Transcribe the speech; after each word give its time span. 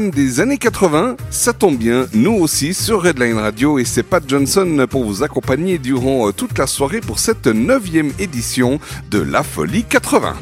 Des 0.00 0.40
années 0.40 0.58
80 0.58 1.16
Ça 1.30 1.52
tombe 1.52 1.76
bien, 1.76 2.06
nous 2.14 2.32
aussi 2.32 2.74
sur 2.74 3.00
Redline 3.00 3.38
Radio 3.38 3.78
et 3.78 3.84
c'est 3.84 4.02
Pat 4.02 4.24
Johnson 4.26 4.86
pour 4.90 5.04
vous 5.04 5.22
accompagner 5.22 5.78
durant 5.78 6.26
euh, 6.26 6.32
toute 6.32 6.58
la 6.58 6.66
soirée 6.66 7.00
pour 7.00 7.20
cette 7.20 7.46
neuvième 7.46 8.10
édition 8.18 8.80
de 9.12 9.20
La 9.20 9.44
Folie 9.44 9.84
80. 9.84 10.34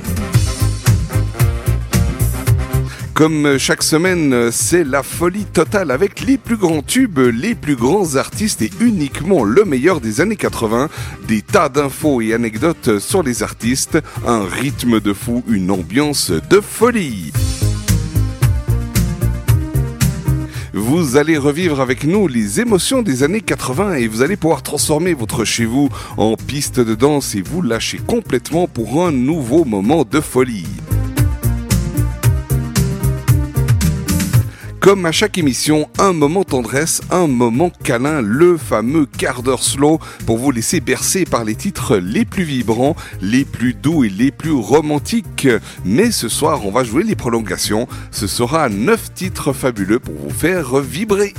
Comme 3.12 3.58
chaque 3.58 3.82
semaine, 3.82 4.50
c'est 4.50 4.84
la 4.84 5.02
folie 5.02 5.44
totale 5.44 5.90
avec 5.90 6.22
les 6.22 6.38
plus 6.38 6.56
grands 6.56 6.82
tubes, 6.82 7.19
les 7.19 7.55
plus 7.55 7.76
grands 7.76 8.16
artistes 8.16 8.62
et 8.62 8.70
uniquement 8.81 9.44
le 9.44 9.66
meilleur 9.66 10.00
des 10.00 10.22
années 10.22 10.37
80, 10.37 10.88
des 11.28 11.43
tas 11.43 11.69
d'infos 11.69 12.22
et 12.22 12.32
anecdotes 12.32 12.98
sur 13.00 13.22
les 13.22 13.43
artistes, 13.43 13.98
un 14.26 14.46
rythme 14.46 14.98
de 14.98 15.12
fou, 15.12 15.44
une 15.46 15.70
ambiance 15.70 16.31
de 16.31 16.60
folie. 16.62 17.32
Vous 20.74 21.19
allez 21.19 21.36
revivre 21.36 21.82
avec 21.82 22.04
nous 22.04 22.26
les 22.26 22.60
émotions 22.60 23.02
des 23.02 23.22
années 23.22 23.42
80 23.42 23.96
et 23.96 24.08
vous 24.08 24.22
allez 24.22 24.36
pouvoir 24.36 24.62
transformer 24.62 25.12
votre 25.12 25.44
chez 25.44 25.66
vous 25.66 25.90
en 26.16 26.34
piste 26.34 26.80
de 26.80 26.94
danse 26.94 27.34
et 27.34 27.42
vous 27.42 27.60
lâcher 27.60 27.98
complètement 27.98 28.66
pour 28.66 29.04
un 29.06 29.12
nouveau 29.12 29.66
moment 29.66 30.04
de 30.04 30.20
folie. 30.20 30.71
Comme 34.82 35.06
à 35.06 35.12
chaque 35.12 35.38
émission, 35.38 35.88
un 36.00 36.12
moment 36.12 36.43
tendresse, 36.43 37.02
un 37.12 37.29
moment 37.29 37.70
câlin, 37.84 38.20
le 38.20 38.56
fameux 38.56 39.06
quart 39.06 39.44
d'heure 39.44 39.62
slow 39.62 40.00
pour 40.26 40.38
vous 40.38 40.50
laisser 40.50 40.81
bercer 40.81 41.25
par 41.25 41.44
les 41.44 41.55
titres 41.55 41.99
les 41.99 42.25
plus 42.25 42.43
vibrants, 42.43 42.96
les 43.20 43.44
plus 43.44 43.75
doux 43.75 44.02
et 44.02 44.08
les 44.08 44.32
plus 44.32 44.50
romantiques. 44.50 45.46
Mais 45.84 46.11
ce 46.11 46.29
soir, 46.29 46.67
on 46.67 46.73
va 46.73 46.82
jouer 46.82 47.05
les 47.05 47.14
prolongations. 47.14 47.87
Ce 48.11 48.26
sera 48.26 48.69
neuf 48.69 49.14
titres 49.14 49.52
fabuleux 49.52 50.00
pour 50.00 50.17
vous 50.17 50.31
faire 50.31 50.81
vibrer. 50.81 51.32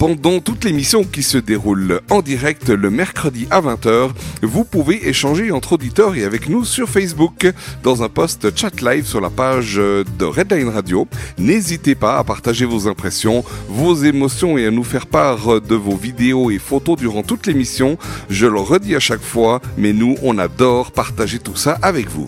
Pendant 0.00 0.40
toute 0.40 0.64
l'émission 0.64 1.04
qui 1.04 1.22
se 1.22 1.36
déroule 1.36 2.00
en 2.08 2.22
direct 2.22 2.70
le 2.70 2.88
mercredi 2.88 3.46
à 3.50 3.60
20h, 3.60 4.12
vous 4.40 4.64
pouvez 4.64 5.06
échanger 5.06 5.52
entre 5.52 5.74
auditeurs 5.74 6.16
et 6.16 6.24
avec 6.24 6.48
nous 6.48 6.64
sur 6.64 6.88
Facebook 6.88 7.46
dans 7.82 8.02
un 8.02 8.08
post 8.08 8.56
chat 8.56 8.80
live 8.80 9.04
sur 9.04 9.20
la 9.20 9.28
page 9.28 9.74
de 9.74 10.24
Redline 10.24 10.70
Radio. 10.70 11.06
N'hésitez 11.36 11.94
pas 11.94 12.16
à 12.16 12.24
partager 12.24 12.64
vos 12.64 12.88
impressions, 12.88 13.44
vos 13.68 13.94
émotions 13.94 14.56
et 14.56 14.64
à 14.64 14.70
nous 14.70 14.84
faire 14.84 15.06
part 15.06 15.60
de 15.60 15.74
vos 15.74 15.96
vidéos 15.96 16.50
et 16.50 16.58
photos 16.58 16.96
durant 16.96 17.22
toute 17.22 17.46
l'émission. 17.46 17.98
Je 18.30 18.46
le 18.46 18.58
redis 18.58 18.96
à 18.96 19.00
chaque 19.00 19.20
fois, 19.20 19.60
mais 19.76 19.92
nous, 19.92 20.16
on 20.22 20.38
adore 20.38 20.92
partager 20.92 21.40
tout 21.40 21.56
ça 21.56 21.78
avec 21.82 22.08
vous. 22.08 22.24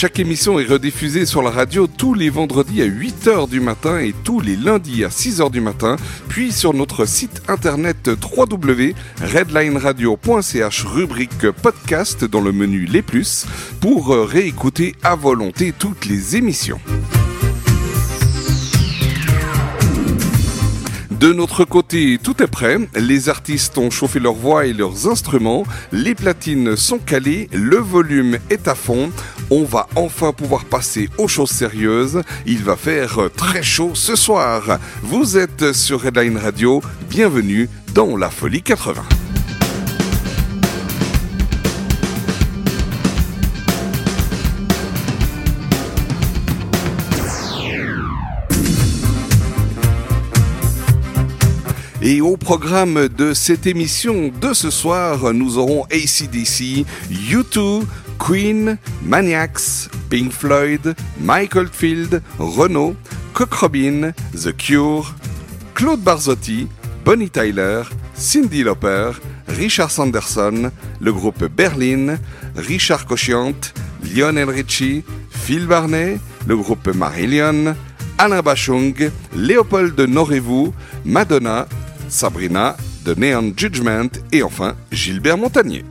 Chaque 0.00 0.20
émission 0.20 0.60
est 0.60 0.64
rediffusée 0.64 1.26
sur 1.26 1.42
la 1.42 1.50
radio 1.50 1.88
tous 1.88 2.14
les 2.14 2.30
vendredis 2.30 2.82
à 2.82 2.86
8h 2.86 3.48
du 3.48 3.58
matin 3.58 3.98
et 3.98 4.14
tous 4.22 4.38
les 4.38 4.54
lundis 4.54 5.02
à 5.02 5.08
6h 5.08 5.50
du 5.50 5.60
matin, 5.60 5.96
puis 6.28 6.52
sur 6.52 6.72
notre 6.72 7.04
site 7.04 7.42
internet 7.48 8.06
www.redlineradio.ch 8.06 10.84
rubrique 10.84 11.50
podcast 11.50 12.24
dans 12.24 12.40
le 12.40 12.52
menu 12.52 12.84
Les 12.84 13.02
Plus 13.02 13.44
pour 13.80 14.14
euh, 14.14 14.22
réécouter 14.22 14.94
à 15.02 15.16
volonté 15.16 15.74
toutes 15.76 16.06
les 16.06 16.36
émissions. 16.36 16.78
De 21.20 21.32
notre 21.32 21.64
côté, 21.64 22.16
tout 22.22 22.40
est 22.44 22.46
prêt. 22.46 22.78
Les 22.94 23.28
artistes 23.28 23.76
ont 23.76 23.90
chauffé 23.90 24.20
leur 24.20 24.34
voix 24.34 24.66
et 24.66 24.72
leurs 24.72 25.08
instruments. 25.08 25.64
Les 25.90 26.14
platines 26.14 26.76
sont 26.76 26.98
calées. 26.98 27.48
Le 27.52 27.78
volume 27.78 28.38
est 28.50 28.68
à 28.68 28.76
fond. 28.76 29.10
On 29.50 29.64
va 29.64 29.88
enfin 29.96 30.32
pouvoir 30.32 30.64
passer 30.64 31.08
aux 31.18 31.26
choses 31.26 31.50
sérieuses. 31.50 32.22
Il 32.46 32.62
va 32.62 32.76
faire 32.76 33.18
très 33.36 33.64
chaud 33.64 33.90
ce 33.94 34.14
soir. 34.14 34.78
Vous 35.02 35.36
êtes 35.36 35.72
sur 35.72 36.02
Redline 36.02 36.36
Radio. 36.36 36.80
Bienvenue 37.10 37.68
dans 37.94 38.16
la 38.16 38.30
Folie 38.30 38.62
80. 38.62 39.02
Et 52.10 52.22
au 52.22 52.38
programme 52.38 53.08
de 53.08 53.34
cette 53.34 53.66
émission 53.66 54.32
de 54.40 54.54
ce 54.54 54.70
soir, 54.70 55.34
nous 55.34 55.58
aurons 55.58 55.84
ACDC, 55.92 56.86
U2, 57.10 57.82
Queen, 58.18 58.78
Maniacs, 59.02 59.90
Pink 60.08 60.32
Floyd, 60.32 60.94
Michael 61.20 61.68
Field, 61.70 62.22
Renault, 62.38 62.96
Cock 63.34 63.52
Robin, 63.52 64.12
The 64.34 64.56
Cure, 64.56 65.14
Claude 65.74 66.00
Barzotti, 66.00 66.66
Bonnie 67.04 67.28
Tyler, 67.28 67.82
Cindy 68.14 68.62
Lauper, 68.62 69.10
Richard 69.46 69.90
Sanderson, 69.90 70.70
le 71.02 71.12
groupe 71.12 71.44
Berlin, 71.54 72.16
Richard 72.56 73.04
Cochiant, 73.04 73.52
Lionel 74.02 74.48
Richie, 74.48 75.04
Phil 75.28 75.66
Barnet, 75.66 76.18
le 76.46 76.56
groupe 76.56 76.88
Marillion, 76.88 77.76
Alain 78.16 78.40
Bachung, 78.40 79.10
Léopold 79.36 80.00
Norevou, 80.00 80.72
Madonna, 81.04 81.66
Sabrina, 82.08 82.76
The 83.04 83.16
Neon 83.16 83.52
Judgment 83.56 84.10
et 84.32 84.42
enfin 84.42 84.74
Gilbert 84.92 85.38
Montagnier. 85.38 85.84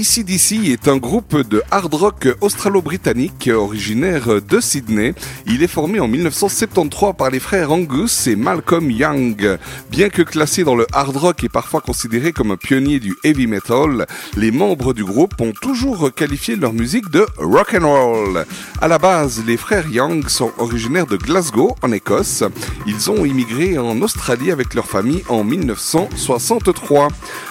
ACDC 0.00 0.70
est 0.70 0.88
un 0.88 0.96
groupe 0.96 1.46
de 1.46 1.62
hard 1.70 1.92
rock 1.92 2.28
australo-britannique 2.40 3.50
originaire 3.52 4.40
de 4.40 4.58
Sydney. 4.58 5.12
Il 5.44 5.62
est 5.62 5.66
formé 5.66 6.00
en 6.00 6.08
1973 6.08 7.12
par 7.18 7.28
les 7.28 7.38
frères 7.38 7.70
Angus 7.70 8.26
et 8.26 8.34
Malcolm 8.34 8.90
Young. 8.90 9.58
Bien 9.90 10.08
que 10.08 10.22
classé 10.22 10.64
dans 10.64 10.74
le 10.74 10.86
hard 10.94 11.14
rock 11.18 11.44
et 11.44 11.50
parfois 11.50 11.82
considéré 11.82 12.32
comme 12.32 12.50
un 12.50 12.56
pionnier 12.56 12.98
du 12.98 13.14
heavy 13.24 13.46
metal, 13.46 14.06
les 14.38 14.50
membres 14.50 14.94
du 14.94 15.04
groupe 15.04 15.38
ont 15.38 15.52
toujours 15.52 16.14
qualifié 16.14 16.56
leur 16.56 16.72
musique 16.72 17.10
de 17.10 17.26
rock 17.36 17.76
and 17.78 17.86
roll. 17.86 18.46
À 18.80 18.88
la 18.88 18.96
base, 18.96 19.42
les 19.46 19.58
frères 19.58 19.86
Young 19.90 20.26
sont 20.28 20.52
originaires 20.56 21.06
de 21.06 21.18
Glasgow, 21.18 21.76
en 21.82 21.92
Écosse. 21.92 22.42
Ils 22.86 23.10
ont 23.10 23.26
immigré 23.26 23.76
en 23.76 24.00
Australie 24.00 24.50
avec 24.50 24.72
leur 24.72 24.86
famille 24.86 25.24
en 25.28 25.44
1963. 25.44 27.08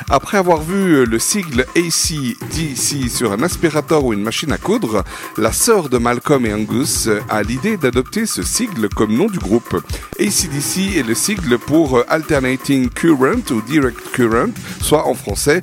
Après 0.09 0.39
avoir 0.39 0.63
vu 0.63 1.05
le 1.05 1.19
sigle 1.19 1.67
AC 1.75 2.38
ACDC 2.41 3.09
sur 3.09 3.31
un 3.31 3.41
aspirateur 3.43 4.03
ou 4.03 4.13
une 4.13 4.21
machine 4.21 4.51
à 4.51 4.57
coudre, 4.57 5.03
la 5.37 5.51
sœur 5.51 5.89
de 5.89 5.97
Malcolm 5.97 6.45
et 6.45 6.53
Angus 6.53 7.09
a 7.29 7.43
l'idée 7.43 7.77
d'adopter 7.77 8.25
ce 8.25 8.43
sigle 8.43 8.89
comme 8.89 9.15
nom 9.15 9.27
du 9.27 9.39
groupe. 9.39 9.81
ACDC 10.19 10.97
est 10.97 11.07
le 11.07 11.15
sigle 11.15 11.57
pour 11.57 12.03
Alternating 12.07 12.89
Current 12.89 13.51
ou 13.51 13.61
Direct 13.61 13.99
Current, 14.13 14.51
soit 14.81 15.07
en 15.07 15.13
français, 15.13 15.61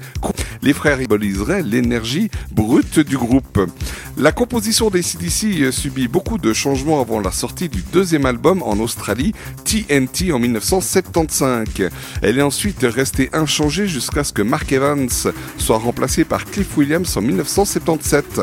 les 0.63 0.73
frères 0.73 0.99
symboliseraient 0.99 1.63
l'énergie 1.63 2.31
brute 2.53 3.01
du 3.01 3.17
groupe. 3.17 3.61
La 4.19 4.33
composition 4.33 4.89
d'ACDC 4.89 5.71
subit 5.73 6.09
beaucoup 6.09 6.39
de 6.39 6.55
changements 6.55 7.01
avant 7.01 7.21
la 7.21 7.31
sortie 7.31 7.69
du 7.69 7.83
deuxième 7.93 8.25
album 8.25 8.63
en 8.63 8.79
Australie, 8.79 9.35
TNT 9.65 10.33
en 10.33 10.39
1975. 10.39 11.91
Elle 12.23 12.39
est 12.39 12.43
ensuite 12.43 12.83
restée 12.83 13.29
inchangée 13.35 13.87
jusqu'à 13.87 14.25
ce 14.25 14.33
que 14.33 14.41
Mark 14.41 14.73
Evans 14.73 15.09
soit 15.59 15.79
remplacé 15.79 16.25
par 16.25 16.47
Cliff 16.47 16.66
Williams 16.77 17.17
en 17.17 17.23
1977. 17.23 18.41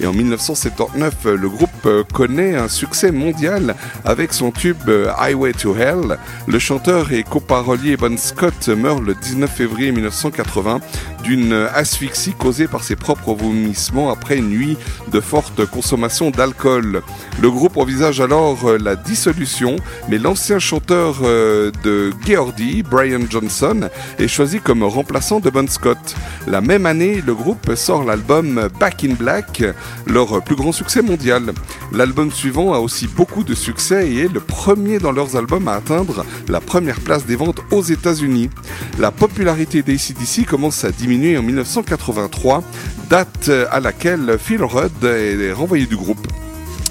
Et 0.00 0.06
en 0.06 0.12
1979, 0.12 1.14
le 1.24 1.48
groupe 1.48 1.88
connaît 2.12 2.56
un 2.56 2.68
succès 2.68 3.10
mondial 3.10 3.74
avec 4.04 4.32
son 4.32 4.50
tube 4.50 4.90
Highway 5.18 5.52
to 5.52 5.76
Hell. 5.76 6.18
Le 6.46 6.58
chanteur 6.58 7.12
et 7.12 7.22
coparolier 7.22 7.96
Bon 7.96 8.16
Scott 8.18 8.68
meurt 8.68 9.02
le 9.02 9.14
19 9.14 9.50
février 9.50 9.92
1980 9.92 10.80
d'une 11.22 11.68
asphyxie 11.74 12.34
causée 12.34 12.68
par 12.68 12.84
ses 12.84 12.94
propres 12.94 13.34
vomissements 13.34 14.10
après 14.10 14.38
une 14.38 14.50
nuit 14.50 14.76
de 15.12 15.20
forte 15.20 15.66
consommation 15.66 16.30
d'alcool. 16.30 17.02
Le 17.40 17.50
groupe 17.50 17.76
envisage 17.76 18.20
alors 18.20 18.68
euh, 18.68 18.78
la 18.78 18.96
dissolution, 18.96 19.76
mais 20.08 20.18
l'ancien 20.18 20.58
chanteur 20.58 21.16
euh, 21.22 21.70
de 21.84 22.12
Geordie, 22.26 22.82
Brian 22.82 23.20
Johnson, 23.28 23.88
est 24.18 24.28
choisi 24.28 24.60
comme 24.60 24.82
remplaçant 24.82 25.40
de 25.40 25.50
Bon 25.50 25.68
Scott. 25.68 26.14
La 26.46 26.60
même 26.60 26.86
année, 26.86 27.22
le 27.26 27.34
groupe 27.34 27.65
sort 27.74 28.04
l'album 28.04 28.68
Back 28.78 29.04
in 29.04 29.14
Black, 29.14 29.64
leur 30.06 30.42
plus 30.42 30.54
grand 30.54 30.72
succès 30.72 31.02
mondial. 31.02 31.52
L'album 31.92 32.30
suivant 32.30 32.72
a 32.72 32.78
aussi 32.78 33.08
beaucoup 33.08 33.42
de 33.42 33.54
succès 33.54 34.08
et 34.08 34.24
est 34.24 34.32
le 34.32 34.40
premier 34.40 34.98
dans 34.98 35.12
leurs 35.12 35.36
albums 35.36 35.66
à 35.68 35.74
atteindre 35.74 36.24
la 36.48 36.60
première 36.60 37.00
place 37.00 37.26
des 37.26 37.36
ventes 37.36 37.60
aux 37.70 37.82
États-Unis. 37.82 38.50
La 38.98 39.10
popularité 39.10 39.82
d'ACDC 39.82 40.46
commence 40.46 40.84
à 40.84 40.92
diminuer 40.92 41.36
en 41.36 41.42
1983, 41.42 42.62
date 43.10 43.50
à 43.70 43.80
laquelle 43.80 44.36
Phil 44.38 44.62
Rudd 44.62 45.04
est 45.04 45.52
renvoyé 45.52 45.86
du 45.86 45.96
groupe. 45.96 46.26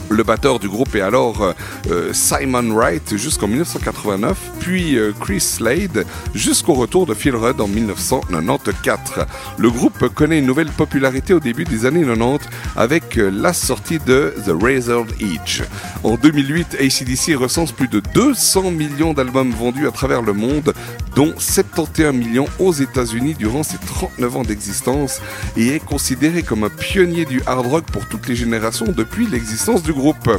Le 0.09 0.23
batteur 0.23 0.59
du 0.59 0.69
groupe 0.69 0.95
est 0.95 1.01
alors 1.01 1.55
euh, 1.89 2.13
Simon 2.13 2.75
Wright 2.75 3.17
jusqu'en 3.17 3.47
1989, 3.47 4.37
puis 4.59 4.97
euh, 4.97 5.11
Chris 5.19 5.39
Slade 5.39 6.05
jusqu'au 6.35 6.73
retour 6.73 7.07
de 7.07 7.15
Phil 7.15 7.35
Rudd 7.35 7.59
en 7.59 7.67
1994. 7.67 9.25
Le 9.57 9.71
groupe 9.71 10.07
connaît 10.13 10.39
une 10.39 10.45
nouvelle 10.45 10.69
popularité 10.69 11.33
au 11.33 11.39
début 11.39 11.63
des 11.63 11.87
années 11.87 12.05
90 12.05 12.47
avec 12.75 13.17
euh, 13.17 13.31
la 13.31 13.51
sortie 13.53 13.97
de 13.97 14.35
The 14.45 14.51
Razor 14.61 15.07
Edge. 15.19 15.63
En 16.03 16.15
2008, 16.17 16.77
ACDC 16.79 17.35
recense 17.35 17.71
plus 17.71 17.87
de 17.87 18.01
200 18.13 18.71
millions 18.71 19.13
d'albums 19.13 19.51
vendus 19.51 19.87
à 19.87 19.91
travers 19.91 20.21
le 20.21 20.33
monde, 20.33 20.73
dont 21.15 21.33
71 21.37 22.13
millions 22.13 22.47
aux 22.59 22.73
États-Unis 22.73 23.33
durant 23.33 23.63
ses 23.63 23.77
39 23.77 24.37
ans 24.37 24.43
d'existence 24.43 25.19
et 25.57 25.75
est 25.75 25.83
considéré 25.83 26.43
comme 26.43 26.63
un 26.63 26.69
pionnier 26.69 27.25
du 27.25 27.41
hard 27.47 27.65
rock 27.65 27.85
pour 27.85 28.07
toutes 28.07 28.27
les 28.27 28.35
générations 28.35 28.87
depuis 28.95 29.25
l'existence 29.25 29.81
du 29.81 29.94
groupe. 29.95 30.29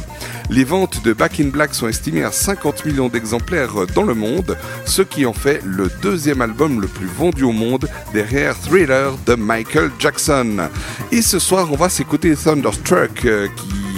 Les 0.49 0.63
ventes 0.63 1.03
de 1.03 1.11
Back 1.11 1.39
in 1.41 1.49
Black 1.49 1.73
sont 1.73 1.87
estimées 1.87 2.23
à 2.23 2.31
50 2.31 2.85
millions 2.85 3.09
d'exemplaires 3.09 3.73
dans 3.93 4.03
le 4.03 4.13
monde, 4.13 4.57
ce 4.85 5.01
qui 5.01 5.25
en 5.25 5.33
fait 5.33 5.61
le 5.65 5.89
deuxième 6.01 6.41
album 6.41 6.79
le 6.79 6.87
plus 6.87 7.07
vendu 7.07 7.43
au 7.43 7.51
monde 7.51 7.89
derrière 8.13 8.57
Thriller 8.57 9.13
de 9.25 9.35
Michael 9.35 9.91
Jackson. 9.99 10.69
Et 11.11 11.21
ce 11.21 11.39
soir, 11.39 11.67
on 11.71 11.75
va 11.75 11.89
s'écouter 11.89 12.35
Thunderstruck 12.35 13.25
euh, 13.25 13.47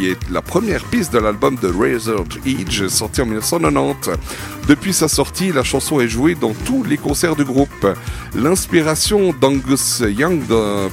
est 0.08 0.30
la 0.32 0.42
première 0.42 0.84
piste 0.86 1.14
de 1.14 1.20
l'album 1.20 1.56
de 1.56 1.68
Razor's 1.68 2.38
Edge 2.46 2.88
sorti 2.88 3.22
en 3.22 3.26
1990. 3.26 4.12
Depuis 4.68 4.94
sa 4.94 5.08
sortie, 5.08 5.52
la 5.52 5.64
chanson 5.64 6.00
est 6.00 6.08
jouée 6.08 6.36
dans 6.36 6.54
tous 6.54 6.84
les 6.84 6.98
concerts 6.98 7.36
du 7.36 7.44
groupe. 7.44 7.88
L'inspiration 8.36 9.34
d'Angus 9.34 10.04
Young 10.08 10.44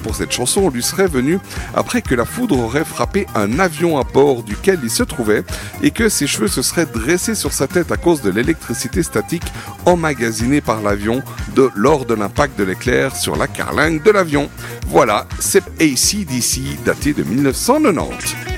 pour 0.03 0.17
cette 0.17 0.33
chanson 0.33 0.71
lui 0.71 0.83
serait 0.83 1.09
venue 1.09 1.39
après 1.75 2.01
que 2.01 2.15
la 2.15 2.25
foudre 2.25 2.59
aurait 2.59 2.85
frappé 2.85 3.27
un 3.35 3.59
avion 3.59 3.99
à 3.99 4.03
bord 4.03 4.43
duquel 4.43 4.81
il 4.83 4.91
se 4.91 5.03
trouvait 5.03 5.45
et 5.83 5.91
que 5.91 6.09
ses 6.09 6.27
cheveux 6.27 6.49
se 6.49 6.63
seraient 6.63 6.87
dressés 6.87 7.35
sur 7.35 7.53
sa 7.53 7.67
tête 7.67 7.93
à 7.93 7.97
cause 7.97 8.23
de 8.23 8.31
l'électricité 8.31 9.03
statique 9.03 9.45
emmagasinée 9.85 10.61
par 10.61 10.81
l'avion 10.81 11.23
de, 11.55 11.69
lors 11.75 12.07
de 12.07 12.15
l'impact 12.15 12.59
de 12.59 12.65
l'éclair 12.65 13.15
sur 13.15 13.37
la 13.37 13.47
carlingue 13.47 14.03
de 14.03 14.11
l'avion. 14.11 14.49
Voilà, 14.89 15.27
c'est 15.39 15.65
ACDC 15.81 16.83
daté 16.85 17.13
de 17.13 17.23
1990. 17.23 18.56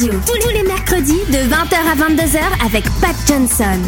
Tous 0.00 0.48
les 0.54 0.62
mercredis 0.62 1.20
de 1.28 1.36
20h 1.36 1.74
à 1.74 1.94
22h 1.94 2.64
avec 2.64 2.84
Pat 3.02 3.14
Johnson. 3.28 3.78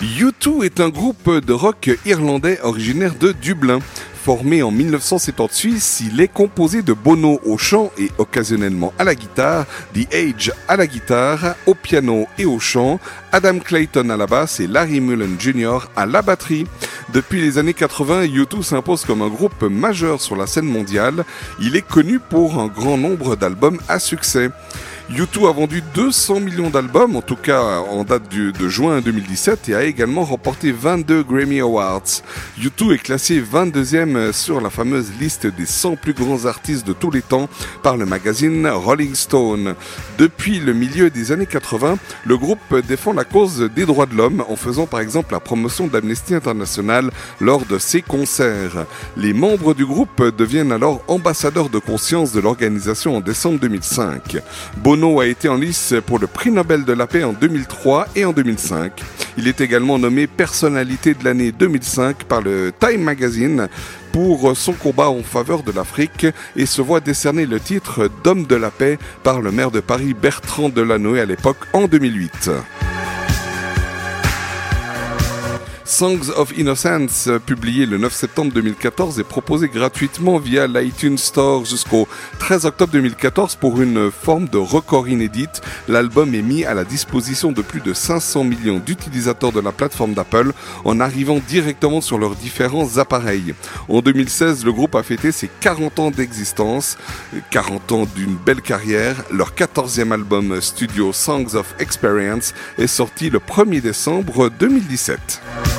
U2 0.00 0.64
est 0.64 0.80
un 0.80 0.88
groupe 0.88 1.30
de 1.30 1.52
rock 1.52 1.96
irlandais 2.04 2.58
originaire 2.64 3.14
de 3.14 3.30
Dublin. 3.30 3.78
Formé 4.24 4.64
en 4.64 4.72
1978, 4.72 6.02
il 6.12 6.20
est 6.20 6.28
composé 6.28 6.82
de 6.82 6.92
Bono 6.92 7.40
au 7.46 7.56
chant 7.56 7.92
et 7.98 8.10
occasionnellement 8.18 8.92
à 8.98 9.04
la 9.04 9.14
guitare, 9.14 9.64
The 9.94 10.12
Age 10.12 10.52
à 10.66 10.76
la 10.76 10.88
guitare, 10.88 11.54
au 11.66 11.74
piano 11.74 12.26
et 12.36 12.44
au 12.44 12.58
chant, 12.58 12.98
Adam 13.30 13.60
Clayton 13.60 14.10
à 14.10 14.16
la 14.16 14.26
basse 14.26 14.58
et 14.58 14.66
Larry 14.66 15.00
Mullen 15.00 15.36
Jr. 15.38 15.88
à 15.94 16.04
la 16.04 16.20
batterie. 16.20 16.66
Depuis 17.18 17.40
les 17.40 17.58
années 17.58 17.74
80, 17.74 18.26
U2 18.26 18.62
s'impose 18.62 19.04
comme 19.04 19.22
un 19.22 19.28
groupe 19.28 19.64
majeur 19.64 20.20
sur 20.20 20.36
la 20.36 20.46
scène 20.46 20.66
mondiale. 20.66 21.24
Il 21.60 21.74
est 21.74 21.82
connu 21.82 22.20
pour 22.20 22.60
un 22.60 22.68
grand 22.68 22.96
nombre 22.96 23.34
d'albums 23.34 23.80
à 23.88 23.98
succès. 23.98 24.50
U2 25.10 25.48
a 25.48 25.52
vendu 25.52 25.82
200 25.94 26.40
millions 26.40 26.68
d'albums, 26.68 27.16
en 27.16 27.22
tout 27.22 27.34
cas 27.34 27.78
en 27.78 28.04
date 28.04 28.28
de 28.28 28.68
juin 28.68 29.00
2017, 29.00 29.70
et 29.70 29.74
a 29.74 29.84
également 29.84 30.22
remporté 30.22 30.70
22 30.70 31.22
Grammy 31.22 31.60
Awards. 31.60 32.02
U2 32.60 32.92
est 32.92 32.98
classé 32.98 33.40
22e 33.40 34.32
sur 34.32 34.60
la 34.60 34.68
fameuse 34.68 35.10
liste 35.18 35.46
des 35.46 35.64
100 35.64 35.96
plus 35.96 36.12
grands 36.12 36.44
artistes 36.44 36.86
de 36.86 36.92
tous 36.92 37.10
les 37.10 37.22
temps 37.22 37.48
par 37.82 37.96
le 37.96 38.04
magazine 38.04 38.68
Rolling 38.68 39.14
Stone. 39.14 39.74
Depuis 40.18 40.60
le 40.60 40.74
milieu 40.74 41.08
des 41.08 41.32
années 41.32 41.46
80, 41.46 41.96
le 42.26 42.36
groupe 42.36 42.76
défend 42.86 43.14
la 43.14 43.24
cause 43.24 43.70
des 43.74 43.86
droits 43.86 44.06
de 44.06 44.14
l'homme 44.14 44.44
en 44.46 44.56
faisant 44.56 44.86
par 44.86 45.00
exemple 45.00 45.32
la 45.32 45.40
promotion 45.40 45.86
d'Amnesty 45.86 46.34
International 46.34 47.10
lors 47.40 47.64
de 47.64 47.78
ses 47.78 48.02
concerts. 48.02 48.84
Les 49.16 49.32
membres 49.32 49.72
du 49.72 49.86
groupe 49.86 50.22
deviennent 50.36 50.72
alors 50.72 51.02
ambassadeurs 51.08 51.70
de 51.70 51.78
conscience 51.78 52.32
de 52.32 52.40
l'organisation 52.40 53.16
en 53.16 53.20
décembre 53.20 53.58
2005. 53.60 54.36
Bono 54.98 55.20
a 55.20 55.26
été 55.26 55.48
en 55.48 55.54
lice 55.54 55.94
pour 56.06 56.18
le 56.18 56.26
prix 56.26 56.50
Nobel 56.50 56.84
de 56.84 56.92
la 56.92 57.06
paix 57.06 57.22
en 57.22 57.32
2003 57.32 58.08
et 58.16 58.24
en 58.24 58.32
2005. 58.32 59.00
Il 59.36 59.46
est 59.46 59.60
également 59.60 59.96
nommé 59.96 60.26
personnalité 60.26 61.14
de 61.14 61.24
l'année 61.24 61.52
2005 61.52 62.24
par 62.24 62.40
le 62.40 62.72
Time 62.80 63.02
Magazine 63.02 63.68
pour 64.10 64.56
son 64.56 64.72
combat 64.72 65.08
en 65.08 65.22
faveur 65.22 65.62
de 65.62 65.70
l'Afrique 65.70 66.26
et 66.56 66.66
se 66.66 66.82
voit 66.82 66.98
décerner 66.98 67.46
le 67.46 67.60
titre 67.60 68.10
d'homme 68.24 68.44
de 68.44 68.56
la 68.56 68.72
paix 68.72 68.98
par 69.22 69.40
le 69.40 69.52
maire 69.52 69.70
de 69.70 69.78
Paris 69.78 70.14
Bertrand 70.20 70.68
Delanoë 70.68 71.20
à 71.20 71.26
l'époque 71.26 71.58
en 71.72 71.86
2008. 71.86 72.50
Songs 75.88 76.28
of 76.36 76.52
Innocence, 76.54 77.30
publié 77.46 77.86
le 77.86 77.96
9 77.96 78.12
septembre 78.12 78.52
2014, 78.52 79.20
est 79.20 79.24
proposé 79.24 79.68
gratuitement 79.68 80.38
via 80.38 80.66
l'iTunes 80.66 81.16
Store 81.16 81.64
jusqu'au 81.64 82.06
13 82.40 82.66
octobre 82.66 82.92
2014 82.92 83.54
pour 83.56 83.80
une 83.80 84.10
forme 84.10 84.48
de 84.48 84.58
record 84.58 85.08
inédite. 85.08 85.62
L'album 85.88 86.34
est 86.34 86.42
mis 86.42 86.66
à 86.66 86.74
la 86.74 86.84
disposition 86.84 87.52
de 87.52 87.62
plus 87.62 87.80
de 87.80 87.94
500 87.94 88.44
millions 88.44 88.82
d'utilisateurs 88.84 89.50
de 89.50 89.60
la 89.60 89.72
plateforme 89.72 90.12
d'Apple 90.12 90.52
en 90.84 91.00
arrivant 91.00 91.40
directement 91.48 92.02
sur 92.02 92.18
leurs 92.18 92.36
différents 92.36 92.98
appareils. 92.98 93.54
En 93.88 94.02
2016, 94.02 94.66
le 94.66 94.72
groupe 94.72 94.94
a 94.94 95.02
fêté 95.02 95.32
ses 95.32 95.48
40 95.60 95.98
ans 96.00 96.10
d'existence, 96.10 96.98
40 97.50 97.92
ans 97.92 98.06
d'une 98.14 98.36
belle 98.36 98.60
carrière. 98.60 99.24
Leur 99.32 99.52
14e 99.52 100.12
album 100.12 100.60
studio 100.60 101.14
Songs 101.14 101.54
of 101.54 101.74
Experience 101.78 102.52
est 102.76 102.86
sorti 102.86 103.30
le 103.30 103.38
1er 103.38 103.80
décembre 103.80 104.50
2017. 104.50 105.77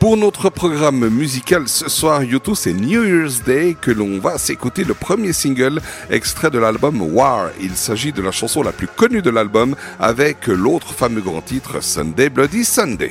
Pour 0.00 0.16
notre 0.16 0.48
programme 0.48 1.10
musical 1.10 1.68
ce 1.68 1.90
soir, 1.90 2.24
YouTube, 2.24 2.54
c'est 2.56 2.72
New 2.72 3.04
Year's 3.04 3.42
Day 3.42 3.76
que 3.78 3.90
l'on 3.90 4.18
va 4.18 4.38
s'écouter 4.38 4.82
le 4.82 4.94
premier 4.94 5.34
single 5.34 5.78
extrait 6.08 6.50
de 6.50 6.58
l'album 6.58 7.02
War. 7.02 7.50
Il 7.60 7.76
s'agit 7.76 8.10
de 8.10 8.22
la 8.22 8.32
chanson 8.32 8.62
la 8.62 8.72
plus 8.72 8.88
connue 8.88 9.20
de 9.20 9.28
l'album 9.28 9.76
avec 9.98 10.46
l'autre 10.46 10.94
fameux 10.94 11.20
grand 11.20 11.42
titre 11.42 11.82
Sunday 11.82 12.30
Bloody 12.30 12.64
Sunday. 12.64 13.10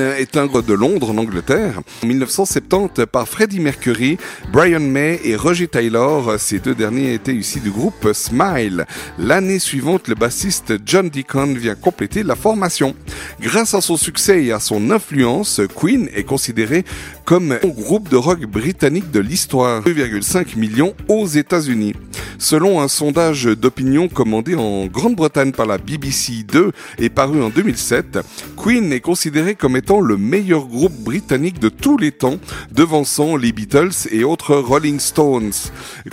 Est 0.00 0.36
un 0.36 0.46
de 0.46 0.74
Londres, 0.74 1.10
en 1.10 1.18
Angleterre, 1.18 1.80
en 2.02 2.06
1970 2.06 3.06
par 3.06 3.28
Freddie 3.28 3.60
Mercury, 3.60 4.18
Brian 4.52 4.80
May 4.80 5.20
et 5.24 5.36
Roger 5.36 5.68
Taylor. 5.68 6.38
Ces 6.38 6.58
deux 6.58 6.74
derniers 6.74 7.14
étaient 7.14 7.34
issus 7.34 7.60
du 7.60 7.70
groupe 7.70 8.12
Smile. 8.12 8.86
L'année 9.18 9.58
suivante, 9.58 10.08
le 10.08 10.14
bassiste 10.14 10.74
John 10.84 11.08
Deacon 11.08 11.54
vient 11.54 11.74
compléter 11.74 12.22
la 12.22 12.34
formation. 12.36 12.94
Grâce 13.40 13.74
à 13.74 13.80
son 13.80 13.96
succès 13.96 14.44
et 14.44 14.52
à 14.52 14.60
son 14.60 14.90
influence, 14.90 15.60
Queen 15.74 16.08
est 16.14 16.24
considéré 16.24 16.84
comme 17.24 17.52
un 17.52 17.68
groupe 17.68 18.08
de 18.08 18.16
rock 18.16 18.40
britannique 18.46 19.10
de 19.10 19.20
l'histoire, 19.20 19.82
2,5 19.82 20.56
millions 20.56 20.94
aux 21.08 21.26
États-Unis. 21.26 21.94
Selon 22.40 22.80
un 22.80 22.86
sondage 22.86 23.46
d'opinion 23.46 24.08
commandé 24.08 24.54
en 24.54 24.86
Grande-Bretagne 24.86 25.50
par 25.50 25.66
la 25.66 25.76
BBC 25.76 26.44
2 26.44 26.70
et 26.98 27.08
paru 27.08 27.42
en 27.42 27.48
2007, 27.48 28.20
Queen 28.56 28.92
est 28.92 29.00
considéré 29.00 29.56
comme 29.56 29.76
étant 29.76 29.87
le 29.96 30.18
meilleur 30.18 30.66
groupe 30.66 30.92
britannique 30.92 31.58
de 31.58 31.70
tous 31.70 31.96
les 31.96 32.12
temps, 32.12 32.38
devançant 32.70 33.36
les 33.36 33.52
Beatles 33.52 34.08
et 34.10 34.22
autres 34.22 34.54
Rolling 34.54 35.00
Stones. 35.00 35.52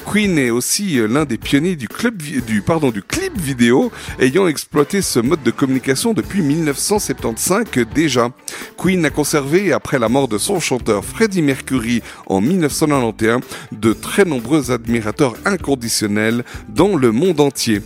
Queen 0.10 0.38
est 0.38 0.50
aussi 0.50 0.98
l'un 1.08 1.26
des 1.26 1.38
pionniers 1.38 1.76
du, 1.76 1.88
du 1.88 3.04
clip 3.04 3.38
vidéo, 3.38 3.92
ayant 4.20 4.48
exploité 4.48 5.02
ce 5.02 5.20
mode 5.20 5.44
de 5.44 5.52
communication 5.52 6.14
depuis 6.14 6.42
1975 6.42 7.66
déjà. 7.94 8.32
Queen 8.78 9.04
a 9.06 9.10
conservé, 9.10 9.74
après 9.74 10.00
la 10.00 10.08
mort 10.08 10.30
de 10.30 10.38
son 10.38 10.60
chanteur 10.60 11.04
Freddie 11.04 11.42
Mercury 11.42 12.02
en 12.28 12.40
1991, 12.40 13.42
de 13.74 13.94
très 13.94 14.24
nombreux 14.24 14.72
admirateurs 14.72 15.36
inconditionnels 15.44 16.46
dans 16.70 16.96
le 16.96 17.12
monde 17.12 17.42
entier. 17.42 17.82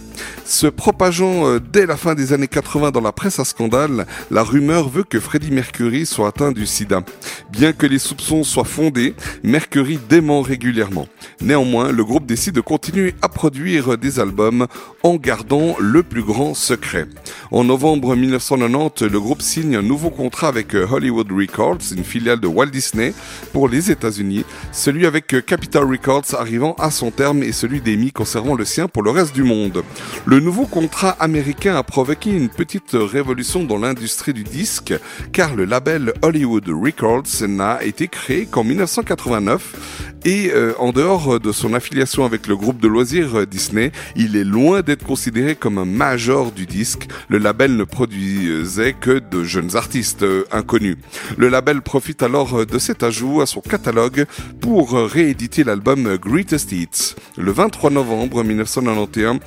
Se 0.46 0.68
propageant 0.68 1.48
euh, 1.48 1.60
dès 1.60 1.86
la 1.86 1.96
fin 1.96 2.16
des 2.16 2.34
années 2.34 2.48
80 2.48 2.92
dans 2.92 3.02
la 3.02 3.12
presse 3.12 3.40
à 3.40 3.46
scandale, 3.46 4.08
la 4.32 4.44
rumeur 4.44 4.90
veut 4.90 5.04
que 5.04 5.20
Freddie 5.20 5.52
Mercury 5.52 6.06
soit 6.06 6.30
atteint 6.30 6.52
du 6.52 6.66
sida. 6.66 7.04
Bien 7.52 7.72
que 7.72 7.86
les 7.86 8.00
soupçons 8.00 8.44
soient 8.44 8.64
fondés, 8.64 9.14
Mercury 9.44 10.00
dément 10.10 10.42
régulièrement. 10.42 11.08
Néanmoins, 11.42 11.92
le 11.92 12.04
groupe 12.04 12.26
décide 12.26 12.56
de 12.56 12.62
continuer 12.62 13.16
à 13.22 13.30
produire 13.30 13.98
des 13.98 14.20
albums 14.20 14.68
en 15.04 15.16
gardant 15.16 15.76
le 15.80 16.04
plus 16.04 16.24
grand 16.24 16.54
secret. 16.54 17.08
En 17.52 17.64
novembre 17.64 18.16
1990, 18.16 19.04
le 19.04 19.20
groupe 19.20 19.42
signe 19.42 19.76
un 19.76 19.82
nouveau 19.82 20.10
contrat 20.10 20.48
avec 20.48 20.76
euh, 20.76 20.88
Hollywood 20.90 21.32
Records, 21.32 21.80
une 21.96 22.04
filiale 22.04 22.40
de 22.40 22.48
Walt 22.48 22.68
Disney, 22.68 23.14
pour 23.54 23.68
les 23.70 23.92
États-Unis. 23.92 24.46
Celui 24.72 25.06
avec 25.06 25.34
euh, 25.34 25.42
Capitol 25.42 25.90
Records 25.90 26.36
arrivant 26.38 26.74
à 26.80 26.92
son 26.92 27.12
terme 27.12 27.44
et 27.44 27.52
celui 27.52 27.82
d'Amy 27.82 28.12
conservant 28.12 28.56
le 28.56 28.66
sien 28.66 28.88
pour 28.88 29.04
le 29.04 29.12
reste 29.12 29.34
du 29.34 29.44
monde. 29.44 29.84
Le 30.26 30.40
nouveau 30.40 30.66
contrat 30.66 31.16
américain 31.20 31.76
a 31.76 31.84
provoqué 31.84 32.30
une 32.30 32.50
petite 32.50 32.92
révolution 32.94 33.64
dans 33.64 33.78
l'industrie 33.78 34.34
du 34.34 34.44
disque, 34.44 34.94
car 35.32 35.56
le 35.56 35.66
label 35.66 36.14
Hollywood 36.22 36.70
Records 36.70 37.48
n'a 37.48 37.84
été 37.84 38.08
créé 38.08 38.46
qu'en 38.46 38.64
1989 38.64 40.10
et 40.26 40.52
euh, 40.54 40.74
en 40.80 40.92
dehors 40.92 41.40
de 41.40 41.52
son 41.52 41.74
affiliation 41.74 42.26
avec 42.26 42.48
le 42.48 42.56
groupe 42.56 42.82
de 42.82 42.88
loisirs 42.88 43.40
euh, 43.40 43.46
Disney, 43.46 43.92
il 44.16 44.36
est 44.36 44.44
loin 44.44 44.82
d'être 44.82 45.06
considéré 45.06 45.56
comme 45.56 45.78
un 45.78 45.86
major 45.86 46.52
du 46.52 46.66
disque. 46.66 47.08
Le 47.30 47.38
label 47.38 47.78
ne 47.78 47.84
produisait 47.86 48.94
que 48.94 49.20
de 49.20 49.44
jeunes 49.44 49.76
artistes 49.76 50.24
euh, 50.24 50.44
inconnus. 50.52 50.98
Le 51.38 51.48
label 51.48 51.82
profite 51.82 52.22
alors 52.22 52.66
de 52.66 52.80
cet 52.80 53.04
ajout 53.04 53.42
à 53.42 53.46
son 53.46 53.62
catalogue 53.62 54.26
pour 54.60 54.92
rééditer 54.94 55.64
l'album 55.64 56.18
Greatest 56.18 56.72
Hits. 56.72 57.16
Le 57.38 57.52
23 57.52 57.90
novembre 57.92 58.44
1991, 58.44 59.40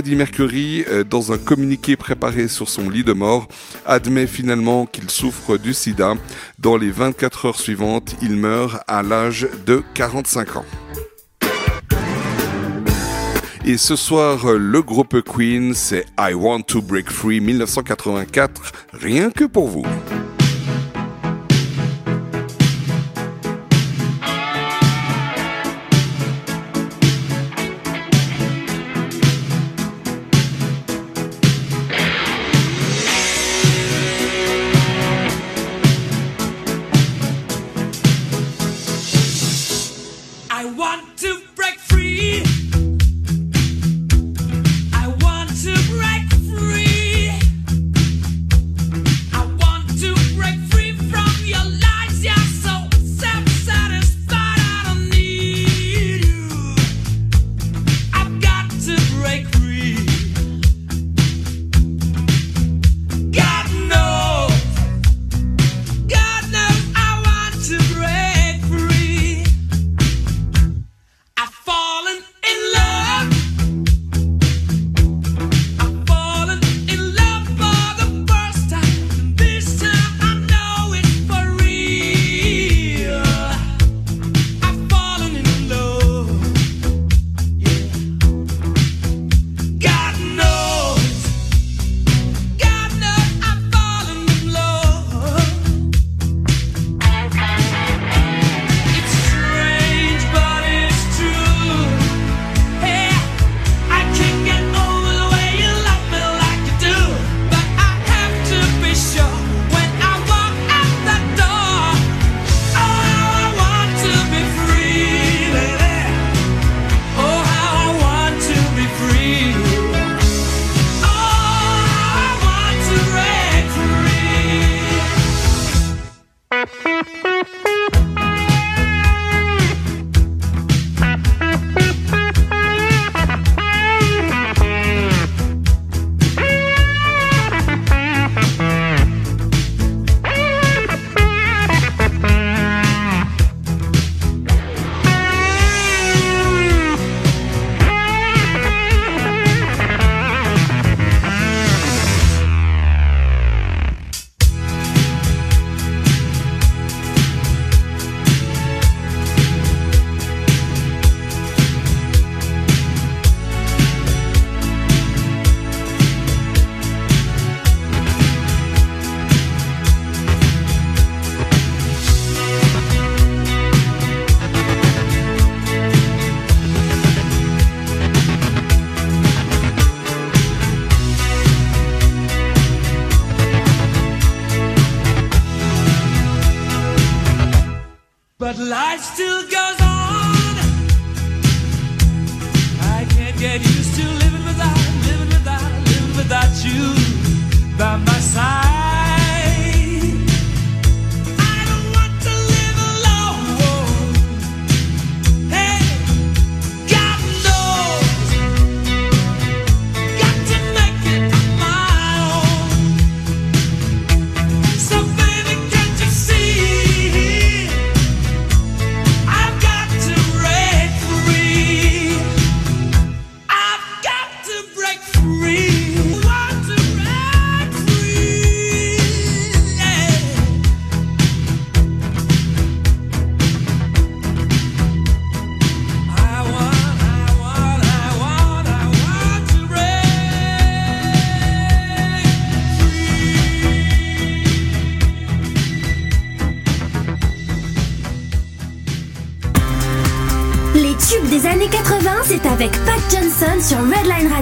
Freddie 0.00 0.16
Mercury, 0.16 0.82
euh, 0.88 1.04
dans 1.04 1.30
un 1.30 1.36
communiqué 1.36 1.94
préparé 1.94 2.48
sur 2.48 2.70
son 2.70 2.88
lit 2.88 3.04
de 3.04 3.12
mort, 3.12 3.48
admet 3.84 4.26
finalement 4.26 4.86
qu'il 4.86 5.10
souffre 5.10 5.58
du 5.58 5.74
sida. 5.74 6.14
Dans 6.58 6.78
les 6.78 6.90
24 6.90 7.44
heures 7.44 7.60
suivantes, 7.60 8.16
il 8.22 8.34
meurt 8.36 8.82
à 8.88 9.02
l'âge 9.02 9.46
de 9.66 9.82
45 9.92 10.56
ans. 10.56 10.64
Et 13.66 13.76
ce 13.76 13.94
soir, 13.94 14.54
le 14.54 14.80
groupe 14.80 15.20
Queen, 15.20 15.74
c'est 15.74 16.06
I 16.18 16.32
Want 16.32 16.62
to 16.62 16.80
Break 16.80 17.10
Free 17.10 17.40
1984, 17.40 18.72
rien 18.94 19.30
que 19.30 19.44
pour 19.44 19.68
vous. 19.68 19.84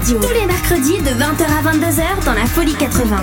Tous 0.09 0.33
les 0.33 0.47
mercredis 0.47 0.97
de 1.03 1.11
20h 1.11 1.43
à 1.43 1.71
22h 1.71 2.25
dans 2.25 2.33
la 2.33 2.47
Folie 2.47 2.73
80. 2.73 3.17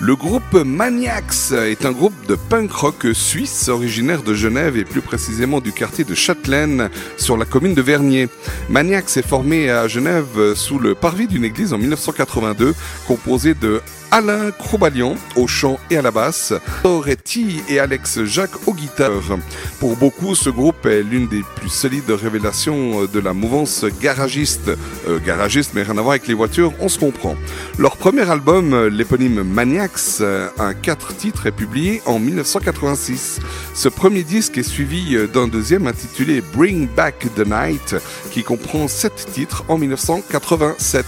Le 0.00 0.16
groupe 0.16 0.54
Maniacs 0.54 1.52
est 1.52 1.86
un 1.86 1.92
groupe 1.92 2.26
de 2.26 2.34
punk 2.34 2.72
rock 2.72 3.06
suisse 3.12 3.68
originaire 3.68 4.24
de 4.24 4.34
Genève 4.34 4.76
et 4.76 4.84
plus 4.84 5.02
précisément 5.02 5.60
du 5.60 5.70
quartier 5.70 6.02
de 6.02 6.16
Châtelaine 6.16 6.90
sur 7.16 7.36
la 7.36 7.44
commune 7.44 7.74
de 7.74 7.82
Vernier. 7.82 8.28
Maniacs 8.68 9.16
est 9.18 9.22
formé 9.26 9.70
à 9.70 9.86
Genève 9.86 10.54
sous 10.56 10.80
le 10.80 10.96
parvis 10.96 11.28
d'une 11.28 11.44
église 11.44 11.72
en 11.72 11.78
1982 11.78 12.74
composé 13.06 13.54
de 13.54 13.80
Alain 14.12 14.50
Crobalion 14.50 15.16
au 15.36 15.46
chant 15.46 15.78
et 15.88 15.96
à 15.96 16.02
la 16.02 16.10
basse, 16.10 16.52
Toretti 16.82 17.62
et 17.68 17.78
Alex 17.78 18.24
Jacques 18.24 18.66
aux 18.66 18.74
guitares. 18.74 19.38
Pour 19.78 19.96
beaucoup, 19.96 20.34
ce 20.34 20.50
groupe 20.50 20.84
est 20.86 21.02
l'une 21.02 21.28
des 21.28 21.42
plus 21.56 21.68
solides 21.68 22.10
révélations 22.10 23.04
de 23.04 23.20
la 23.20 23.32
mouvance 23.32 23.84
garagiste. 24.00 24.70
Euh, 25.08 25.20
garagiste, 25.24 25.72
mais 25.74 25.82
rien 25.82 25.96
à 25.96 26.02
voir 26.02 26.10
avec 26.10 26.26
les 26.26 26.34
voitures, 26.34 26.72
on 26.80 26.88
se 26.88 26.98
comprend. 26.98 27.36
Leur 27.78 27.96
premier 27.96 28.28
album, 28.28 28.88
l'éponyme 28.88 29.42
Maniacs, 29.44 30.20
euh, 30.20 30.48
un 30.58 30.74
4 30.74 31.14
titres, 31.14 31.46
est 31.46 31.52
publié 31.52 32.02
en 32.04 32.18
1986. 32.18 33.38
Ce 33.74 33.88
premier 33.88 34.24
disque 34.24 34.58
est 34.58 34.64
suivi 34.64 35.16
d'un 35.32 35.46
deuxième 35.46 35.86
intitulé 35.86 36.42
Bring 36.54 36.88
Back 36.88 37.28
the 37.36 37.46
Night, 37.46 37.94
qui 38.32 38.42
comprend 38.42 38.88
7 38.88 39.28
titres 39.32 39.64
en 39.68 39.78
1987. 39.78 41.06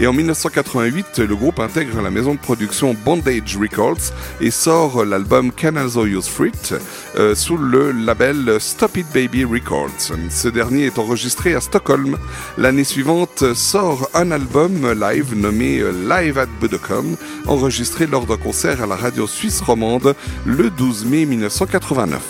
Et 0.00 0.06
en 0.06 0.14
1988, 0.14 1.18
le 1.18 1.36
groupe 1.36 1.60
intègre 1.60 2.00
la 2.00 2.10
maison 2.10 2.32
de 2.32 2.38
production 2.38 2.96
Bondage 3.04 3.58
Records 3.60 4.14
et 4.40 4.50
sort 4.50 5.04
l'album 5.04 5.52
Canals 5.52 5.98
Use 6.06 6.26
Fruit 6.26 6.72
euh, 7.18 7.34
sous 7.34 7.58
le 7.58 7.92
label 7.92 8.56
Stop 8.60 8.96
It 8.96 9.06
Baby 9.12 9.44
Records. 9.44 10.14
Ce 10.30 10.48
dernier 10.48 10.86
est 10.86 10.98
enregistré 10.98 11.54
à 11.54 11.60
Stockholm. 11.60 12.16
L'année 12.56 12.84
suivante 12.84 13.52
sort 13.52 14.08
un 14.14 14.30
album 14.30 14.90
live 14.90 15.36
nommé 15.36 15.80
euh, 15.80 15.92
Live 16.08 16.38
at 16.38 16.48
Budokan, 16.62 17.04
enregistré 17.46 18.06
lors 18.06 18.24
d'un 18.24 18.38
concert 18.38 18.82
à 18.82 18.86
la 18.86 18.96
radio 18.96 19.26
suisse 19.26 19.60
romande 19.60 20.14
le 20.46 20.70
12 20.70 21.04
mai 21.04 21.26
1989. 21.26 22.22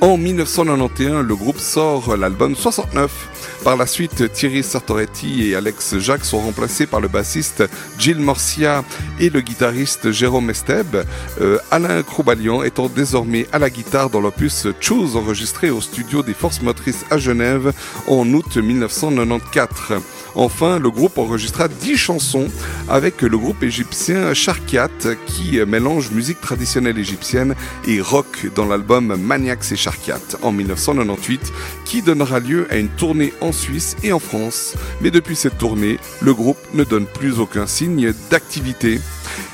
En 0.00 0.16
1991, 0.16 1.26
le 1.26 1.34
groupe 1.34 1.58
sort 1.58 2.16
l'album 2.16 2.54
69. 2.54 3.37
Par 3.64 3.76
la 3.76 3.86
suite, 3.86 4.32
Thierry 4.32 4.62
Sartoretti 4.62 5.48
et 5.48 5.54
Alex 5.54 5.98
Jacques 5.98 6.24
sont 6.24 6.38
remplacés 6.38 6.86
par 6.86 7.00
le 7.00 7.08
bassiste 7.08 7.64
Gilles 7.98 8.20
Morcia 8.20 8.84
et 9.18 9.30
le 9.30 9.40
guitariste 9.40 10.10
Jérôme 10.10 10.50
Esteb, 10.50 11.04
euh, 11.40 11.58
Alain 11.70 12.02
Croubalion 12.02 12.62
étant 12.62 12.88
désormais 12.88 13.46
à 13.52 13.58
la 13.58 13.68
guitare 13.68 14.10
dans 14.10 14.20
l'opus 14.20 14.68
Choose 14.80 15.16
enregistré 15.16 15.70
au 15.70 15.80
studio 15.80 16.22
des 16.22 16.34
Forces 16.34 16.62
Motrices 16.62 17.04
à 17.10 17.18
Genève 17.18 17.72
en 18.06 18.26
août 18.32 18.56
1994. 18.56 20.02
Enfin, 20.34 20.78
le 20.78 20.90
groupe 20.90 21.18
enregistra 21.18 21.68
10 21.68 21.96
chansons 21.96 22.48
avec 22.88 23.22
le 23.22 23.36
groupe 23.36 23.62
égyptien 23.62 24.34
Sharkiat 24.34 24.88
qui 25.26 25.58
mélange 25.66 26.10
musique 26.10 26.40
traditionnelle 26.40 26.98
égyptienne 26.98 27.54
et 27.86 28.00
rock 28.00 28.46
dans 28.54 28.66
l'album 28.66 29.16
Maniacs 29.16 29.72
et 29.72 29.76
Sharkiat 29.76 30.20
en 30.42 30.52
1998 30.52 31.52
qui 31.84 32.02
donnera 32.02 32.40
lieu 32.40 32.66
à 32.70 32.76
une 32.76 32.88
tournée 32.88 33.32
en 33.40 33.52
Suisse 33.52 33.96
et 34.02 34.12
en 34.12 34.18
France. 34.18 34.74
Mais 35.00 35.10
depuis 35.10 35.36
cette 35.36 35.58
tournée, 35.58 35.98
le 36.20 36.34
groupe 36.34 36.58
ne 36.74 36.84
donne 36.84 37.06
plus 37.06 37.40
aucun 37.40 37.66
signe 37.66 38.12
d'activité. 38.30 39.00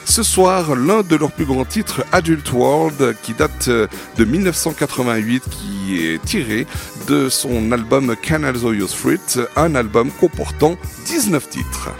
Ce 0.04 0.22
soir, 0.22 0.76
l'un 0.76 1.02
de 1.02 1.16
leurs 1.16 1.32
plus 1.32 1.44
grands 1.44 1.64
titres, 1.64 2.04
Adult 2.12 2.52
World, 2.52 3.16
qui 3.22 3.32
date 3.32 3.68
de 3.68 4.24
1988, 4.24 5.42
qui 5.50 6.06
est 6.06 6.22
tiré 6.22 6.66
de 7.08 7.28
son 7.28 7.72
album 7.72 8.14
Canals 8.22 8.64
Use 8.64 8.94
Fruit, 8.94 9.18
un 9.56 9.74
album 9.74 10.10
comportant 10.20 10.76
19 11.06 11.48
titres. 11.48 11.90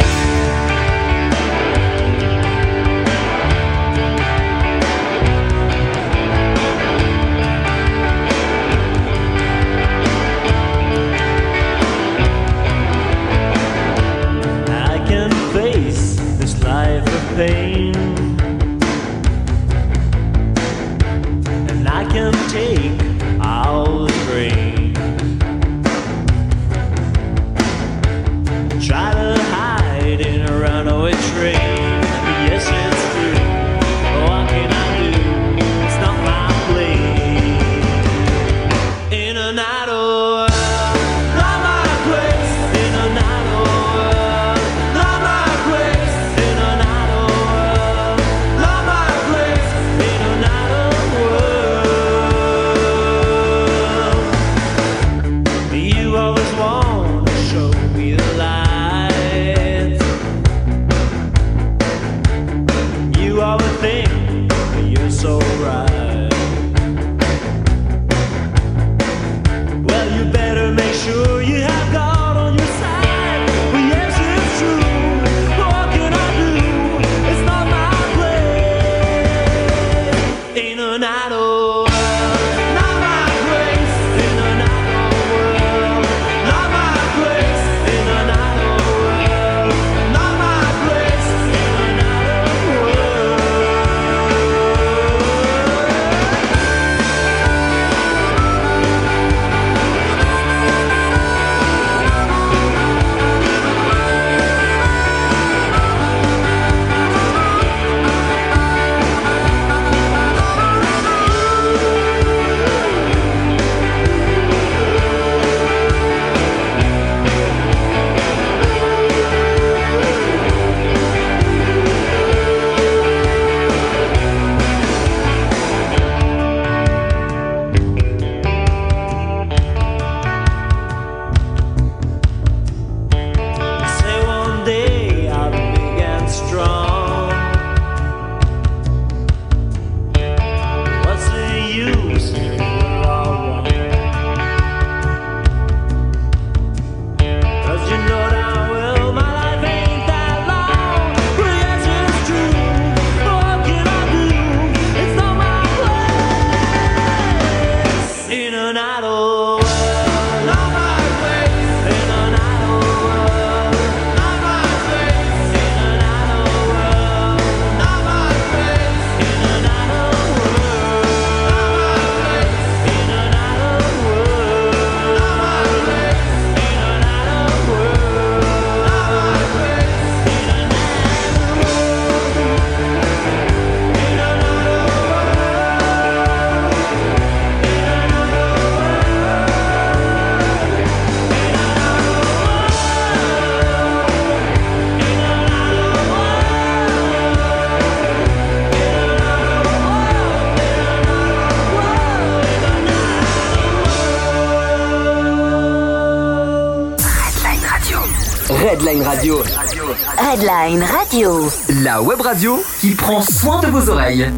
Radio. 210.65 211.47
La 211.83 212.01
web 212.01 212.23
radio 212.23 212.59
qui 212.81 212.93
prend 212.93 213.21
soin 213.21 213.61
de 213.61 213.67
vos 213.67 213.91
oreilles. 213.91 214.31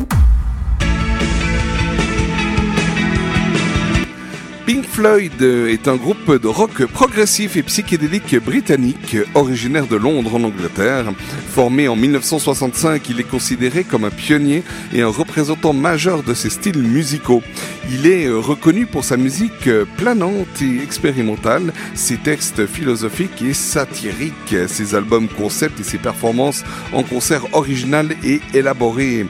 Pink 4.66 4.84
Floyd 4.84 5.40
est 5.40 5.86
un 5.86 5.94
groupe 5.94 6.42
de 6.42 6.48
rock 6.48 6.84
progressif 6.86 7.56
et 7.56 7.62
psychédélique 7.62 8.34
britannique 8.42 9.16
originaire 9.34 9.86
de 9.86 9.94
Londres 9.94 10.34
en 10.34 10.42
Angleterre. 10.42 11.12
Formé 11.48 11.86
en 11.86 11.94
1965, 11.94 13.08
il 13.08 13.20
est 13.20 13.30
considéré 13.30 13.84
comme 13.84 14.02
un 14.02 14.10
pionnier 14.10 14.64
et 14.92 15.02
un 15.02 15.08
représentant 15.08 15.74
majeur 15.74 16.24
de 16.24 16.34
ces 16.34 16.50
styles 16.50 16.82
musicaux. 16.82 17.44
Il 17.88 18.06
est 18.06 18.26
euh, 18.26 18.38
reconnu 18.38 18.86
pour 18.86 19.04
sa 19.04 19.16
musique 19.16 19.68
euh, 19.68 19.84
planante 19.96 20.60
et 20.60 20.82
expérimentale, 20.82 21.72
ses 21.94 22.16
textes 22.16 22.66
philosophiques 22.66 23.42
et 23.42 23.54
satiriques, 23.54 24.56
ses 24.66 24.94
albums 24.96 25.28
concept 25.28 25.78
et 25.78 25.84
ses 25.84 25.98
performances 25.98 26.64
en 26.92 27.04
concert 27.04 27.46
originales 27.54 28.16
et 28.24 28.40
élaborées. 28.54 29.26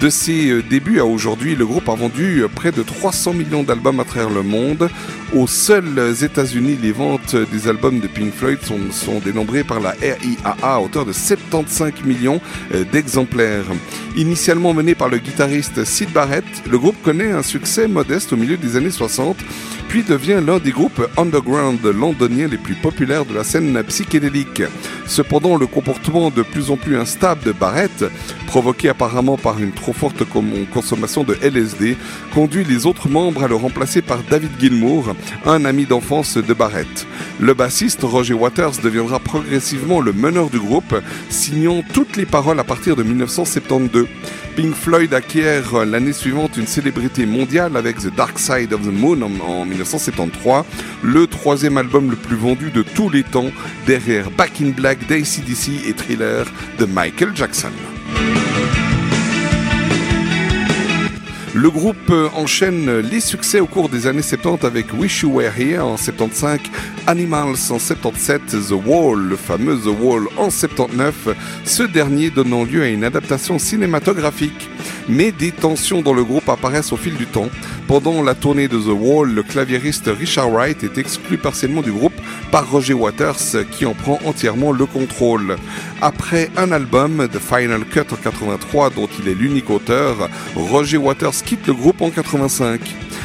De 0.00 0.10
ses 0.10 0.50
euh, 0.50 0.62
débuts 0.62 1.00
à 1.00 1.04
aujourd'hui, 1.04 1.56
le 1.56 1.66
groupe 1.66 1.88
a 1.88 1.94
vendu 1.96 2.42
euh, 2.42 2.48
près 2.48 2.70
de 2.70 2.84
300 2.84 3.32
millions 3.32 3.64
d'albums 3.64 3.98
à 3.98 4.04
travers 4.04 4.30
le 4.30 4.44
monde. 4.44 4.88
Aux 5.34 5.48
seuls 5.48 6.14
États-Unis, 6.22 6.78
les 6.80 6.92
ventes 6.92 7.34
des 7.34 7.66
albums 7.66 7.98
de 7.98 8.06
Pink 8.06 8.32
Floyd 8.32 8.60
sont, 8.62 9.18
dénombrées 9.18 9.64
par 9.64 9.80
la 9.80 9.90
RIAA 9.90 10.56
à 10.62 10.80
hauteur 10.80 11.04
de 11.04 11.12
75 11.12 12.04
millions 12.04 12.40
euh, 12.72 12.84
d'exemplaires. 12.92 13.64
Initialement 14.16 14.72
mené 14.72 14.94
par 14.94 15.08
le 15.08 15.18
guitariste 15.18 15.84
Sid 15.84 16.12
Barrett, 16.12 16.44
le 16.70 16.78
groupe 16.78 16.96
connaît 17.02 17.32
un 17.32 17.42
succès 17.42 17.88
modeste 17.88 18.32
au 18.32 18.36
milieu 18.36 18.56
des 18.56 18.76
années 18.76 18.92
60, 18.92 19.36
puis 19.88 20.02
devient 20.02 20.40
l'un 20.46 20.58
des 20.58 20.70
groupes 20.70 21.00
underground 21.16 21.82
londoniens 21.82 22.46
les 22.46 22.58
plus 22.58 22.74
populaires 22.74 23.24
de 23.24 23.34
la 23.34 23.42
scène 23.42 23.82
psychédélique. 23.84 24.62
Cependant, 25.06 25.56
le 25.56 25.66
comportement 25.66 26.30
de 26.30 26.42
plus 26.42 26.70
en 26.70 26.76
plus 26.76 26.98
instable 26.98 27.42
de 27.42 27.52
Barrett, 27.52 28.04
provoqué 28.46 28.90
apparemment 28.90 29.38
par 29.38 29.58
une 29.58 29.72
trop 29.72 29.94
forte 29.94 30.24
consommation 30.72 31.24
de 31.24 31.38
LSD, 31.42 31.96
conduit 32.34 32.64
les 32.64 32.84
autres 32.84 33.08
membres 33.08 33.44
à 33.44 33.48
le 33.48 33.54
remplacer 33.54 34.02
par 34.02 34.22
David 34.30 34.50
Gilmour, 34.60 35.14
un 35.46 35.64
ami 35.64 35.86
d'enfance 35.86 36.36
de 36.36 36.54
Barrett. 36.54 37.06
Le 37.40 37.54
bassiste 37.54 38.02
Roger 38.02 38.34
Waters 38.34 38.82
deviendra 38.82 39.18
progressivement 39.20 40.00
le 40.00 40.12
meneur 40.12 40.50
du 40.50 40.58
groupe, 40.58 40.94
signant 41.30 41.82
toutes 41.94 42.16
les 42.16 42.26
paroles 42.26 42.60
à 42.60 42.64
partir 42.64 42.94
de 42.94 43.02
1972. 43.02 44.06
Pink 44.56 44.74
Floyd 44.74 45.14
acquiert 45.14 45.84
l'année 45.84 46.12
suivante 46.12 46.56
une 46.56 46.66
célébrité 46.66 47.26
mondiale 47.26 47.76
avec 47.76 47.98
The 47.98 48.12
Dark 48.14 48.38
Side 48.40 48.72
of 48.72 48.82
the 48.82 48.92
Moon 48.92 49.22
en, 49.22 49.30
en 49.48 49.64
1973, 49.78 50.64
le 51.02 51.26
troisième 51.26 51.78
album 51.78 52.10
le 52.10 52.16
plus 52.16 52.36
vendu 52.36 52.70
de 52.70 52.82
tous 52.82 53.10
les 53.10 53.22
temps, 53.22 53.50
derrière 53.86 54.30
Back 54.30 54.60
in 54.60 54.70
Black 54.70 55.06
d'ACDC 55.06 55.86
et 55.86 55.92
Thriller 55.92 56.44
de 56.78 56.84
Michael 56.84 57.34
Jackson. 57.34 57.70
Le 61.60 61.70
groupe 61.70 62.10
euh, 62.10 62.28
enchaîne 62.36 63.00
les 63.00 63.18
succès 63.18 63.58
au 63.58 63.66
cours 63.66 63.88
des 63.88 64.06
années 64.06 64.22
70 64.22 64.64
avec 64.64 64.86
Wish 64.96 65.22
You 65.22 65.32
Were 65.32 65.50
Here 65.58 65.84
en 65.84 65.96
75, 65.96 66.60
Animals 67.08 67.56
en 67.70 67.80
77, 67.80 68.42
The 68.46 68.74
Wall, 68.86 69.18
le 69.18 69.34
fameux 69.34 69.76
The 69.76 69.90
Wall 70.00 70.28
en 70.36 70.50
79, 70.50 71.30
ce 71.64 71.82
dernier 71.82 72.30
donnant 72.30 72.62
lieu 72.62 72.84
à 72.84 72.88
une 72.88 73.02
adaptation 73.02 73.58
cinématographique. 73.58 74.70
Mais 75.08 75.32
des 75.32 75.50
tensions 75.50 76.00
dans 76.00 76.12
le 76.12 76.22
groupe 76.22 76.48
apparaissent 76.48 76.92
au 76.92 76.96
fil 76.96 77.16
du 77.16 77.26
temps. 77.26 77.48
Pendant 77.88 78.22
la 78.22 78.34
tournée 78.34 78.68
de 78.68 78.78
The 78.78 78.94
Wall, 78.94 79.32
le 79.32 79.42
claviériste 79.42 80.08
Richard 80.16 80.50
Wright 80.50 80.84
est 80.84 80.98
exclu 80.98 81.38
partiellement 81.38 81.80
du 81.80 81.90
groupe 81.90 82.12
par 82.52 82.70
Roger 82.70 82.94
Waters 82.94 83.64
qui 83.72 83.84
en 83.84 83.94
prend 83.94 84.20
entièrement 84.26 84.70
le 84.70 84.86
contrôle. 84.86 85.56
Après 86.00 86.48
un 86.56 86.70
album, 86.70 87.26
The 87.32 87.40
Final 87.40 87.84
Cut 87.84 88.12
en 88.12 88.16
83 88.16 88.90
dont 88.90 89.08
il 89.18 89.28
est 89.28 89.34
l'unique 89.34 89.68
auteur, 89.68 90.28
Roger 90.54 90.96
Waters 90.96 91.42
quitte 91.44 91.66
le 91.66 91.74
groupe 91.74 92.00
en 92.02 92.10
85. 92.10 92.80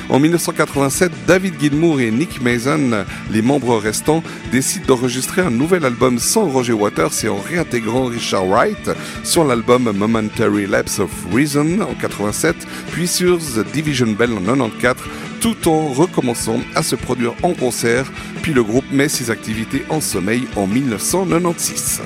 En 0.10 0.20
1987, 0.20 1.12
David 1.28 1.54
Gilmour 1.60 2.02
et 2.02 2.10
Nick 2.10 2.42
Mason, 2.42 3.06
les 3.32 3.42
membres 3.42 3.78
restants, 3.78 4.24
décident 4.52 4.86
d'enregistrer 4.88 5.44
un 5.44 5.52
nouvel 5.52 5.86
album 5.86 6.18
sans 6.18 6.46
Roger 6.46 6.74
Waters 6.74 7.12
et 7.24 7.30
en 7.30 7.38
réintégrant 7.38 8.06
Richard 8.06 8.48
Wright 8.48 8.90
sur 9.24 9.46
l'album 9.46 9.92
Momentary 9.96 10.66
Lapse 10.66 11.00
of 11.00 11.12
Reason 11.32 11.80
en 11.80 11.94
87, 11.94 12.56
puis 12.92 13.08
sur 13.08 13.38
The 13.38 13.72
Division 13.72 14.08
Bell 14.08 14.34
en 14.34 14.42
94, 14.42 14.98
tout 15.40 15.68
en 15.70 15.90
recommençant 15.90 16.60
à 16.74 16.84
se 16.84 16.96
produire 16.96 17.34
en 17.44 17.54
concert, 17.54 18.12
puis 18.42 18.54
le 18.54 18.64
groupe 18.64 18.86
met 18.92 19.10
ses 19.10 19.30
activités 19.30 19.84
en 19.90 20.02
sommeil 20.02 20.48
en 20.56 20.68
1996. 20.68 22.02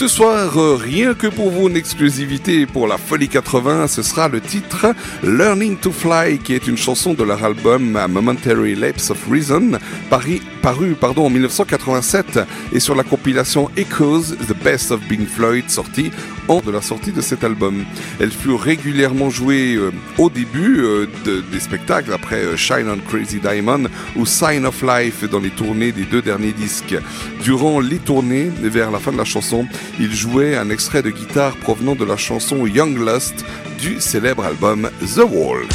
Ce 0.00 0.08
soir, 0.08 0.56
euh, 0.56 0.76
rien 0.76 1.12
que 1.12 1.26
pour 1.26 1.50
vous, 1.50 1.68
une 1.68 1.76
exclusivité 1.76 2.64
pour 2.64 2.88
la 2.88 2.96
Folie 2.96 3.28
80, 3.28 3.86
ce 3.86 4.02
sera 4.02 4.28
le 4.28 4.40
titre 4.40 4.94
Learning 5.22 5.76
to 5.76 5.92
Fly, 5.92 6.38
qui 6.38 6.54
est 6.54 6.66
une 6.66 6.78
chanson 6.78 7.12
de 7.12 7.22
leur 7.22 7.44
album 7.44 7.98
Momentary 8.08 8.74
Lapse 8.76 9.10
of 9.10 9.18
Reason, 9.30 9.72
paru, 10.08 10.40
en 10.62 11.28
1987, 11.28 12.40
et 12.72 12.80
sur 12.80 12.94
la 12.94 13.02
compilation 13.02 13.70
Echoes, 13.76 14.34
The 14.48 14.56
Best 14.64 14.90
of 14.90 15.00
Pink 15.06 15.28
Floyd, 15.28 15.68
sortie 15.68 16.10
de 16.58 16.70
la 16.72 16.82
sortie 16.82 17.12
de 17.12 17.20
cet 17.20 17.44
album. 17.44 17.84
Elle 18.18 18.32
fut 18.32 18.52
régulièrement 18.54 19.30
jouée 19.30 19.74
euh, 19.76 19.92
au 20.18 20.28
début 20.28 20.80
euh, 20.80 21.06
de- 21.24 21.42
des 21.52 21.60
spectacles, 21.60 22.12
après 22.12 22.42
euh, 22.44 22.56
Shine 22.56 22.88
on 22.90 22.98
Crazy 23.08 23.38
Diamond 23.38 23.84
ou 24.16 24.26
Sign 24.26 24.66
of 24.66 24.82
Life 24.82 25.22
dans 25.30 25.38
les 25.38 25.50
tournées 25.50 25.92
des 25.92 26.04
deux 26.04 26.22
derniers 26.22 26.52
disques. 26.52 26.96
Durant 27.44 27.78
les 27.78 27.98
tournées, 27.98 28.50
vers 28.60 28.90
la 28.90 28.98
fin 28.98 29.12
de 29.12 29.18
la 29.18 29.24
chanson, 29.24 29.66
il 30.00 30.12
jouait 30.12 30.56
un 30.56 30.70
extrait 30.70 31.02
de 31.02 31.10
guitare 31.10 31.56
provenant 31.56 31.94
de 31.94 32.04
la 32.04 32.16
chanson 32.16 32.66
Young 32.66 32.96
Lust 32.98 33.44
du 33.80 34.00
célèbre 34.00 34.44
album 34.44 34.90
The 35.14 35.20
Wall. 35.30 35.66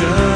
vision 0.00 0.27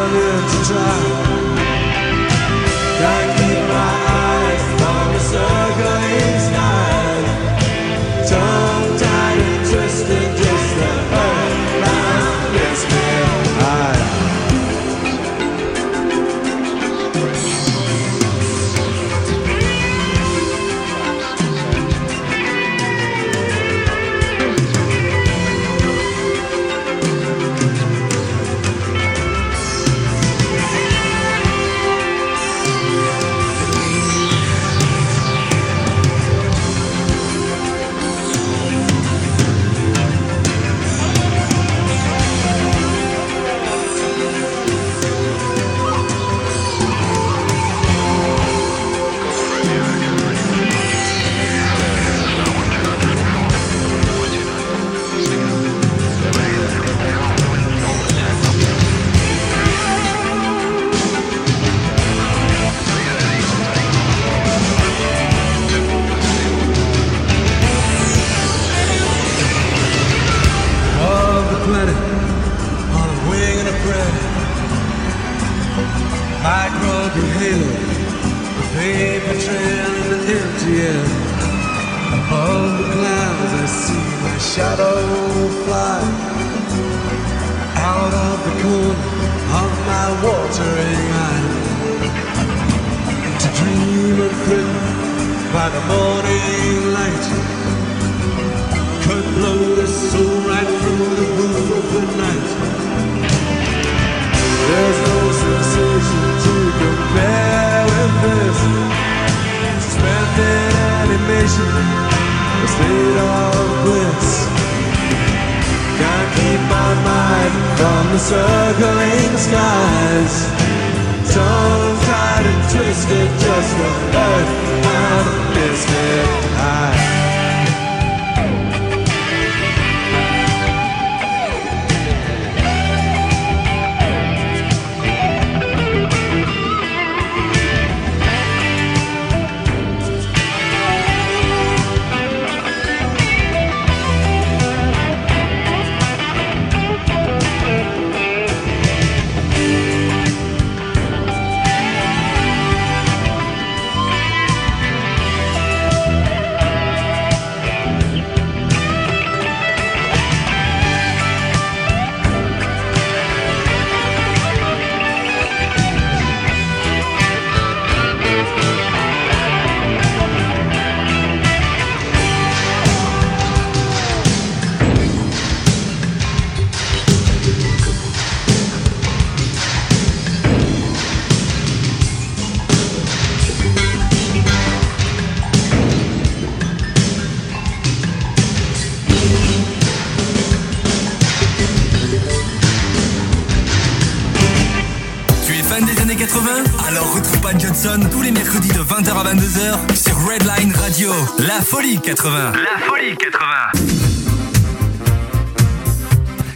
folie 201.92 202.00
80. 202.00 202.52
La 202.52 202.78
folie 202.86 203.16
80. 203.16 203.46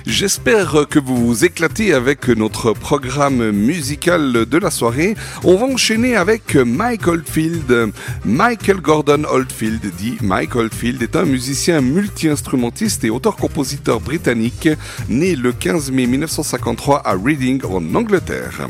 J'espère 0.06 0.86
que 0.88 0.98
vous 0.98 1.26
vous 1.26 1.44
éclatez 1.44 1.92
avec 1.92 2.28
notre 2.28 2.72
programme 2.72 3.50
musical 3.50 4.46
de 4.46 4.58
la 4.58 4.70
soirée. 4.70 5.14
On 5.44 5.56
va 5.56 5.66
enchaîner 5.66 6.16
avec 6.16 6.54
Mike 6.54 7.06
Oldfield. 7.06 7.92
Michael 8.24 8.80
Gordon 8.80 9.24
Oldfield, 9.28 9.82
dit 9.98 10.16
Mike 10.22 10.56
Oldfield, 10.56 11.02
est 11.02 11.16
un 11.16 11.26
musicien 11.26 11.82
multi-instrumentiste 11.82 13.04
et 13.04 13.10
auteur-compositeur 13.10 14.00
britannique, 14.00 14.70
né 15.10 15.36
le 15.36 15.52
15 15.52 15.90
mai 15.90 16.06
1953 16.06 17.02
à 17.06 17.12
Reading, 17.12 17.62
en 17.66 17.94
Angleterre. 17.94 18.68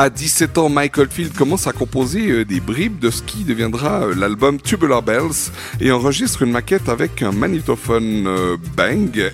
À 0.00 0.10
17 0.10 0.58
ans, 0.58 0.68
Michael 0.68 1.08
Field 1.10 1.32
commence 1.32 1.66
à 1.66 1.72
composer 1.72 2.30
euh, 2.30 2.44
des 2.44 2.60
bribes 2.60 3.00
de 3.00 3.10
ce 3.10 3.20
qui 3.20 3.42
deviendra 3.42 4.02
euh, 4.04 4.14
l'album 4.14 4.60
Tubular 4.60 5.02
Bells 5.02 5.50
et 5.80 5.90
enregistre 5.90 6.42
une 6.42 6.52
maquette 6.52 6.88
avec 6.88 7.20
un 7.20 7.32
magnétophone 7.32 8.28
euh, 8.28 8.56
Bang 8.76 9.32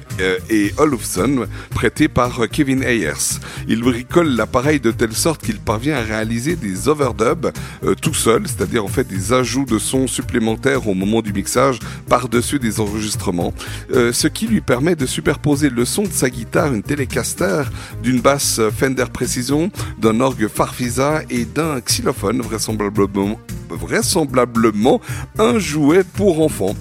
et 0.49 0.73
Olufsen 0.79 1.47
par 1.91 2.43
euh, 2.43 2.47
Kevin 2.47 2.83
Ayers. 2.83 3.39
Il 3.69 3.83
bricole 3.83 4.29
l'appareil 4.29 4.81
de 4.81 4.91
telle 4.91 5.13
sorte 5.13 5.43
qu'il 5.43 5.59
parvient 5.59 5.97
à 5.97 6.01
réaliser 6.01 6.57
des 6.57 6.89
overdubs 6.89 7.53
euh, 7.85 7.95
tout 7.95 8.15
seul, 8.15 8.47
c'est-à-dire 8.47 8.85
en 8.85 8.89
fait 8.89 9.07
des 9.07 9.35
ajouts 9.35 9.67
de 9.67 9.79
sons 9.79 10.07
supplémentaires 10.07 10.89
au 10.89 10.95
moment 10.95 11.21
du 11.21 11.35
mixage 11.35 11.81
par-dessus 12.09 12.59
des 12.59 12.81
enregistrements, 12.81 13.53
euh, 13.93 14.13
ce 14.13 14.29
qui 14.29 14.47
lui 14.47 14.63
permet 14.63 14.97
de 14.97 15.05
superposer 15.05 15.69
le 15.69 15.85
son 15.85 16.05
de 16.05 16.13
sa 16.13 16.31
guitare, 16.31 16.73
une 16.73 16.83
Telecaster, 16.83 17.65
d'une 18.03 18.21
basse 18.21 18.61
Fender 18.77 19.07
Precision, 19.13 19.71
d'un 19.99 20.21
orgue 20.21 20.49
Farfisa 20.49 21.21
et 21.29 21.45
d'un 21.45 21.81
xylophone, 21.81 22.41
vraisemblablement 22.41 23.39
un 25.39 25.59
jouet 25.59 26.05
pour 26.05 26.41
enfants. 26.41 26.75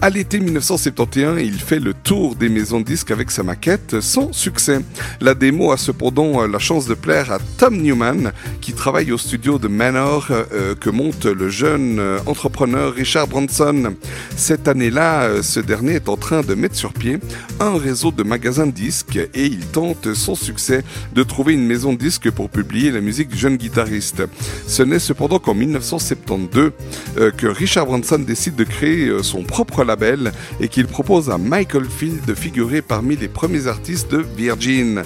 À 0.00 0.10
l'été 0.10 0.38
1971, 0.38 1.42
il 1.42 1.58
fait 1.58 1.80
le 1.80 1.92
tour 1.92 2.36
des 2.36 2.48
maisons 2.48 2.78
de 2.78 2.84
disques 2.84 3.10
avec 3.10 3.32
sa 3.32 3.42
maquette 3.42 4.00
sans 4.00 4.32
succès. 4.32 4.78
La 5.20 5.34
démo 5.34 5.72
a 5.72 5.76
cependant 5.76 6.46
la 6.46 6.60
chance 6.60 6.86
de 6.86 6.94
plaire 6.94 7.32
à 7.32 7.40
Tom 7.58 7.76
Newman, 7.82 8.30
qui 8.60 8.74
travaille 8.74 9.10
au 9.10 9.18
studio 9.18 9.58
de 9.58 9.66
Manor 9.66 10.28
euh, 10.30 10.76
que 10.76 10.88
monte 10.88 11.26
le 11.26 11.48
jeune 11.48 11.98
euh, 11.98 12.20
entrepreneur 12.26 12.94
Richard 12.94 13.26
Branson. 13.26 13.96
Cette 14.36 14.68
année-là, 14.68 15.22
euh, 15.22 15.42
ce 15.42 15.58
dernier 15.58 15.94
est 15.94 16.08
en 16.08 16.16
train 16.16 16.42
de 16.42 16.54
mettre 16.54 16.76
sur 16.76 16.92
pied 16.92 17.18
un 17.58 17.76
réseau 17.76 18.12
de 18.12 18.22
magasins 18.22 18.66
de 18.66 18.72
disques 18.72 19.16
et 19.34 19.46
il 19.46 19.66
tente 19.66 20.14
sans 20.14 20.36
succès 20.36 20.84
de 21.12 21.24
trouver 21.24 21.54
une 21.54 21.66
maison 21.66 21.92
de 21.92 21.98
disques 21.98 22.30
pour 22.30 22.50
publier 22.50 22.92
la 22.92 23.00
musique 23.00 23.28
du 23.28 23.36
jeune 23.36 23.56
guitariste. 23.56 24.22
Ce 24.68 24.84
n'est 24.84 25.00
cependant 25.00 25.40
qu'en 25.40 25.54
1972 25.54 26.70
euh, 27.16 27.30
que 27.30 27.46
Richard 27.46 27.86
Branson 27.86 28.18
décide 28.18 28.54
de 28.54 28.64
créer 28.64 29.08
euh, 29.08 29.22
son 29.22 29.42
propre 29.42 29.84
label 29.88 30.32
et 30.60 30.68
qu'il 30.68 30.86
propose 30.86 31.30
à 31.30 31.38
Michael 31.38 31.86
Field 31.86 32.24
de 32.24 32.34
figurer 32.34 32.82
parmi 32.82 33.16
les 33.16 33.26
premiers 33.26 33.66
artistes 33.66 34.12
de 34.12 34.24
Virgin. 34.36 35.02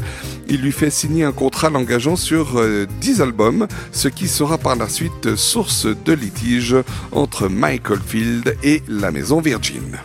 Il 0.49 0.61
lui 0.61 0.73
fait 0.73 0.91
signer 0.91 1.25
un 1.25 1.33
contrat 1.33 1.71
l'engageant 1.71 2.17
sur 2.17 2.59
euh, 2.59 2.87
10 3.01 3.23
albums, 3.23 3.67
ce 3.93 4.09
qui 4.09 4.29
sera 4.29 4.59
par 4.59 4.77
la 4.77 4.89
suite 4.89 5.37
source 5.37 5.87
de 5.87 6.13
litige 6.13 6.77
entre 7.13 7.49
Michael 7.49 8.01
Field 8.05 8.57
et 8.63 8.83
la 8.89 9.11
maison 9.11 9.41
Virgin. 9.41 9.99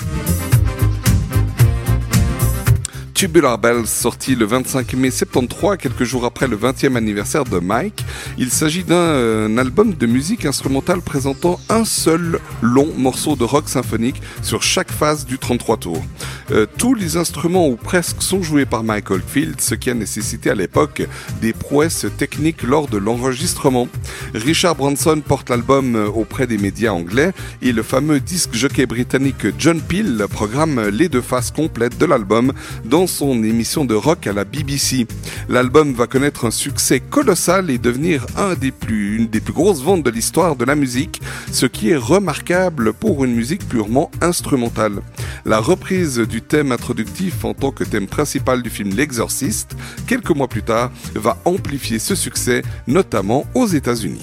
Tubular 3.17 3.57
Bells, 3.57 3.87
sorti 3.87 4.35
le 4.35 4.45
25 4.45 4.93
mai 4.93 5.09
73, 5.09 5.77
quelques 5.79 6.03
jours 6.03 6.23
après 6.23 6.47
le 6.47 6.55
20e 6.55 6.95
anniversaire 6.95 7.45
de 7.45 7.57
Mike. 7.57 8.05
Il 8.37 8.51
s'agit 8.51 8.83
d'un 8.83 8.93
euh, 8.93 9.57
album 9.57 9.95
de 9.95 10.05
musique 10.05 10.45
instrumentale 10.45 11.01
présentant 11.01 11.59
un 11.67 11.83
seul 11.83 12.39
long 12.61 12.89
morceau 12.95 13.35
de 13.35 13.43
rock 13.43 13.69
symphonique 13.69 14.21
sur 14.43 14.61
chaque 14.61 14.91
phase 14.91 15.25
du 15.25 15.39
33 15.39 15.77
tours. 15.77 16.05
Euh, 16.51 16.67
tous 16.77 16.93
les 16.93 17.17
instruments 17.17 17.67
ou 17.67 17.75
presque 17.75 18.21
sont 18.21 18.43
joués 18.43 18.67
par 18.67 18.83
Mike 18.83 19.09
Oldfield, 19.09 19.61
ce 19.61 19.73
qui 19.73 19.89
a 19.89 19.95
nécessité 19.95 20.51
à 20.51 20.55
l'époque 20.55 21.01
des 21.41 21.53
prouesses 21.53 22.05
techniques 22.19 22.61
lors 22.61 22.87
de 22.87 22.97
l'enregistrement. 22.97 23.87
Richard 24.35 24.75
Branson 24.75 25.23
porte 25.27 25.49
l'album 25.49 25.95
euh, 25.95 26.05
auprès 26.05 26.45
des 26.45 26.59
médias 26.59 26.91
anglais 26.91 27.31
et 27.63 27.71
le 27.71 27.81
fameux 27.81 28.19
disque 28.19 28.53
jockey 28.53 28.85
britannique 28.85 29.47
John 29.57 29.81
Peel 29.81 30.23
programme 30.29 30.89
les 30.89 31.09
deux 31.09 31.21
faces 31.21 31.49
complètes 31.49 31.97
de 31.97 32.05
l'album 32.05 32.53
dans 32.85 33.06
son 33.07 33.43
émission 33.43 33.85
de 33.85 33.95
rock 33.95 34.27
à 34.27 34.33
la 34.33 34.43
BBC. 34.43 35.07
L'album 35.49 35.93
va 35.93 36.07
connaître 36.07 36.45
un 36.45 36.51
succès 36.51 36.99
colossal 36.99 37.69
et 37.69 37.77
devenir 37.77 38.25
une 38.89 39.27
des 39.27 39.39
plus 39.39 39.53
grosses 39.53 39.81
ventes 39.81 40.03
de 40.03 40.09
l'histoire 40.09 40.55
de 40.55 40.65
la 40.65 40.75
musique, 40.75 41.21
ce 41.51 41.65
qui 41.65 41.89
est 41.89 41.97
remarquable 41.97 42.93
pour 42.93 43.23
une 43.23 43.33
musique 43.33 43.67
purement 43.67 44.11
instrumentale. 44.21 45.01
La 45.45 45.59
reprise 45.59 46.19
du 46.19 46.41
thème 46.41 46.71
introductif 46.71 47.45
en 47.45 47.53
tant 47.53 47.71
que 47.71 47.83
thème 47.83 48.07
principal 48.07 48.61
du 48.61 48.69
film 48.69 48.95
L'Exorciste, 48.95 49.75
quelques 50.07 50.31
mois 50.31 50.47
plus 50.47 50.63
tard, 50.63 50.91
va 51.15 51.37
amplifier 51.45 51.99
ce 51.99 52.15
succès, 52.15 52.61
notamment 52.87 53.45
aux 53.53 53.67
États-Unis. 53.67 54.21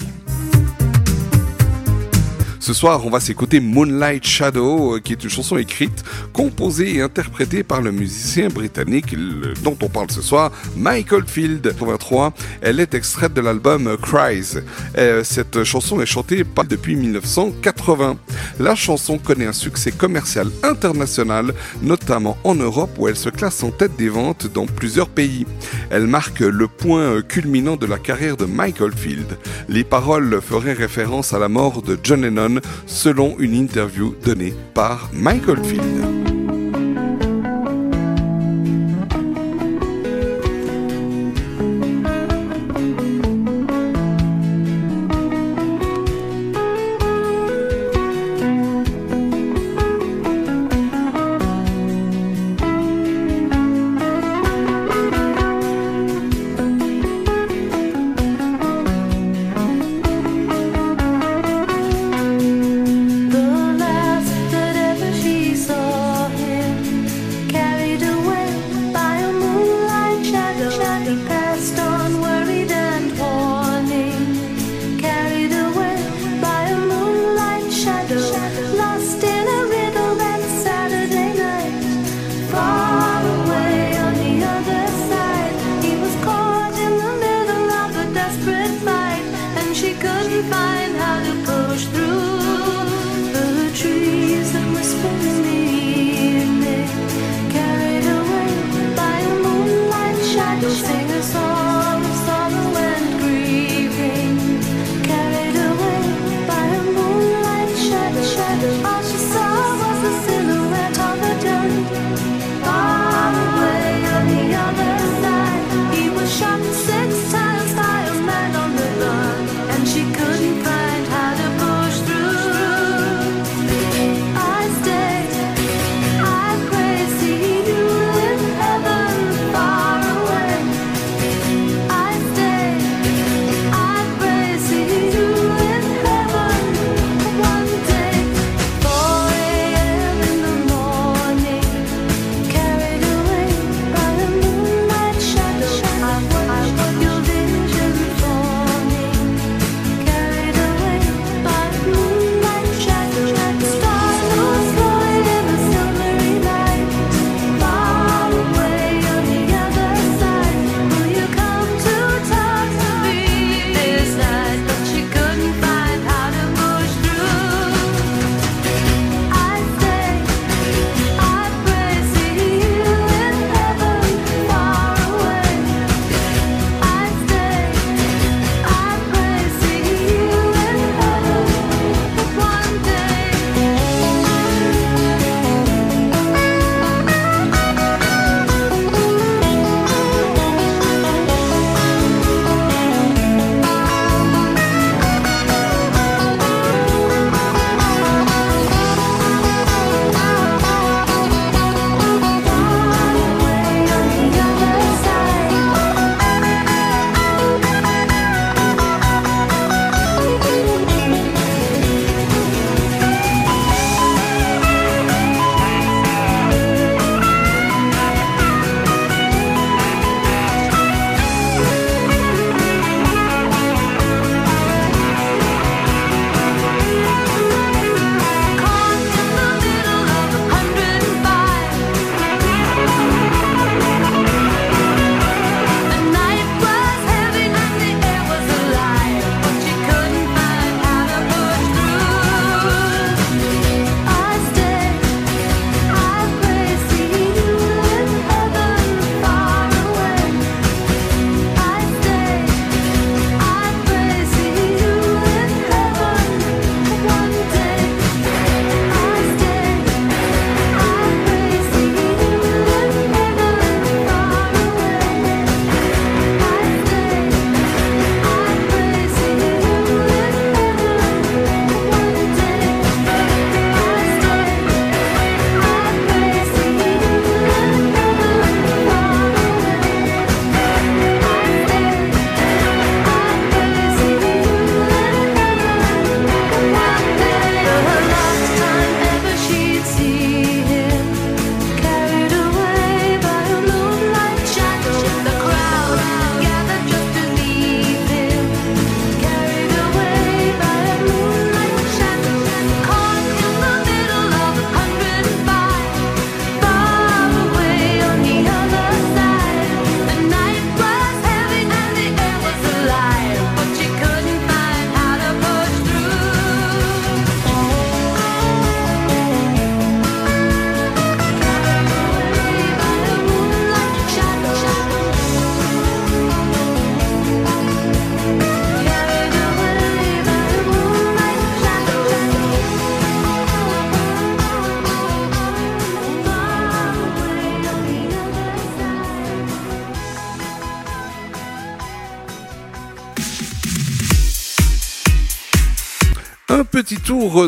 Ce 2.65 2.73
soir, 2.73 3.05
on 3.05 3.11
va 3.11 3.19
s'écouter 3.19 3.59
Moonlight 3.59 4.25
Shadow, 4.25 4.95
euh, 4.95 4.99
qui 4.99 5.13
est 5.13 5.23
une 5.23 5.29
chanson 5.29 5.55
écrite, 5.55 6.03
composée 6.33 6.95
et 6.95 7.01
interprétée 7.01 7.61
par 7.61 7.79
le 7.79 7.91
musicien 7.91 8.47
britannique 8.47 9.15
dont 9.61 9.77
on 9.83 9.87
parle 9.87 10.09
ce 10.09 10.23
soir, 10.23 10.51
Michael 10.75 11.27
Field. 11.27 11.61
83, 11.61 12.33
elle 12.61 12.79
est 12.79 12.95
extraite 12.95 13.35
de 13.35 13.41
l'album 13.41 13.95
Cries. 14.01 14.55
Euh, 14.97 15.23
cette 15.23 15.63
chanson 15.63 16.01
est 16.01 16.07
chantée 16.07 16.43
depuis 16.67 16.95
1980. 16.95 18.17
La 18.59 18.73
chanson 18.73 19.19
connaît 19.19 19.45
un 19.45 19.53
succès 19.53 19.91
commercial 19.91 20.49
international, 20.63 21.53
notamment 21.83 22.35
en 22.43 22.55
Europe 22.55 22.97
où 22.97 23.07
elle 23.07 23.15
se 23.15 23.29
classe 23.29 23.61
en 23.61 23.69
tête 23.69 23.95
des 23.95 24.09
ventes 24.09 24.47
dans 24.51 24.65
plusieurs 24.65 25.09
pays. 25.09 25.45
Elle 25.91 26.07
marque 26.07 26.39
le 26.39 26.67
point 26.67 27.01
euh, 27.01 27.21
culminant 27.21 27.75
de 27.75 27.85
la 27.85 27.99
carrière 27.99 28.37
de 28.37 28.45
Michael 28.45 28.93
Field. 28.93 29.37
Les 29.69 29.83
paroles 29.83 30.41
feraient 30.41 30.73
référence 30.73 31.31
à 31.31 31.37
la 31.37 31.47
mort 31.47 31.83
de 31.83 31.99
John 32.01 32.21
Lennon 32.21 32.54
selon 32.85 33.37
une 33.39 33.53
interview 33.53 34.15
donnée 34.23 34.53
par 34.73 35.09
Michael 35.13 35.63
Field. 35.63 36.34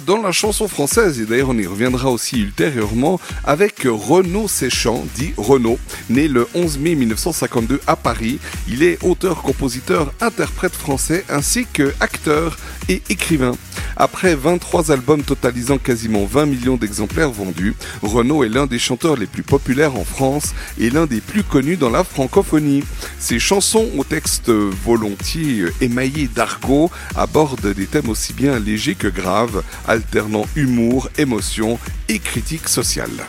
Dans 0.05 0.21
la 0.21 0.31
chanson 0.31 0.67
française, 0.67 1.19
et 1.21 1.25
d'ailleurs 1.25 1.49
on 1.49 1.57
y 1.57 1.65
reviendra 1.65 2.11
aussi 2.11 2.41
ultérieurement, 2.41 3.19
avec 3.45 3.83
Renaud 3.85 4.47
Séchant, 4.47 5.05
dit 5.15 5.33
Renaud, 5.37 5.79
né 6.09 6.27
le 6.27 6.47
11 6.55 6.77
mai 6.79 6.95
1952 6.95 7.79
à 7.87 7.95
Paris. 7.95 8.39
Il 8.67 8.83
est 8.83 9.01
auteur, 9.03 9.41
compositeur, 9.41 10.11
interprète 10.19 10.73
français 10.73 11.23
ainsi 11.29 11.65
que 11.71 11.93
acteur 12.01 12.57
et 12.89 13.01
écrivain. 13.09 13.53
Après 13.99 14.35
23 14.35 14.91
albums 14.91 15.23
totalisant 15.23 15.79
quasiment 15.79 16.25
20 16.25 16.45
millions 16.45 16.77
d'exemplaires 16.77 17.31
vendus, 17.31 17.75
Renaud 18.03 18.43
est 18.43 18.49
l'un 18.49 18.67
des 18.67 18.77
chanteurs 18.77 19.15
les 19.15 19.25
plus 19.25 19.41
populaires 19.41 19.95
en 19.95 20.05
France 20.05 20.53
et 20.79 20.91
l'un 20.91 21.07
des 21.07 21.19
plus 21.19 21.43
connus 21.43 21.77
dans 21.77 21.89
la 21.89 22.03
francophonie. 22.03 22.83
Ses 23.17 23.39
chansons 23.39 23.89
aux 23.97 24.03
textes 24.03 24.51
volontiers 24.51 25.65
émaillés 25.81 26.27
d'argot 26.27 26.91
abordent 27.15 27.73
des 27.73 27.87
thèmes 27.87 28.09
aussi 28.09 28.33
bien 28.33 28.59
légers 28.59 28.95
que 28.95 29.07
graves, 29.07 29.63
alternant 29.87 30.45
humour, 30.55 31.09
émotion 31.17 31.79
et 32.07 32.19
critique 32.19 32.67
sociale. 32.67 33.25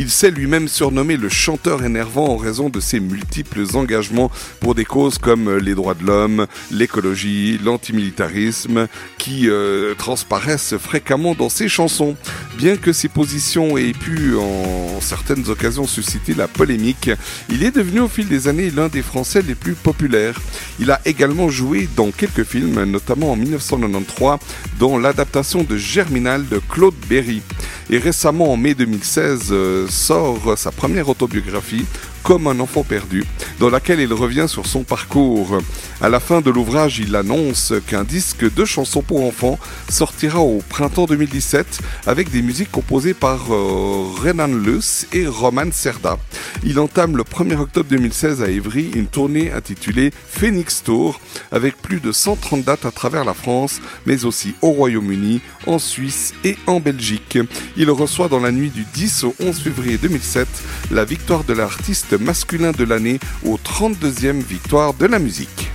Il 0.00 0.10
s'est 0.10 0.30
lui-même 0.30 0.68
surnommé 0.68 1.16
le 1.16 1.28
chanteur 1.28 1.82
énervant 1.82 2.28
en 2.28 2.36
raison 2.36 2.68
de 2.68 2.78
ses 2.78 3.00
multiples 3.00 3.64
engagements 3.74 4.30
pour 4.60 4.76
des 4.76 4.84
causes 4.84 5.18
comme 5.18 5.56
les 5.56 5.74
droits 5.74 5.94
de 5.94 6.04
l'homme, 6.04 6.46
l'écologie, 6.70 7.58
l'antimilitarisme, 7.58 8.86
qui 9.18 9.50
euh, 9.50 9.96
transparaissent 9.96 10.76
fréquemment 10.76 11.34
dans 11.34 11.48
ses 11.48 11.68
chansons. 11.68 12.14
Bien 12.56 12.76
que 12.76 12.92
ses 12.92 13.08
positions 13.08 13.76
aient 13.76 13.92
pu 13.92 14.36
en 14.36 15.00
certaines 15.00 15.48
occasions 15.48 15.86
susciter 15.88 16.32
la 16.32 16.46
polémique, 16.46 17.10
il 17.50 17.64
est 17.64 17.74
devenu 17.74 17.98
au 17.98 18.08
fil 18.08 18.28
des 18.28 18.46
années 18.46 18.70
l'un 18.70 18.86
des 18.86 19.02
Français 19.02 19.42
les 19.42 19.56
plus 19.56 19.74
populaires. 19.74 20.40
Il 20.78 20.92
a 20.92 21.00
également 21.06 21.48
joué 21.48 21.88
dans 21.96 22.12
quelques 22.12 22.44
films, 22.44 22.84
notamment 22.84 23.32
en 23.32 23.36
1993 23.36 24.38
dans 24.78 24.96
l'adaptation 24.96 25.64
de 25.64 25.76
Germinal 25.76 26.46
de 26.48 26.60
Claude 26.68 26.94
Berry. 27.08 27.42
Et 27.90 27.98
récemment, 27.98 28.52
en 28.52 28.56
mai 28.56 28.74
2016, 28.74 29.48
euh, 29.50 29.87
sort 29.90 30.58
sa 30.58 30.70
première 30.70 31.08
autobiographie, 31.08 31.84
Comme 32.28 32.46
un 32.46 32.60
enfant 32.60 32.84
perdu, 32.84 33.24
dans 33.58 33.70
laquelle 33.70 34.00
il 34.00 34.12
revient 34.12 34.44
sur 34.48 34.66
son 34.66 34.82
parcours. 34.82 35.60
À 36.02 36.10
la 36.10 36.20
fin 36.20 36.42
de 36.42 36.50
l'ouvrage, 36.50 36.98
il 36.98 37.16
annonce 37.16 37.72
qu'un 37.86 38.04
disque 38.04 38.44
de 38.54 38.66
chansons 38.66 39.00
pour 39.00 39.24
enfants 39.24 39.58
sortira 39.88 40.40
au 40.40 40.62
printemps 40.68 41.06
2017 41.06 41.80
avec 42.06 42.30
des 42.30 42.42
musiques 42.42 42.70
composées 42.70 43.14
par 43.14 43.50
euh, 43.50 44.04
Renan 44.22 44.48
Luce 44.48 45.06
et 45.14 45.26
Roman 45.26 45.72
Serda. 45.72 46.18
Il 46.64 46.78
entame 46.78 47.16
le 47.16 47.22
1er 47.22 47.56
octobre 47.56 47.88
2016 47.88 48.42
à 48.42 48.50
Évry 48.50 48.90
une 48.94 49.06
tournée 49.06 49.50
intitulée 49.50 50.12
Phoenix 50.28 50.82
Tour 50.84 51.20
avec 51.50 51.80
plus 51.80 52.00
de 52.00 52.12
130 52.12 52.62
dates 52.62 52.84
à 52.84 52.90
travers 52.90 53.24
la 53.24 53.32
France, 53.32 53.80
mais 54.04 54.26
aussi 54.26 54.54
au 54.60 54.72
Royaume-Uni, 54.72 55.40
en 55.66 55.78
Suisse 55.78 56.34
et 56.44 56.58
en 56.66 56.78
Belgique. 56.78 57.38
Il 57.78 57.90
reçoit 57.90 58.28
dans 58.28 58.40
la 58.40 58.52
nuit 58.52 58.70
du 58.70 58.84
10 58.84 59.24
au 59.24 59.34
11 59.40 59.58
février 59.58 59.96
2007 59.96 60.46
la 60.90 61.06
victoire 61.06 61.44
de 61.44 61.54
l'artiste 61.54 62.17
masculin 62.18 62.72
de 62.72 62.84
l'année 62.84 63.18
aux 63.44 63.56
32e 63.56 64.42
victoire 64.42 64.94
de 64.94 65.06
la 65.06 65.18
musique. 65.18 65.70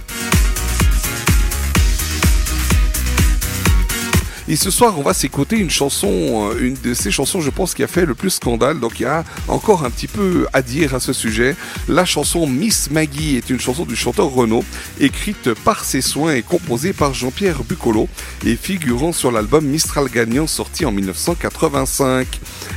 Et 4.50 4.58
ce 4.58 4.72
soir, 4.72 5.00
on 5.00 5.04
va 5.04 5.14
s'écouter 5.14 5.58
une 5.58 5.70
chanson, 5.70 6.52
euh, 6.52 6.60
une 6.60 6.76
de 6.84 6.94
ces 6.94 7.12
chansons, 7.12 7.40
je 7.40 7.50
pense, 7.50 7.74
qui 7.74 7.82
a 7.82 7.88
fait 7.88 8.06
le 8.06 8.14
plus 8.14 8.30
scandale. 8.30 8.82
Donc 8.82 9.00
il 9.00 9.04
y 9.04 9.06
a 9.06 9.24
encore 9.48 9.86
un 9.86 9.90
petit 9.90 10.08
peu 10.08 10.48
à 10.52 10.62
dire 10.62 10.94
à 10.94 11.00
ce 11.00 11.14
sujet. 11.14 11.56
La 11.88 12.04
chanson 12.04 12.46
Miss 12.46 12.92
Maggie 12.92 13.38
est 13.38 13.50
une 13.50 13.62
chanson 13.62 13.86
du 13.86 13.96
chanteur 13.96 14.30
Renaud, 14.30 14.66
écrite 15.00 15.54
par 15.54 15.86
ses 15.86 16.02
soins 16.02 16.34
et 16.34 16.42
composée 16.42 16.92
par 16.92 17.14
Jean-Pierre 17.14 17.64
Bucolo 17.64 18.10
et 18.46 18.58
figurant 18.58 19.14
sur 19.14 19.32
l'album 19.32 19.66
Mistral 19.66 20.10
Gagnant 20.10 20.48
sorti 20.48 20.86
en 20.86 20.92
1985. 20.92 22.28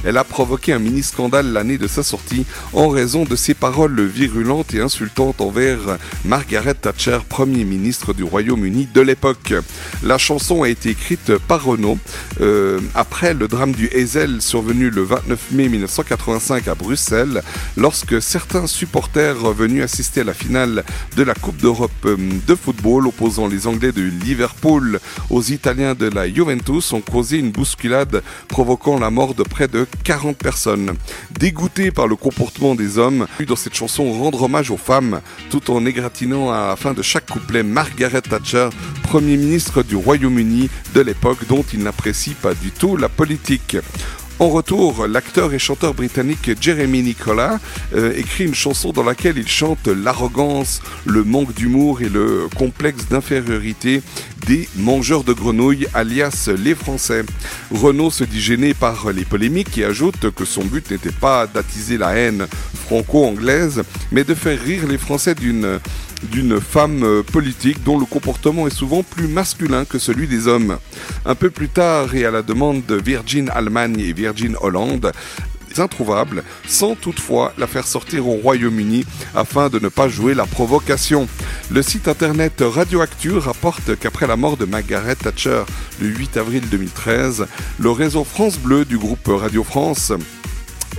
Elle 0.04 0.18
a 0.18 0.24
provoqué 0.24 0.72
un 0.72 0.78
mini 0.78 1.02
scandale 1.02 1.52
l'année 1.52 1.78
de 1.78 1.88
sa 1.88 2.04
sortie 2.04 2.46
en 2.74 2.88
raison 2.88 3.24
de 3.24 3.34
ses 3.34 3.54
paroles 3.54 4.04
virulentes 4.04 4.72
et 4.72 4.80
insultantes 4.80 5.40
envers 5.40 5.98
Margaret 6.24 6.74
Thatcher, 6.74 7.18
Premier 7.28 7.64
ministre 7.64 8.14
du 8.14 8.22
Royaume-Uni 8.22 8.88
de 8.94 9.00
l'époque. 9.00 9.54
La 10.04 10.18
chanson 10.18 10.62
a 10.62 10.68
été 10.68 10.90
écrite 10.90 11.32
par 11.48 11.55
Renault 11.56 11.98
euh, 12.40 12.80
après 12.94 13.34
le 13.34 13.48
drame 13.48 13.72
du 13.72 13.88
Hazel 13.88 14.40
survenu 14.40 14.90
le 14.90 15.02
29 15.02 15.50
mai 15.52 15.68
1985 15.68 16.68
à 16.68 16.74
Bruxelles, 16.74 17.42
lorsque 17.76 18.20
certains 18.20 18.66
supporters 18.66 19.52
venus 19.52 19.82
assister 19.82 20.20
à 20.20 20.24
la 20.24 20.34
finale 20.34 20.84
de 21.16 21.22
la 21.22 21.34
Coupe 21.34 21.56
d'Europe 21.58 21.90
euh, 22.04 22.16
de 22.46 22.54
football 22.54 23.06
opposant 23.06 23.48
les 23.48 23.66
Anglais 23.66 23.92
de 23.92 24.02
Liverpool 24.02 25.00
aux 25.30 25.42
Italiens 25.42 25.94
de 25.94 26.06
la 26.06 26.28
Juventus 26.28 26.92
ont 26.92 27.00
causé 27.00 27.38
une 27.38 27.50
bousculade 27.50 28.22
provoquant 28.48 28.98
la 28.98 29.10
mort 29.10 29.34
de 29.34 29.42
près 29.42 29.68
de 29.68 29.86
40 30.04 30.36
personnes. 30.36 30.92
Dégoûté 31.38 31.90
par 31.90 32.06
le 32.06 32.16
comportement 32.16 32.74
des 32.74 32.98
hommes, 32.98 33.26
dans 33.46 33.56
cette 33.56 33.74
chanson 33.74 34.12
rendre 34.12 34.42
hommage 34.42 34.70
aux 34.70 34.76
femmes, 34.76 35.20
tout 35.50 35.70
en 35.70 35.86
égratignant 35.86 36.50
à 36.50 36.68
la 36.68 36.76
fin 36.76 36.92
de 36.92 37.02
chaque 37.02 37.26
couplet 37.30 37.62
Margaret 37.62 38.22
Thatcher, 38.22 38.68
Premier 39.02 39.36
ministre 39.36 39.82
du 39.82 39.96
Royaume-Uni 39.96 40.68
de 40.94 41.00
l'époque 41.00 41.45
dont 41.48 41.64
il 41.72 41.82
n'apprécie 41.82 42.34
pas 42.34 42.54
du 42.54 42.70
tout 42.70 42.96
la 42.96 43.08
politique. 43.08 43.76
En 44.38 44.50
retour, 44.50 45.06
l'acteur 45.06 45.54
et 45.54 45.58
chanteur 45.58 45.94
britannique 45.94 46.50
Jeremy 46.60 47.02
Nicola 47.02 47.58
euh, 47.94 48.12
écrit 48.16 48.44
une 48.44 48.54
chanson 48.54 48.92
dans 48.92 49.02
laquelle 49.02 49.38
il 49.38 49.48
chante 49.48 49.88
l'arrogance, 49.88 50.82
le 51.06 51.24
manque 51.24 51.54
d'humour 51.54 52.02
et 52.02 52.10
le 52.10 52.46
complexe 52.54 53.08
d'infériorité 53.08 54.02
des 54.46 54.68
mangeurs 54.76 55.24
de 55.24 55.32
grenouilles, 55.32 55.88
alias 55.94 56.50
les 56.56 56.74
Français. 56.74 57.24
Renaud 57.70 58.10
se 58.10 58.24
dit 58.24 58.40
gêné 58.40 58.74
par 58.74 59.10
les 59.12 59.24
polémiques 59.24 59.76
et 59.78 59.84
ajoute 59.84 60.30
que 60.30 60.44
son 60.44 60.64
but 60.64 60.90
n'était 60.90 61.10
pas 61.10 61.46
d'attiser 61.46 61.98
la 61.98 62.14
haine 62.16 62.46
franco-anglaise, 62.86 63.82
mais 64.12 64.24
de 64.24 64.34
faire 64.34 64.60
rire 64.62 64.86
les 64.86 64.98
Français 64.98 65.34
d'une 65.34 65.80
d'une 66.30 66.60
femme 66.60 67.22
politique 67.30 67.84
dont 67.84 67.98
le 67.98 68.06
comportement 68.06 68.66
est 68.66 68.74
souvent 68.74 69.02
plus 69.02 69.28
masculin 69.28 69.84
que 69.84 69.98
celui 69.98 70.26
des 70.26 70.48
hommes. 70.48 70.78
Un 71.26 71.34
peu 71.34 71.50
plus 71.50 71.68
tard 71.68 72.14
et 72.14 72.24
à 72.24 72.30
la 72.30 72.42
demande 72.42 72.84
de 72.86 72.94
Virgin 72.94 73.50
Allemagne 73.50 74.00
et 74.00 74.14
Virgin 74.14 74.56
Hollande, 74.60 75.12
introuvable, 75.80 76.42
sans 76.66 76.94
toutefois 76.94 77.52
la 77.58 77.66
faire 77.66 77.86
sortir 77.86 78.26
au 78.28 78.34
Royaume-Uni 78.34 79.04
afin 79.34 79.68
de 79.68 79.78
ne 79.78 79.88
pas 79.88 80.08
jouer 80.08 80.34
la 80.34 80.46
provocation. 80.46 81.28
Le 81.70 81.82
site 81.82 82.08
internet 82.08 82.62
Radioactu 82.64 83.38
rapporte 83.38 83.98
qu'après 83.98 84.26
la 84.26 84.36
mort 84.36 84.56
de 84.56 84.64
Margaret 84.64 85.16
Thatcher 85.16 85.62
le 86.00 86.08
8 86.08 86.36
avril 86.36 86.62
2013, 86.70 87.46
le 87.78 87.90
réseau 87.90 88.24
France 88.24 88.58
Bleu 88.58 88.84
du 88.84 88.98
groupe 88.98 89.26
Radio 89.26 89.64
France 89.64 90.12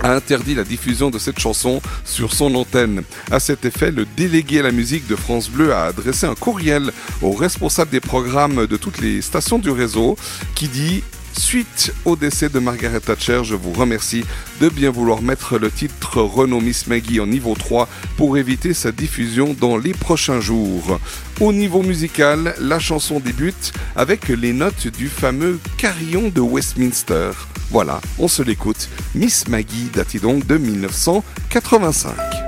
a 0.02 0.14
interdit 0.14 0.54
la 0.54 0.64
diffusion 0.64 1.10
de 1.10 1.18
cette 1.18 1.38
chanson 1.38 1.80
sur 2.04 2.32
son 2.32 2.54
antenne. 2.54 3.02
À 3.30 3.40
cet 3.40 3.64
effet, 3.64 3.90
le 3.90 4.06
délégué 4.16 4.60
à 4.60 4.62
la 4.62 4.70
musique 4.70 5.06
de 5.08 5.16
France 5.16 5.48
Bleu 5.48 5.72
a 5.72 5.86
adressé 5.86 6.26
un 6.26 6.34
courriel 6.34 6.92
au 7.22 7.32
responsable 7.32 7.90
des 7.90 8.00
programmes 8.00 8.66
de 8.66 8.76
toutes 8.76 9.00
les 9.00 9.22
stations 9.22 9.58
du 9.58 9.70
réseau 9.70 10.16
qui 10.54 10.68
dit 10.68 11.02
Suite 11.38 11.94
au 12.04 12.16
décès 12.16 12.48
de 12.48 12.58
Margaret 12.58 12.98
Thatcher, 12.98 13.42
je 13.44 13.54
vous 13.54 13.72
remercie 13.72 14.24
de 14.60 14.68
bien 14.68 14.90
vouloir 14.90 15.22
mettre 15.22 15.56
le 15.56 15.70
titre 15.70 16.20
Renault 16.20 16.60
Miss 16.60 16.88
Maggie 16.88 17.20
en 17.20 17.28
niveau 17.28 17.54
3 17.54 17.88
pour 18.16 18.36
éviter 18.36 18.74
sa 18.74 18.90
diffusion 18.90 19.54
dans 19.58 19.76
les 19.76 19.92
prochains 19.92 20.40
jours. 20.40 20.98
Au 21.40 21.52
niveau 21.52 21.82
musical, 21.82 22.56
la 22.60 22.80
chanson 22.80 23.20
débute 23.20 23.72
avec 23.94 24.28
les 24.28 24.52
notes 24.52 24.88
du 24.88 25.06
fameux 25.06 25.60
carillon 25.76 26.28
de 26.28 26.40
Westminster. 26.40 27.30
Voilà, 27.70 28.00
on 28.18 28.26
se 28.26 28.42
l'écoute. 28.42 28.88
Miss 29.14 29.46
Maggie 29.46 29.90
date 29.94 30.16
donc 30.20 30.44
de 30.44 30.58
1985. 30.58 32.47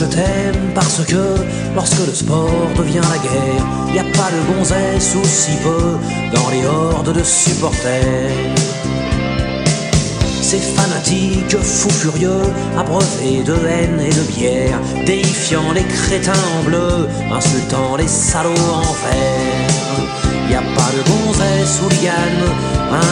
Je 0.00 0.06
t'aime 0.06 0.72
parce 0.74 1.04
que 1.04 1.22
lorsque 1.74 2.06
le 2.06 2.14
sport 2.14 2.70
devient 2.76 3.02
la 3.12 3.18
guerre, 3.18 3.64
y 3.94 3.98
a 3.98 4.04
pas 4.16 4.30
de 4.34 4.40
gonzesse 4.50 5.14
ou 5.14 5.24
si 5.24 5.52
peu 5.62 5.98
dans 6.34 6.48
les 6.48 6.64
hordes 6.64 7.12
de 7.12 7.22
supporters. 7.22 8.30
Ces 10.40 10.58
fanatiques 10.58 11.58
fous 11.58 11.90
furieux, 11.90 12.46
abreuvés 12.78 13.42
de 13.44 13.54
haine 13.68 14.00
et 14.00 14.14
de 14.20 14.24
bière, 14.32 14.80
déifiant 15.04 15.72
les 15.74 15.84
crétins 15.84 16.44
en 16.58 16.62
bleu, 16.64 17.08
insultant 17.30 17.96
les 17.96 18.08
salauds 18.08 18.72
en 18.72 18.92
vert. 19.02 20.00
Y 20.50 20.54
a 20.54 20.62
pas 20.76 20.90
de 20.96 21.02
gonzesse 21.10 21.78
hooligan, 21.82 22.36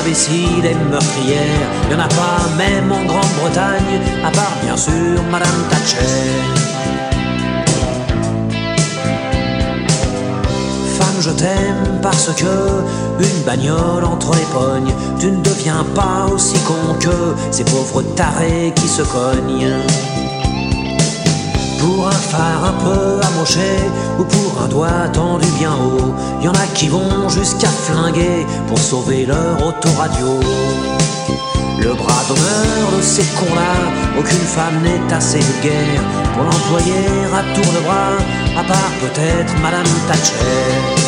imbécile 0.01 0.65
et 0.65 0.75
meurtrière, 0.91 1.69
y 1.91 1.95
en 1.95 2.01
a 2.01 2.09
pas 2.09 2.41
même 2.57 2.91
en 2.91 3.05
Grande-Bretagne, 3.05 4.01
à 4.25 4.31
part 4.31 4.57
bien 4.65 4.77
sûr 4.77 5.23
Madame 5.31 5.61
Thatcher. 5.71 6.68
Je 11.21 11.31
t'aime 11.31 11.99
parce 12.03 12.31
que 12.35 12.45
une 13.19 13.43
bagnole 13.45 14.05
entre 14.05 14.35
les 14.35 14.47
pognes, 14.53 14.95
tu 15.19 15.31
ne 15.31 15.43
deviens 15.43 15.85
pas 15.95 16.27
aussi 16.33 16.59
con 16.61 16.95
que 17.01 17.35
ces 17.51 17.65
pauvres 17.65 18.03
tarés 18.15 18.73
qui 18.77 18.89
se 18.89 19.03
cognent. 19.03 19.83
Pour 21.81 22.09
un 22.09 22.13
phare 22.31 22.65
un 22.65 22.85
peu 22.85 23.27
amoché 23.27 23.77
ou 24.19 24.25
pour 24.25 24.63
un 24.63 24.69
doigt 24.69 25.09
tendu 25.13 25.47
bien 25.59 25.73
haut, 25.73 26.15
y 26.43 26.49
en 26.49 26.53
a 26.53 26.67
qui 26.75 26.89
vont 26.89 27.29
jusqu'à 27.29 27.69
flinguer 27.69 28.47
pour 28.69 28.79
sauver 28.79 29.27
leur 29.27 29.67
autoradio. 29.67 30.41
Le 31.81 31.95
bras 31.95 32.25
d'honneur 32.29 32.97
de 32.97 33.03
ces 33.03 33.25
cons-là, 33.39 34.19
aucune 34.19 34.39
femme 34.39 34.83
n'est 34.83 35.15
assez 35.15 35.39
vulgaire 35.39 36.03
pour 36.35 36.45
l'employer 36.45 37.07
à 37.35 37.43
tour 37.55 37.73
de 37.73 37.81
bras, 37.85 38.17
à 38.57 38.65
part 38.65 38.93
peut-être 39.01 39.53
Madame 39.61 39.87
Thatcher. 40.09 41.08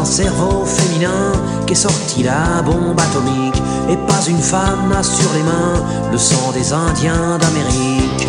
D'un 0.00 0.06
cerveau 0.06 0.64
féminin 0.64 1.32
qu'est 1.66 1.74
sortie 1.74 2.22
la 2.22 2.62
bombe 2.62 2.98
atomique 2.98 3.62
et 3.90 3.98
pas 3.98 4.24
une 4.26 4.40
femme 4.40 4.88
n'a 4.88 5.02
sur 5.02 5.30
les 5.34 5.42
mains 5.42 5.84
le 6.10 6.16
sang 6.16 6.52
des 6.52 6.72
Indiens 6.72 7.36
d'Amérique. 7.36 8.26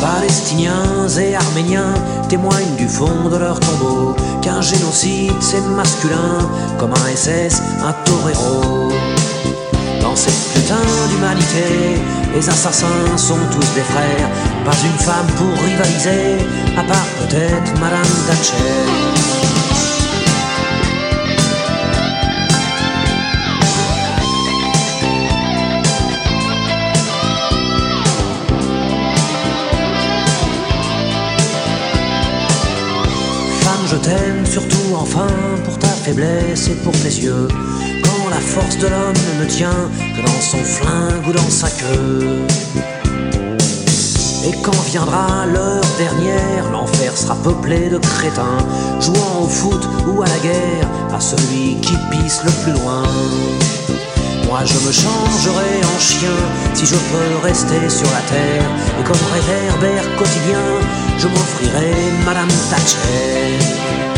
Palestiniens 0.00 1.06
et 1.20 1.34
Arméniens 1.34 1.92
témoignent 2.30 2.76
du 2.78 2.88
fond 2.88 3.28
de 3.30 3.36
leur 3.36 3.60
tombeau 3.60 4.16
qu'un 4.40 4.62
génocide 4.62 5.34
c'est 5.40 5.60
masculin 5.76 6.48
comme 6.78 6.92
un 6.92 7.14
SS, 7.14 7.60
un 7.84 7.92
torero. 8.06 8.88
Dans 10.00 10.16
cette 10.16 10.54
putain 10.54 10.80
d'humanité, 11.10 12.00
les 12.34 12.48
assassins 12.48 13.16
sont 13.16 13.38
tous 13.50 13.74
des 13.74 13.82
frères. 13.82 14.28
Pas 14.64 14.76
une 14.84 14.98
femme 14.98 15.26
pour 15.36 15.64
rivaliser, 15.64 16.44
à 16.76 16.82
part 16.82 17.06
peut-être 17.20 17.80
Madame 17.80 18.02
Thatcher. 18.26 19.12
Femme, 33.60 33.86
je 33.86 33.96
t'aime 33.96 34.46
surtout 34.46 34.94
enfin 34.94 35.26
pour 35.64 35.78
ta 35.78 35.88
faiblesse 35.88 36.68
et 36.68 36.74
pour 36.76 36.92
tes 36.92 37.08
yeux. 37.08 37.48
Quand 38.02 38.28
la 38.30 38.40
force 38.40 38.78
de 38.78 38.86
l'homme 38.88 39.22
ne 39.40 39.44
tient 39.46 39.90
que 40.16 40.22
dans 40.22 40.41
son 40.52 40.64
flingue 40.64 41.26
ou 41.26 41.32
dans 41.32 41.50
sa 41.50 41.70
queue. 41.70 42.44
Et 44.44 44.52
quand 44.62 44.78
viendra 44.90 45.46
l'heure 45.46 45.90
dernière, 45.96 46.70
l'enfer 46.70 47.16
sera 47.16 47.36
peuplé 47.36 47.88
de 47.88 47.96
crétins, 47.96 48.58
jouant 49.00 49.44
au 49.44 49.48
foot 49.48 49.82
ou 50.06 50.20
à 50.20 50.26
la 50.26 50.38
guerre, 50.40 50.88
à 51.14 51.20
celui 51.20 51.76
qui 51.80 51.94
pisse 52.10 52.42
le 52.44 52.50
plus 52.62 52.72
loin. 52.72 53.02
Moi 54.46 54.60
je 54.66 54.78
me 54.86 54.92
changerai 54.92 55.72
en 55.94 55.98
chien 55.98 56.38
si 56.74 56.84
je 56.84 56.96
peux 56.96 57.46
rester 57.48 57.88
sur 57.88 58.10
la 58.16 58.22
terre, 58.34 58.68
et 59.00 59.04
comme 59.04 59.24
réverbère 59.32 60.04
quotidien, 60.18 60.64
je 61.18 61.28
m'offrirai 61.28 61.94
Madame 62.26 62.52
Thatcher. 62.68 64.11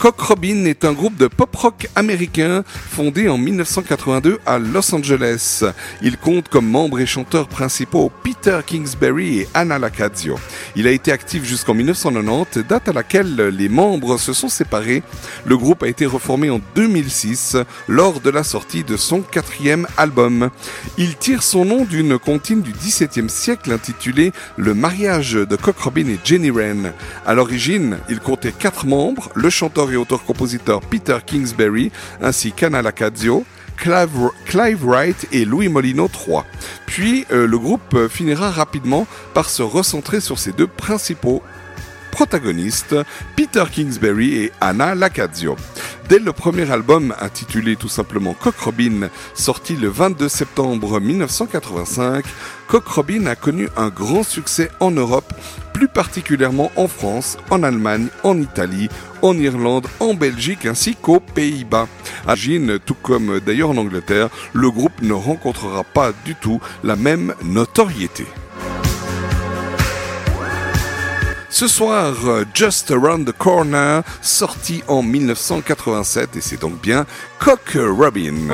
Cock 0.00 0.18
Robin 0.18 0.64
est 0.64 0.86
un 0.86 0.94
groupe 0.94 1.18
de 1.18 1.26
pop-rock 1.26 1.86
américain 1.94 2.64
fondé 2.66 3.28
en 3.28 3.36
1982 3.36 4.38
à 4.46 4.58
Los 4.58 4.94
Angeles. 4.94 5.62
Il 6.00 6.16
compte 6.16 6.48
comme 6.48 6.66
membres 6.66 7.00
et 7.00 7.04
chanteurs 7.04 7.48
principaux 7.48 8.10
Peter 8.30 8.60
Kingsbury 8.64 9.40
et 9.40 9.48
Anna 9.54 9.76
Lacazio. 9.80 10.38
Il 10.76 10.86
a 10.86 10.92
été 10.92 11.10
actif 11.10 11.42
jusqu'en 11.44 11.74
1990, 11.74 12.60
date 12.60 12.88
à 12.88 12.92
laquelle 12.92 13.34
les 13.34 13.68
membres 13.68 14.18
se 14.18 14.32
sont 14.32 14.48
séparés. 14.48 15.02
Le 15.46 15.56
groupe 15.56 15.82
a 15.82 15.88
été 15.88 16.06
reformé 16.06 16.48
en 16.48 16.60
2006 16.76 17.56
lors 17.88 18.20
de 18.20 18.30
la 18.30 18.44
sortie 18.44 18.84
de 18.84 18.96
son 18.96 19.22
quatrième 19.22 19.88
album. 19.96 20.50
Il 20.96 21.16
tire 21.16 21.42
son 21.42 21.64
nom 21.64 21.84
d'une 21.84 22.20
comptine 22.20 22.62
du 22.62 22.70
XVIIe 22.70 23.28
siècle 23.28 23.72
intitulée 23.72 24.30
Le 24.56 24.74
mariage 24.74 25.32
de 25.32 25.56
Cock 25.56 25.78
Robin 25.80 26.06
et 26.06 26.20
Jenny 26.22 26.50
Wren. 26.50 26.92
À 27.26 27.34
l'origine, 27.34 27.98
il 28.08 28.20
comptait 28.20 28.54
quatre 28.56 28.86
membres, 28.86 29.30
le 29.34 29.50
chanteur 29.50 29.90
et 29.90 29.96
auteur-compositeur 29.96 30.82
Peter 30.82 31.18
Kingsbury, 31.26 31.90
ainsi 32.22 32.52
qu'Anna 32.52 32.80
Lacazio, 32.80 33.44
Clive, 33.80 34.84
Wright 34.84 35.26
et 35.32 35.44
Louis 35.44 35.68
Molino 35.68 36.08
III. 36.08 36.40
Puis 36.86 37.26
euh, 37.32 37.46
le 37.46 37.58
groupe 37.58 37.94
euh, 37.94 38.08
finira 38.08 38.50
rapidement 38.50 39.06
par 39.32 39.48
se 39.48 39.62
recentrer 39.62 40.20
sur 40.20 40.38
ses 40.38 40.52
deux 40.52 40.66
principaux 40.66 41.42
protagonistes, 42.10 42.96
Peter 43.36 43.64
Kingsbury 43.70 44.36
et 44.36 44.52
Anna 44.60 44.94
Lacazio. 44.94 45.56
Dès 46.08 46.18
le 46.18 46.32
premier 46.32 46.70
album, 46.72 47.14
intitulé 47.20 47.76
tout 47.76 47.88
simplement 47.88 48.34
Cock 48.34 48.58
Robin, 48.58 49.08
sorti 49.34 49.76
le 49.76 49.88
22 49.88 50.28
septembre 50.28 51.00
1985, 51.00 52.24
Cock 52.66 52.88
Robin 52.88 53.26
a 53.26 53.36
connu 53.36 53.68
un 53.76 53.90
grand 53.90 54.24
succès 54.24 54.70
en 54.80 54.90
Europe, 54.90 55.32
plus 55.72 55.86
particulièrement 55.86 56.72
en 56.76 56.88
France, 56.88 57.38
en 57.50 57.62
Allemagne, 57.62 58.08
en 58.24 58.40
Italie, 58.40 58.88
en 59.22 59.38
Irlande, 59.38 59.86
en 60.00 60.14
Belgique 60.14 60.66
ainsi 60.66 60.96
qu'aux 60.96 61.20
Pays-Bas. 61.20 61.86
À 62.26 62.34
Gine, 62.34 62.78
tout 62.84 62.96
comme 63.00 63.38
d'ailleurs 63.38 63.70
en 63.70 63.76
Angleterre, 63.76 64.30
le 64.52 64.70
groupe 64.70 65.02
ne 65.02 65.12
rencontrera 65.12 65.84
pas 65.84 66.12
du 66.24 66.34
tout 66.34 66.60
la 66.82 66.96
même 66.96 67.34
notoriété. 67.44 68.26
Ce 71.50 71.66
soir, 71.66 72.14
euh, 72.26 72.44
Just 72.54 72.90
Around 72.90 73.26
the 73.26 73.36
Corner, 73.36 74.02
sorti 74.22 74.82
en 74.88 75.02
1987, 75.02 76.36
et 76.36 76.40
c'est 76.40 76.60
donc 76.60 76.80
bien 76.80 77.04
Cock 77.38 77.76
Robin. 77.76 78.48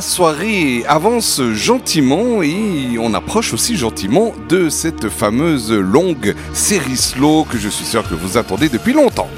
La 0.00 0.06
soirée 0.06 0.82
avance 0.88 1.42
gentiment 1.52 2.42
et 2.42 2.96
on 2.98 3.12
approche 3.12 3.52
aussi 3.52 3.76
gentiment 3.76 4.32
de 4.48 4.70
cette 4.70 5.10
fameuse 5.10 5.70
longue 5.72 6.34
série 6.54 6.96
slow 6.96 7.44
que 7.44 7.58
je 7.58 7.68
suis 7.68 7.84
sûr 7.84 8.08
que 8.08 8.14
vous 8.14 8.38
attendez 8.38 8.70
depuis 8.70 8.94
longtemps. 8.94 9.28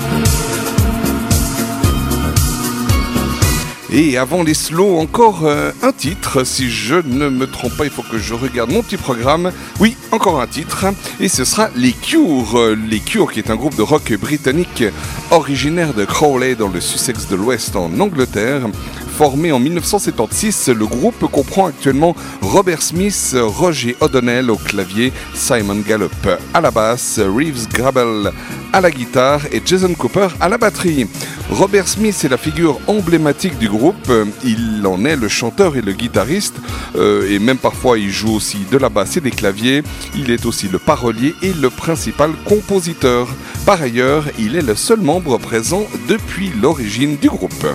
Et 3.90 4.16
avant 4.16 4.44
les 4.44 4.54
slows, 4.54 5.00
encore 5.00 5.46
euh, 5.46 5.72
un 5.82 5.92
titre, 5.92 6.44
si 6.44 6.70
je 6.70 6.94
ne 6.94 7.28
me 7.28 7.46
trompe 7.46 7.76
pas, 7.76 7.84
il 7.84 7.90
faut 7.90 8.04
que 8.04 8.18
je 8.18 8.32
regarde 8.32 8.70
mon 8.70 8.82
petit 8.82 8.96
programme. 8.96 9.50
Oui, 9.80 9.96
encore 10.12 10.40
un 10.40 10.46
titre, 10.46 10.86
et 11.20 11.28
ce 11.28 11.44
sera 11.44 11.70
Les 11.76 11.92
Cure. 11.92 12.74
Les 12.88 13.00
Cure, 13.00 13.32
qui 13.32 13.40
est 13.40 13.50
un 13.50 13.56
groupe 13.56 13.74
de 13.74 13.82
rock 13.82 14.14
britannique 14.14 14.84
originaire 15.30 15.92
de 15.92 16.04
Crawley 16.04 16.54
dans 16.54 16.68
le 16.68 16.80
Sussex 16.80 17.28
de 17.28 17.36
l'Ouest 17.36 17.74
en 17.74 18.00
Angleterre. 18.00 18.62
Formé 19.16 19.52
en 19.52 19.58
1976, 19.58 20.68
le 20.68 20.86
groupe 20.86 21.30
comprend 21.30 21.66
actuellement 21.66 22.16
Robert 22.40 22.80
Smith, 22.80 23.36
Roger 23.38 23.94
O'Donnell 24.00 24.50
au 24.50 24.56
clavier, 24.56 25.12
Simon 25.34 25.80
Gallup 25.86 26.28
à 26.54 26.60
la 26.60 26.70
basse, 26.70 27.20
Reeves 27.20 27.68
Grabel 27.68 28.32
à 28.72 28.80
la 28.80 28.90
guitare 28.90 29.42
et 29.52 29.60
Jason 29.64 29.92
Cooper 29.94 30.28
à 30.40 30.48
la 30.48 30.56
batterie. 30.56 31.06
Robert 31.50 31.86
Smith 31.86 32.24
est 32.24 32.28
la 32.28 32.38
figure 32.38 32.80
emblématique 32.86 33.58
du 33.58 33.68
groupe, 33.68 34.10
il 34.44 34.86
en 34.86 35.04
est 35.04 35.16
le 35.16 35.28
chanteur 35.28 35.76
et 35.76 35.82
le 35.82 35.92
guitariste, 35.92 36.56
euh, 36.96 37.30
et 37.30 37.38
même 37.38 37.58
parfois 37.58 37.98
il 37.98 38.10
joue 38.10 38.34
aussi 38.34 38.58
de 38.70 38.78
la 38.78 38.88
basse 38.88 39.18
et 39.18 39.20
des 39.20 39.30
claviers, 39.30 39.82
il 40.16 40.30
est 40.30 40.46
aussi 40.46 40.68
le 40.68 40.78
parolier 40.78 41.34
et 41.42 41.52
le 41.52 41.68
principal 41.68 42.30
compositeur. 42.46 43.28
Par 43.66 43.82
ailleurs, 43.82 44.24
il 44.38 44.56
est 44.56 44.62
le 44.62 44.74
seul 44.74 45.00
membre 45.00 45.38
présent 45.38 45.86
depuis 46.08 46.50
l'origine 46.60 47.16
du 47.18 47.28
groupe. 47.28 47.66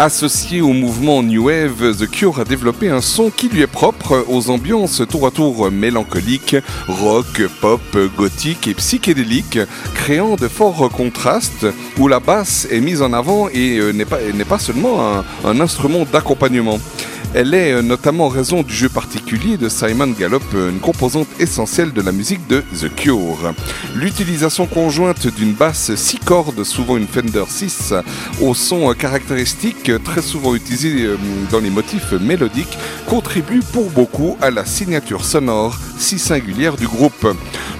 Associé 0.00 0.62
au 0.62 0.72
mouvement 0.72 1.22
New 1.22 1.48
Wave, 1.48 1.94
The 1.94 2.10
Cure 2.10 2.40
a 2.40 2.44
développé 2.44 2.88
un 2.88 3.02
son 3.02 3.28
qui 3.28 3.50
lui 3.50 3.60
est 3.60 3.66
propre 3.66 4.24
aux 4.28 4.48
ambiances 4.48 5.02
tour 5.06 5.26
à 5.26 5.30
tour 5.30 5.70
mélancoliques, 5.70 6.56
rock, 6.88 7.42
pop, 7.60 7.82
gothique 8.16 8.66
et 8.66 8.72
psychédélique, 8.72 9.58
créant 9.94 10.36
de 10.36 10.48
forts 10.48 10.88
contrastes 10.88 11.66
où 11.98 12.08
la 12.08 12.18
basse 12.18 12.66
est 12.70 12.80
mise 12.80 13.02
en 13.02 13.12
avant 13.12 13.50
et 13.50 13.76
euh, 13.76 13.92
n'est 13.92 14.06
pas, 14.46 14.58
seulement 14.58 15.22
un 15.44 15.60
instrument 15.60 16.06
d'accompagnement. 16.10 16.78
Elle 17.32 17.54
est 17.54 17.72
euh, 17.72 17.80
notamment 17.82 18.26
en 18.26 18.28
raison 18.28 18.64
du 18.64 18.74
jeu 18.74 18.88
particulier 18.88 19.56
de 19.56 19.68
Simon 19.68 20.08
Gallup, 20.08 20.42
euh, 20.54 20.70
une 20.70 20.80
composante 20.80 21.28
essentielle 21.38 21.92
de 21.92 22.02
la 22.02 22.10
musique 22.10 22.44
de 22.48 22.64
The 22.80 22.92
Cure. 22.92 23.54
L'utilisation 23.94 24.66
conjointe 24.66 25.28
d'une 25.28 25.52
basse 25.52 25.94
6 25.94 26.18
cordes, 26.24 26.64
souvent 26.64 26.96
une 26.96 27.06
Fender 27.06 27.44
6, 27.46 27.94
au 28.40 28.52
son 28.54 28.90
euh, 28.90 28.94
caractéristique 28.94 29.92
très 30.02 30.22
souvent 30.22 30.56
utilisé 30.56 31.08
dans 31.52 31.60
les 31.60 31.70
motifs 31.70 32.12
mélodiques, 32.12 32.76
contribue 33.06 33.60
pour 33.72 33.90
beaucoup 33.90 34.36
à 34.40 34.50
la 34.50 34.64
signature 34.64 35.24
sonore 35.24 35.78
si 35.98 36.18
singulière 36.18 36.76
du 36.76 36.88
groupe. 36.88 37.28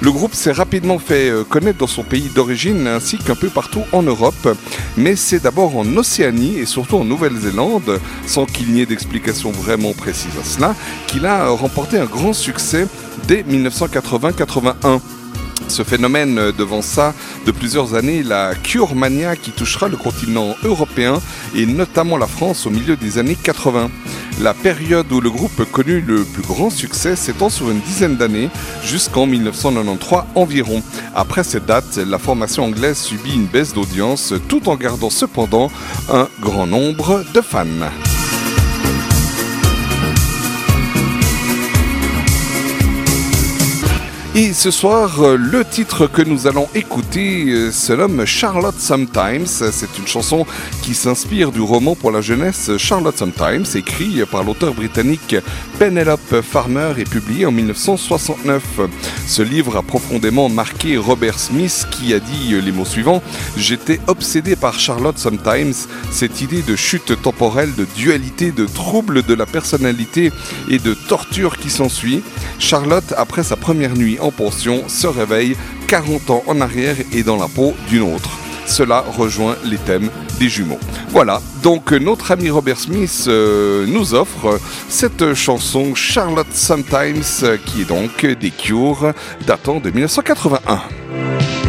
Le 0.01 0.13
groupe 0.13 0.35
s'est 0.35 0.53
rapidement 0.53 0.99
fait 0.99 1.33
connaître 1.49 1.79
dans 1.79 1.87
son 1.87 2.03
pays 2.03 2.31
d'origine 2.35 2.87
ainsi 2.87 3.19
qu'un 3.19 3.35
peu 3.35 3.49
partout 3.49 3.83
en 3.93 4.03
Europe, 4.03 4.57
mais 4.97 5.17
c'est 5.17 5.43
d'abord 5.43 5.77
en 5.77 5.97
Océanie 5.97 6.59
et 6.59 6.67
surtout 6.67 6.97
en 6.97 7.05
Nouvelle-Zélande, 7.05 8.01
sans 8.27 8.47
qu'il 8.47 8.73
n'y 8.73 8.81
ait 8.81 8.87
d'explication 8.87 9.40
vraiment 9.49 9.95
précise 9.95 10.37
à 10.39 10.45
cela, 10.45 10.75
qu'il 11.07 11.25
a 11.25 11.49
remporté 11.49 11.99
un 11.99 12.05
grand 12.05 12.35
succès 12.35 12.87
dès 13.27 13.43
1980-81. 13.43 15.01
Ce 15.69 15.85
phénomène 15.85 16.39
euh, 16.39 16.53
devant 16.53 16.83
ça 16.83 17.15
de 17.47 17.53
plusieurs 17.53 17.95
années, 17.95 18.25
la 18.25 18.55
Cure 18.55 18.97
Mania 18.97 19.37
qui 19.37 19.53
touchera 19.53 19.89
le 19.89 19.97
continent 19.97 20.57
européen 20.65 21.21
et 21.55 21.65
notamment 21.65 22.17
la 22.17 22.27
France 22.27 22.67
au 22.67 22.71
milieu 22.71 22.97
des 22.97 23.19
années 23.19 23.37
80. 23.41 23.89
La 24.41 24.53
période 24.53 25.11
où 25.13 25.21
le 25.21 25.31
groupe 25.31 25.65
connut 25.71 26.01
le 26.01 26.25
plus 26.25 26.43
grand 26.43 26.71
succès 26.71 27.15
s'étend 27.15 27.51
sur 27.51 27.71
une 27.71 27.81
dizaine 27.81 28.17
d'années 28.17 28.51
jusqu'en 28.85 29.27
1993 29.27 30.25
environ. 30.35 30.83
Après 31.15 31.45
cette 31.45 31.67
date, 31.67 31.99
la 31.99 32.19
formation 32.19 32.65
anglaise 32.65 32.99
subit 32.99 33.35
une 33.35 33.47
baisse 33.47 33.73
d'audience 33.73 34.35
tout 34.49 34.69
en 34.69 34.77
gardant 34.77 35.11
cependant 35.11 35.71
un 36.11 36.27
grand 36.41 36.67
nombre 36.67 37.25
de 37.33 37.41
fans. 37.41 37.67
Et 44.37 44.53
ce 44.53 44.71
soir, 44.71 45.21
euh, 45.25 45.37
le 45.37 45.65
titre 45.65 46.07
que 46.07 46.23
nous 46.23 46.47
allons 46.47 46.69
écouter 46.73 47.47
euh, 47.49 47.73
se 47.73 47.93
nomme 47.93 48.25
Charlotte 48.25 48.79
Sometimes. 48.79 49.47
C'est 49.47 49.99
une 49.99 50.07
chanson 50.07 50.47
qui 50.83 50.95
s'inspire 50.95 51.51
du 51.51 51.61
roman 51.61 51.97
pour 51.97 52.13
la 52.13 52.21
jeunesse 52.21 52.71
Charlotte 52.77 53.19
Sometimes, 53.19 53.65
écrit 53.75 54.23
par 54.31 54.45
l'auteur 54.45 54.73
britannique 54.73 55.35
Penelope 55.81 56.43
Farmer 56.43 56.93
et 56.99 57.03
publié 57.03 57.45
en 57.45 57.51
1969. 57.51 58.63
Ce 59.27 59.43
livre 59.43 59.77
a 59.77 59.83
profondément 59.83 60.49
marqué 60.49 60.97
Robert 60.97 61.41
Smith 61.41 61.89
qui 61.91 62.15
a 62.15 62.21
dit 62.21 62.55
les 62.61 62.71
mots 62.71 62.85
suivants 62.85 63.25
J'étais 63.57 63.99
obsédé 64.07 64.55
par 64.55 64.79
Charlotte 64.79 65.19
Sometimes, 65.19 65.75
cette 66.13 66.41
idée 66.41 66.63
de 66.63 66.77
chute 66.77 67.21
temporelle, 67.21 67.75
de 67.75 67.87
dualité, 67.97 68.53
de 68.53 68.67
trouble 68.67 69.25
de 69.25 69.35
la 69.35 69.47
personnalité 69.47 70.31
et 70.69 70.79
de 70.79 70.95
torture 70.95 71.57
qui 71.57 71.69
s'ensuit. 71.69 72.23
Charlotte, 72.61 73.13
après 73.17 73.43
sa 73.43 73.57
première 73.57 73.95
nuit 73.95 74.19
en 74.21 74.31
pension, 74.31 74.89
se 74.89 75.07
réveille 75.07 75.57
40 75.89 76.31
ans 76.31 76.43
en 76.47 76.61
arrière 76.61 76.97
et 77.13 77.23
dans 77.23 77.37
la 77.37 77.49
peau 77.49 77.75
d'une 77.89 78.03
autre. 78.03 78.31
Cela 78.67 79.05
rejoint 79.17 79.57
les 79.65 79.79
thèmes 79.79 80.11
des 80.39 80.49
jumeaux. 80.49 80.79
Voilà, 81.09 81.43
donc 81.63 81.91
notre 81.93 82.31
ami 82.31 82.51
Robert 82.51 82.79
Smith 82.79 83.25
euh, 83.27 83.85
nous 83.87 84.15
offre 84.15 84.61
cette 84.89 85.35
chanson 85.35 85.95
Charlotte 85.95 86.53
Sometimes, 86.53 87.23
euh, 87.43 87.57
qui 87.67 87.83
est 87.83 87.89
donc 87.89 88.25
des 88.25 88.51
Cures 88.51 89.13
datant 89.47 89.81
de 89.81 89.91
1981. 89.91 91.60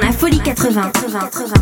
La 0.00 0.12
Folie 0.12 0.40
80. 0.40 1.59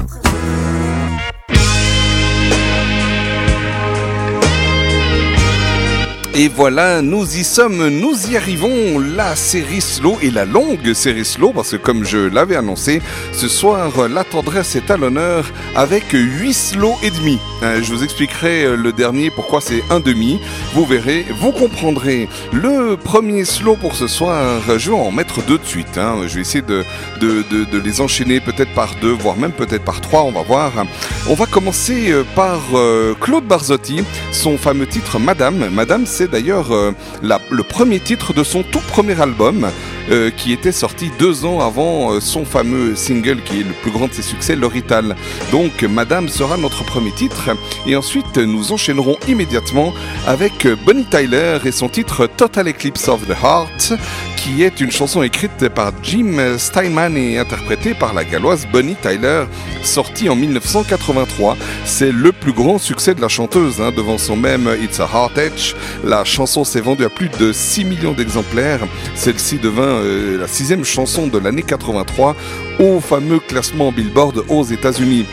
Et 6.41 6.47
voilà, 6.47 7.03
nous 7.03 7.25
y 7.37 7.43
sommes, 7.43 7.89
nous 7.89 8.15
y 8.31 8.37
arrivons, 8.37 9.01
la 9.01 9.35
série 9.35 9.81
slow 9.81 10.19
et 10.23 10.31
la 10.31 10.45
longue 10.45 10.93
série 10.93 11.25
slow, 11.25 11.51
parce 11.53 11.73
que 11.73 11.77
comme 11.77 12.05
je 12.05 12.17
l'avais 12.17 12.55
annoncé, 12.55 13.03
ce 13.33 13.49
soir, 13.49 14.07
la 14.09 14.23
tendresse 14.23 14.77
est 14.77 14.89
à 14.89 14.97
l'honneur 14.97 15.51
avec 15.75 16.05
8 16.13 16.53
slow 16.55 16.95
et 17.03 17.11
demi. 17.11 17.41
Euh, 17.65 17.81
je 17.83 17.93
vous 17.93 18.05
expliquerai 18.05 18.63
euh, 18.67 18.77
le 18.77 18.93
dernier 18.93 19.33
pourquoi 19.33 19.61
c'est 19.61 19.83
un 19.91 19.99
demi. 19.99 20.39
Vous 20.75 20.87
verrez, 20.87 21.27
vous 21.41 21.51
comprendrez. 21.51 22.29
Le 22.53 22.97
premier 22.97 23.45
slow 23.45 23.75
pour 23.75 23.97
ce 23.97 24.07
soir, 24.07 24.61
je 24.79 24.91
vais 24.93 24.97
en 24.97 25.11
mettre 25.11 25.43
deux 25.45 25.59
de 25.59 25.65
suite. 25.67 25.99
hein. 25.99 26.19
Je 26.29 26.37
vais 26.37 26.43
essayer 26.43 26.63
de, 26.63 26.85
de, 27.21 27.79
les 27.79 28.01
enchaîner 28.01 28.39
peut-être 28.39 28.73
par 28.75 28.95
deux, 29.03 29.11
voire 29.11 29.37
même 29.37 29.51
peut-être 29.51 29.85
par 29.85 30.01
trois, 30.01 30.23
on 30.23 30.31
va 30.31 30.43
voir. 30.43 30.71
On 31.29 31.35
va 31.35 31.47
commencer 31.47 32.13
euh, 32.13 32.23
par 32.37 32.61
Claude 33.21 33.45
Barzotti, 33.45 34.05
son 34.31 34.57
fameux 34.57 34.87
titre 34.87 35.19
Madame. 35.19 35.69
Madame, 35.73 36.07
c'est 36.07 36.28
d'ailleurs 36.31 36.73
euh, 36.73 36.93
le 37.23 37.63
premier 37.63 38.01
titre 38.01 38.33
de 38.33 38.43
son 38.43 38.63
tout 38.63 38.81
premier 38.89 39.21
album 39.21 39.69
euh, 40.11 40.31
qui 40.31 40.53
était 40.53 40.73
sorti 40.73 41.11
deux 41.19 41.45
ans 41.45 41.61
avant 41.61 42.13
euh, 42.13 42.21
son 42.21 42.45
fameux 42.45 42.97
single 42.97 43.43
qui 43.43 43.61
est 43.61 43.65
le 43.65 43.75
plus 43.83 43.91
grand 43.91 44.09
de 44.09 44.13
ses 44.13 44.23
succès, 44.23 44.57
L'Orital. 44.57 45.17
Donc 45.53 45.83
Madame 45.83 46.29
sera 46.29 46.57
notre 46.57 46.85
premier 46.85 47.13
titre 47.13 47.51
et 47.87 47.95
ensuite 47.95 48.39
nous 48.39 48.73
enchaînerons 48.73 49.17
immédiatement 49.29 49.93
avec 50.27 50.65
euh, 50.67 50.77
Bonnie 50.87 51.05
Tyler 51.05 51.59
et 51.65 51.73
son 51.73 51.89
titre 51.89 52.27
Total 52.27 52.69
Eclipse 52.69 53.09
of 53.09 53.27
the 53.27 53.37
Heart 53.43 53.95
qui 54.37 54.63
est 54.63 54.81
une 54.81 54.91
chanson 54.91 55.23
écrite 55.23 55.69
par 55.69 55.93
Jim 56.03 56.57
Steinman 56.57 57.17
et 57.17 57.39
interprétée 57.39 57.93
par 57.93 58.15
la 58.15 58.25
galloise 58.25 58.67
Bonnie 58.73 58.95
Tyler, 58.95 59.45
sortie 59.83 60.29
en 60.29 60.37
1983. 60.37 61.57
C'est 61.85 62.13
le 62.13 62.33
plus 62.33 62.53
grand 62.53 62.79
succès 62.79 63.15
de 63.15 63.21
la 63.21 63.29
chanteuse, 63.29 63.81
hein, 63.81 63.93
devant 63.95 64.17
son 64.17 64.37
même 64.37 64.71
It's 64.81 65.01
a 65.01 65.09
Heart 65.13 65.39
Edge. 65.39 65.75
La 66.05 66.25
chanson 66.25 66.63
s'est 66.65 66.81
vendue 66.81 67.05
à 67.05 67.11
plus 67.11 67.29
de 67.29 67.53
6 67.53 67.85
millions 67.85 68.13
d'exemplaires. 68.13 68.81
Celle-ci 69.17 69.59
devint 69.59 69.98
euh, 69.99 70.39
la 70.39 70.47
sixième 70.47 70.85
chanson 70.85 71.27
de 71.27 71.39
l'année 71.39 71.63
83 71.63 72.37
au 72.79 73.01
fameux 73.01 73.41
classement 73.41 73.93
Billboard 73.93 74.45
aux 74.49 74.65
États-Unis. 74.65 75.27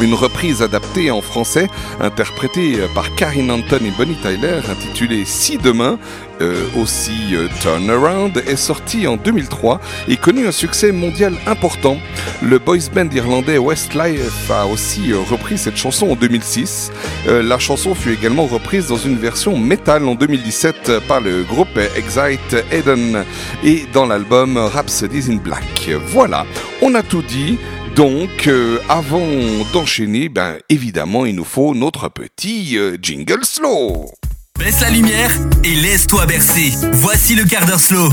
Une 0.00 0.14
reprise 0.14 0.62
adaptée 0.62 1.10
en 1.10 1.22
français, 1.22 1.68
interprétée 2.00 2.78
par 2.94 3.14
Karine 3.14 3.50
Anton 3.50 3.80
et 3.84 3.92
Bonnie 3.96 4.16
Tyler, 4.16 4.60
intitulée 4.68 5.24
Si 5.24 5.56
demain, 5.56 5.98
euh, 6.42 6.66
aussi 6.76 7.34
euh, 7.34 7.48
Turnaround, 7.60 8.36
est 8.46 8.56
sortie 8.56 9.06
en 9.06 9.16
2003 9.16 9.80
et 10.08 10.16
connut 10.16 10.46
un 10.46 10.52
succès 10.52 10.92
mondial 10.92 11.34
important. 11.46 11.96
Le 12.42 12.58
boys 12.58 12.90
band 12.94 13.08
irlandais 13.14 13.56
Westlife 13.56 14.50
a 14.50 14.66
aussi 14.66 15.12
euh, 15.12 15.18
repris 15.30 15.56
cette 15.56 15.76
chanson 15.76 16.10
en 16.10 16.14
2006. 16.14 16.92
Euh, 17.28 17.42
la 17.42 17.58
chanson 17.58 17.94
fut 17.94 18.12
également 18.12 18.44
reprise 18.44 18.88
dans 18.88 18.98
une 18.98 19.16
version 19.16 19.56
métal 19.58 20.06
en 20.06 20.14
2017 20.14 21.06
par 21.08 21.22
le 21.22 21.42
groupe 21.42 21.78
Excite 21.96 22.64
Eden 22.70 23.24
et 23.64 23.86
dans 23.94 24.04
l'album 24.04 24.58
Rhapsodies 24.58 25.32
in 25.32 25.36
Black. 25.36 25.90
Voilà, 26.08 26.44
on 26.82 26.94
a 26.94 27.02
tout 27.02 27.22
dit. 27.22 27.58
Donc, 27.96 28.46
euh, 28.46 28.78
avant 28.90 29.26
d'enchaîner, 29.72 30.28
ben 30.28 30.58
évidemment, 30.68 31.24
il 31.24 31.34
nous 31.34 31.44
faut 31.44 31.74
notre 31.74 32.10
petit 32.10 32.76
euh, 32.76 32.98
jingle 33.00 33.42
slow. 33.42 34.10
Baisse 34.58 34.82
la 34.82 34.90
lumière 34.90 35.30
et 35.64 35.74
laisse-toi 35.74 36.26
bercer. 36.26 36.74
Voici 36.92 37.34
le 37.34 37.44
quart 37.44 37.64
d'heure 37.64 37.80
slow. 37.80 38.10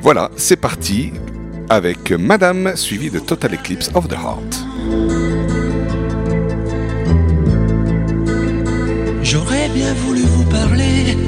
Voilà, 0.00 0.30
c'est 0.36 0.56
parti 0.56 1.12
avec 1.68 2.10
Madame 2.10 2.74
suivi 2.74 3.10
de 3.10 3.18
Total 3.18 3.52
Eclipse 3.52 3.90
of 3.92 4.08
the 4.08 4.14
Heart. 4.14 4.64
J'aurais 9.22 9.68
bien 9.68 9.92
voulu 9.92 10.22
vous 10.22 10.44
parler. 10.44 11.18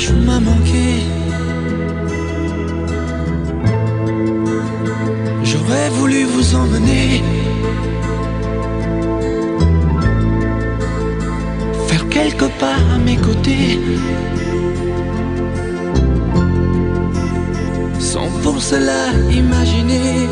Courage 0.00 0.12
m'a 0.26 0.40
manqué. 0.40 1.02
J'aurais 5.44 5.88
voulu 5.90 6.24
vous 6.24 6.54
emmener. 6.54 7.22
Faire 11.88 12.08
quelques 12.08 12.48
pas 12.58 12.76
à 12.94 12.98
mes 12.98 13.16
côtés. 13.16 13.80
Sans 17.98 18.28
pour 18.42 18.60
cela 18.60 19.12
imaginer. 19.30 20.28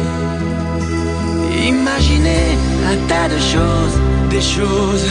Imaginez 1.67 2.57
un 2.91 2.97
tas 3.09 3.29
de 3.29 3.39
choses, 3.39 3.97
des 4.31 4.41
choses 4.41 5.09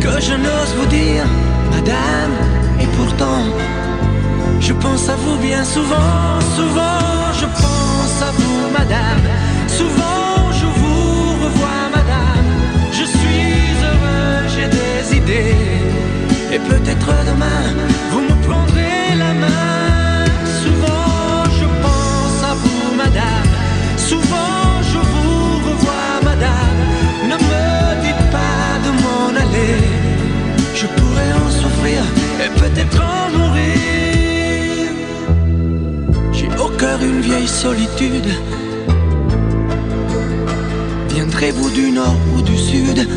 que 0.00 0.20
je 0.20 0.34
n'ose 0.34 0.74
vous 0.78 0.86
dire, 0.86 1.24
madame. 1.70 2.59
Et 2.80 2.86
pourtant, 2.96 3.44
je 4.60 4.72
pense 4.72 5.08
à 5.08 5.16
vous 5.16 5.36
bien 5.38 5.64
souvent, 5.64 6.40
souvent, 6.56 7.32
je 7.40 7.46
pense 7.46 8.22
à 8.28 8.30
vous, 8.32 8.70
madame. 8.72 9.26
Souvent, 9.66 10.52
je 10.52 10.66
vous 10.78 11.44
revois, 11.44 11.84
madame. 11.94 12.48
Je 12.92 13.04
suis 13.04 13.52
heureux, 13.88 14.48
j'ai 14.54 14.68
des 14.78 15.16
idées. 15.18 15.56
Et 16.52 16.58
peut-être 16.58 17.10
demain, 17.30 17.62
vous 18.10 18.22
me 18.22 18.39
et 32.44 32.50
peut-être 32.58 33.00
en 33.00 33.30
mourir. 33.36 34.88
J'ai 36.32 36.48
au 36.64 36.68
cœur 36.80 36.98
une 37.02 37.20
vieille 37.20 37.48
solitude. 37.48 38.30
Viendrez-vous 41.10 41.70
du 41.70 41.90
nord 41.90 42.16
ou 42.36 42.42
du 42.42 42.56
sud? 42.56 43.08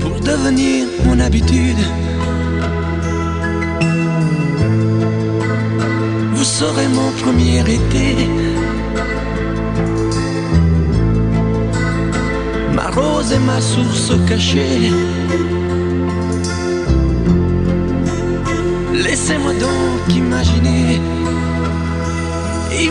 Pour 0.00 0.20
devenir 0.20 0.86
mon 1.04 1.18
habitude? 1.18 1.82
Vous 6.34 6.44
serez 6.44 6.88
mon 6.88 7.10
premier 7.22 7.60
été. 7.60 8.28
Rose 12.94 13.32
et 13.32 13.38
ma 13.38 13.60
source 13.60 14.12
cachée. 14.28 14.90
Laissez-moi 18.92 19.52
donc 19.54 20.16
imaginer. 20.16 21.00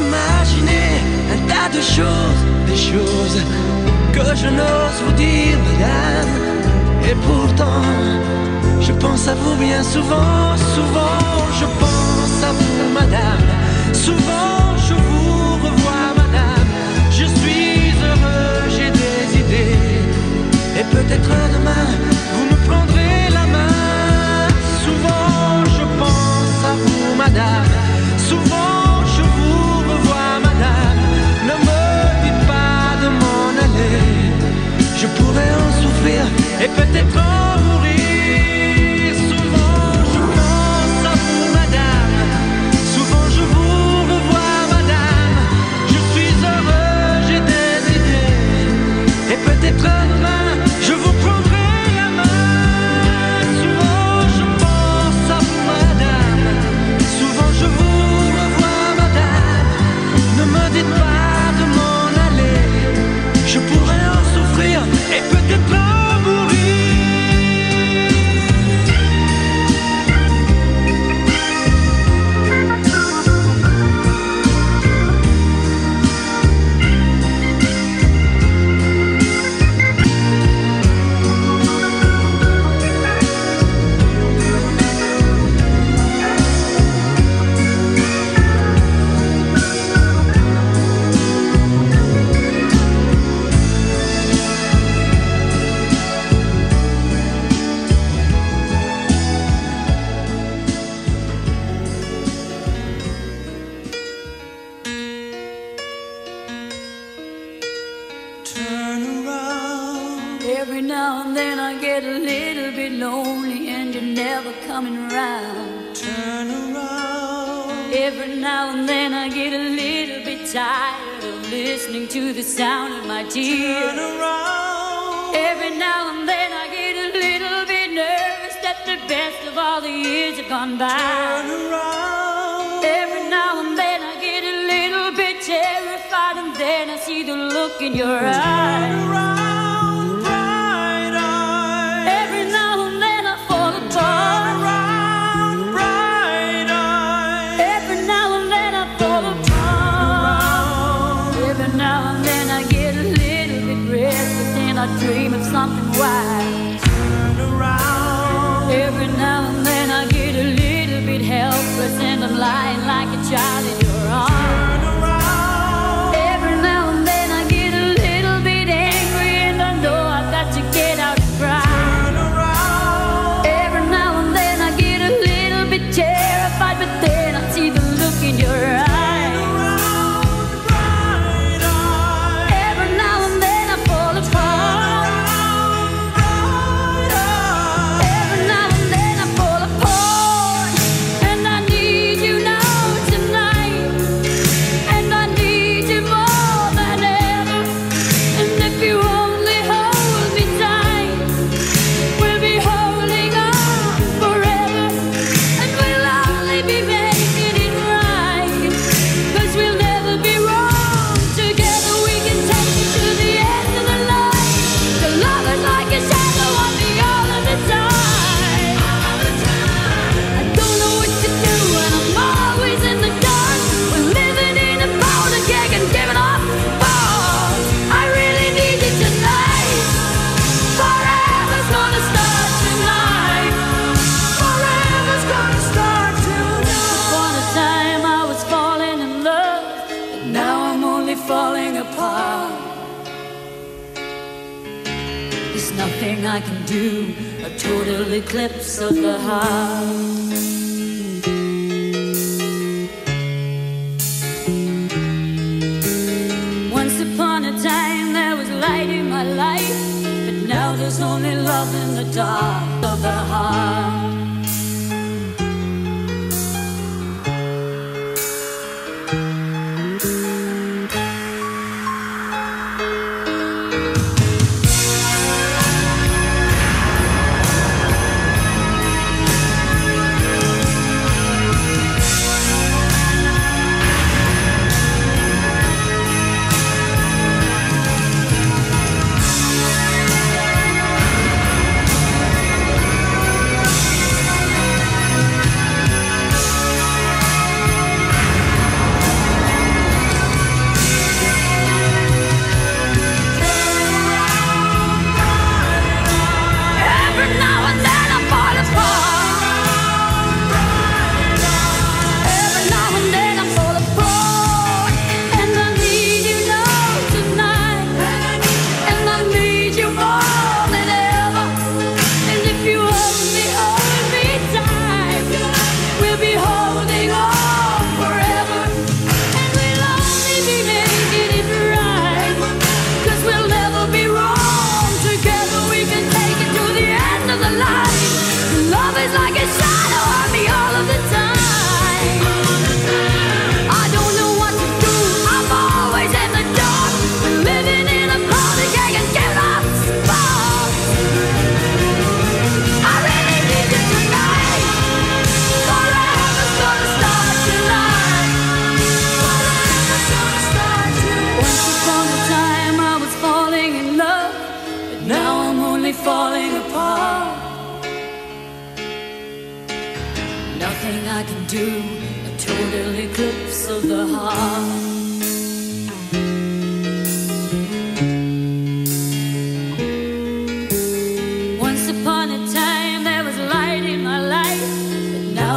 Imaginer 0.02 0.90
un 1.34 1.40
tas 1.48 1.70
de 1.76 1.82
choses, 1.82 2.42
des 2.68 2.78
choses 2.90 3.42
que 4.14 4.36
je 4.36 4.48
n'ose 4.48 4.98
vous 5.06 5.14
dire, 5.14 5.58
madame. 5.68 6.34
Et 7.10 7.16
pourtant, 7.28 7.84
je 8.80 8.92
pense 8.94 9.28
à 9.28 9.36
vous 9.36 9.56
bien 9.56 9.84
souvent, 9.84 10.56
souvent, 10.76 11.20
je 11.60 11.66
pense 11.82 12.36
à 12.50 12.52
vous, 12.52 12.94
madame. 12.94 13.48
Souvent, 13.94 14.51
Et 20.82 20.84
peut-être 20.86 21.30
demain, 21.54 21.86
vous 22.34 22.46
me 22.52 22.58
prendrez 22.68 23.30
la 23.30 23.46
main. 23.56 24.48
Souvent, 24.84 25.64
je 25.78 25.86
pense 26.00 26.60
à 26.72 26.74
vous, 26.84 27.16
madame. 27.16 27.70
Souvent, 28.18 29.06
je 29.16 29.22
vous 29.22 29.78
revois, 29.92 30.40
madame. 30.48 30.98
Ne 31.50 31.56
me 31.68 31.82
dites 32.24 32.48
pas 32.48 32.98
de 33.04 33.10
m'en 33.20 33.50
aller. 33.66 34.00
Je 34.98 35.06
pourrais 35.18 35.54
en 35.64 35.72
souffrir 35.84 36.22
et 36.64 36.70
peut-être 36.80 37.41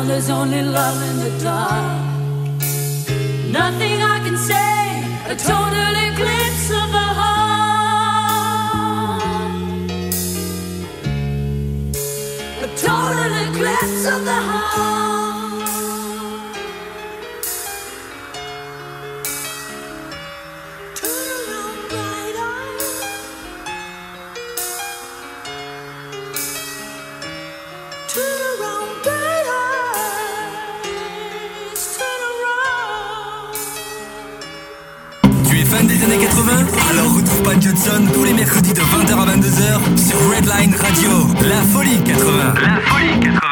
there's 0.09 0.29
only 0.31 0.63
love 0.63 1.03
in 1.11 1.17
the 1.25 1.31
dark. 1.43 2.13
Nothing 3.51 4.03
I 4.03 4.19
can 4.25 4.37
say, 4.37 5.05
a 5.33 5.35
total 5.37 5.95
eclipse 6.09 6.71
of 6.71 6.89
the 6.97 7.09
heart. 7.19 7.53
A 12.63 12.69
total 12.77 13.33
eclipse 13.47 14.05
of 14.07 14.25
the 14.25 14.41
heart. 14.51 14.94
Pat 37.45 37.61
Johnson 37.61 38.07
tous 38.13 38.25
les 38.25 38.33
mercredis 38.33 38.73
de 38.73 38.81
20h 38.81 39.13
à 39.13 39.37
22h 39.37 39.99
sur 39.99 40.17
Redline 40.31 40.75
Radio. 40.75 41.29
La 41.47 41.61
folie 41.63 42.03
80. 42.03 42.55
La 42.55 42.81
folie 42.81 43.21
80. 43.21 43.44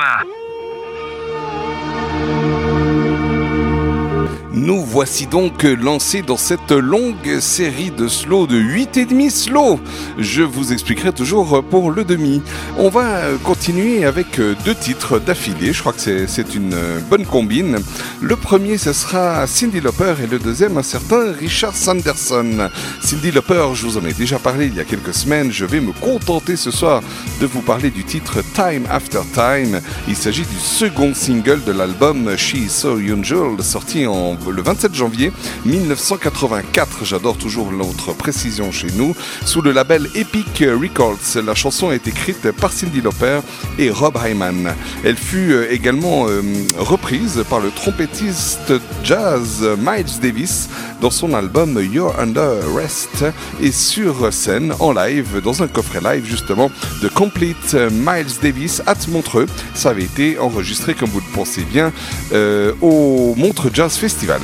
Nous 4.65 4.81
voici 4.85 5.27
donc 5.27 5.65
lancés 5.65 6.23
dans 6.23 6.37
cette 6.37 6.71
longue 6.71 7.41
série 7.41 7.91
de 7.91 8.07
slow 8.07 8.47
de 8.47 8.57
8,5 8.57 9.29
slow. 9.31 9.81
Je 10.19 10.43
vous 10.43 10.73
expliquerai 10.73 11.13
toujours 11.13 11.65
pour 11.65 11.91
le 11.91 12.05
demi. 12.05 12.41
On 12.79 12.89
va 12.89 13.23
continuer 13.43 14.05
avec 14.05 14.41
deux 14.65 14.75
titres 14.77 15.19
d'affilée. 15.19 15.73
Je 15.73 15.81
crois 15.81 15.93
que 15.93 16.01
c'est- 16.29 16.55
une 16.55 16.77
bonne 17.11 17.27
combine. 17.27 17.79
Le 18.21 18.37
premier, 18.37 18.79
ce 18.79 18.93
sera 18.93 19.49
Cindy 19.49 19.81
Lauper 19.81 20.15
et 20.23 20.29
le 20.29 20.39
deuxième, 20.39 20.77
un 20.79 20.83
certain 20.85 21.33
Richard 21.33 21.75
Sanderson. 21.75 22.69
Cindy 23.01 23.33
Lauper, 23.33 23.67
je 23.75 23.85
vous 23.85 23.97
en 23.99 24.05
ai 24.07 24.13
déjà 24.13 24.39
parlé 24.39 24.67
il 24.67 24.77
y 24.77 24.81
a 24.81 24.85
quelques 24.85 25.15
semaines. 25.15 25.51
Je 25.51 25.65
vais 25.65 25.81
me 25.81 25.91
contenter 25.93 26.55
ce 26.55 26.71
soir 26.71 27.03
de 27.41 27.47
vous 27.47 27.63
parler 27.63 27.91
du 27.91 28.05
titre 28.05 28.45
Time 28.55 28.85
After 28.89 29.23
Time. 29.35 29.81
Il 30.07 30.15
s'agit 30.15 30.43
du 30.45 30.61
second 30.61 31.15
single 31.15 31.63
de 31.67 31.73
l'album 31.73 32.37
She 32.37 32.55
Is 32.55 32.69
So 32.69 32.99
Unusual, 32.99 33.61
sorti 33.61 34.07
en, 34.07 34.37
le 34.53 34.63
27 34.63 34.95
janvier 34.95 35.33
1984. 35.65 37.05
J'adore 37.05 37.37
toujours 37.37 37.73
notre 37.73 38.13
précision 38.13 38.71
chez 38.71 38.89
nous. 38.95 39.15
Sous 39.45 39.63
le 39.63 39.73
label 39.73 40.09
Epic 40.15 40.59
Records, 40.61 41.43
la 41.45 41.55
chanson 41.55 41.91
est 41.91 42.07
écrite 42.07 42.51
par 42.53 42.73
Cindy 42.73 43.01
Lauper 43.01 43.41
et 43.79 43.91
Rob 43.91 44.19
Hyman. 44.25 44.75
Elle 45.05 45.17
fut 45.17 45.53
euh, 45.53 45.73
également 45.73 46.27
euh, 46.29 46.43
reprise 46.79 47.45
par 47.49 47.61
le 47.61 47.71
trompettiste 47.71 48.73
jazz 49.03 49.67
Miles 49.79 50.21
Davis 50.21 50.69
dans 51.01 51.11
son 51.11 51.35
album 51.35 51.81
You're 51.83 52.19
Under 52.19 52.61
Arrest 52.69 53.25
et 53.61 53.73
sur 53.73 54.33
scène 54.33 54.73
en 54.79 54.93
live, 54.93 55.41
dans 55.43 55.63
un 55.63 55.69
coffret 55.69 56.01
live 56.01 56.25
justement 56.25 56.71
de 57.03 57.09
Complete 57.09 57.75
Miles 57.91 58.39
Davis 58.43 58.83
at 58.87 59.09
Montreux. 59.09 59.47
Ça 59.75 59.91
avait 59.91 60.05
été 60.05 60.39
enregistré, 60.39 60.95
comme 60.95 61.11
vous 61.11 61.21
le 61.21 61.35
pensez 61.35 61.63
bien, 61.63 61.93
euh, 62.33 62.73
au 62.81 63.35
Montreux 63.37 63.71
Jazz 63.73 63.97
Festival. 63.97 64.42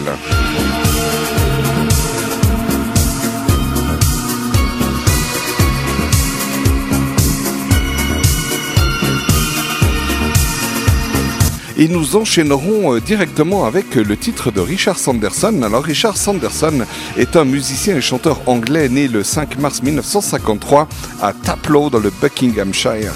Et 11.80 11.86
nous 11.86 12.16
enchaînerons 12.16 12.96
euh, 12.96 13.00
directement 13.00 13.64
avec 13.64 13.96
euh, 13.96 14.02
le 14.02 14.16
titre 14.16 14.50
de 14.50 14.60
Richard 14.60 14.98
Sanderson. 14.98 15.62
Alors 15.62 15.84
Richard 15.84 16.16
Sanderson 16.16 16.84
est 17.16 17.36
un 17.36 17.44
musicien 17.44 17.96
et 17.96 18.00
chanteur 18.00 18.40
anglais 18.46 18.88
né 18.88 19.06
le 19.06 19.22
5 19.22 19.58
mars 19.60 19.80
1953 19.84 20.88
à 21.22 21.32
Taplow 21.32 21.88
dans 21.88 22.00
le 22.00 22.10
Buckinghamshire. 22.10 23.14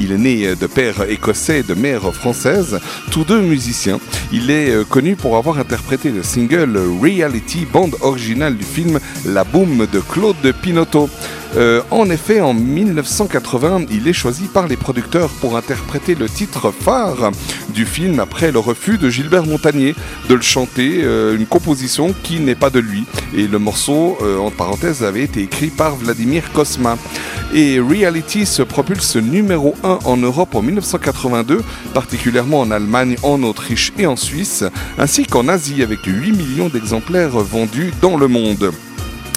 Il 0.00 0.12
est 0.12 0.18
né 0.18 0.46
euh, 0.46 0.54
de 0.54 0.66
père 0.66 1.08
écossais 1.08 1.60
et 1.60 1.62
de 1.62 1.74
mère 1.74 2.12
française, 2.14 2.80
tous 3.10 3.24
deux 3.24 3.40
musiciens. 3.40 4.00
Il 4.32 4.50
est 4.50 4.70
euh, 4.70 4.84
connu 4.84 5.16
pour 5.16 5.36
avoir 5.36 5.58
interprété 5.58 6.10
le 6.10 6.22
single 6.22 6.78
Reality, 7.00 7.66
bande 7.70 7.96
originale 8.00 8.56
du 8.56 8.64
film 8.64 8.98
La 9.26 9.44
Boom 9.44 9.86
de 9.92 10.00
Claude 10.00 10.54
Pinotto. 10.62 11.08
Euh, 11.56 11.82
en 11.90 12.10
effet, 12.10 12.40
en 12.40 12.52
1980, 12.52 13.86
il 13.90 14.08
est 14.08 14.12
choisi 14.12 14.44
par 14.44 14.66
les 14.66 14.76
producteurs 14.76 15.30
pour 15.40 15.56
interpréter 15.56 16.16
le 16.16 16.28
titre 16.28 16.72
phare 16.72 17.30
du 17.72 17.86
film 17.86 18.18
après 18.18 18.50
le 18.50 18.58
refus 18.58 18.98
de 18.98 19.08
Gilbert 19.08 19.46
Montagnier 19.46 19.94
de 20.28 20.34
le 20.34 20.42
chanter, 20.42 21.02
euh, 21.04 21.36
une 21.36 21.46
composition 21.46 22.12
qui 22.24 22.40
n'est 22.40 22.56
pas 22.56 22.70
de 22.70 22.80
lui. 22.80 23.04
Et 23.36 23.46
le 23.46 23.58
morceau, 23.58 24.18
euh, 24.22 24.38
entre 24.38 24.56
parenthèses, 24.56 25.04
avait 25.04 25.22
été 25.22 25.42
écrit 25.42 25.68
par 25.68 25.94
Vladimir 25.94 26.42
Kosma. 26.52 26.98
Et 27.54 27.78
Reality 27.78 28.46
se 28.46 28.62
propulse 28.62 29.14
numéro 29.14 29.76
1 29.84 30.00
en 30.04 30.16
Europe 30.16 30.56
en 30.56 30.62
1982, 30.62 31.62
particulièrement 31.92 32.60
en 32.60 32.72
Allemagne, 32.72 33.16
en 33.22 33.40
Autriche 33.44 33.92
et 33.96 34.06
en 34.06 34.16
Suisse, 34.16 34.64
ainsi 34.98 35.24
qu'en 35.24 35.46
Asie 35.46 35.84
avec 35.84 36.00
8 36.04 36.32
millions 36.32 36.68
d'exemplaires 36.68 37.38
vendus 37.38 37.92
dans 38.00 38.16
le 38.16 38.26
monde. 38.26 38.72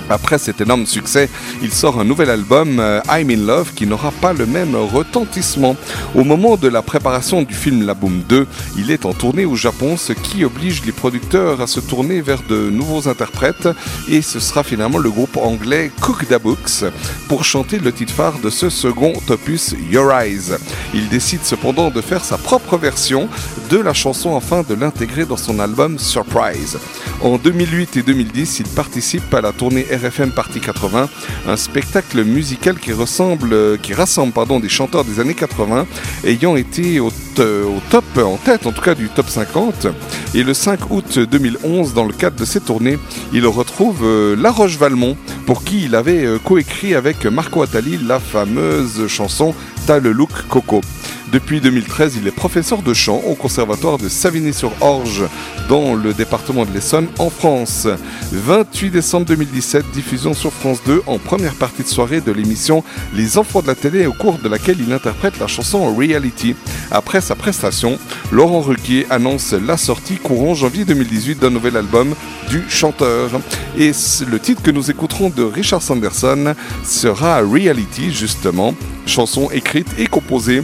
Après 0.10 0.38
cet 0.38 0.62
énorme 0.62 0.86
succès, 0.86 1.30
il 1.62 1.72
sort 1.72 2.00
un 2.00 2.06
nouvel 2.06 2.30
album, 2.30 2.80
euh, 2.80 3.02
I'm 3.10 3.30
in 3.30 3.46
Love, 3.46 3.74
qui 3.76 3.86
n'aura 3.86 4.12
pas 4.12 4.34
le 4.34 4.46
même 4.46 4.76
retentissement. 4.76 5.76
Au 6.16 6.24
moment 6.24 6.56
de 6.56 6.68
la 6.68 6.82
préparation 6.82 7.42
du 7.42 7.54
film 7.54 7.86
La 7.86 7.94
Boom 7.94 8.24
2, 8.28 8.48
il 8.78 8.92
est 8.92 9.06
en 9.06 9.14
tournée 9.14 9.46
au 9.46 9.56
Japon, 9.56 9.98
ce 9.98 10.14
qui 10.14 10.46
oblige 10.46 10.86
les 10.86 10.92
producteurs 10.92 11.62
à 11.62 11.68
se 11.68 11.80
tourner 11.80 12.22
vers 12.22 12.44
de 12.48 12.70
nouveaux 12.70 13.08
interprètes, 13.08 13.68
et 14.08 14.22
ce 14.22 14.40
sera 14.40 14.64
finalement 14.64 14.98
le 14.98 15.10
groupe 15.10 15.38
anglais 15.38 15.92
Cook 16.00 16.28
the 16.28 16.42
Books 16.42 16.86
pour 17.28 17.44
chanter 17.44 17.80
le 17.80 17.92
titre 17.92 18.14
phare 18.14 18.40
de 18.40 18.50
ce 18.50 18.70
second 18.70 19.14
opus 19.30 19.76
Your 19.92 20.12
Eyes. 20.12 20.58
Il 20.94 21.10
décide 21.10 21.44
cependant 21.44 21.90
de 21.90 22.02
faire 22.02 22.24
sa 22.24 22.38
propre 22.38 22.78
version 22.78 23.28
de 23.70 23.78
la 23.78 23.94
chanson 23.94 24.38
afin 24.38 24.64
de 24.64 24.74
l'intégrer 24.74 25.26
dans 25.26 25.38
son 25.38 25.60
album 25.60 26.00
Surprise. 26.00 26.78
En 27.22 27.38
2008 27.38 27.98
et 27.98 28.04
2010, 28.04 28.60
il 28.60 28.68
participe 28.68 29.34
à 29.34 29.42
la 29.42 29.52
tournée 29.52 29.87
RFM 29.92 30.32
Party 30.32 30.60
80, 30.60 31.10
un 31.48 31.58
spectacle 31.58 32.24
musical 32.24 32.78
qui 32.80 32.94
ressemble, 32.94 33.54
euh, 33.54 33.78
qui 33.78 33.94
rassemble 33.94 34.34
pardon, 34.34 34.60
des 34.60 34.70
chanteurs 34.70 35.06
des 35.06 35.20
années 35.20 35.34
80 35.34 35.86
ayant 36.26 36.56
été 36.56 37.00
au, 37.00 37.08
au 37.08 37.82
top, 37.90 38.06
en 38.18 38.38
tête 38.38 38.66
en 38.66 38.72
tout 38.72 38.82
cas 38.82 38.96
du 38.96 39.10
top 39.10 39.30
50. 39.30 39.88
Et 40.36 40.44
le 40.44 40.54
5 40.54 40.92
août 40.92 41.20
2011, 41.20 41.94
dans 41.94 42.06
le 42.06 42.14
cadre 42.14 42.36
de 42.36 42.46
ces 42.46 42.60
tournées, 42.60 42.98
il 43.34 43.46
retrouve 43.48 44.02
euh, 44.04 44.36
La 44.38 44.52
Roche 44.52 44.78
Valmont, 44.78 45.18
pour 45.46 45.64
qui 45.64 45.86
il 45.86 45.96
avait 45.96 46.26
euh, 46.26 46.38
coécrit 46.40 46.96
avec 46.96 47.26
Marco 47.26 47.62
Attali 47.62 47.98
la 47.98 48.20
fameuse 48.20 49.08
chanson 49.08 49.54
T'as 49.86 50.00
le 50.00 50.12
look 50.12 50.30
Coco. 50.50 50.82
Depuis 51.32 51.60
2013, 51.60 52.18
il 52.22 52.28
est 52.28 52.32
professeur 52.32 52.82
de 52.82 52.94
chant 52.94 53.22
au 53.28 53.36
conservatoire 53.36 53.98
de 53.98 54.08
Savigny-sur-Orge, 54.08 55.24
dans 55.68 55.94
le 55.94 56.14
département 56.14 56.64
de 56.64 56.72
l'Essonne, 56.72 57.08
en 57.20 57.30
France. 57.30 57.86
28 58.32 58.92
décembre 58.92 59.26
2017, 59.26 59.92
diffusion 59.92 60.34
sur 60.34 60.54
France 60.54 60.80
2 60.86 61.04
en 61.06 61.18
première 61.18 61.56
partie 61.56 61.84
de 61.84 61.88
soirée 61.90 62.22
de 62.22 62.32
l'émission 62.32 62.82
Les 63.14 63.38
Enfants 63.38 63.62
de 63.62 63.68
la 63.68 63.76
télé, 63.76 64.06
au 64.06 64.14
cours 64.14 64.40
de 64.40 64.48
laquelle 64.48 64.78
il 64.80 64.94
interprète 64.94 65.38
la 65.38 65.48
chanson 65.48 65.94
Reality. 65.94 66.56
Après 66.92 67.20
sa 67.20 67.36
prestation, 67.36 68.00
Laurent 68.32 68.62
Ruquier 68.62 69.06
annonce 69.10 69.52
la 69.52 69.76
sortie 69.76 70.16
courant 70.16 70.56
janvier 70.56 70.86
2018 70.86 71.40
d'un 71.40 71.50
nouvel 71.50 71.76
album 71.76 72.16
du 72.50 72.64
chanteur. 72.70 73.32
Et 73.78 73.92
le 74.30 74.40
titre 74.40 74.62
que 74.62 74.72
nous 74.72 74.90
écouterons 74.90 75.30
de 75.30 75.44
Richard 75.44 75.82
Sanderson 75.82 76.56
sera 76.86 77.42
Reality, 77.42 78.12
justement, 78.12 78.74
chanson 79.06 79.52
écrite 79.52 79.90
et 79.98 80.08
composée 80.08 80.64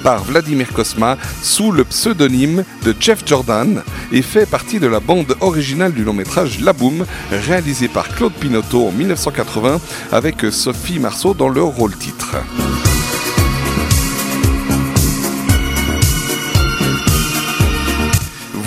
par 0.00 0.24
Vladimir 0.24 0.72
Kosma 0.72 1.16
sous 1.42 1.72
le 1.72 1.84
pseudonyme 1.84 2.64
de 2.84 2.94
Jeff 2.98 3.22
Jordan 3.24 3.82
et 4.12 4.22
fait 4.22 4.46
partie 4.46 4.80
de 4.80 4.86
la 4.86 5.00
bande 5.00 5.36
originale 5.40 5.92
du 5.92 6.04
long 6.04 6.12
métrage 6.12 6.60
La 6.60 6.72
Boom 6.72 7.04
réalisé 7.30 7.88
par 7.88 8.08
Claude 8.08 8.32
Pinotto 8.32 8.88
en 8.88 8.92
1980 8.92 9.80
avec 10.12 10.46
Sophie 10.50 10.98
Marceau 10.98 11.34
dans 11.34 11.48
le 11.48 11.62
rôle 11.62 11.96
titre. 11.96 12.36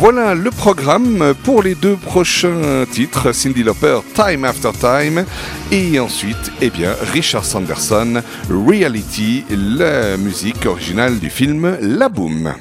Voilà 0.03 0.35
le 0.35 0.51
programme 0.51 1.34
pour 1.45 1.63
les 1.63 1.75
deux 1.75 1.95
prochains 1.95 2.84
titres, 2.91 3.31
Cindy 3.31 3.63
Lauper, 3.63 3.99
Time 4.13 4.43
After 4.43 4.71
Time, 4.77 5.23
et 5.71 5.97
ensuite, 5.97 6.51
eh 6.61 6.69
Richard 7.13 7.45
Sanderson, 7.45 8.21
Reality, 8.49 9.45
la 9.49 10.17
musique 10.17 10.65
originale 10.65 11.19
du 11.19 11.30
film 11.30 11.77
La 11.80 12.09
Boom. 12.09 12.53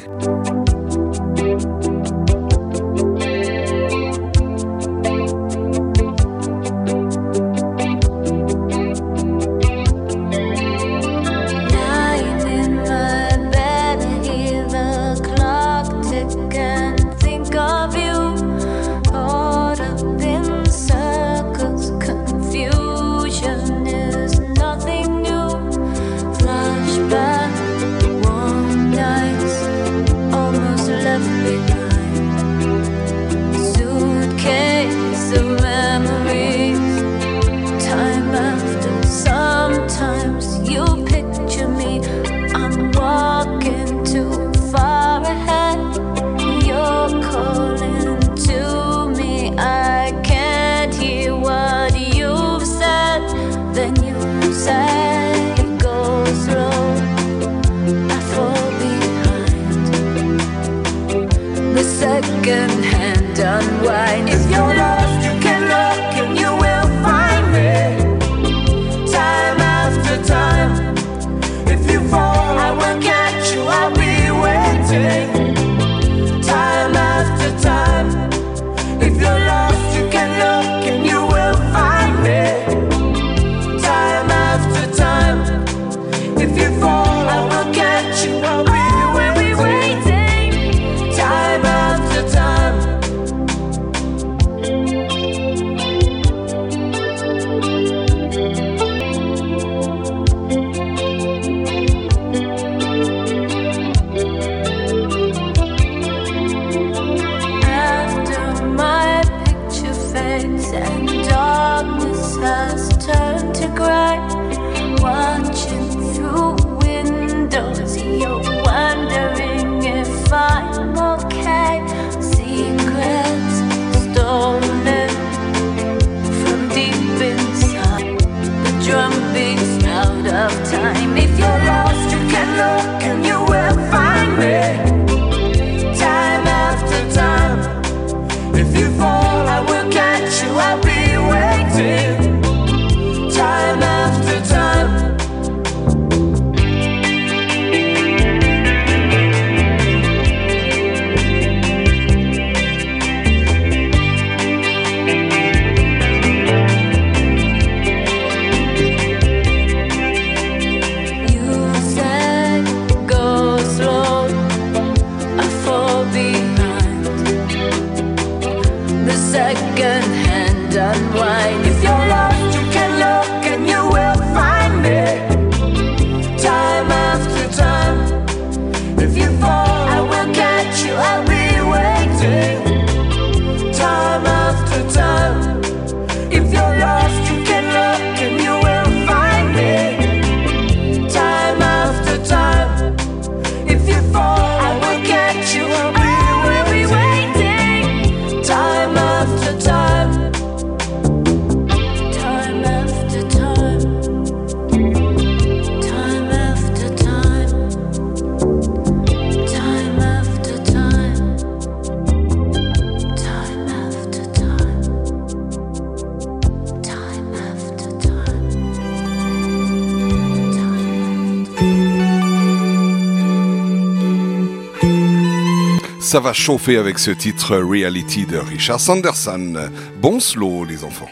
Ça 226.13 226.21
va 226.21 226.35
chauffer 226.35 226.77
avec 226.77 226.99
ce 226.99 227.11
titre 227.11 227.53
euh, 227.53 227.65
Reality 227.65 228.27
de 228.27 228.37
Richard 228.37 228.81
Sanderson. 228.81 229.71
Bon 229.99 230.21
slow, 230.21 230.63
les 230.63 230.85
enfants. 230.85 231.09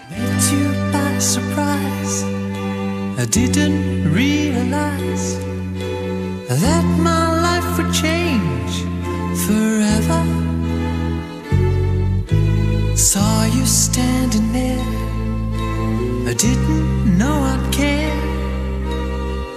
I 16.26 16.34
didn't 16.34 17.16
know 17.16 17.42
I'd 17.46 17.72
care. 17.72 18.12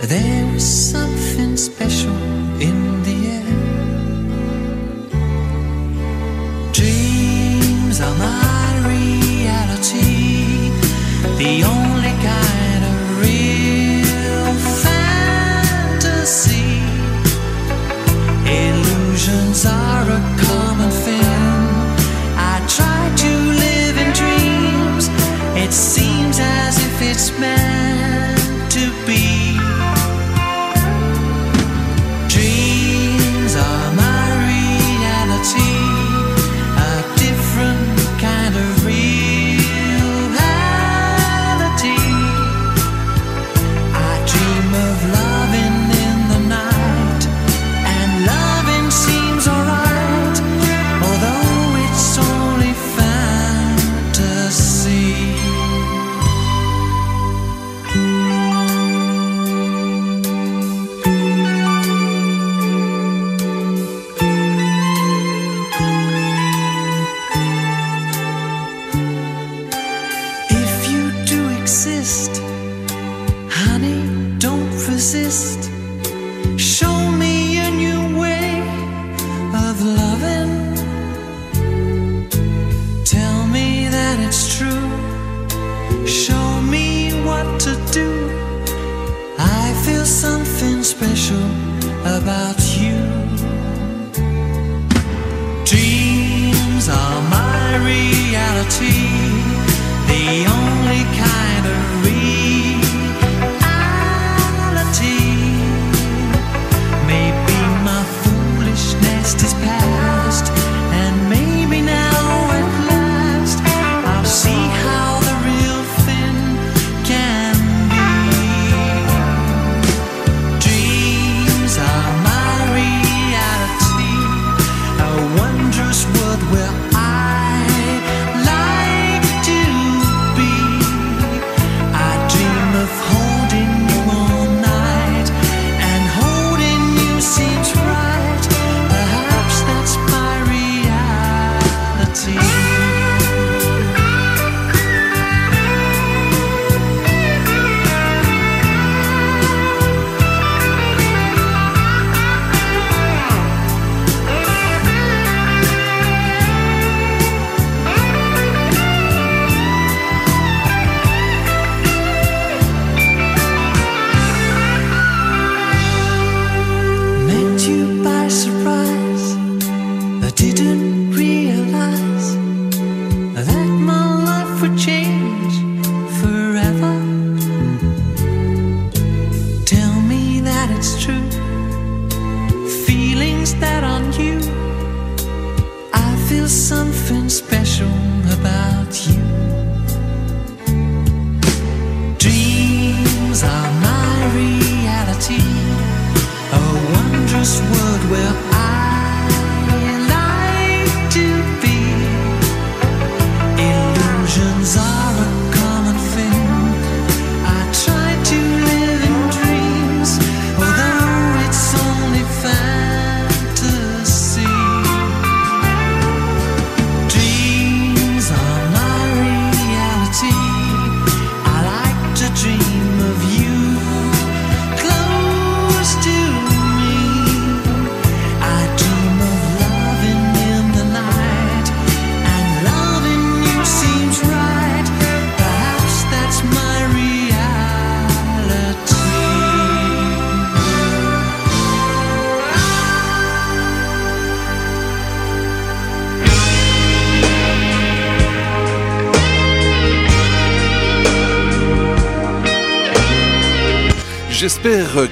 There 0.03 0.53
was 0.53 0.64
something 0.64 1.57
special 1.57 2.15
in 2.61 2.93
The 9.84 11.61
only 11.65 11.93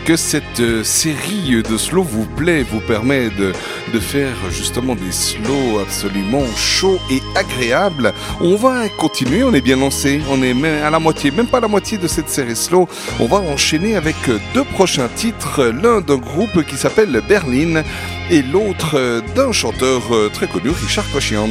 que 0.05 0.15
cette 0.15 0.59
euh, 0.59 0.83
série 0.83 1.63
de 1.63 1.77
slow 1.77 2.03
vous 2.03 2.25
plaît, 2.25 2.63
vous 2.63 2.79
permet 2.79 3.29
de, 3.29 3.53
faire 3.99 4.35
justement 4.49 4.95
des 4.95 5.11
slows 5.11 5.79
absolument 5.79 6.45
chauds 6.55 6.99
et 7.09 7.21
agréables. 7.35 8.13
On 8.39 8.55
va 8.55 8.87
continuer, 8.89 9.43
on 9.43 9.53
est 9.53 9.61
bien 9.61 9.77
lancé, 9.77 10.21
on 10.29 10.41
est 10.41 10.53
à 10.81 10.89
la 10.89 10.99
moitié, 10.99 11.31
même 11.31 11.47
pas 11.47 11.59
la 11.59 11.67
moitié 11.67 11.97
de 11.97 12.07
cette 12.07 12.29
série 12.29 12.55
slow. 12.55 12.87
On 13.19 13.25
va 13.25 13.37
enchaîner 13.37 13.95
avec 13.95 14.15
deux 14.53 14.63
prochains 14.63 15.09
titres, 15.15 15.65
l'un 15.65 16.01
d'un 16.01 16.17
groupe 16.17 16.63
qui 16.65 16.77
s'appelle 16.77 17.21
Berlin 17.27 17.83
et 18.31 18.41
l'autre 18.41 18.95
euh, 18.95 19.21
d'un 19.35 19.51
chanteur 19.51 20.01
euh, 20.11 20.29
très 20.33 20.47
connu, 20.47 20.69
Richard 20.69 21.09
Cochiant. 21.11 21.49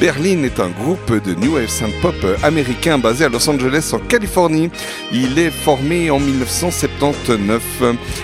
Berlin 0.00 0.42
est 0.44 0.58
un 0.60 0.70
groupe 0.70 1.12
de 1.22 1.34
new 1.34 1.54
wave 1.54 1.68
synth 1.68 1.92
pop 2.00 2.14
euh, 2.24 2.36
américain 2.42 2.96
basé 2.96 3.26
à 3.26 3.28
Los 3.28 3.48
Angeles 3.48 3.90
en 3.92 3.98
Californie. 3.98 4.70
Il 5.12 5.38
est 5.38 5.50
formé 5.50 6.10
en 6.10 6.18
1979. 6.18 7.62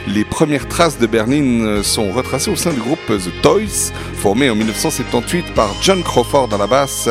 Les 0.08 0.24
premières 0.24 0.66
traces 0.68 0.98
de 0.98 1.06
Berlin 1.06 1.82
sont 1.82 2.10
retracées 2.12 2.50
au 2.50 2.56
sein 2.56 2.72
du 2.72 2.80
groupe 2.80 3.06
The 3.06 3.42
Toys, 3.42 3.92
formé 4.16 4.48
en 4.48 4.54
1978 4.54 5.52
par 5.54 5.68
John 5.82 6.02
Crawford 6.02 6.48
à 6.52 6.58
la 6.58 6.66
basse, 6.66 7.10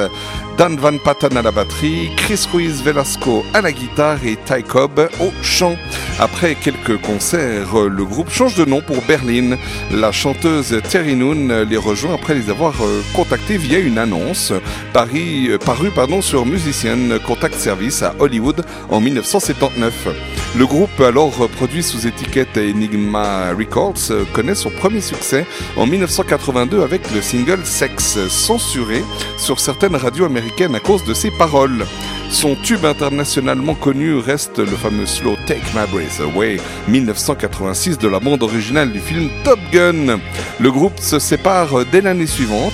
Dan 0.57 0.78
Van 0.78 0.98
Patten 0.98 1.38
à 1.38 1.41
la 1.41 1.52
batterie, 1.52 2.11
Chris 2.18 2.48
Ruiz 2.52 2.82
Velasco 2.84 3.44
à 3.53 3.61
la 3.61 3.72
guitare 3.72 4.23
et 4.26 4.38
Ty 4.38 4.64
Cobb 4.64 5.10
au 5.19 5.32
chant. 5.41 5.76
Après 6.19 6.56
quelques 6.56 7.02
concerts, 7.02 7.76
le 7.90 8.06
groupe 8.06 8.30
change 8.30 8.56
de 8.56 8.65
nom 8.65 8.82
pour 8.82 9.02
Berlin. 9.03 9.57
La 9.91 10.11
chanteuse 10.11 10.80
Terry 10.90 11.15
Noon 11.15 11.65
les 11.68 11.78
rejoint 11.78 12.14
après 12.14 12.36
les 12.36 12.49
avoir 12.49 12.73
euh, 12.82 13.02
contactés 13.14 13.57
via 13.57 13.80
une 13.80 13.98
annonce 13.98 14.53
paru, 14.94 15.57
parue 15.65 15.91
sur 16.22 16.45
Musician 16.45 17.18
Contact 17.26 17.56
Service 17.56 18.03
à 18.03 18.14
Hollywood 18.19 18.64
en 18.90 19.02
1979. 19.02 20.31
Le 20.57 20.65
groupe, 20.65 20.99
alors 20.99 21.48
produit 21.48 21.82
sous 21.82 22.07
étiquette 22.07 22.57
Enigma 22.57 23.53
Records, 23.53 24.11
euh, 24.11 24.26
connaît 24.34 24.53
son 24.53 24.69
premier 24.69 24.99
succès 24.99 25.45
en 25.78 25.88
1982 25.88 26.82
avec 26.82 27.10
le 27.11 27.22
single 27.22 27.65
Sex, 27.65 28.19
censuré 28.28 29.02
sur 29.38 29.61
certaines 29.61 29.95
radios 29.95 30.26
américaines 30.26 30.76
à 30.76 30.82
cause 30.82 31.06
de 31.06 31.14
ses 31.14 31.32
paroles. 31.32 31.86
Son 32.32 32.56
tube 32.56 32.86
internationalement 32.86 33.76
connu 33.76 34.16
reste 34.16 34.60
le 34.60 34.66
fameux 34.78 35.06
slow 35.06 35.36
Take 35.45 35.66
My 35.76 35.86
Breath 35.91 36.22
Away 36.22 36.58
1986 36.88 37.98
de 37.98 38.08
la 38.08 38.22
bande 38.22 38.41
originale 38.41 38.91
du 38.94 38.99
film 38.99 39.30
Top 39.44 39.60
Gun. 39.72 40.18
Le 40.60 40.72
groupe 40.72 40.98
se 40.98 41.20
sépare 41.20 41.86
dès 41.91 41.99
l'année 41.99 42.26
suivante, 42.26 42.74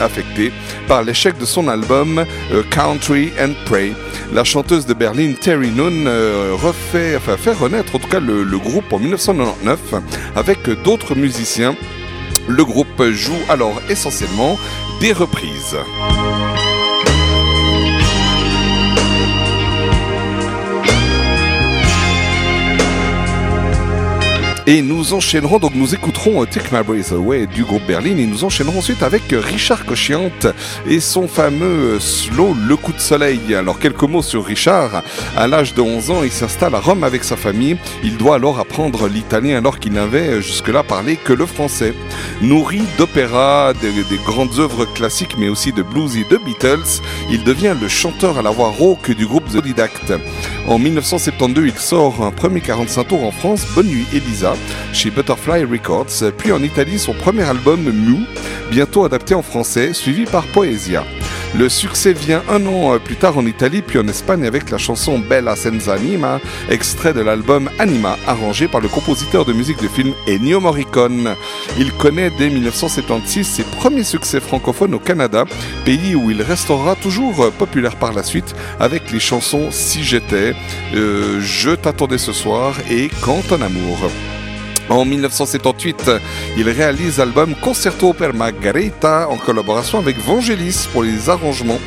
affecté 0.00 0.52
par 0.88 1.04
l'échec 1.04 1.38
de 1.38 1.44
son 1.44 1.68
album 1.68 2.24
euh, 2.52 2.62
Country 2.70 3.30
and 3.40 3.52
Pray. 3.66 3.94
La 4.32 4.42
chanteuse 4.42 4.84
de 4.84 4.94
Berlin 4.94 5.32
Terry 5.40 5.70
Noon 5.70 6.06
euh, 6.06 6.56
refait, 6.60 7.18
fait 7.20 7.52
renaître 7.52 7.98
le, 8.20 8.42
le 8.42 8.58
groupe 8.58 8.92
en 8.92 8.98
1999 8.98 10.02
avec 10.34 10.68
d'autres 10.82 11.14
musiciens. 11.14 11.76
Le 12.48 12.64
groupe 12.64 13.02
joue 13.12 13.38
alors 13.48 13.80
essentiellement 13.88 14.58
des 15.00 15.12
reprises. 15.12 15.76
Et 24.70 24.82
nous 24.82 25.14
enchaînerons, 25.14 25.58
donc 25.58 25.74
nous 25.74 25.94
écouterons 25.94 26.42
euh, 26.42 26.44
Take 26.44 26.76
My 26.76 26.82
Breath 26.84 27.12
Away 27.12 27.46
du 27.46 27.64
groupe 27.64 27.86
Berlin 27.86 28.18
et 28.18 28.26
nous 28.26 28.44
enchaînerons 28.44 28.80
ensuite 28.80 29.02
avec 29.02 29.32
euh, 29.32 29.40
Richard 29.40 29.86
Cochiant 29.86 30.30
et 30.86 31.00
son 31.00 31.26
fameux 31.26 31.94
euh, 31.94 31.98
slow 31.98 32.54
Le 32.66 32.76
coup 32.76 32.92
de 32.92 33.00
soleil. 33.00 33.54
Alors 33.54 33.78
quelques 33.78 34.02
mots 34.02 34.20
sur 34.20 34.44
Richard. 34.44 35.02
À 35.38 35.46
l'âge 35.46 35.72
de 35.72 35.80
11 35.80 36.10
ans, 36.10 36.22
il 36.22 36.30
s'installe 36.30 36.74
à 36.74 36.80
Rome 36.80 37.02
avec 37.02 37.24
sa 37.24 37.38
famille. 37.38 37.78
Il 38.04 38.18
doit 38.18 38.34
alors 38.34 38.60
apprendre 38.60 39.08
l'italien 39.08 39.56
alors 39.56 39.80
qu'il 39.80 39.94
n'avait 39.94 40.42
jusque-là 40.42 40.82
parlé 40.82 41.16
que 41.16 41.32
le 41.32 41.46
français. 41.46 41.94
Nourri 42.42 42.82
d'opéra, 42.98 43.72
des, 43.72 43.90
des 43.90 44.22
grandes 44.22 44.58
œuvres 44.58 44.84
classiques 44.84 45.36
mais 45.38 45.48
aussi 45.48 45.72
de 45.72 45.82
blues 45.82 46.18
et 46.18 46.24
de 46.24 46.36
Beatles, 46.36 47.00
il 47.30 47.42
devient 47.42 47.74
le 47.80 47.88
chanteur 47.88 48.36
à 48.36 48.42
la 48.42 48.50
voix 48.50 48.68
rauque 48.68 49.12
du 49.12 49.26
groupe 49.26 49.48
The 49.48 49.62
Didact. 49.62 50.12
En 50.66 50.78
1972, 50.78 51.64
il 51.66 51.78
sort 51.78 52.22
un 52.22 52.32
premier 52.32 52.60
45 52.60 53.08
tours 53.08 53.24
en 53.24 53.30
France, 53.30 53.66
Bonne 53.74 53.86
nuit 53.86 54.04
Elisa, 54.12 54.54
chez 54.92 55.10
Butterfly 55.10 55.64
Records, 55.64 56.32
puis 56.36 56.52
en 56.52 56.62
Italie 56.62 56.98
son 56.98 57.12
premier 57.12 57.42
album 57.42 57.80
Mou, 57.90 58.20
bientôt 58.70 59.04
adapté 59.04 59.34
en 59.34 59.42
français, 59.42 59.92
suivi 59.92 60.24
par 60.24 60.44
Poesia. 60.46 61.04
Le 61.56 61.68
succès 61.68 62.12
vient 62.12 62.42
un 62.50 62.64
an 62.66 62.98
plus 62.98 63.16
tard 63.16 63.38
en 63.38 63.46
Italie 63.46 63.82
puis 63.82 63.98
en 63.98 64.06
Espagne 64.06 64.44
avec 64.44 64.70
la 64.70 64.76
chanson 64.76 65.18
Bella 65.18 65.56
Senza 65.56 65.94
Anima, 65.94 66.40
extrait 66.68 67.14
de 67.14 67.20
l'album 67.20 67.70
Anima, 67.78 68.18
arrangé 68.26 68.68
par 68.68 68.80
le 68.80 68.88
compositeur 68.88 69.44
de 69.44 69.52
musique 69.52 69.80
de 69.82 69.88
film 69.88 70.12
Ennio 70.28 70.60
Morricone. 70.60 71.34
Il 71.78 71.92
connaît 71.92 72.30
dès 72.38 72.50
1976 72.50 73.46
ses 73.46 73.64
premiers 73.64 74.04
succès 74.04 74.40
francophones 74.40 74.94
au 74.94 74.98
Canada, 74.98 75.44
pays 75.84 76.14
où 76.14 76.30
il 76.30 76.42
restera 76.42 76.96
toujours 76.96 77.50
populaire 77.52 77.96
par 77.96 78.12
la 78.12 78.22
suite 78.22 78.54
avec 78.78 79.10
les 79.10 79.20
chansons 79.20 79.68
Si 79.70 80.04
j'étais, 80.04 80.54
euh, 80.94 81.40
Je 81.40 81.70
t'attendais 81.70 82.18
ce 82.18 82.32
soir 82.32 82.74
et 82.90 83.10
Quand 83.22 83.52
un 83.52 83.62
amour. 83.62 84.10
En 84.88 85.04
1978, 85.04 86.10
il 86.56 86.68
réalise 86.68 87.18
l'album 87.18 87.54
Concerto 87.54 88.14
per 88.14 88.32
Margarita 88.32 89.28
en 89.28 89.36
collaboration 89.36 89.98
avec 89.98 90.18
Vangelis 90.18 90.88
pour 90.92 91.02
les 91.02 91.28
arrangements. 91.28 91.78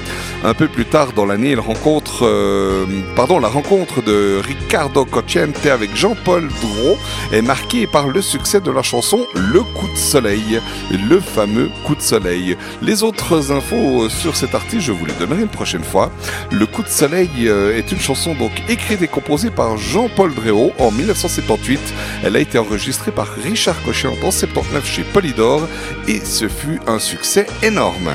Un 0.44 0.56
peu 0.56 0.68
plus 0.68 0.86
tard 0.86 1.14
dans 1.14 1.26
l'année, 1.26 1.56
euh, 1.56 2.86
pardon, 3.16 3.40
la 3.40 3.48
rencontre 3.48 4.02
de 4.02 4.42
Riccardo 4.44 5.06
Cocciante 5.06 5.68
avec 5.68 5.96
Jean-Paul 5.96 6.48
Drouot 6.48 6.98
est 7.32 7.44
marquée 7.44 7.86
par 7.86 8.08
le 8.08 8.24
succès 8.24 8.60
de 8.60 8.72
la 8.72 8.82
chanson 8.82 9.28
Le 9.36 9.62
coup 9.62 9.88
de 9.88 9.98
soleil, 9.98 10.60
le 10.92 11.20
fameux 11.20 11.70
coup 11.86 11.94
de 11.94 12.02
soleil. 12.02 12.58
Les 12.82 13.04
autres 13.04 13.52
infos 13.52 14.10
sur 14.10 14.36
cet 14.36 14.56
artiste, 14.56 14.82
je 14.82 14.92
vous 14.92 15.06
les 15.06 15.14
donnerai 15.14 15.42
une 15.42 15.48
prochaine 15.48 15.84
fois. 15.84 16.12
Le 16.52 16.66
coup 16.66 16.82
de 16.82 16.88
soleil 16.88 17.30
euh, 17.46 17.78
est 17.78 17.92
une 17.92 18.00
chanson 18.00 18.34
donc 18.34 18.52
écrite 18.68 19.04
et 19.04 19.08
composée 19.08 19.52
par 19.52 19.78
Jean-Paul 19.78 20.34
Drouot 20.34 20.72
en 20.80 20.90
1978. 20.90 21.80
Elle 22.24 22.36
a 22.36 22.40
été 22.40 22.58
enregistrée 22.58 22.91
par 23.00 23.28
Richard 23.28 23.82
Cochiant 23.84 24.16
en 24.24 24.32
79 24.32 24.86
chez 24.86 25.04
Polydor 25.04 25.68
et 26.08 26.20
ce 26.20 26.50
fut 26.50 26.80
un 26.88 27.00
succès 27.00 27.48
énorme. 27.64 28.14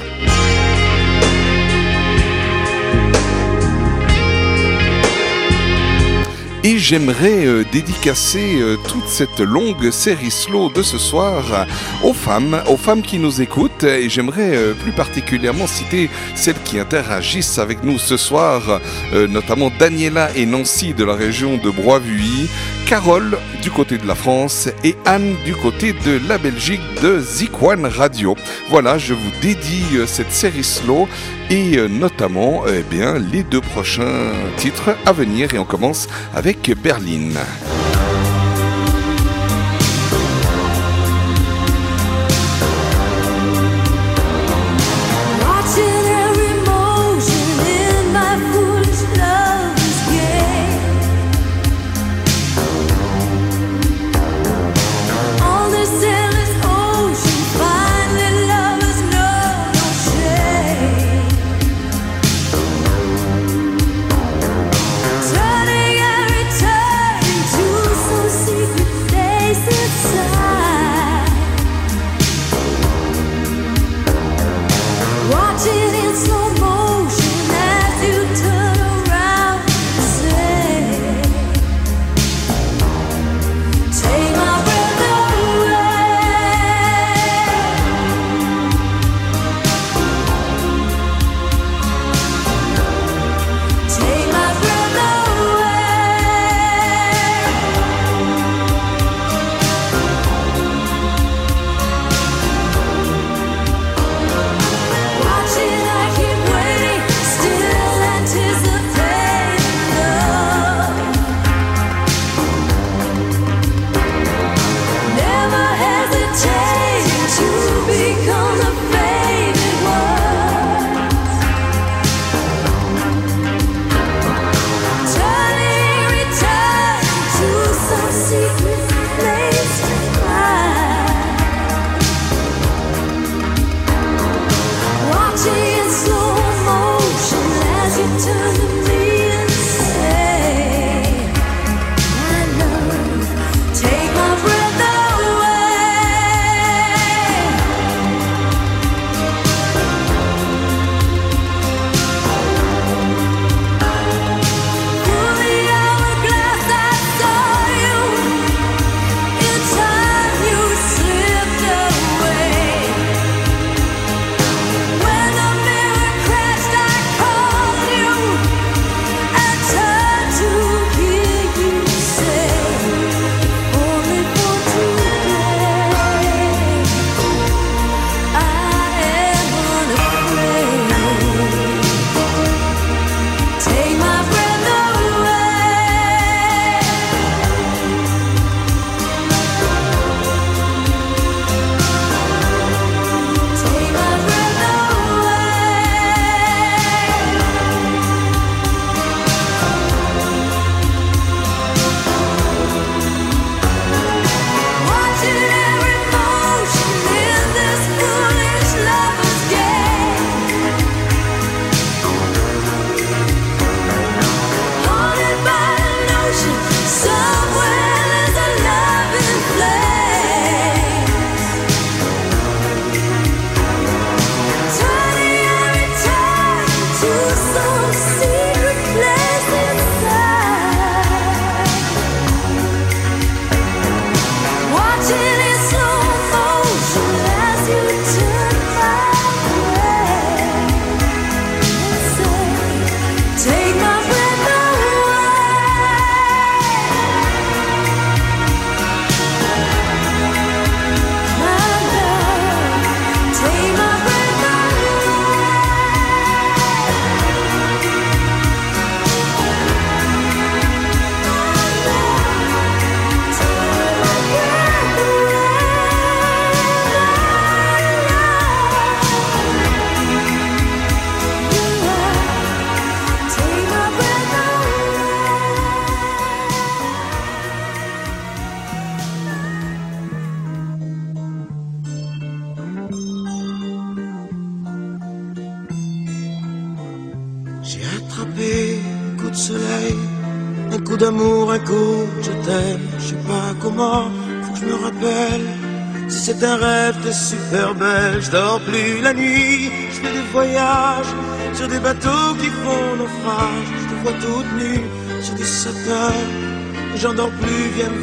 Et 6.68 6.78
j'aimerais 6.78 7.46
euh, 7.46 7.64
dédicacer 7.70 8.56
euh, 8.60 8.76
toute 8.88 9.06
cette 9.06 9.38
longue 9.38 9.92
série 9.92 10.32
slow 10.32 10.68
de 10.68 10.82
ce 10.82 10.98
soir 10.98 11.64
aux 12.02 12.12
femmes, 12.12 12.60
aux 12.66 12.76
femmes 12.76 13.02
qui 13.02 13.20
nous 13.20 13.40
écoutent. 13.40 13.84
Et 13.84 14.08
j'aimerais 14.08 14.56
euh, 14.56 14.74
plus 14.74 14.90
particulièrement 14.90 15.68
citer 15.68 16.10
celles 16.34 16.60
qui 16.64 16.80
interagissent 16.80 17.60
avec 17.60 17.84
nous 17.84 18.00
ce 18.00 18.16
soir, 18.16 18.80
notamment 19.28 19.70
Daniela 19.78 20.30
et 20.34 20.44
Nancy 20.44 20.92
de 20.92 21.04
la 21.04 21.14
région 21.14 21.56
de 21.56 21.70
Broivuy, 21.70 22.48
Carole 22.86 23.36
du 23.62 23.72
côté 23.72 23.98
de 23.98 24.06
la 24.06 24.14
France 24.14 24.68
et 24.84 24.94
Anne 25.04 25.34
du 25.44 25.56
côté 25.56 25.92
de 25.92 26.20
la 26.28 26.38
Belgique 26.38 26.80
de 27.02 27.18
Zikwan 27.18 27.84
Radio. 27.84 28.36
Voilà, 28.68 28.96
je 28.96 29.12
vous 29.12 29.30
dédie 29.42 29.96
euh, 29.96 30.06
cette 30.06 30.30
série 30.30 30.62
slow 30.62 31.08
et 31.50 31.78
euh, 31.78 31.88
notamment 31.88 32.62
eh 32.68 32.82
bien, 32.82 33.18
les 33.18 33.42
deux 33.42 33.60
prochains 33.60 34.30
titres 34.56 34.96
à 35.04 35.12
venir. 35.12 35.52
Et 35.52 35.58
on 35.58 35.64
commence 35.64 36.06
avec 36.32 36.70
Berlin. 36.80 37.32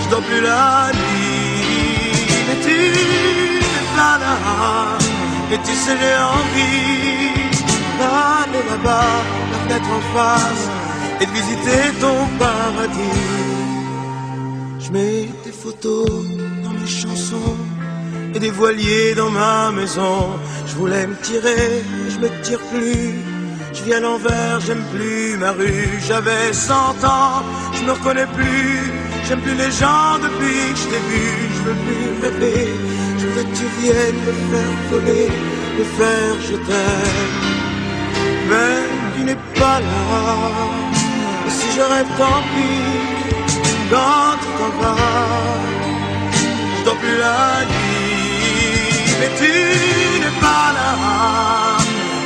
Je 0.03 0.09
dors 0.09 0.21
plus 0.21 0.41
la 0.41 0.91
nuit, 0.93 2.13
mais 2.47 2.57
tu 2.65 2.77
n'es 3.73 3.85
pas 3.95 4.17
là. 4.23 4.35
Et 5.51 5.57
tu 5.57 5.73
sais, 5.73 5.95
j'ai 6.01 6.17
envie 6.39 7.33
d'aller 7.99 8.63
là-bas, 8.69 9.15
la 9.51 9.57
fenêtre 9.63 9.89
en 9.99 10.03
face, 10.15 10.69
et 11.21 11.25
de 11.25 11.31
visiter 11.31 11.83
ton 12.01 12.17
paradis. 12.39 13.21
Je 14.79 14.91
mets 14.91 15.29
des 15.45 15.51
photos 15.51 16.09
dans 16.63 16.71
mes 16.71 16.87
chansons 16.87 17.57
et 18.35 18.39
des 18.39 18.51
voiliers 18.51 19.15
dans 19.15 19.29
ma 19.29 19.71
maison. 19.71 20.39
Je 20.65 20.75
voulais 20.75 21.07
me 21.07 21.15
tirer, 21.15 21.83
mais 22.03 22.09
je 22.09 22.19
me 22.19 22.29
tire 22.41 22.59
plus. 22.71 23.33
Je 23.73 23.91
à 23.91 23.99
l'envers, 23.99 24.59
j'aime 24.65 24.83
plus 24.93 25.37
ma 25.37 25.51
rue. 25.51 25.89
J'avais 26.07 26.53
100 26.53 26.73
ans, 27.03 27.43
je 27.73 27.83
me 27.83 27.91
reconnais 27.91 28.27
plus. 28.27 28.91
J'aime 29.27 29.41
plus 29.41 29.55
les 29.55 29.71
gens 29.71 30.19
depuis 30.21 30.73
que 30.73 30.79
je 30.81 30.87
t'ai 30.91 31.03
vu. 31.09 31.25
Je 31.55 31.61
veux 31.65 31.79
plus 31.85 32.07
rêver. 32.23 32.67
Je 33.19 33.27
veux 33.27 33.43
que 33.43 33.55
tu 33.55 33.65
viennes 33.81 34.19
me 34.27 34.33
faire 34.49 34.73
voler, 34.91 35.29
me 35.77 35.83
faire 35.97 36.35
je 36.47 36.55
t'aime. 36.67 37.63
Mais 38.49 38.79
tu 39.15 39.23
n'es 39.23 39.37
pas 39.59 39.79
là. 39.79 40.03
Et 41.47 41.49
si 41.49 41.67
je 41.75 41.81
rêve, 41.81 42.07
tant 42.17 42.41
pis. 42.53 43.13
Quand 43.89 44.37
tu 44.41 44.47
t'en 44.57 44.71
vas, 44.81 44.95
je 46.77 46.85
dors 46.85 46.95
plus 46.95 47.17
la 47.17 47.65
nuit. 47.65 48.22
Mais 49.23 49.29
tu 49.37 49.53
n'es 50.21 50.35
pas 50.41 50.69
là. 50.77 50.91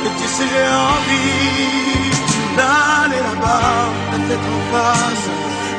Et 0.04 0.12
tu 0.20 0.26
sais, 0.34 0.48
j'ai 0.52 0.68
envie 0.94 2.10
d'aller 2.56 3.22
là-bas, 3.28 3.84
la 4.10 4.18
tête 4.28 4.46
en 4.56 4.62
face, 4.72 5.26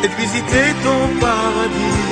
et 0.04 0.08
de 0.08 0.16
visiter 0.24 0.68
ton 0.86 1.02
paradis. 1.20 2.08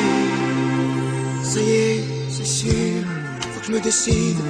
Ça 1.42 1.60
y 1.62 1.72
est, 1.72 2.04
c'est 2.30 2.52
sûr, 2.62 3.02
faut 3.54 3.60
que 3.62 3.68
je 3.68 3.72
me 3.72 3.80
décide. 3.80 4.42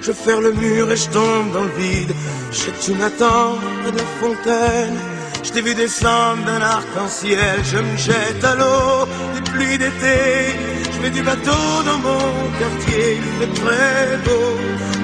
Je 0.00 0.12
faire 0.12 0.40
le 0.40 0.52
mur 0.52 0.92
et 0.92 0.96
je 0.96 1.08
tombe 1.08 1.52
dans 1.52 1.64
le 1.64 1.74
vide. 1.76 2.14
Je 2.52 2.56
sais 2.56 2.70
que 2.70 2.82
tu 2.84 2.92
m'attends 2.92 3.56
de 3.84 3.90
la 3.98 4.06
fontaine. 4.20 4.96
Je 5.42 5.50
t'ai 5.50 5.60
vu 5.60 5.74
descendre 5.74 6.44
d'un 6.44 6.60
arc-en-ciel. 6.60 7.56
Je 7.64 7.78
me 7.78 7.96
jette 7.96 8.44
à 8.44 8.54
l'eau 8.54 9.08
des 9.34 9.50
pluies 9.50 9.78
d'été. 9.78 10.83
Je 11.04 11.10
fais 11.10 11.16
du 11.16 11.22
bateau 11.22 11.82
dans 11.84 11.98
mon 11.98 12.28
quartier. 12.58 13.18
Il 13.18 13.24
fait 13.38 13.52
très 13.62 14.16
beau. 14.24 14.56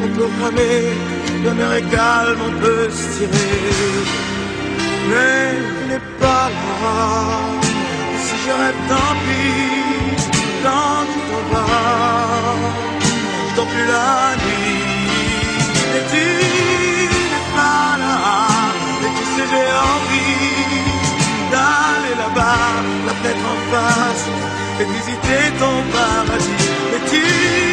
On 0.02 0.08
peut 0.16 0.30
ramer. 0.42 0.82
La 1.44 1.52
mer 1.52 1.72
est 1.74 1.90
calme, 1.90 2.40
on 2.48 2.52
peut 2.58 2.88
se 2.88 3.18
tirer. 3.18 3.60
Mais 5.10 5.50
tu 5.76 5.88
n'es 5.90 6.00
pas 6.18 6.48
là. 6.56 6.96
Si 8.24 8.34
je 8.44 8.88
tant 8.88 9.14
pis. 9.24 9.80
Quand 10.62 11.04
tu 11.12 11.20
t'en 11.28 11.42
vas, 11.52 12.56
je 13.56 13.62
plus 13.72 13.86
la 13.94 14.36
nuit. 14.42 14.82
Et 15.96 16.02
tu 16.12 16.26
n'es 17.30 17.46
pas 17.56 17.90
là. 18.02 18.16
Et 19.04 19.10
tu 19.16 19.24
sais, 19.34 19.46
j'ai 19.52 19.70
envie 19.92 21.00
d'aller 21.52 22.14
là-bas, 22.22 22.68
la 23.06 23.12
fenêtre 23.18 23.46
en 23.52 23.58
face, 23.72 24.26
et 24.80 24.84
visiter 24.84 25.42
ton 25.58 25.76
paradis. 25.92 26.64
Et 26.94 27.10
tu 27.10 27.69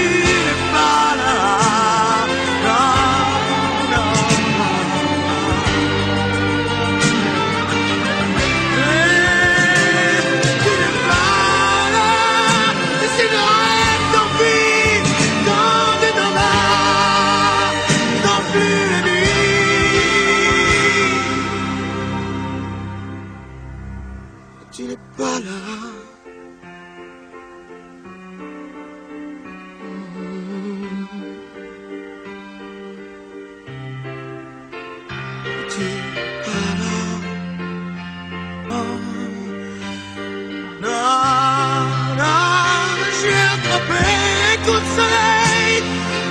coup 44.68 44.73
de 44.73 44.89
soleil, 44.99 45.81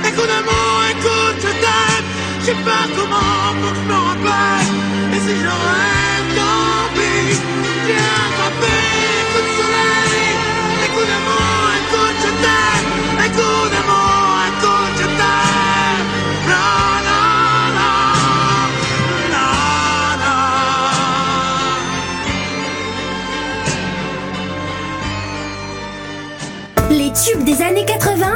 un 0.04 0.10
coup 0.10 0.26
d'amour, 0.26 0.82
je 1.40 1.52
t'aime. 1.62 2.06
Je 2.40 2.46
sais 2.46 2.54
pas 2.64 2.84
comment 2.94 3.35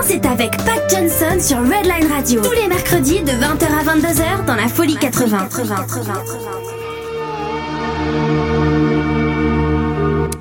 c'est 0.02 0.24
avec 0.26 0.50
Pat 0.58 0.80
Johnson 0.88 1.38
sur 1.40 1.58
Redline 1.58 2.10
Radio. 2.10 2.42
Tous 2.42 2.52
les 2.52 2.68
mercredis 2.68 3.20
de 3.20 3.32
20h 3.32 3.64
à 3.64 3.96
22h 3.96 4.44
dans 4.46 4.54
la 4.54 4.68
Folie 4.68 4.96
80. 4.96 5.48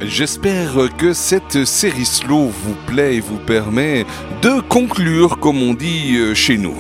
J'espère 0.02 0.72
que 0.98 1.14
cette 1.14 1.66
série 1.66 2.06
slow 2.06 2.48
vous 2.48 2.76
plaît 2.88 3.16
et 3.16 3.20
vous 3.20 3.38
permet 3.38 4.06
de 4.42 4.62
conclure, 4.62 5.40
comme 5.40 5.62
on 5.62 5.74
dit 5.74 6.16
euh, 6.18 6.34
chez 6.34 6.58
nous. 6.58 6.76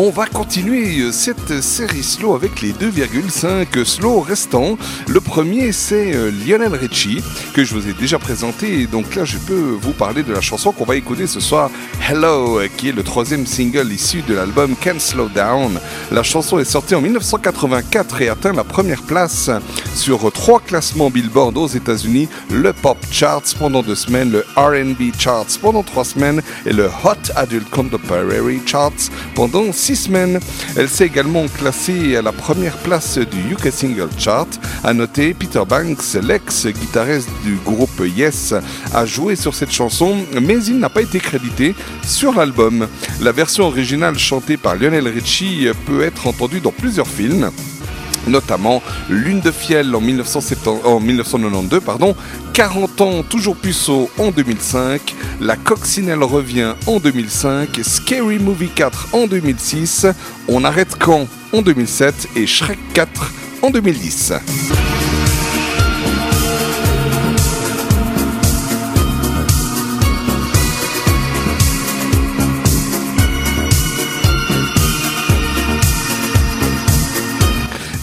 On 0.00 0.10
va 0.10 0.26
continuer 0.26 1.00
euh, 1.00 1.10
cette 1.10 1.60
série 1.60 2.04
slow 2.04 2.36
avec 2.36 2.62
les 2.62 2.72
2,5 2.72 3.84
slow 3.84 4.20
restants. 4.20 4.78
Le 5.08 5.20
premier, 5.20 5.72
c'est 5.72 6.14
euh, 6.14 6.30
Lionel 6.30 6.72
Richie, 6.76 7.20
que 7.52 7.64
je 7.64 7.74
vous 7.74 7.88
ai 7.88 7.94
déjà 7.94 8.20
présenté. 8.20 8.86
Donc 8.86 9.16
là, 9.16 9.24
je 9.24 9.38
peux 9.38 9.76
vous 9.80 9.90
parler 9.90 10.22
de 10.22 10.32
la 10.32 10.40
chanson 10.40 10.70
qu'on 10.70 10.84
va 10.84 10.94
écouter 10.94 11.26
ce 11.26 11.40
soir, 11.40 11.68
Hello, 12.08 12.60
euh, 12.60 12.68
qui 12.76 12.90
est 12.90 12.92
le 12.92 13.02
troisième 13.02 13.44
single 13.44 13.90
issu 13.90 14.22
de 14.22 14.34
l'album 14.34 14.76
Can't 14.76 15.00
Slow 15.00 15.30
Down. 15.30 15.80
La 16.12 16.22
chanson 16.22 16.60
est 16.60 16.64
sortie 16.64 16.94
en 16.94 17.00
1984 17.00 18.22
et 18.22 18.28
atteint 18.28 18.52
la 18.52 18.62
première 18.62 19.02
place 19.02 19.50
sur 19.96 20.30
trois 20.30 20.60
classements 20.60 21.10
Billboard 21.10 21.58
aux 21.58 21.66
États-Unis, 21.66 22.28
le 22.52 22.72
Pop 22.72 22.98
Charts 23.10 23.56
pendant 23.58 23.82
deux 23.82 23.96
semaines, 23.96 24.30
le 24.30 24.44
R&B 24.54 25.12
Charts 25.18 25.58
pendant 25.60 25.82
trois 25.82 26.04
semaines 26.04 26.40
et 26.66 26.72
le 26.72 26.86
Hot 26.86 27.32
Adult 27.34 27.68
Contemporary 27.68 28.60
Charts 28.64 29.10
pendant 29.34 29.72
six 29.72 29.87
Elle 30.76 30.88
s'est 30.88 31.06
également 31.06 31.46
classée 31.46 32.14
à 32.16 32.20
la 32.20 32.32
première 32.32 32.76
place 32.76 33.16
du 33.16 33.54
UK 33.54 33.72
Single 33.72 34.10
Chart. 34.18 34.48
À 34.84 34.92
noter, 34.92 35.32
Peter 35.32 35.62
Banks, 35.66 36.14
l'ex-guitariste 36.22 37.30
du 37.42 37.54
groupe 37.64 38.02
Yes, 38.16 38.52
a 38.92 39.06
joué 39.06 39.34
sur 39.34 39.54
cette 39.54 39.72
chanson, 39.72 40.14
mais 40.42 40.62
il 40.64 40.78
n'a 40.78 40.90
pas 40.90 41.00
été 41.00 41.20
crédité 41.20 41.74
sur 42.04 42.34
l'album. 42.34 42.86
La 43.22 43.32
version 43.32 43.64
originale 43.64 44.18
chantée 44.18 44.58
par 44.58 44.76
Lionel 44.76 45.08
Richie 45.08 45.68
peut 45.86 46.02
être 46.02 46.26
entendue 46.26 46.60
dans 46.60 46.72
plusieurs 46.72 47.08
films 47.08 47.50
notamment 48.28 48.82
Lune 49.08 49.40
de 49.40 49.50
Fiel 49.50 49.94
en, 49.94 50.00
1970 50.00 50.84
en 50.84 51.00
1992, 51.00 51.80
pardon, 51.80 52.14
40 52.52 53.00
ans 53.00 53.22
toujours 53.22 53.56
puceau 53.56 54.10
en 54.18 54.30
2005, 54.30 55.14
La 55.40 55.56
Coccinelle 55.56 56.22
revient 56.22 56.74
en 56.86 56.98
2005, 56.98 57.80
Scary 57.82 58.38
Movie 58.38 58.70
4 58.74 59.08
en 59.12 59.26
2006, 59.26 60.06
On 60.48 60.64
arrête 60.64 60.96
quand 60.98 61.26
en 61.52 61.62
2007 61.62 62.28
et 62.36 62.46
Shrek 62.46 62.78
4 62.94 63.32
en 63.62 63.70
2010. 63.70 64.32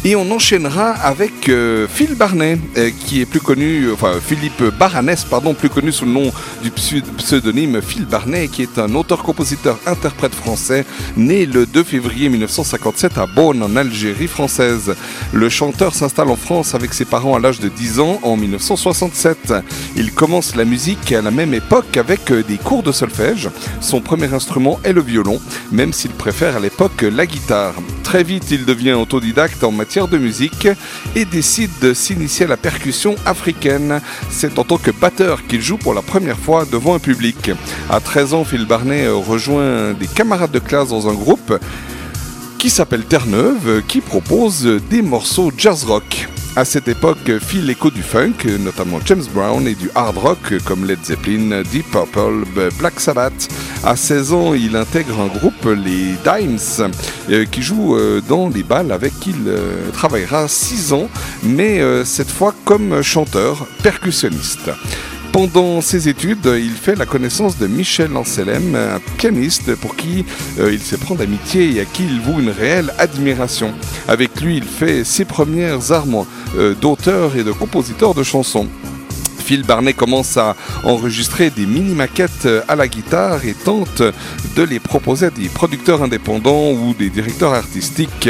Et 0.07 0.15
on 0.15 0.30
enchaînera 0.30 0.91
avec 0.91 1.49
euh, 1.49 1.88
Phil 1.91 2.14
Barnet, 2.14 2.60
euh, 2.77 2.91
qui 3.07 3.22
est 3.22 3.26
plus 3.26 3.40
connu, 3.40 3.91
enfin 3.91 4.11
Philippe 4.23 4.61
Baranès, 4.77 5.23
pardon, 5.26 5.56
plus 5.56 5.68
connu 5.68 5.91
sous 5.91 6.06
le 6.06 6.11
nom 6.11 6.32
du 6.61 6.69
pseu- 6.69 7.02
pseudonyme 7.18 7.82
Phil 7.82 8.06
Barnet, 8.06 8.48
qui 8.49 8.61
est 8.61 8.77
un 8.77 8.94
auteur-compositeur-interprète 8.94 10.36
français, 10.36 10.86
né 11.18 11.48
le 11.48 11.65
2 11.65 11.84
février 11.84 12.30
1957 12.30 13.18
à 13.18 13.26
Beaune, 13.26 13.64
en 13.64 13.76
Algérie 13.76 14.27
française. 14.27 14.94
Le 15.34 15.49
chanteur 15.49 15.95
s'installe 15.95 16.30
en 16.30 16.36
France 16.36 16.76
avec 16.76 16.94
ses 16.94 17.06
parents 17.06 17.34
à 17.34 17.40
l'âge 17.40 17.60
de 17.60 17.68
10 17.69 17.99
ans 17.99 18.19
en 18.22 18.38
1967. 18.38 19.56
Il 19.95 20.14
commence 20.14 20.56
la 20.56 20.65
musique 20.65 21.14
à 21.14 21.23
la 21.23 21.32
même 21.32 21.56
époque 21.56 21.98
avec 21.98 22.30
euh, 22.30 22.44
des 22.44 22.60
cours 22.60 22.84
de 22.84 22.91
solfège. 22.91 23.49
Son 23.82 24.02
premier 24.02 24.32
instrument 24.36 24.80
est 24.84 24.94
le 24.94 25.02
violon, 25.02 25.41
même 25.72 25.94
s'il 25.94 26.11
préfère 26.11 26.57
à 26.57 26.60
l'époque 26.60 27.02
la 27.02 27.26
guitare. 27.26 27.73
Très 28.03 28.22
vite, 28.23 28.52
il 28.52 28.65
devient 28.65 28.94
autodidacte 28.94 29.64
en 29.64 29.72
matière 29.72 29.95
de 30.04 30.18
musique 30.18 30.68
et 31.16 31.24
décide 31.24 31.72
de 31.82 31.94
s'initier 31.94 32.46
à 32.46 32.50
la 32.50 32.58
percussion 32.58 33.16
africaine. 33.26 34.02
C'est 34.30 34.60
en 34.60 34.66
tant 34.66 34.78
que 34.78 34.92
batteur 34.92 35.48
qu'il 35.48 35.62
joue 35.62 35.78
pour 35.78 35.94
la 35.94 36.02
première 36.02 36.38
fois 36.38 36.66
devant 36.66 36.96
un 36.96 37.00
public. 37.00 37.52
À 37.90 38.02
13 38.02 38.34
ans, 38.34 38.44
Phil 38.44 38.66
Barnet 38.66 39.08
rejoint 39.08 39.94
des 39.94 40.08
camarades 40.08 40.52
de 40.52 40.60
classe 40.60 40.90
dans 40.90 41.08
un 41.08 41.14
groupe 41.14 41.58
qui 42.60 42.70
s'appelle 42.70 43.06
Terre-Neuve, 43.06 43.84
qui 43.88 44.02
propose 44.02 44.64
des 44.90 45.02
morceaux 45.02 45.52
jazz 45.58 45.86
rock. 45.86 46.28
À 46.57 46.64
cette 46.64 46.88
époque, 46.88 47.38
Phil 47.41 47.69
écoute 47.69 47.95
du 47.95 48.02
funk, 48.02 48.45
notamment 48.61 48.99
James 49.06 49.26
Brown, 49.34 49.68
et 49.68 49.76
du 49.76 49.90
hard 49.94 50.18
rock 50.18 50.53
comme 50.64 50.86
Led 50.86 51.03
Zeppelin, 51.03 51.64
Deep 51.69 51.91
Purple, 51.91 52.45
Black 52.80 52.98
Sabbath. 53.02 53.49
À 53.84 53.98
16 53.98 54.32
ans, 54.32 54.53
il 54.53 54.77
intègre 54.77 55.19
un 55.19 55.27
groupe, 55.27 55.65
les 55.65 56.15
Dimes, 56.23 56.91
euh, 57.30 57.44
qui 57.44 57.61
joue 57.61 57.98
euh, 57.98 58.22
dans 58.30 58.48
les 58.48 58.64
balles 58.64 58.94
avec 58.94 59.19
qui 59.19 59.32
il 59.32 59.49
euh, 59.49 59.91
travaillera 59.91 60.48
6 60.48 60.94
ans, 60.94 61.10
mais 61.44 61.82
cette 62.06 62.32
fois 62.32 62.56
comme 62.64 63.02
chanteur, 63.02 63.68
percussionniste. 63.84 64.72
Pendant 65.36 65.82
ses 65.82 66.07
études, 66.07 66.45
il 66.45 66.72
fait 66.72 66.95
la 66.95 67.06
connaissance 67.06 67.57
de 67.57 67.68
Michel 67.68 68.16
Anselem, 68.16 68.74
un 68.74 69.02
pianiste 69.18 69.76
pour 69.76 69.98
qui 69.98 70.24
euh, 70.60 70.72
il 70.72 70.80
se 70.80 70.95
prend 70.95 71.14
d'amitié 71.14 71.76
et 71.76 71.82
à 71.82 71.84
qui 71.84 72.06
il 72.06 72.22
voue 72.22 72.40
une 72.40 72.52
réelle 72.52 72.94
admiration. 72.99 73.74
Avec 74.07 74.40
lui, 74.40 74.56
il 74.56 74.64
fait 74.64 75.03
ses 75.03 75.26
premières 75.26 75.91
armes 75.91 76.26
euh, 76.57 76.74
d'auteur 76.74 77.36
et 77.36 77.44
de 77.44 77.52
compositeur 77.52 78.14
de 78.14 78.24
chansons. 78.24 78.70
Phil 79.46 79.62
Barnet 79.62 79.94
commence 79.94 80.38
à 80.38 80.56
enregistrer 80.84 81.52
des 81.52 81.68
mini-maquettes 81.68 82.48
à 82.68 82.76
la 82.76 82.88
guitare 82.88 83.46
et 83.46 83.54
tente 83.54 84.02
de 84.56 84.64
les 84.64 84.80
proposer 84.80 85.28
à 85.28 85.30
des 85.30 85.50
producteurs 85.50 86.02
indépendants 86.02 86.72
ou 86.72 86.96
des 86.98 87.12
directeurs 87.12 87.54
artistiques. 87.54 88.30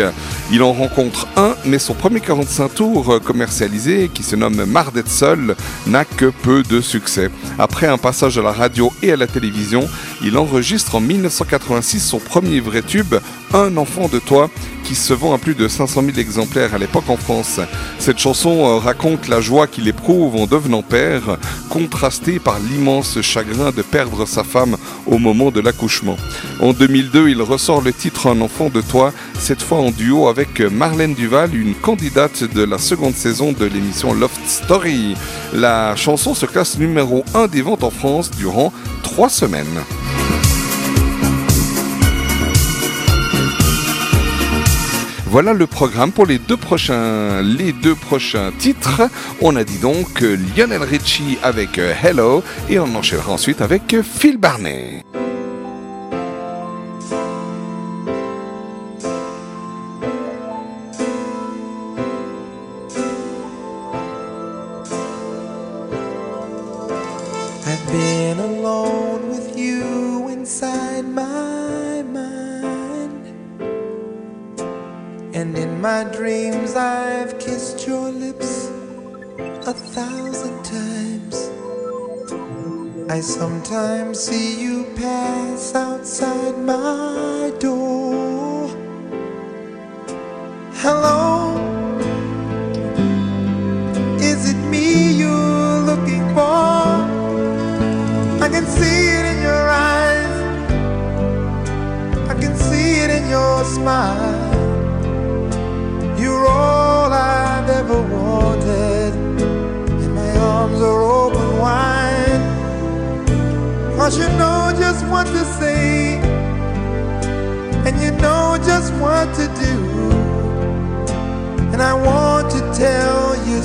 Il 0.52 0.62
en 0.62 0.74
rencontre 0.74 1.28
un, 1.38 1.56
mais 1.64 1.80
son 1.80 1.94
premier 1.94 2.20
45 2.20 2.76
tours 2.76 3.22
commercialisé, 3.24 4.10
qui 4.14 4.24
se 4.24 4.36
nomme 4.36 4.62
seul, 5.06 5.56
n'a 5.88 6.04
que 6.04 6.26
peu 6.26 6.64
de 6.64 6.82
succès. 6.82 7.30
Après 7.58 7.88
un 7.88 7.98
passage 7.98 8.38
à 8.38 8.42
la 8.42 8.52
radio 8.52 8.92
et 9.02 9.14
à 9.14 9.16
la 9.16 9.28
télévision, 9.28 9.88
il 10.24 10.38
enregistre 10.38 10.96
en 10.96 11.02
1986 11.02 12.00
son 12.00 12.20
premier 12.20 12.60
vrai 12.60 12.82
tube, 12.82 13.16
Un 13.54 13.78
enfant 13.78 14.08
de 14.08 14.20
toi, 14.20 14.50
qui 14.86 14.96
se 14.96 15.14
vend 15.14 15.34
à 15.34 15.38
plus 15.38 15.56
de 15.56 15.68
500 15.68 16.04
000 16.04 16.18
exemplaires 16.18 16.76
à 16.76 16.78
l'époque 16.78 17.10
en 17.10 17.18
France. 17.18 17.60
Cette 17.98 18.20
chanson 18.20 18.66
euh, 18.66 18.78
raconte 18.78 19.28
la 19.28 19.42
joie 19.42 19.66
qu'il 19.66 19.88
éprouve 19.88 20.36
en 20.36 20.46
devenant 20.46 20.84
père, 20.84 21.38
contrastée 21.70 22.38
par 22.40 22.60
l'immense 22.60 23.20
chagrin 23.22 23.72
de 23.72 23.82
perdre 23.82 24.28
sa 24.28 24.44
femme 24.44 24.78
au 25.08 25.18
moment 25.18 25.50
de 25.50 25.60
l'accouchement. 25.60 26.18
En 26.60 26.74
2002, 26.74 27.30
il 27.30 27.42
ressort 27.42 27.82
le 27.82 27.94
titre 27.94 28.28
Un 28.28 28.42
enfant 28.42 28.70
de 28.70 28.82
toi, 28.82 29.12
cette 29.40 29.64
fois 29.64 29.80
en 29.80 29.90
duo 29.90 30.28
avec 30.28 30.60
Marlène 30.60 31.16
Duval, 31.16 31.56
une 31.56 31.74
candidate 31.74 32.44
de 32.44 32.64
la 32.64 32.78
seconde 32.78 33.16
saison 33.16 33.54
de 33.54 33.66
l'émission 33.66 34.14
Loft 34.14 34.40
Story. 34.48 35.16
La 35.54 35.96
chanson 35.96 36.36
se 36.36 36.46
classe 36.46 36.78
numéro 36.78 37.26
1 37.34 37.48
des 37.48 37.64
ventes 37.64 37.84
en 37.84 37.92
France 37.92 38.30
durant 38.32 38.72
trois 39.02 39.30
semaines. 39.30 39.82
Voilà 45.36 45.52
le 45.52 45.68
programme 45.68 46.14
pour 46.14 46.26
les 46.26 46.40
deux 46.40 46.56
prochains, 46.56 47.44
titres. 48.58 49.02
On 49.42 49.58
a 49.58 49.66
dit 49.66 49.80
donc 49.80 50.24
euh, 50.24 50.38
Lionel 50.56 50.82
Richie 50.82 51.38
avec 51.44 51.78
euh, 51.78 51.94
Hello 52.02 52.42
et 52.70 52.80
on 52.80 52.96
enchaînera 52.96 53.34
ensuite 53.34 53.60
avec 53.60 53.94
euh, 53.94 54.02
Phil 54.02 54.38
Barnet. 54.38 55.04
I 83.16 83.22
sometimes 83.22 84.20
see 84.20 84.60
you 84.62 84.84
pass 84.98 85.74
outside 85.74 86.58
my 86.58 87.54
door. 87.60 88.68
Hello, 90.84 91.15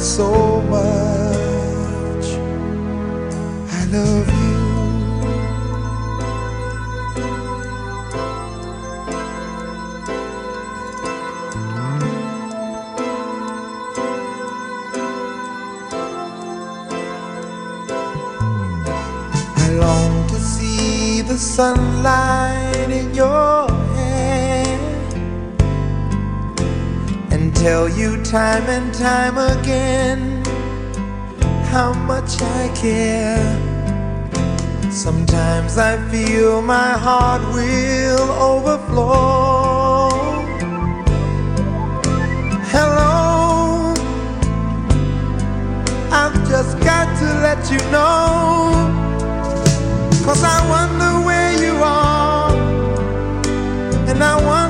so 0.01 0.63
much. 0.63 2.27
I 3.71 3.85
love 3.93 4.29
you. 4.29 4.61
I 19.57 19.69
long 19.75 20.27
to 20.29 20.37
see 20.37 21.21
the 21.23 21.37
sunlight 21.37 22.60
tell 27.61 27.91
you 27.91 28.17
time 28.25 28.65
and 28.71 28.95
time 28.95 29.37
again 29.37 30.43
how 31.67 31.93
much 31.93 32.41
I 32.41 32.73
care. 32.75 33.53
Sometimes 34.91 35.77
I 35.77 35.99
feel 36.11 36.63
my 36.63 36.93
heart 37.07 37.43
will 37.53 38.31
overflow. 38.53 40.09
Hello, 42.73 43.93
I've 46.11 46.39
just 46.49 46.81
got 46.81 47.09
to 47.21 47.27
let 47.47 47.61
you 47.71 47.81
know. 47.93 48.73
Cause 50.25 50.43
I 50.43 50.59
wonder 50.75 51.13
where 51.27 51.53
you 51.63 51.75
are, 51.83 52.57
and 54.09 54.25
I 54.25 54.35
wonder 54.47 54.70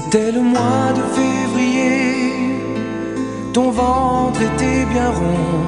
C'était 0.00 0.30
le 0.30 0.42
mois 0.42 0.92
de 0.94 1.02
février, 1.18 2.62
ton 3.52 3.72
ventre 3.72 4.40
était 4.40 4.84
bien 4.84 5.10
rond. 5.10 5.66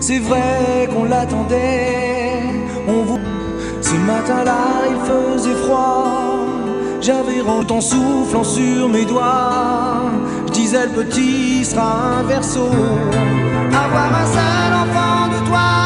C'est 0.00 0.18
vrai 0.18 0.88
qu'on 0.90 1.04
l'attendait, 1.04 2.40
on 2.88 3.02
vous. 3.02 3.20
Ce 3.82 3.92
matin-là, 3.92 4.64
il 4.88 5.00
faisait 5.10 5.58
froid. 5.66 6.46
J'avais 7.02 7.42
rendu 7.42 7.66
ton 7.66 7.82
soufflant 7.82 8.44
sur 8.44 8.88
mes 8.88 9.04
doigts. 9.04 10.06
Je 10.46 10.52
disais 10.52 10.86
le 10.86 10.92
petit 11.02 11.66
sera 11.66 12.20
un 12.20 12.22
verso. 12.22 12.64
Avoir 13.84 14.10
un 14.22 14.26
seul 14.38 14.72
enfant 14.84 15.28
de 15.34 15.48
toi, 15.48 15.77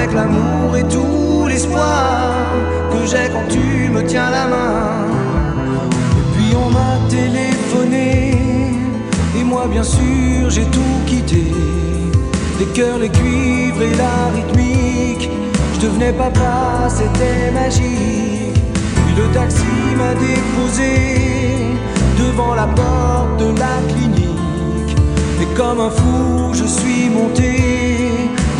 avec 0.00 0.14
l'amour 0.14 0.76
et 0.76 0.84
tout 0.84 1.46
l'espoir 1.46 2.32
que 2.90 3.06
j'ai 3.06 3.28
quand 3.32 3.46
tu 3.50 3.90
me 3.90 4.02
tiens 4.02 4.30
la 4.30 4.46
main. 4.46 5.06
Et 6.18 6.24
puis 6.32 6.56
on 6.56 6.70
m'a 6.70 6.94
téléphoné, 7.10 8.34
et 9.38 9.44
moi 9.44 9.66
bien 9.70 9.82
sûr 9.82 10.48
j'ai 10.48 10.64
tout 10.76 10.96
quitté. 11.06 11.44
Les 12.58 12.66
cœurs, 12.76 12.98
les 12.98 13.10
cuivres 13.10 13.82
et 13.82 13.94
la 14.04 14.16
rythmique, 14.36 15.30
je 15.74 15.80
devenais 15.86 16.12
papa, 16.12 16.88
c'était 16.88 17.50
magique. 17.52 18.58
Puis 19.04 19.14
le 19.16 19.26
taxi 19.38 19.74
m'a 20.00 20.14
déposé 20.14 20.92
devant 22.18 22.54
la 22.54 22.66
porte 22.66 23.36
de 23.38 23.48
la 23.64 23.76
clinique. 23.90 24.96
Et 25.42 25.48
comme 25.56 25.80
un 25.80 25.90
fou, 25.90 26.54
je 26.54 26.64
suis 26.64 27.08
monté. 27.08 27.50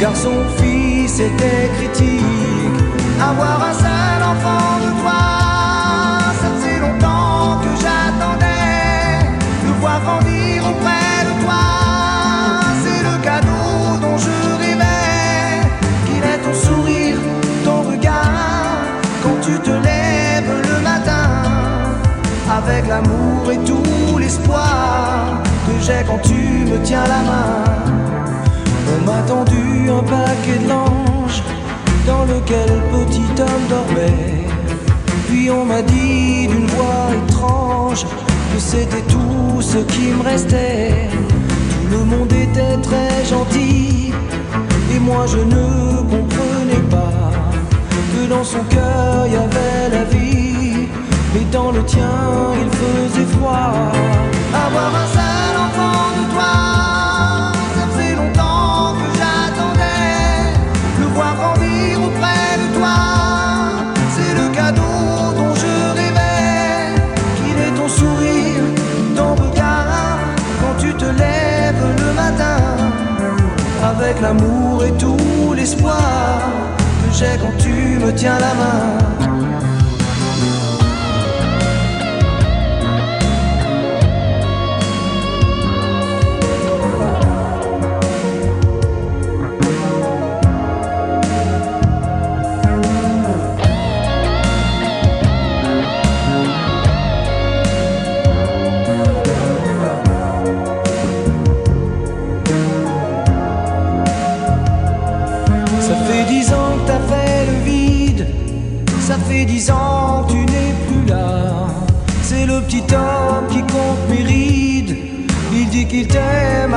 Garçon, 0.00 0.32
fille, 0.56 0.89
c'était 1.16 1.70
critique. 1.76 2.24
Avoir 3.20 3.58
un 3.70 3.74
seul 3.86 4.20
enfant 4.32 4.78
de 4.84 4.90
toi, 5.00 5.22
ça 6.40 6.48
faisait 6.54 6.78
longtemps 6.78 7.58
que 7.62 7.70
j'attendais. 7.82 9.26
Le 9.66 9.72
voir 9.80 10.00
grandir 10.04 10.62
auprès 10.70 11.18
de 11.28 11.32
toi, 11.44 11.64
c'est 12.82 13.02
le 13.08 13.16
cadeau 13.22 13.98
dont 14.00 14.18
je 14.26 14.36
rêvais. 14.62 15.60
Qu'il 16.06 16.22
ait 16.32 16.42
ton 16.44 16.54
sourire, 16.54 17.18
ton 17.64 17.82
regard, 17.90 18.80
quand 19.22 19.38
tu 19.42 19.58
te 19.58 19.70
lèves 19.70 20.52
le 20.68 20.76
matin 20.90 21.28
avec 22.58 22.86
l'amour 22.88 23.50
et 23.52 23.58
tout 23.58 24.18
l'espoir 24.18 25.42
que 25.66 25.84
j'ai 25.84 26.02
quand 26.06 26.22
tu 26.22 26.70
me 26.70 26.78
tiens 26.82 27.04
la 27.14 27.22
main. 27.30 27.80
On 28.92 29.04
m'a 29.06 29.22
tendu 29.22 29.88
un 29.88 30.02
paquet 30.02 30.58
de 30.62 30.68
linge 30.68 30.99
dans 32.10 32.24
lequel 32.24 32.70
petit 32.94 33.30
homme 33.44 33.66
dormait. 33.74 34.44
Puis 35.28 35.50
on 35.50 35.64
m'a 35.64 35.82
dit 35.82 36.48
d'une 36.50 36.66
voix 36.74 37.06
étrange 37.20 38.02
que 38.52 38.58
c'était 38.70 39.06
tout 39.14 39.62
ce 39.72 39.78
qui 39.92 40.06
me 40.16 40.22
restait. 40.22 41.08
Tout 41.70 41.90
le 41.96 42.04
monde 42.12 42.32
était 42.32 42.76
très 42.88 43.16
gentil 43.32 44.12
et 44.94 45.00
moi 45.08 45.22
je 45.34 45.40
ne 45.54 45.66
comprenais 46.14 46.84
pas 46.96 47.30
que 48.12 48.22
dans 48.34 48.46
son 48.52 48.64
cœur 48.74 49.26
il 49.26 49.32
y 49.34 49.40
avait 49.48 49.86
la 49.96 50.04
vie, 50.14 50.88
mais 51.32 51.44
dans 51.52 51.70
le 51.76 51.82
tien 51.84 52.16
il 52.62 52.70
faisait 52.80 53.30
froid. 53.36 53.72
Avoir 54.66 54.92
un 55.02 55.39
l'amour 74.20 74.84
et 74.84 74.92
tout 74.92 75.54
l'espoir 75.54 76.40
que 76.76 77.16
j'ai 77.16 77.38
quand 77.40 77.56
tu 77.58 77.98
me 78.04 78.12
tiens 78.12 78.38
la 78.38 78.54
main. 78.54 79.19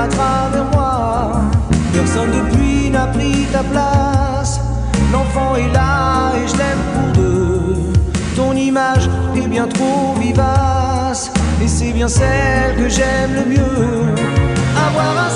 Travers 0.08 0.66
moi. 0.74 1.42
Personne 1.94 2.32
depuis 2.32 2.90
n'a 2.90 3.08
pris 3.08 3.46
ta 3.52 3.64
place, 3.64 4.60
l'enfant 5.12 5.56
est 5.56 5.72
là 5.74 6.32
et 6.36 6.48
je 6.48 6.58
l'aime 6.58 6.84
pour 6.94 7.22
deux. 7.22 7.76
Ton 8.36 8.54
image 8.56 9.10
est 9.36 9.48
bien 9.48 9.68
trop 9.68 10.16
vivace, 10.20 11.32
et 11.62 11.68
c'est 11.68 11.92
bien 11.92 12.08
celle 12.08 12.76
que 12.76 12.90
j'aime 12.90 13.34
le 13.36 13.46
mieux. 13.46 14.16
Avoir 14.76 15.26
un 15.26 15.30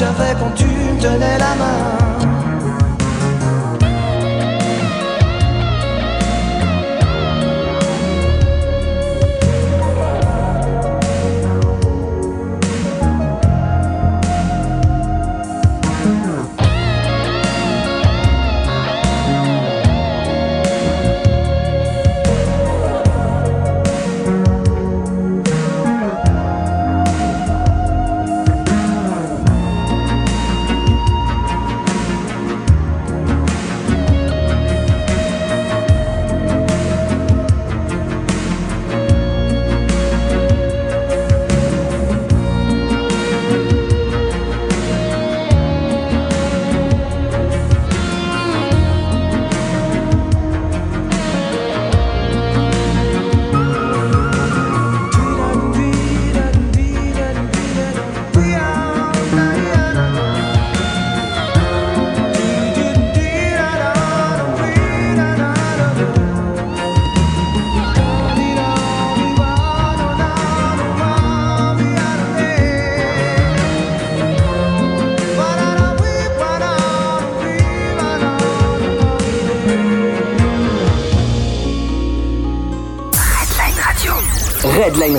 J'avais 0.00 0.32
quand 0.38 0.50
tu 0.52 0.64
me 0.64 0.98
tenais 0.98 1.36
la 1.36 1.54
main 1.56 1.99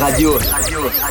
Radio. 0.01 0.31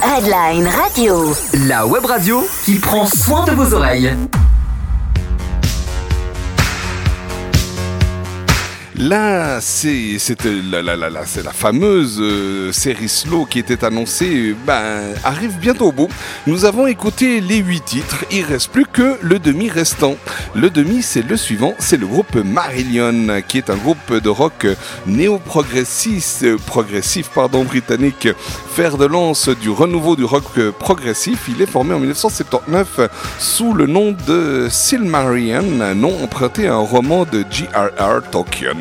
Headline 0.02 0.66
Radio. 0.66 1.32
La 1.68 1.86
web 1.86 2.04
radio 2.04 2.44
qui 2.64 2.74
prend 2.74 3.06
soin 3.06 3.44
de 3.44 3.52
vos 3.52 3.72
oreilles. 3.72 4.16
Là, 9.00 9.54
la- 9.54 9.60
c'est 11.24 11.42
la 11.42 11.52
fameuse 11.52 12.18
euh, 12.20 12.70
série 12.70 13.08
slow 13.08 13.46
qui 13.46 13.58
était 13.58 13.82
annoncée, 13.82 14.50
euh, 14.50 14.54
ben, 14.66 15.14
arrive 15.24 15.58
bientôt 15.58 15.86
au 15.86 15.92
bout. 15.92 16.08
Nous 16.46 16.66
avons 16.66 16.86
écouté 16.86 17.40
les 17.40 17.56
huit 17.58 17.82
titres, 17.82 18.26
il 18.30 18.44
reste 18.44 18.68
plus 18.70 18.84
que 18.84 19.16
le 19.22 19.38
demi 19.38 19.70
restant. 19.70 20.16
Le 20.54 20.68
demi, 20.68 21.00
c'est 21.02 21.26
le 21.26 21.36
suivant, 21.38 21.74
c'est 21.78 21.96
le 21.96 22.06
groupe 22.06 22.34
Marillion, 22.34 23.40
qui 23.48 23.56
est 23.58 23.70
un 23.70 23.76
groupe 23.76 24.12
de 24.12 24.28
rock 24.28 24.66
néo-progressif, 25.06 26.40
euh, 26.42 26.56
progressif, 26.66 27.30
pardon, 27.34 27.64
britannique, 27.64 28.28
fer 28.74 28.98
de 28.98 29.06
lance 29.06 29.48
du 29.48 29.70
renouveau 29.70 30.14
du 30.14 30.24
rock 30.24 30.44
euh, 30.58 30.72
progressif. 30.72 31.48
Il 31.48 31.62
est 31.62 31.66
formé 31.70 31.94
en 31.94 32.00
1979 32.00 33.00
sous 33.38 33.72
le 33.72 33.86
nom 33.86 34.14
de 34.26 34.68
Silmarillion, 34.70 35.94
nom 35.94 36.22
emprunté 36.22 36.68
à 36.68 36.74
un 36.74 36.78
roman 36.84 37.24
de 37.24 37.44
J.R.R. 37.50 38.22
Tolkien, 38.30 38.74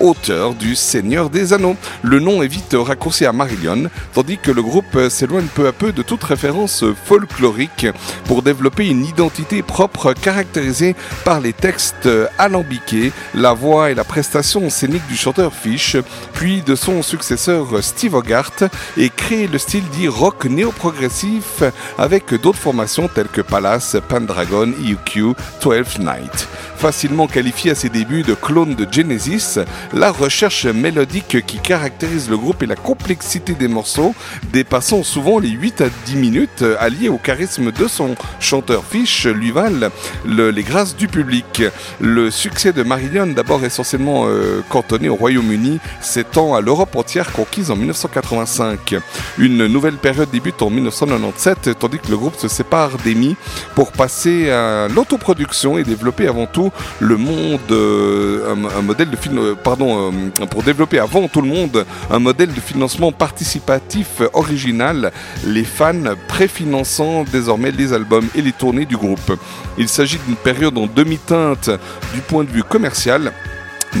auteur 0.00 0.54
du 0.54 0.74
Seigneur 0.74 1.30
des 1.30 1.52
Anneaux. 1.52 1.76
Le 2.02 2.20
nom 2.20 2.42
est 2.42 2.48
vite 2.48 2.76
raccourci 2.78 3.26
à 3.26 3.32
Marillion, 3.32 3.90
tandis 4.12 4.38
que 4.38 4.50
le 4.50 4.62
groupe 4.62 4.98
s'éloigne 5.08 5.46
peu 5.54 5.66
à 5.66 5.72
peu 5.72 5.92
de 5.92 6.02
toute 6.02 6.24
référence 6.24 6.84
folklorique 7.04 7.86
pour 8.24 8.42
développer 8.42 8.88
une 8.88 9.04
identité 9.04 9.62
propre 9.62 10.12
caractérisée 10.12 10.96
par 11.24 11.40
les 11.40 11.52
textes 11.52 12.08
alambiqués, 12.38 13.12
la 13.34 13.52
voix 13.52 13.90
et 13.90 13.94
la 13.94 14.04
prestation 14.04 14.70
scénique 14.70 15.06
du 15.08 15.16
chanteur 15.16 15.54
Fish, 15.54 15.96
puis 16.32 16.62
de 16.62 16.74
son 16.74 17.02
successeur 17.02 17.66
Steve 17.82 18.14
Hogarth, 18.14 18.64
et 18.96 19.10
créer 19.10 19.46
le 19.46 19.58
style 19.58 19.84
dit 19.92 20.08
rock 20.08 20.44
néo-progressif 20.44 21.62
avec 21.98 22.34
d'autres 22.34 22.58
formations 22.58 23.08
telles 23.08 23.28
que 23.28 23.40
Palace, 23.40 23.96
Pendragon, 24.08 24.72
EQ, 24.84 25.34
12 25.62 25.98
Night. 26.00 26.48
Facilement 26.88 27.26
qualifié 27.28 27.70
à 27.70 27.74
ses 27.74 27.88
débuts 27.88 28.24
de 28.24 28.34
clone 28.34 28.74
de 28.74 28.86
Genesis, 28.92 29.58
la 29.94 30.10
recherche 30.12 30.66
mélodique 30.66 31.38
qui 31.46 31.56
caractérise 31.58 32.28
le 32.28 32.36
groupe 32.36 32.62
et 32.62 32.66
la 32.66 32.76
complexité 32.76 33.54
des 33.54 33.68
morceaux, 33.68 34.14
dépassant 34.52 35.02
souvent 35.02 35.38
les 35.38 35.48
8 35.48 35.80
à 35.80 35.86
10 36.04 36.16
minutes, 36.16 36.62
alliés 36.78 37.08
au 37.08 37.16
charisme 37.16 37.72
de 37.72 37.88
son 37.88 38.14
chanteur 38.38 38.84
Fish, 38.84 39.24
lui 39.26 39.50
valent 39.50 39.88
le- 40.26 40.50
les 40.50 40.62
grâces 40.62 40.94
du 40.94 41.08
public. 41.08 41.62
Le 42.02 42.30
succès 42.30 42.74
de 42.74 42.82
Marillion, 42.82 43.28
d'abord 43.28 43.64
essentiellement 43.64 44.26
euh, 44.26 44.60
cantonné 44.68 45.08
au 45.08 45.14
Royaume-Uni, 45.14 45.78
s'étend 46.02 46.54
à 46.54 46.60
l'Europe 46.60 46.94
entière 46.96 47.32
conquise 47.32 47.70
en 47.70 47.76
1985. 47.76 48.96
Une 49.38 49.68
nouvelle 49.68 49.96
période 49.96 50.28
débute 50.30 50.60
en 50.60 50.68
1997, 50.68 51.78
tandis 51.78 51.98
que 51.98 52.10
le 52.10 52.18
groupe 52.18 52.36
se 52.36 52.48
sépare 52.48 52.98
d'Emi 53.02 53.36
pour 53.74 53.90
passer 53.90 54.50
à 54.50 54.86
l'autoproduction 54.88 55.78
et 55.78 55.82
développer 55.82 56.28
avant 56.28 56.44
tout 56.44 56.72
le 57.00 57.16
monde, 57.16 57.60
euh, 57.70 58.52
un, 58.52 58.82
modèle 58.82 59.10
de 59.10 59.16
euh, 59.36 59.54
pardon, 59.54 60.12
euh, 60.12 60.46
pour 60.46 60.62
développer 60.62 60.98
avant 60.98 61.28
tout 61.28 61.40
le 61.40 61.48
monde 61.48 61.84
un 62.10 62.18
modèle 62.18 62.52
de 62.52 62.60
financement 62.60 63.12
participatif 63.12 64.22
original, 64.32 65.12
les 65.44 65.64
fans 65.64 66.14
préfinançant 66.28 67.24
désormais 67.24 67.70
les 67.70 67.92
albums 67.92 68.28
et 68.34 68.42
les 68.42 68.52
tournées 68.52 68.86
du 68.86 68.96
groupe. 68.96 69.38
Il 69.78 69.88
s'agit 69.88 70.18
d'une 70.26 70.36
période 70.36 70.76
en 70.78 70.86
demi-teinte 70.86 71.70
du 72.14 72.20
point 72.20 72.44
de 72.44 72.50
vue 72.50 72.64
commercial 72.64 73.32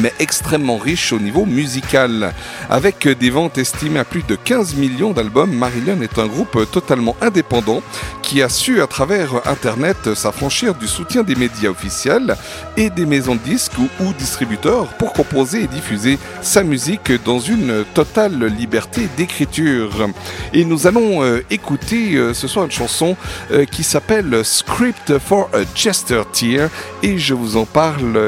mais 0.00 0.12
extrêmement 0.18 0.78
riche 0.78 1.12
au 1.12 1.18
niveau 1.18 1.46
musical. 1.46 2.32
Avec 2.70 3.08
des 3.08 3.30
ventes 3.30 3.58
estimées 3.58 4.00
à 4.00 4.04
plus 4.04 4.22
de 4.22 4.36
15 4.36 4.74
millions 4.74 5.12
d'albums, 5.12 5.52
Marillion 5.54 6.00
est 6.02 6.18
un 6.18 6.26
groupe 6.26 6.70
totalement 6.70 7.16
indépendant 7.20 7.82
qui 8.22 8.42
a 8.42 8.48
su 8.48 8.80
à 8.80 8.86
travers 8.86 9.46
Internet 9.46 10.14
s'affranchir 10.14 10.74
du 10.74 10.88
soutien 10.88 11.22
des 11.22 11.34
médias 11.34 11.70
officiels 11.70 12.36
et 12.76 12.90
des 12.90 13.06
maisons 13.06 13.34
de 13.34 13.40
disques 13.40 13.78
ou, 13.78 14.12
distributeurs 14.18 14.86
pour 14.98 15.12
composer 15.12 15.64
et 15.64 15.66
diffuser 15.66 16.18
sa 16.42 16.62
musique 16.62 17.12
dans 17.24 17.38
une 17.38 17.84
totale 17.94 18.44
liberté 18.44 19.08
d'écriture. 19.16 20.08
Et 20.52 20.64
nous 20.64 20.86
allons 20.86 21.22
euh, 21.22 21.44
écouter 21.50 22.14
euh, 22.14 22.34
ce 22.34 22.48
soir 22.48 22.64
une 22.64 22.70
chanson 22.70 23.16
euh, 23.50 23.64
qui 23.64 23.82
s'appelle 23.82 24.44
Script 24.44 25.18
for 25.18 25.50
a 25.52 25.58
Jester 25.74 26.22
Tear 26.32 26.70
et 27.02 27.18
je 27.18 27.34
vous 27.34 27.56
en 27.56 27.66
parle 27.66 28.18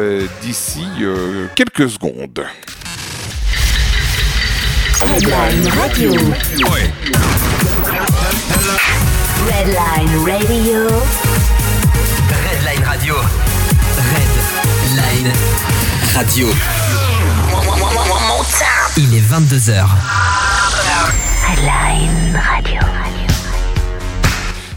d'ici 0.43 0.85
quelques 1.57 1.89
secondes. 1.89 2.45
Redline 5.01 5.69
Radio. 5.69 6.13
Redline 9.49 10.17
Radio. 10.27 10.87
Redline 12.29 12.85
Radio. 12.85 13.15
Redline 14.93 15.33
Radio. 16.15 16.49
Il 18.99 19.15
est 19.15 19.23
22h. 19.23 19.87
Redline 21.49 22.39
Radio. 22.53 23.16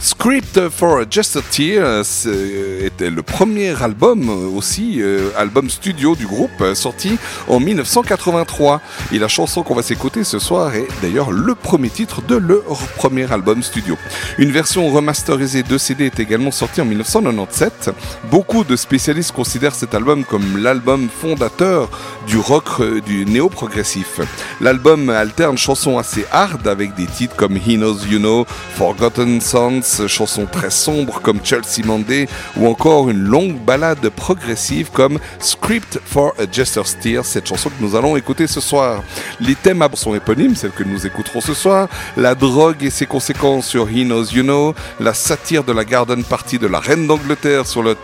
Script 0.01 0.69
for 0.69 1.03
Just 1.11 1.35
a 1.35 1.41
Tear 1.41 2.03
euh, 2.25 2.85
était 2.85 3.09
le 3.09 3.21
premier 3.21 3.81
album 3.83 4.29
euh, 4.29 4.57
aussi, 4.57 5.01
euh, 5.01 5.29
album 5.37 5.69
studio 5.69 6.15
du 6.15 6.25
groupe, 6.25 6.63
sorti 6.73 7.17
en 7.49 7.59
1983. 7.59 8.79
Et 9.11 9.19
la 9.19 9.27
chanson 9.27 9.61
qu'on 9.61 9.75
va 9.75 9.81
s'écouter 9.81 10.23
ce 10.23 10.39
soir 10.39 10.73
est 10.73 10.87
d'ailleurs 11.01 11.31
le 11.31 11.53
premier 11.53 11.89
titre 11.89 12.21
de 12.21 12.37
leur 12.37 12.77
premier 12.95 13.29
album 13.29 13.61
studio. 13.61 13.97
Une 14.37 14.51
version 14.51 14.89
remasterisée 14.89 15.63
de 15.63 15.77
CD 15.77 16.05
est 16.05 16.19
également 16.21 16.51
sortie 16.51 16.79
en 16.79 16.85
1997. 16.85 17.91
Beaucoup 18.31 18.63
de 18.63 18.77
spécialistes 18.77 19.33
considèrent 19.33 19.75
cet 19.75 19.93
album 19.93 20.23
comme 20.23 20.63
l'album 20.63 21.09
fondateur 21.09 21.89
du 22.25 22.37
rock 22.37 22.81
du 23.05 23.25
néo-progressif. 23.25 24.21
L'album 24.61 25.09
alterne 25.09 25.57
chansons 25.57 25.97
assez 25.97 26.23
hard 26.31 26.69
avec 26.69 26.95
des 26.95 27.05
titres 27.05 27.35
comme 27.35 27.57
He 27.57 27.75
Knows 27.75 28.05
You 28.09 28.19
Know, 28.19 28.45
Forgotten 28.75 29.41
Sons, 29.41 29.88
chansons 30.07 30.45
très 30.45 30.69
sombres 30.69 31.19
comme 31.21 31.39
Chelsea 31.43 31.85
Monday 31.85 32.27
ou 32.57 32.67
encore 32.67 33.09
une 33.09 33.19
longue 33.19 33.57
ballade 33.57 34.07
progressive 34.09 34.89
comme 34.91 35.19
Script 35.39 35.99
for 36.05 36.33
a 36.39 36.43
Jester's 36.51 36.97
Tear, 36.99 37.25
cette 37.25 37.47
chanson 37.47 37.69
que 37.69 37.81
nous 37.83 37.95
allons 37.95 38.15
écouter 38.15 38.47
ce 38.47 38.61
soir. 38.61 39.03
Les 39.39 39.55
thèmes 39.55 39.83
sont 39.93 40.13
éponymes, 40.13 40.55
celles 40.55 40.71
que 40.71 40.83
nous 40.83 41.05
écouterons 41.07 41.41
ce 41.41 41.53
soir, 41.53 41.87
la 42.17 42.35
drogue 42.35 42.83
et 42.83 42.89
ses 42.89 43.05
conséquences 43.05 43.67
sur 43.67 43.89
He 43.89 44.03
Knows 44.03 44.25
You 44.33 44.43
Know, 44.43 44.75
la 44.99 45.13
satire 45.13 45.63
de 45.63 45.71
la 45.71 45.85
Garden 45.85 46.23
Party 46.23 46.59
de 46.59 46.67
la 46.67 46.79
Reine 46.79 47.07
d'Angleterre 47.07 47.65
sur 47.65 47.81
le, 47.81 47.95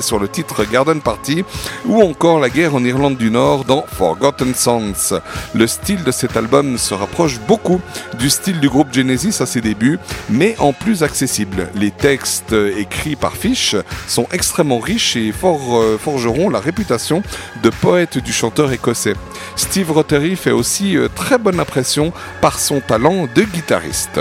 sur 0.00 0.18
le 0.18 0.28
titre 0.28 0.64
Garden 0.64 1.00
Party, 1.00 1.44
ou 1.86 2.02
encore 2.02 2.38
la 2.38 2.50
guerre 2.50 2.74
en 2.74 2.84
Irlande 2.84 3.16
du 3.16 3.30
Nord 3.30 3.64
dans 3.64 3.84
Forgotten 3.86 4.54
Songs. 4.54 5.20
Le 5.54 5.66
style 5.66 6.04
de 6.04 6.12
cet 6.12 6.36
album 6.36 6.78
se 6.78 6.94
rapproche 6.94 7.40
beaucoup 7.40 7.80
du 8.18 8.30
style 8.30 8.60
du 8.60 8.68
groupe 8.68 8.92
Genesis 8.92 9.40
à 9.40 9.46
ses 9.46 9.60
débuts, 9.60 9.98
mais 10.30 10.54
en 10.58 10.72
plus 10.72 11.02
accessible. 11.02 11.31
Les 11.74 11.90
textes 11.90 12.52
écrits 12.52 13.16
par 13.16 13.36
Fish 13.36 13.74
sont 14.06 14.26
extrêmement 14.32 14.78
riches 14.78 15.16
et 15.16 15.32
euh, 15.42 15.96
forgeront 15.98 16.50
la 16.50 16.60
réputation 16.60 17.22
de 17.62 17.70
poète 17.70 18.18
du 18.18 18.32
chanteur 18.32 18.70
écossais. 18.70 19.14
Steve 19.56 19.92
Rothery 19.92 20.36
fait 20.36 20.50
aussi 20.50 20.96
euh, 20.96 21.08
très 21.08 21.38
bonne 21.38 21.58
impression 21.58 22.12
par 22.42 22.58
son 22.58 22.80
talent 22.80 23.26
de 23.34 23.42
guitariste. 23.44 24.20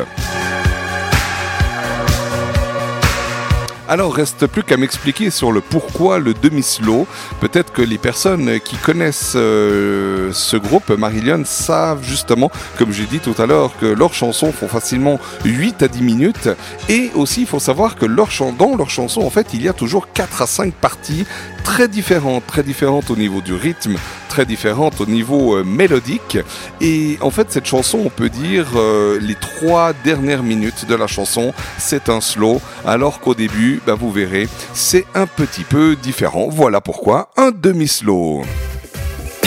Alors 3.92 4.16
reste 4.16 4.48
plus 4.48 4.64
qu'à 4.64 4.78
m'expliquer 4.78 5.32
sur 5.32 5.52
le 5.52 5.60
pourquoi 5.60 6.18
le 6.18 6.34
demi-slow. 6.34 7.06
Peut-être 7.42 7.74
que 7.74 7.82
les 7.82 7.98
personnes 7.98 8.62
qui 8.62 8.78
connaissent 8.78 9.34
euh, 9.36 10.32
ce 10.32 10.56
groupe 10.56 10.92
Marillion 10.92 11.42
savent 11.44 12.02
justement, 12.02 12.50
comme 12.78 12.94
j'ai 12.94 13.06
dit 13.06 13.20
tout 13.20 13.36
à 13.38 13.46
l'heure, 13.46 13.76
que 13.82 13.86
leurs 13.86 14.14
chansons 14.14 14.54
font 14.54 14.70
facilement 14.70 15.20
8 15.44 15.84
à 15.84 15.90
10 15.90 16.04
minutes. 16.04 16.50
Et 16.88 17.12
aussi 17.16 17.42
il 17.42 17.48
faut 17.48 17.60
savoir 17.60 17.98
que 17.98 18.06
dans 18.06 18.78
leurs 18.78 18.90
chansons 18.90 19.24
en 19.24 19.30
fait 19.30 19.48
il 19.54 19.62
y 19.62 19.68
a 19.68 19.74
toujours 19.74 20.14
4 20.14 20.42
à 20.42 20.48
5 20.48 20.74
parties 20.74 21.26
très 21.64 21.88
différentes, 21.88 22.46
très 22.48 22.64
différentes 22.64 23.10
au 23.10 23.16
niveau 23.16 23.42
du 23.42 23.54
rythme, 23.54 23.96
très 24.30 24.46
différentes 24.46 25.02
au 25.02 25.06
niveau 25.06 25.58
euh, 25.58 25.64
mélodique. 25.64 26.38
Et 26.80 27.18
en 27.22 27.32
fait 27.32 27.52
cette 27.52 27.66
chanson 27.66 28.02
on 28.06 28.10
peut 28.10 28.30
dire 28.30 28.68
euh, 28.76 29.20
les 29.22 29.36
trois 29.36 29.94
dernières 30.04 30.44
minutes 30.44 30.86
de 30.88 30.96
la 30.96 31.08
chanson 31.08 31.54
c'est 31.78 32.10
un 32.10 32.22
slow 32.22 32.62
alors 32.86 33.20
qu'au 33.20 33.36
début 33.36 33.82
bah, 33.86 33.96
vous 33.96 34.12
verrez 34.12 34.48
c'est 34.74 35.06
un 35.16 35.28
petit 35.28 35.64
peu 35.64 35.96
différent. 35.96 36.50
Voilà 36.50 36.82
pourquoi 36.82 37.30
un 37.38 37.52
demi-slow. 37.52 38.44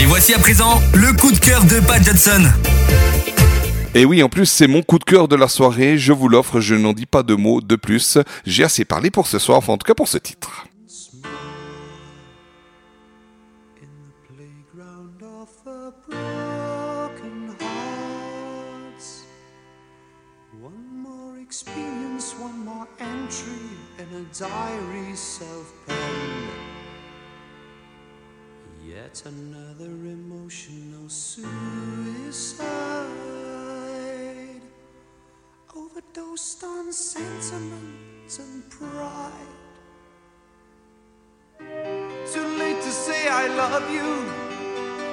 Et 0.00 0.04
voici 0.06 0.34
à 0.34 0.38
présent 0.38 0.80
le 0.94 1.12
coup 1.16 1.32
de 1.32 1.38
cœur 1.38 1.64
de 1.64 1.80
Pat 1.80 2.02
Johnson. 2.04 2.42
Et 3.96 4.04
oui, 4.04 4.24
en 4.24 4.28
plus, 4.28 4.46
c'est 4.46 4.66
mon 4.66 4.82
coup 4.82 4.98
de 4.98 5.04
cœur 5.04 5.28
de 5.28 5.36
la 5.36 5.46
soirée. 5.46 5.98
Je 5.98 6.12
vous 6.12 6.28
l'offre, 6.28 6.58
je 6.58 6.74
n'en 6.74 6.92
dis 6.92 7.06
pas 7.06 7.22
de 7.22 7.34
mots 7.34 7.60
de 7.60 7.76
plus. 7.76 8.18
J'ai 8.44 8.64
assez 8.64 8.84
parlé 8.84 9.12
pour 9.12 9.28
ce 9.28 9.38
soir, 9.38 9.58
enfin, 9.58 9.74
en 9.74 9.78
tout 9.78 9.86
cas 9.86 9.94
pour 9.94 10.08
ce 10.08 10.18
titre. 10.18 10.66
Diary 24.38 25.14
self-penned. 25.14 26.50
Yet 28.84 29.22
another 29.26 29.86
emotional 29.86 31.08
suicide. 31.08 32.66
Overdosed 35.76 36.64
on 36.64 36.92
sentiment 36.92 38.38
and 38.40 38.68
pride. 38.70 39.30
Too 42.32 42.48
late 42.58 42.82
to 42.82 42.90
say 42.90 43.28
I 43.28 43.46
love 43.46 43.88
you. 43.88 44.24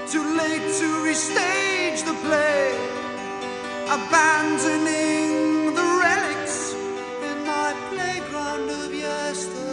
Too 0.08 0.36
late 0.36 0.74
to 0.80 0.88
restage 1.06 2.04
the 2.04 2.16
play. 2.26 2.74
Abandoning 3.86 5.76
the 5.76 5.84
relics 6.02 6.71
my 7.52 7.74
playground 7.90 8.70
of 8.70 8.94
yesterday. 8.94 9.71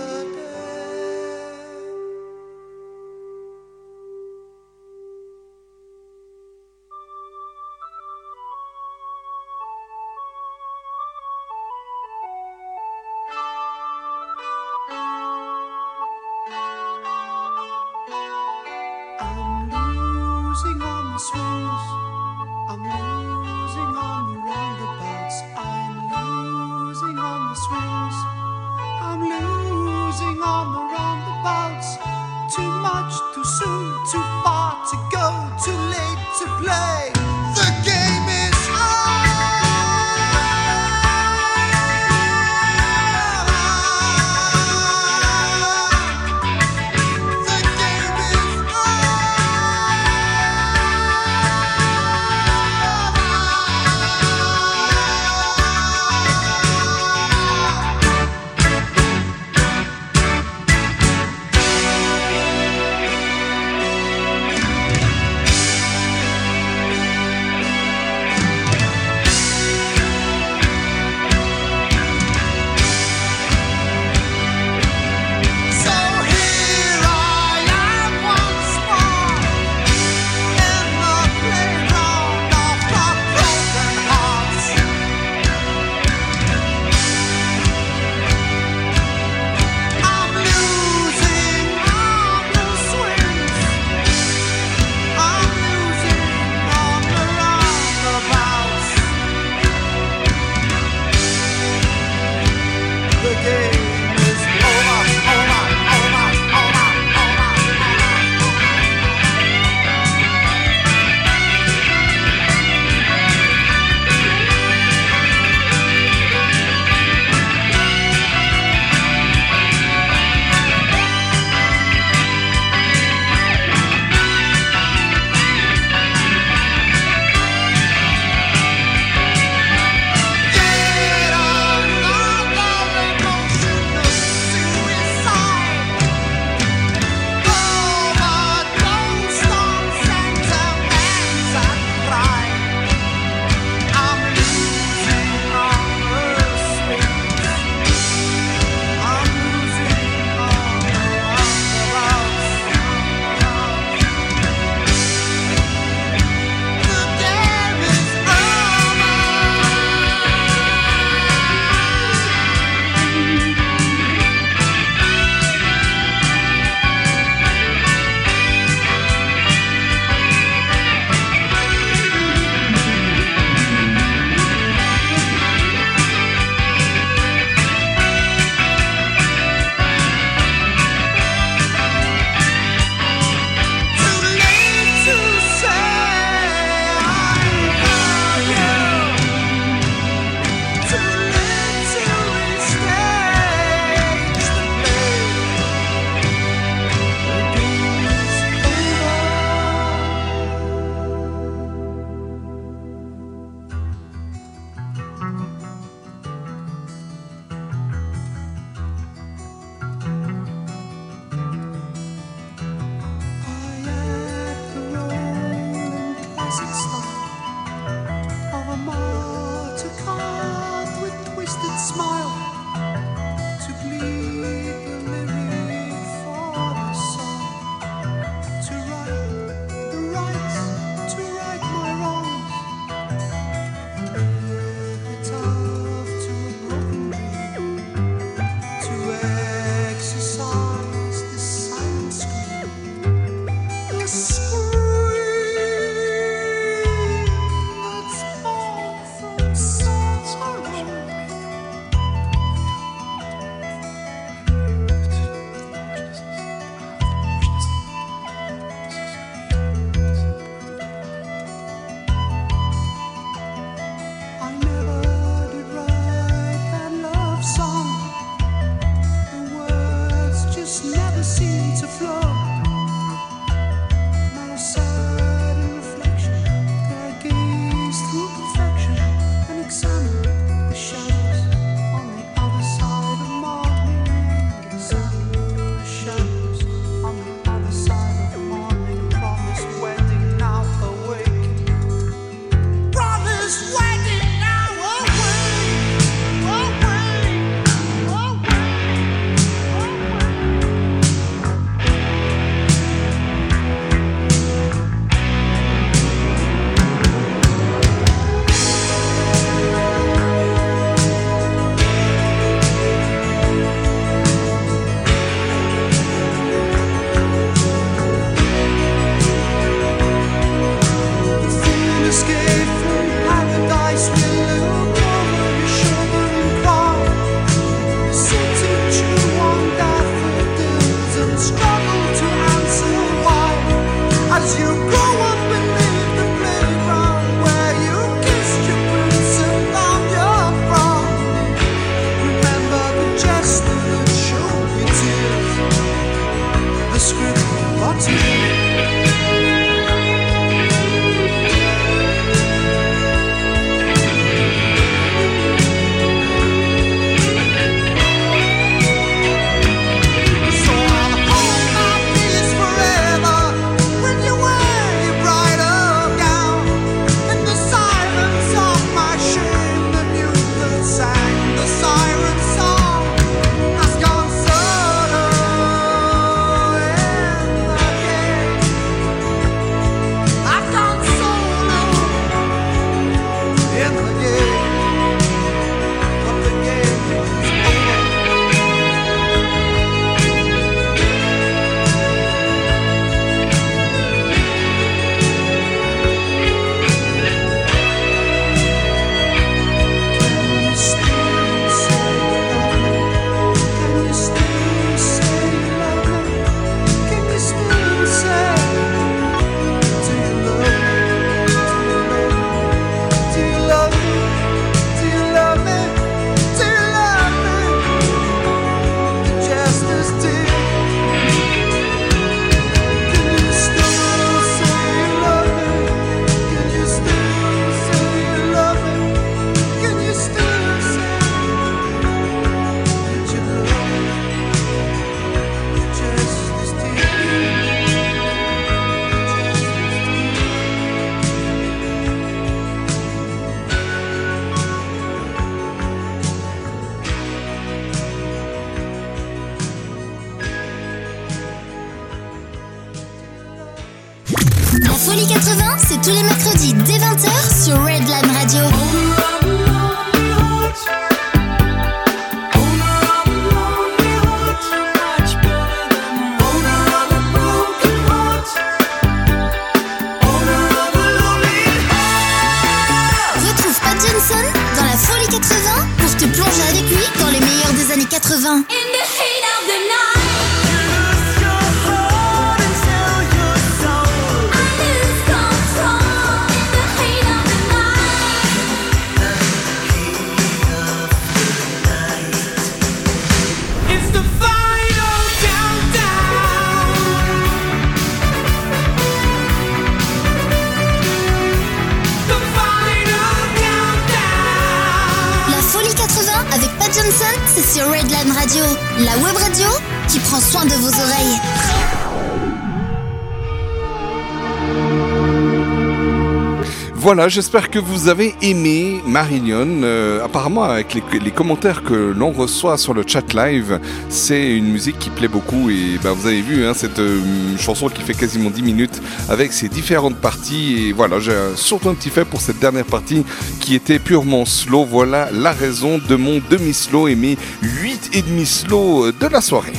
Voilà, 517.19 517.31
j'espère 517.31 517.69
que 517.69 517.81
vous 517.81 518.07
avez 518.07 518.37
aimé 518.43 519.03
Marillion. 519.05 519.83
Euh, 519.83 520.25
apparemment, 520.25 520.63
avec 520.63 520.95
les, 520.95 521.33
commentaires 521.33 521.83
que 521.83 522.15
l'on 522.17 522.31
reçoit 522.31 522.79
sur 522.79 522.95
le 522.95 523.03
chat 523.05 523.35
live, 523.35 523.81
c'est 524.09 524.53
une 524.57 524.71
musique 524.71 525.01
qui 525.01 525.11
plaît 525.11 525.27
beaucoup. 525.27 525.69
Et 525.69 525.99
ben, 526.01 526.13
vous 526.13 526.29
avez 526.29 526.43
vu, 526.43 526.65
hein, 526.65 526.75
cette 526.75 527.01
euh, 527.01 527.21
chanson 527.59 527.89
qui 527.89 528.03
fait 528.03 528.15
quasiment 528.15 528.51
10 528.51 528.63
minutes 528.63 529.03
avec 529.29 529.53
ses 529.53 529.69
différentes 529.69 530.15
parties. 530.15 530.91
Et 530.91 530.93
voilà, 530.93 531.19
j'ai 531.19 531.33
euh, 531.33 531.57
surtout 531.57 531.89
un 531.89 531.95
petit 531.95 532.11
fait 532.11 532.25
pour 532.25 532.41
cette 532.41 532.61
dernière 532.61 532.87
partie 532.87 533.25
qui 533.59 533.75
était 533.75 533.99
purement 533.99 534.45
slow. 534.45 534.85
Voilà 534.85 535.29
la 535.33 535.51
raison 535.51 535.99
de 535.99 536.15
mon 536.15 536.41
demi-slow 536.49 537.09
et 537.09 537.17
mes 537.17 537.37
8 537.63 538.11
et 538.13 538.23
demi 538.23 538.47
slow 538.47 539.11
de 539.11 539.27
la 539.27 539.41
soirée. 539.41 539.73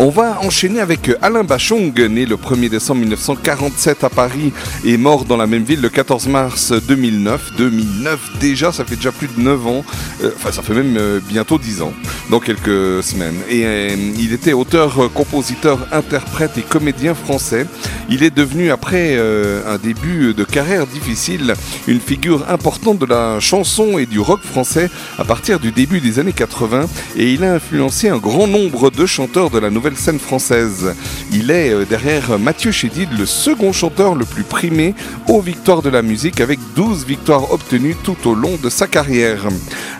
On 0.00 0.10
va 0.10 0.38
enchaîner 0.42 0.78
avec 0.78 1.10
Alain 1.22 1.42
Bachung, 1.42 1.92
né 2.08 2.24
le 2.24 2.36
1er 2.36 2.68
décembre 2.68 3.00
1947 3.00 4.04
à 4.04 4.08
Paris 4.08 4.52
et 4.84 4.96
mort 4.96 5.24
dans 5.24 5.36
la 5.36 5.48
même 5.48 5.64
ville 5.64 5.80
le 5.80 5.88
14 5.88 6.28
mars 6.28 6.70
2009. 6.72 7.56
2009 7.56 8.38
déjà, 8.38 8.70
ça 8.70 8.84
fait 8.84 8.94
déjà 8.94 9.10
plus 9.10 9.26
de 9.26 9.40
9 9.40 9.66
ans. 9.66 9.84
Euh, 10.22 10.30
Enfin, 10.36 10.52
ça 10.52 10.62
fait 10.62 10.72
même 10.74 10.96
euh, 10.96 11.18
bientôt 11.28 11.58
10 11.58 11.82
ans, 11.82 11.92
dans 12.30 12.38
quelques 12.38 13.02
semaines. 13.02 13.34
Et 13.48 13.66
euh, 13.66 13.96
il 14.16 14.32
était 14.32 14.52
auteur, 14.52 15.02
euh, 15.02 15.08
compositeur, 15.08 15.88
interprète 15.90 16.56
et 16.58 16.62
comédien 16.62 17.14
français. 17.16 17.66
Il 18.10 18.22
est 18.22 18.34
devenu, 18.34 18.70
après 18.70 19.16
euh, 19.16 19.62
un 19.66 19.76
début 19.76 20.32
de 20.32 20.44
carrière 20.44 20.86
difficile, 20.86 21.52
une 21.86 22.00
figure 22.00 22.48
importante 22.48 22.98
de 22.98 23.04
la 23.04 23.38
chanson 23.38 23.98
et 23.98 24.06
du 24.06 24.18
rock 24.18 24.40
français 24.42 24.88
à 25.18 25.24
partir 25.24 25.60
du 25.60 25.72
début 25.72 26.00
des 26.00 26.18
années 26.18 26.32
80 26.32 26.86
et 27.16 27.32
il 27.32 27.44
a 27.44 27.52
influencé 27.54 28.08
un 28.08 28.16
grand 28.16 28.46
nombre 28.46 28.90
de 28.90 29.04
chanteurs 29.04 29.50
de 29.50 29.58
la 29.58 29.68
nouvelle 29.68 29.96
scène 29.96 30.18
française. 30.18 30.94
Il 31.30 31.50
est 31.50 31.70
euh, 31.70 31.84
derrière 31.84 32.38
Mathieu 32.38 32.72
Chédid 32.72 33.08
le 33.18 33.26
second 33.26 33.72
chanteur 33.72 34.14
le 34.14 34.24
plus 34.24 34.44
primé 34.44 34.94
aux 35.28 35.40
victoires 35.40 35.82
de 35.82 35.90
la 35.90 36.00
musique 36.00 36.40
avec 36.40 36.58
12 36.74 37.04
victoires 37.04 37.52
obtenues 37.52 37.96
tout 38.02 38.16
au 38.24 38.34
long 38.34 38.56
de 38.62 38.70
sa 38.70 38.86
carrière. 38.86 39.48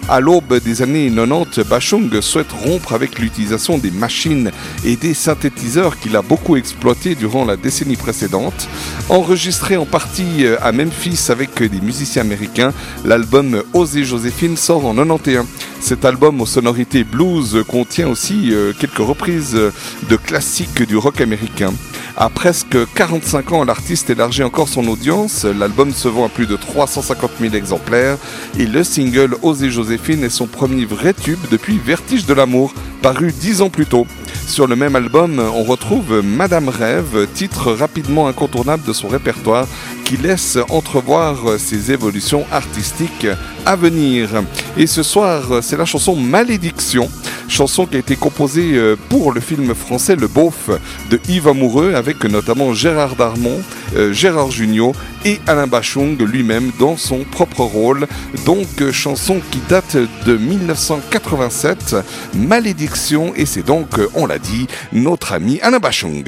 À 0.08 0.20
l'aube 0.20 0.58
des 0.64 0.80
années 0.80 1.12
90, 1.14 1.60
Bachung 1.68 2.22
souhaite 2.22 2.50
rompre 2.50 2.94
avec 2.94 3.18
l'utilisation 3.18 3.76
des 3.76 3.90
machines 3.90 4.50
et 4.86 4.96
des 4.96 5.12
synthétiseurs 5.12 5.98
qu'il 5.98 6.16
a 6.16 6.22
beaucoup 6.22 6.56
exploités 6.56 7.14
durant 7.14 7.44
la 7.44 7.56
décennie 7.56 7.96
précédente. 7.96 8.68
Enregistré 9.10 9.76
en 9.76 9.84
partie 9.84 10.46
euh, 10.46 10.56
à 10.62 10.72
Memphis 10.72 11.26
avec 11.28 11.62
des 11.62 11.80
musiciens 11.82 12.22
américains, 12.22 12.72
l'album 13.04 13.62
Oser 13.72 14.04
Joséphine 14.04 14.56
sort 14.56 14.86
en 14.86 14.94
91. 14.94 15.46
Cet 15.80 16.04
album 16.04 16.40
aux 16.40 16.46
sonorités 16.46 17.04
blues 17.04 17.64
contient 17.68 18.08
aussi 18.08 18.52
euh, 18.52 18.72
quelques 18.78 18.98
reprises 18.98 19.54
euh, 19.54 19.72
de 20.08 20.16
classiques 20.16 20.82
du 20.82 20.96
rock 20.96 21.20
américain. 21.20 21.72
À 22.16 22.28
presque 22.30 22.76
45 22.94 23.52
ans, 23.52 23.64
l'artiste 23.64 24.10
élargit 24.10 24.42
encore 24.42 24.68
son 24.68 24.88
audience. 24.88 25.44
L'album 25.44 25.92
se 25.92 26.08
vend 26.08 26.26
à 26.26 26.28
plus 26.28 26.46
de 26.46 26.56
350 26.56 27.30
000 27.40 27.54
exemplaires 27.54 28.18
et 28.58 28.66
le 28.66 28.82
single 28.82 29.36
Oser 29.42 29.70
Joséphine 29.70 30.24
est 30.24 30.30
son 30.30 30.46
premier 30.46 30.84
vrai 30.84 31.14
tube 31.14 31.38
depuis 31.50 31.78
Vertige 31.78 32.26
de 32.26 32.34
l'amour, 32.34 32.74
paru 33.02 33.32
10 33.32 33.62
ans 33.62 33.70
plus 33.70 33.86
tôt. 33.86 34.06
Sur 34.48 34.66
le 34.66 34.76
même 34.76 34.96
album, 34.96 35.38
on 35.38 35.62
retrouve 35.62 36.22
Madame 36.24 36.70
Rêve, 36.70 37.28
titre 37.34 37.70
rapidement 37.70 38.28
incontournable 38.28 38.82
de 38.82 38.94
son 38.94 39.06
répertoire 39.06 39.68
qui 40.06 40.16
laisse 40.16 40.58
entrevoir 40.70 41.36
ses 41.58 41.92
évolutions 41.92 42.44
artistiques 42.50 43.26
à 43.66 43.76
venir. 43.76 44.42
Et 44.78 44.86
ce 44.86 45.02
soir, 45.02 45.62
c'est 45.62 45.76
la 45.76 45.84
chanson 45.84 46.16
Malédiction, 46.16 47.10
chanson 47.48 47.86
qui 47.86 47.96
a 47.96 47.98
été 47.98 48.16
composée 48.16 48.74
euh, 48.74 48.96
pour 49.08 49.32
le 49.32 49.40
film 49.40 49.74
français 49.74 50.16
Le 50.16 50.28
Beauf 50.28 50.70
de 51.10 51.20
Yves 51.28 51.48
Amoureux 51.48 51.94
avec 51.94 52.24
notamment 52.24 52.74
Gérard 52.74 53.16
Darmon, 53.16 53.60
euh, 53.96 54.12
Gérard 54.12 54.50
Jugnot 54.50 54.92
et 55.24 55.40
Alain 55.46 55.66
Bachung 55.66 56.16
lui-même 56.18 56.70
dans 56.78 56.96
son 56.96 57.24
propre 57.24 57.62
rôle. 57.62 58.06
Donc 58.44 58.66
euh, 58.80 58.92
chanson 58.92 59.40
qui 59.50 59.60
date 59.68 59.96
de 60.26 60.36
1987, 60.36 61.96
Malédiction 62.34 63.32
et 63.34 63.46
c'est 63.46 63.64
donc, 63.64 63.88
on 64.14 64.26
l'a 64.26 64.38
dit, 64.38 64.66
notre 64.92 65.32
ami 65.32 65.58
Alain 65.60 65.78
Bachung. 65.78 66.24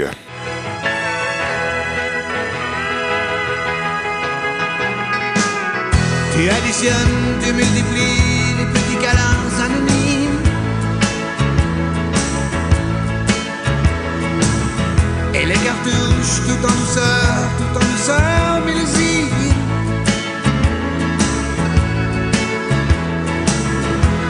Tout 16.46 16.66
en 16.66 16.74
douceur, 16.80 17.34
tout 17.58 17.76
en 17.76 17.84
douceur, 17.92 18.60
millésime. 18.66 19.28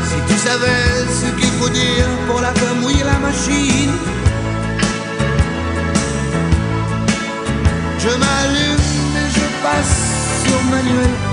Si 0.09 0.19
tu 0.29 0.39
savais 0.39 1.07
ce 1.21 1.27
qu'il 1.41 1.53
faut 1.59 1.69
dire 1.69 2.07
pour 2.27 2.41
la 2.41 2.53
mouiller 2.81 3.05
la 3.05 3.19
machine. 3.19 3.95
Je 7.99 8.09
m'allume 8.09 9.17
et 9.21 9.29
je 9.37 9.47
passe 9.63 9.97
sur 10.45 10.63
manuel 10.71 11.31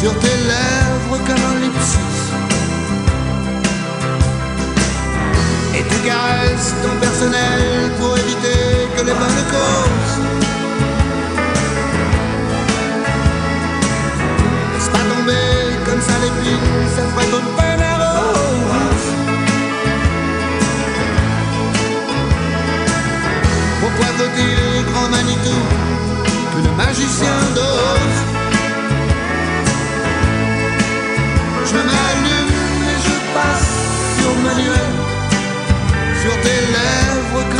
sur 0.00 0.18
tes 0.18 0.36
lèvres 0.52 1.18
comme 1.26 1.44
un 1.52 1.60
lipsis. 1.60 1.98
Et 5.76 5.82
tu 5.82 5.96
caresses 6.08 6.74
ton 6.82 6.94
personnel 7.00 7.90
pour 7.98 8.16
éviter 8.16 8.49
que 9.00 9.06
les 9.06 9.12
bonnes 9.12 9.44
causes 9.54 10.16
Laisse 14.72 14.88
pas 14.88 15.04
tomber 15.12 15.48
comme 15.86 16.00
ça 16.00 16.16
l'épine, 16.22 16.68
ça 16.94 17.02
ton 17.30 17.44
peine 17.56 17.80
à 17.80 17.96
rose. 17.96 19.08
Pourquoi 23.80 24.06
faut-il, 24.18 24.84
grand 24.92 25.08
Manitou, 25.08 25.60
que 26.52 26.68
le 26.68 26.72
magicien 26.76 27.36
dose 27.54 28.20
Je 31.70 31.76
m'allume 31.88 32.84
et 32.92 32.98
je 33.06 33.16
passe 33.34 33.70
sur 34.18 34.32
manuel 34.42 34.92
Sur 36.22 36.34
tes 36.42 36.60
lèvres 36.74 37.59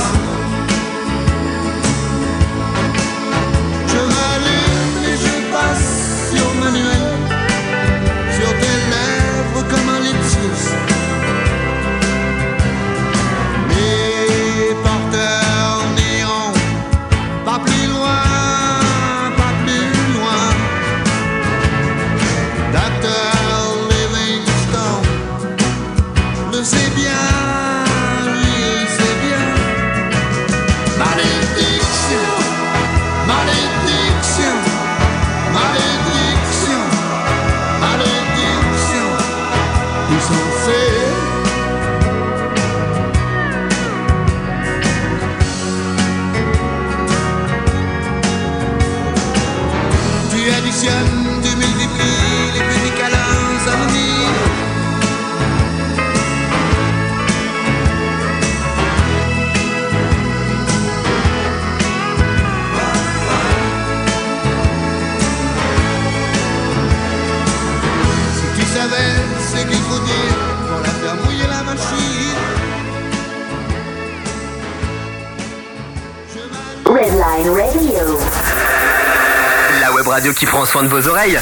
qui 80.33 80.45
prend 80.45 80.65
soin 80.65 80.83
de 80.83 80.87
vos 80.87 81.07
oreilles. 81.07 81.39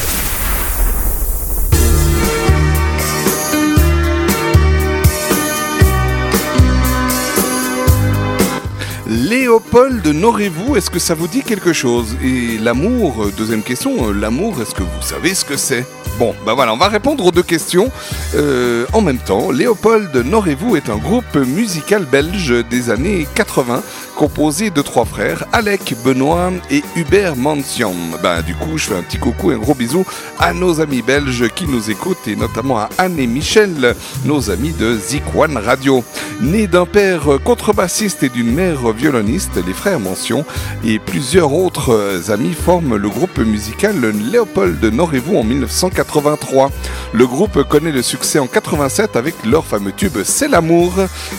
Léopold, 9.09 10.05
n'aurez-vous, 10.05 10.75
est-ce 10.75 10.91
que 10.91 10.99
ça 10.99 11.15
vous 11.15 11.27
dit 11.27 11.41
quelque 11.41 11.73
chose? 11.73 12.15
Et 12.23 12.59
l'amour, 12.59 13.23
euh, 13.23 13.33
deuxième 13.35 13.63
question, 13.63 14.09
euh, 14.09 14.13
l'amour, 14.13 14.61
est-ce 14.61 14.75
que 14.75 14.83
vous 14.83 15.01
savez 15.01 15.33
ce 15.33 15.43
que 15.43 15.57
c'est? 15.57 15.83
Bon, 16.19 16.35
ben 16.45 16.53
voilà, 16.53 16.73
on 16.73 16.77
va 16.77 16.89
répondre 16.89 17.25
aux 17.25 17.31
deux 17.31 17.43
questions 17.43 17.89
euh, 18.35 18.85
en 18.93 19.01
même 19.01 19.17
temps. 19.17 19.49
Léopold, 19.49 20.15
n'aurez-vous 20.15 20.75
est 20.75 20.89
un 20.89 20.97
groupe 20.97 21.35
musical 21.35 22.05
belge 22.05 22.53
des 22.69 22.91
années 22.91 23.27
80 23.33 23.81
composé 24.19 24.69
de 24.69 24.81
trois 24.81 25.05
frères, 25.05 25.45
Alec, 25.53 25.95
Benoît 26.03 26.51
et 26.69 26.83
Hubert 26.97 27.37
Mansion. 27.37 27.95
Ben, 28.21 28.41
du 28.41 28.53
coup, 28.53 28.77
je 28.77 28.87
fais 28.87 28.95
un 28.97 29.01
petit 29.01 29.17
coucou 29.17 29.51
et 29.51 29.55
un 29.55 29.59
gros 29.59 29.73
bisou 29.73 30.05
à 30.37 30.51
nos 30.51 30.81
amis 30.81 31.01
belges 31.01 31.47
qui 31.55 31.65
nous 31.65 31.89
écoutent 31.89 32.27
et 32.27 32.35
notamment 32.35 32.79
à 32.79 32.89
Anne 32.97 33.17
et 33.17 33.27
Michel, 33.27 33.95
nos 34.25 34.51
amis 34.51 34.73
de 34.73 34.97
Zik 34.97 35.23
One 35.33 35.55
Radio. 35.57 36.03
Nés 36.41 36.67
d'un 36.67 36.85
père 36.85 37.29
contrebassiste 37.45 38.23
et 38.23 38.29
d'une 38.29 38.53
mère 38.53 38.91
violoniste, 38.91 39.57
les 39.65 39.73
frères 39.73 40.01
Mention 40.01 40.43
et 40.83 40.99
plusieurs 40.99 41.53
autres 41.53 42.29
amis 42.29 42.53
forment 42.53 42.97
le 42.97 43.09
groupe 43.09 43.37
musical 43.39 43.95
Léopold 44.31 44.83
Norez-vous 44.83 45.37
en 45.37 45.45
1983. 45.45 46.71
Le 47.13 47.25
groupe 47.25 47.63
connaît 47.63 47.93
le 47.93 48.01
succès 48.01 48.39
en 48.39 48.47
87 48.47 49.15
avec 49.15 49.35
leur 49.45 49.65
fameux 49.65 49.93
tube 49.93 50.17
C'est 50.25 50.49
l'amour 50.49 50.93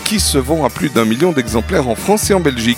qui 0.07 0.18
se 0.18 0.39
vend 0.39 0.65
à 0.65 0.70
plus 0.70 0.89
d'un 0.89 1.05
million 1.05 1.33
d'exemplaires 1.33 1.86
en 1.86 1.94
France 1.94 2.31
et 2.31 2.34
en 2.34 2.41
Belgique 2.41 2.69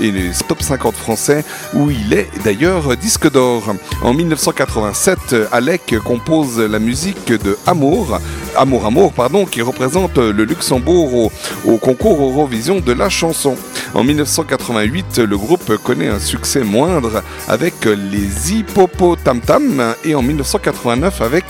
et 0.00 0.10
les 0.10 0.30
top 0.46 0.62
50 0.62 0.94
français 0.94 1.44
où 1.74 1.90
il 1.90 2.12
est 2.12 2.28
d'ailleurs 2.44 2.96
disque 2.96 3.30
d'or. 3.30 3.74
En 4.02 4.14
1987, 4.14 5.36
Alec 5.52 5.94
compose 6.04 6.58
la 6.58 6.78
musique 6.78 7.32
de 7.32 7.58
Amour, 7.66 8.18
Amour 8.56 8.86
Amour 8.86 9.12
pardon, 9.12 9.44
qui 9.44 9.62
représente 9.62 10.18
le 10.18 10.44
Luxembourg 10.44 11.14
au, 11.14 11.32
au 11.64 11.76
concours 11.78 12.22
Eurovision 12.22 12.80
de 12.80 12.92
la 12.92 13.08
chanson. 13.08 13.56
En 13.94 14.04
1988, 14.04 15.18
le 15.18 15.36
groupe 15.36 15.76
connaît 15.82 16.08
un 16.08 16.18
succès 16.18 16.62
moindre 16.62 17.22
avec 17.48 17.84
les 17.84 18.52
Hippopotam 18.52 19.40
Tam 19.40 19.94
et 20.04 20.14
en 20.14 20.22
1989 20.22 21.20
avec 21.20 21.44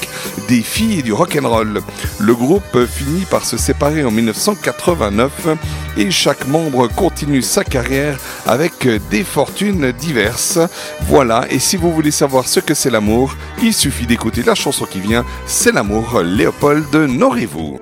des 0.48 0.62
filles 0.62 1.02
du 1.02 1.12
rock'n'roll. 1.12 1.80
Le 2.20 2.34
groupe 2.34 2.86
finit 2.86 3.24
par 3.24 3.44
se 3.44 3.56
séparer 3.56 4.04
en 4.04 4.10
1989 4.10 5.48
et 5.96 6.10
chaque 6.10 6.46
membre 6.46 6.88
continue 6.88 7.42
sa 7.42 7.64
carrière 7.64 8.18
avec 8.46 8.88
des 9.10 9.24
fortunes 9.24 9.92
diverses. 9.92 10.58
Voilà, 11.02 11.46
et 11.50 11.58
si 11.58 11.76
vous 11.76 11.92
voulez 11.92 12.12
savoir 12.12 12.46
ce 12.46 12.60
que 12.60 12.74
c'est 12.74 12.90
l'amour, 12.90 13.36
il 13.62 13.74
suffit 13.74 14.06
d'écouter 14.06 14.42
la 14.42 14.54
chanson 14.54 14.84
qui 14.84 15.00
vient, 15.00 15.24
C'est 15.46 15.72
l'amour, 15.72 16.20
Léopold, 16.22 16.94
n'aurez-vous 16.94 17.78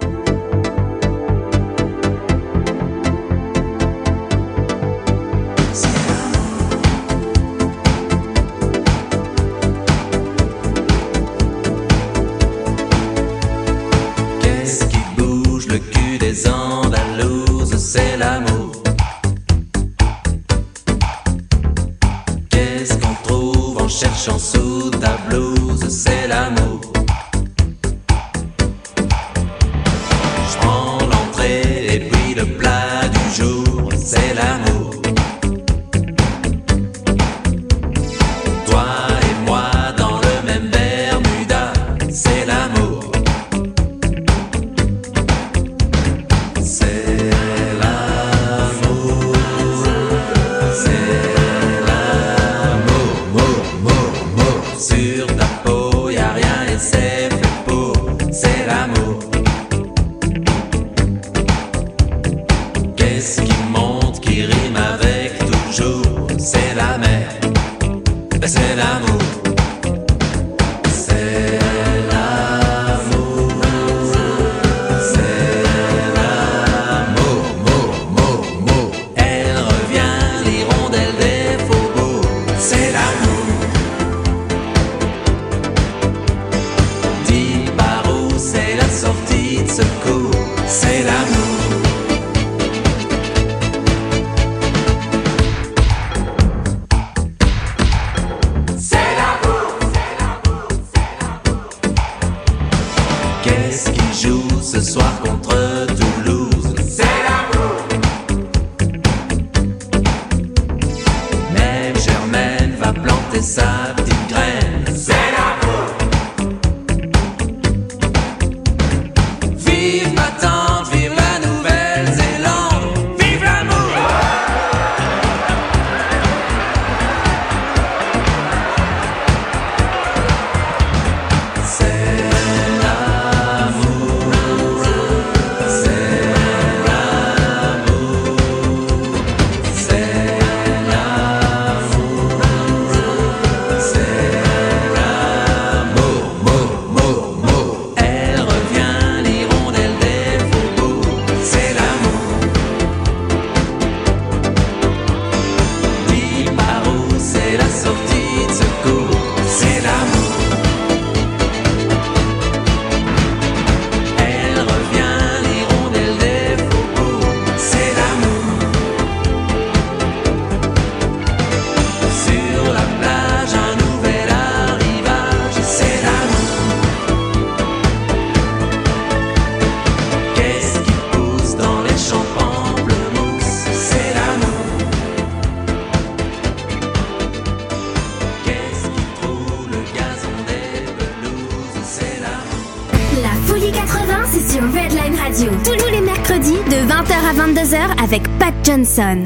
à 197.74 197.78
22h 197.78 198.02
avec 198.02 198.22
Pat 198.38 198.54
Johnson. 198.64 199.24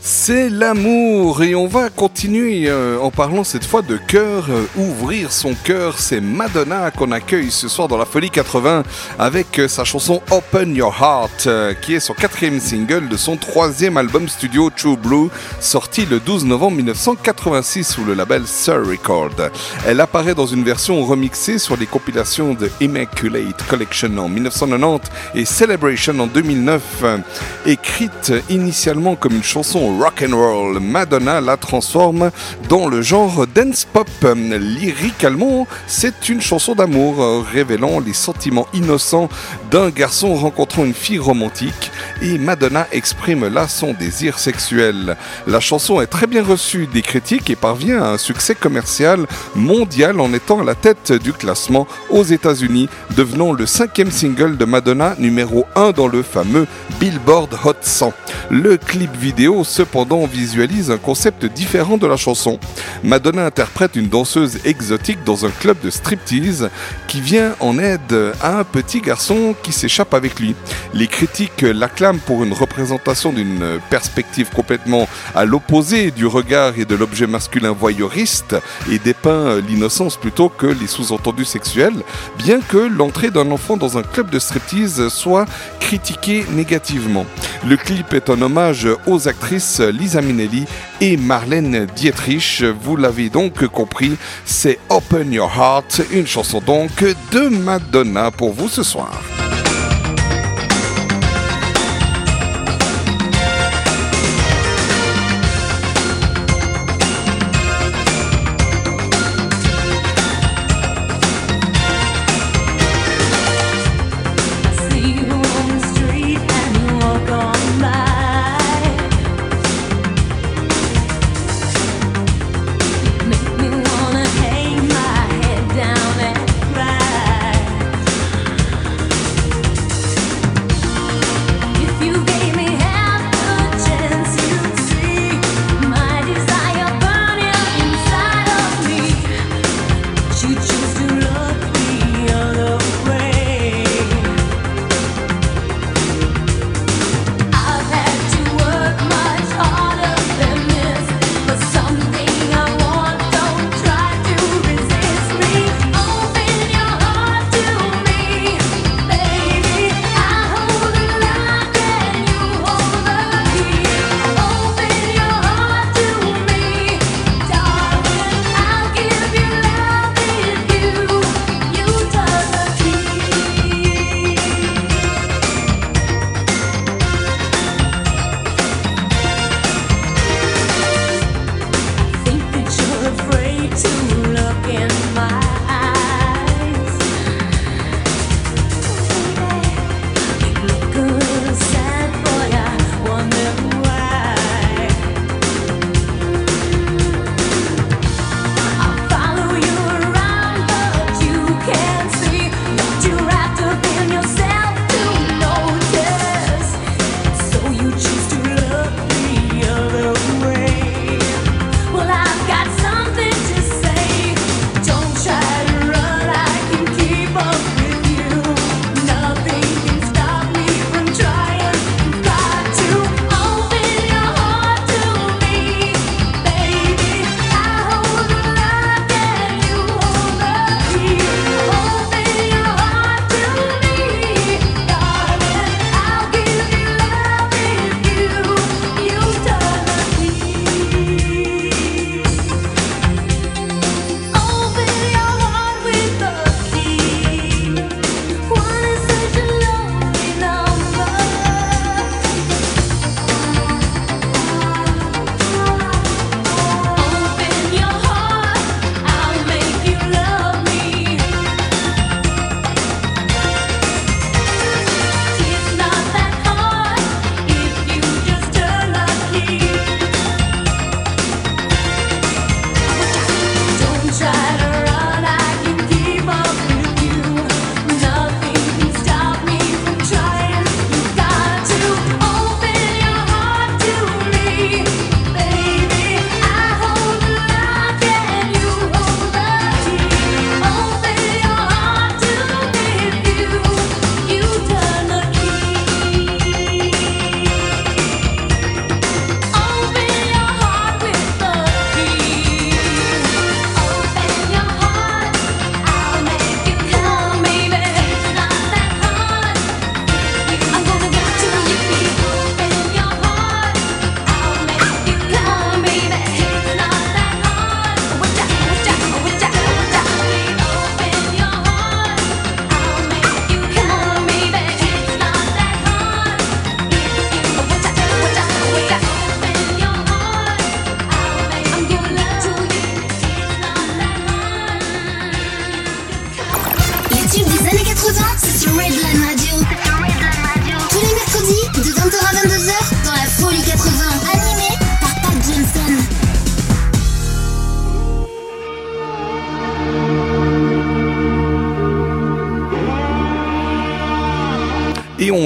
C'est 0.00 0.50
l'amour 0.50 1.42
et 1.42 1.54
on 1.54 1.66
va 1.66 1.87
continuer 1.98 2.68
euh, 2.68 2.96
en 3.00 3.10
parlant 3.10 3.42
cette 3.42 3.64
fois 3.64 3.82
de 3.82 3.96
cœur, 3.96 4.46
euh, 4.50 4.66
ouvrir 4.76 5.32
son 5.32 5.54
cœur. 5.64 5.98
C'est 5.98 6.20
Madonna 6.20 6.92
qu'on 6.92 7.10
accueille 7.10 7.50
ce 7.50 7.66
soir 7.66 7.88
dans 7.88 7.96
la 7.96 8.04
Folie 8.04 8.30
80 8.30 8.84
avec 9.18 9.58
euh, 9.58 9.66
sa 9.66 9.82
chanson 9.82 10.22
Open 10.30 10.76
Your 10.76 10.94
Heart 10.96 11.48
qui 11.82 11.94
est 11.94 12.00
son 12.00 12.14
quatrième 12.14 12.60
single 12.60 13.08
de 13.08 13.16
son 13.16 13.36
troisième 13.36 13.96
album 13.96 14.28
studio 14.28 14.70
True 14.70 14.96
Blue 14.96 15.28
sorti 15.58 16.06
le 16.06 16.20
12 16.20 16.44
novembre 16.44 16.76
1986 16.76 17.82
sous 17.82 18.04
le 18.04 18.14
label 18.14 18.46
Sir 18.46 18.86
Record. 18.86 19.34
Elle 19.84 20.00
apparaît 20.00 20.36
dans 20.36 20.46
une 20.46 20.62
version 20.62 21.04
remixée 21.04 21.58
sur 21.58 21.76
les 21.76 21.86
compilations 21.86 22.54
de 22.54 22.70
Immaculate 22.80 23.66
Collection 23.68 24.16
en 24.18 24.28
1990 24.28 25.10
et 25.34 25.44
Celebration 25.44 26.18
en 26.20 26.28
2009. 26.28 26.82
Euh, 27.02 27.18
Écrite 27.66 28.32
initialement 28.48 29.16
comme 29.16 29.34
une 29.34 29.42
chanson 29.42 29.98
rock 29.98 30.24
and 30.26 30.36
roll, 30.36 30.78
Madonna 30.78 31.40
la 31.40 31.56
dans 32.68 32.88
le 32.88 33.02
genre 33.02 33.46
dance 33.46 33.86
pop. 33.90 34.08
Lyricalement, 34.22 35.66
c'est 35.86 36.28
une 36.28 36.40
chanson 36.40 36.74
d'amour 36.74 37.22
euh, 37.22 37.42
révélant 37.52 38.00
les 38.00 38.12
sentiments 38.12 38.66
innocents 38.74 39.28
d'un 39.70 39.90
garçon 39.90 40.34
rencontrant 40.34 40.84
une 40.84 40.94
fille 40.94 41.18
romantique 41.18 41.90
et 42.20 42.38
Madonna 42.38 42.86
exprime 42.92 43.48
là 43.48 43.68
son 43.68 43.92
désir 43.92 44.38
sexuel. 44.38 45.16
La 45.46 45.60
chanson 45.60 46.00
est 46.00 46.06
très 46.06 46.26
bien 46.26 46.42
reçue 46.42 46.86
des 46.86 47.02
critiques 47.02 47.50
et 47.50 47.56
parvient 47.56 48.02
à 48.02 48.08
un 48.08 48.18
succès 48.18 48.54
commercial 48.54 49.26
mondial 49.54 50.20
en 50.20 50.32
étant 50.32 50.60
à 50.60 50.64
la 50.64 50.74
tête 50.74 51.12
du 51.12 51.32
classement 51.32 51.86
aux 52.10 52.24
États-Unis, 52.24 52.88
devenant 53.18 53.52
le 53.52 53.66
cinquième 53.66 54.12
single 54.12 54.56
de 54.56 54.64
Madonna 54.64 55.16
numéro 55.18 55.66
1 55.74 55.90
dans 55.90 56.06
le 56.06 56.22
fameux 56.22 56.68
Billboard 57.00 57.52
Hot 57.64 57.74
100. 57.80 58.12
Le 58.48 58.76
clip 58.76 59.10
vidéo 59.16 59.64
cependant 59.64 60.24
visualise 60.26 60.92
un 60.92 60.98
concept 60.98 61.44
différent 61.44 61.96
de 61.96 62.06
la 62.06 62.16
chanson. 62.16 62.60
Madonna 63.02 63.44
interprète 63.44 63.96
une 63.96 64.08
danseuse 64.08 64.60
exotique 64.64 65.24
dans 65.24 65.44
un 65.44 65.50
club 65.50 65.78
de 65.82 65.90
striptease 65.90 66.70
qui 67.08 67.20
vient 67.20 67.56
en 67.58 67.80
aide 67.80 68.34
à 68.40 68.60
un 68.60 68.62
petit 68.62 69.00
garçon 69.00 69.56
qui 69.64 69.72
s'échappe 69.72 70.14
avec 70.14 70.38
lui. 70.38 70.54
Les 70.94 71.08
critiques 71.08 71.62
l'acclament 71.62 72.20
pour 72.20 72.44
une 72.44 72.52
représentation 72.52 73.32
d'une 73.32 73.80
perspective 73.90 74.50
complètement 74.54 75.08
à 75.34 75.44
l'opposé 75.44 76.12
du 76.12 76.26
regard 76.26 76.78
et 76.78 76.84
de 76.84 76.94
l'objet 76.94 77.26
masculin 77.26 77.72
voyeuriste 77.72 78.54
et 78.88 79.00
dépeint 79.00 79.60
l'innocence 79.60 80.16
plutôt 80.16 80.48
que 80.48 80.66
les 80.66 80.86
sous-entendus 80.86 81.46
sexuels, 81.46 82.04
bien 82.38 82.60
que 82.60 82.78
d'un 83.08 83.50
enfant 83.50 83.76
dans 83.76 83.98
un 83.98 84.02
club 84.02 84.30
de 84.30 84.38
striptease 84.38 85.08
soit 85.08 85.46
critiquée 85.80 86.44
négativement. 86.50 87.26
Le 87.66 87.76
clip 87.76 88.12
est 88.12 88.30
un 88.30 88.40
hommage 88.42 88.86
aux 89.06 89.28
actrices 89.28 89.80
Lisa 89.80 90.20
Minnelli 90.20 90.66
et 91.00 91.16
Marlène 91.16 91.86
Dietrich. 91.96 92.62
Vous 92.80 92.96
l'avez 92.96 93.30
donc 93.30 93.66
compris, 93.66 94.16
c'est 94.44 94.78
Open 94.88 95.32
Your 95.32 95.50
Heart, 95.50 96.02
une 96.12 96.26
chanson 96.26 96.60
donc 96.60 97.02
de 97.32 97.48
Madonna 97.48 98.30
pour 98.30 98.52
vous 98.52 98.68
ce 98.68 98.82
soir. 98.82 99.20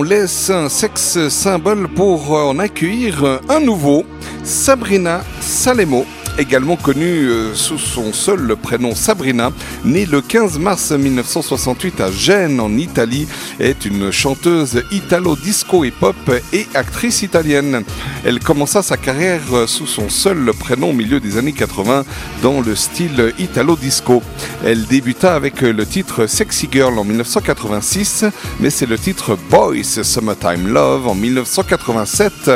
On 0.02 0.05
laisse 0.05 0.50
un 0.50 0.68
sexe 0.68 1.28
symbole 1.28 1.86
pour 1.86 2.36
euh, 2.36 2.42
en 2.42 2.58
accueillir 2.58 3.39
un 3.48 3.60
nouveau, 3.60 4.05
Sabrina 4.42 5.22
Salemo 5.40 6.05
également 6.39 6.76
connue 6.76 7.28
euh, 7.28 7.55
sous 7.55 7.78
son 7.78 8.12
seul 8.12 8.56
prénom 8.56 8.94
Sabrina, 8.94 9.52
née 9.84 10.06
le 10.06 10.20
15 10.20 10.58
mars 10.58 10.90
1968 10.90 12.00
à 12.00 12.10
Gênes 12.10 12.58
en 12.58 12.76
Italie, 12.76 13.28
est 13.62 13.86
une 13.86 14.10
chanteuse 14.10 14.82
italo-disco 14.91 15.84
et 15.84 15.91
pop 15.91 16.16
et 16.52 16.66
actrice 16.74 17.23
italienne. 17.23 17.84
Elle 18.24 18.41
commença 18.41 18.82
sa 18.82 18.97
carrière 18.97 19.41
sous 19.66 19.86
son 19.86 20.08
seul 20.08 20.52
prénom 20.58 20.91
au 20.91 20.92
milieu 20.92 21.20
des 21.20 21.39
années 21.39 21.52
80 21.52 22.05
dans 22.42 22.60
le 22.60 22.74
style 22.74 23.32
italo-disco. 23.39 24.23
Elle 24.65 24.84
débuta 24.86 25.34
avec 25.34 25.60
le 25.60 25.86
titre 25.86 26.26
Sexy 26.26 26.68
Girl 26.70 26.99
en 26.99 27.05
1986, 27.05 28.24
mais 28.60 28.70
c'est 28.70 28.86
le 28.86 28.99
titre 28.99 29.39
Boys 29.49 30.02
Summertime 30.02 30.68
Love 30.68 31.07
en 31.07 31.15
1987 31.15 32.50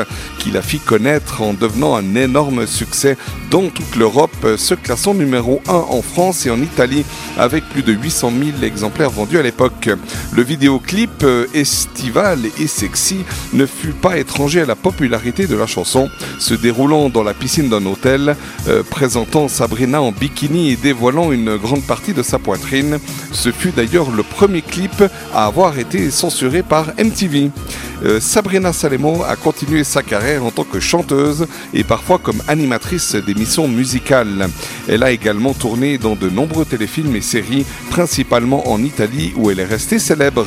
qui 0.46 0.52
la 0.52 0.62
fit 0.62 0.78
connaître 0.78 1.42
en 1.42 1.54
devenant 1.54 1.96
un 1.96 2.14
énorme 2.14 2.68
succès 2.68 3.16
dans 3.50 3.68
toute 3.68 3.96
l'Europe, 3.96 4.46
se 4.56 4.74
classant 4.74 5.12
numéro 5.12 5.60
1 5.66 5.72
en 5.72 6.02
France 6.02 6.46
et 6.46 6.50
en 6.50 6.62
Italie 6.62 7.04
avec 7.36 7.68
plus 7.68 7.82
de 7.82 7.92
800 7.92 8.30
000 8.54 8.62
exemplaires 8.62 9.10
vendus 9.10 9.38
à 9.38 9.42
l'époque. 9.42 9.90
Le 10.32 10.42
vidéoclip 10.44 11.24
euh, 11.24 11.46
estival 11.52 12.38
et 12.60 12.68
sexy 12.68 13.24
ne 13.54 13.66
fut 13.66 13.92
pas 13.92 14.18
étranger 14.18 14.60
à 14.60 14.66
la 14.66 14.76
popularité 14.76 15.48
de 15.48 15.56
la 15.56 15.66
chanson, 15.66 16.08
se 16.38 16.54
déroulant 16.54 17.08
dans 17.08 17.24
la 17.24 17.34
piscine 17.34 17.68
d'un 17.68 17.84
hôtel, 17.84 18.36
euh, 18.68 18.84
présentant 18.84 19.48
Sabrina 19.48 20.00
en 20.00 20.12
bikini 20.12 20.70
et 20.70 20.76
dévoilant 20.76 21.32
une 21.32 21.56
grande 21.56 21.82
partie 21.82 22.14
de 22.14 22.22
sa 22.22 22.38
poitrine. 22.38 23.00
Ce 23.32 23.50
fut 23.50 23.72
d'ailleurs 23.72 24.12
le 24.12 24.22
premier 24.22 24.62
clip 24.62 25.02
à 25.34 25.46
avoir 25.46 25.76
été 25.76 26.12
censuré 26.12 26.62
par 26.62 26.92
MTV. 26.98 27.50
Euh, 28.04 28.20
Sabrina 28.20 28.72
Salemo 28.72 29.22
a 29.24 29.36
continué 29.36 29.84
sa 29.84 30.02
carrière 30.02 30.44
en 30.44 30.50
tant 30.50 30.64
que 30.64 30.80
chanteuse 30.80 31.46
et 31.72 31.84
parfois 31.84 32.18
comme 32.18 32.42
animatrice 32.48 33.14
d'émissions 33.14 33.68
musicales. 33.68 34.48
Elle 34.88 35.02
a 35.02 35.10
également 35.10 35.54
tourné 35.54 35.98
dans 35.98 36.14
de 36.14 36.28
nombreux 36.28 36.64
téléfilms 36.64 37.16
et 37.16 37.20
séries, 37.20 37.64
principalement 37.90 38.70
en 38.70 38.82
Italie 38.82 39.32
où 39.36 39.50
elle 39.50 39.60
est 39.60 39.64
restée 39.64 39.98
célèbre. 39.98 40.46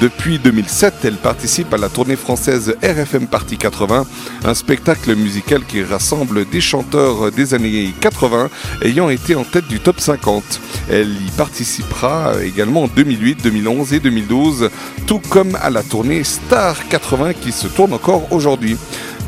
Depuis 0.00 0.38
2007, 0.38 0.94
elle 1.04 1.16
participe 1.16 1.72
à 1.72 1.78
la 1.78 1.88
tournée 1.88 2.16
française 2.16 2.76
RFM 2.82 3.26
Party 3.28 3.56
80, 3.56 4.06
un 4.44 4.54
spectacle 4.54 5.14
musical 5.14 5.64
qui 5.64 5.82
rassemble 5.82 6.46
des 6.46 6.60
chanteurs 6.60 7.32
des 7.32 7.54
années 7.54 7.94
80 8.00 8.50
ayant 8.82 9.08
été 9.08 9.34
en 9.34 9.44
tête 9.44 9.66
du 9.68 9.80
top 9.80 9.98
50. 9.98 10.60
Elle 10.90 11.16
y 11.26 11.30
participera 11.36 12.42
également 12.44 12.84
en 12.84 12.88
2008, 12.88 13.42
2011 13.42 13.92
et 13.94 14.00
2012, 14.00 14.70
tout 15.06 15.20
comme 15.28 15.56
à 15.60 15.70
la 15.70 15.82
tournée 15.82 16.22
Star 16.22 16.88
80 16.88 17.34
qui 17.34 17.52
se 17.52 17.66
tourne 17.66 17.92
encore 17.92 18.32
aujourd'hui. 18.32 18.76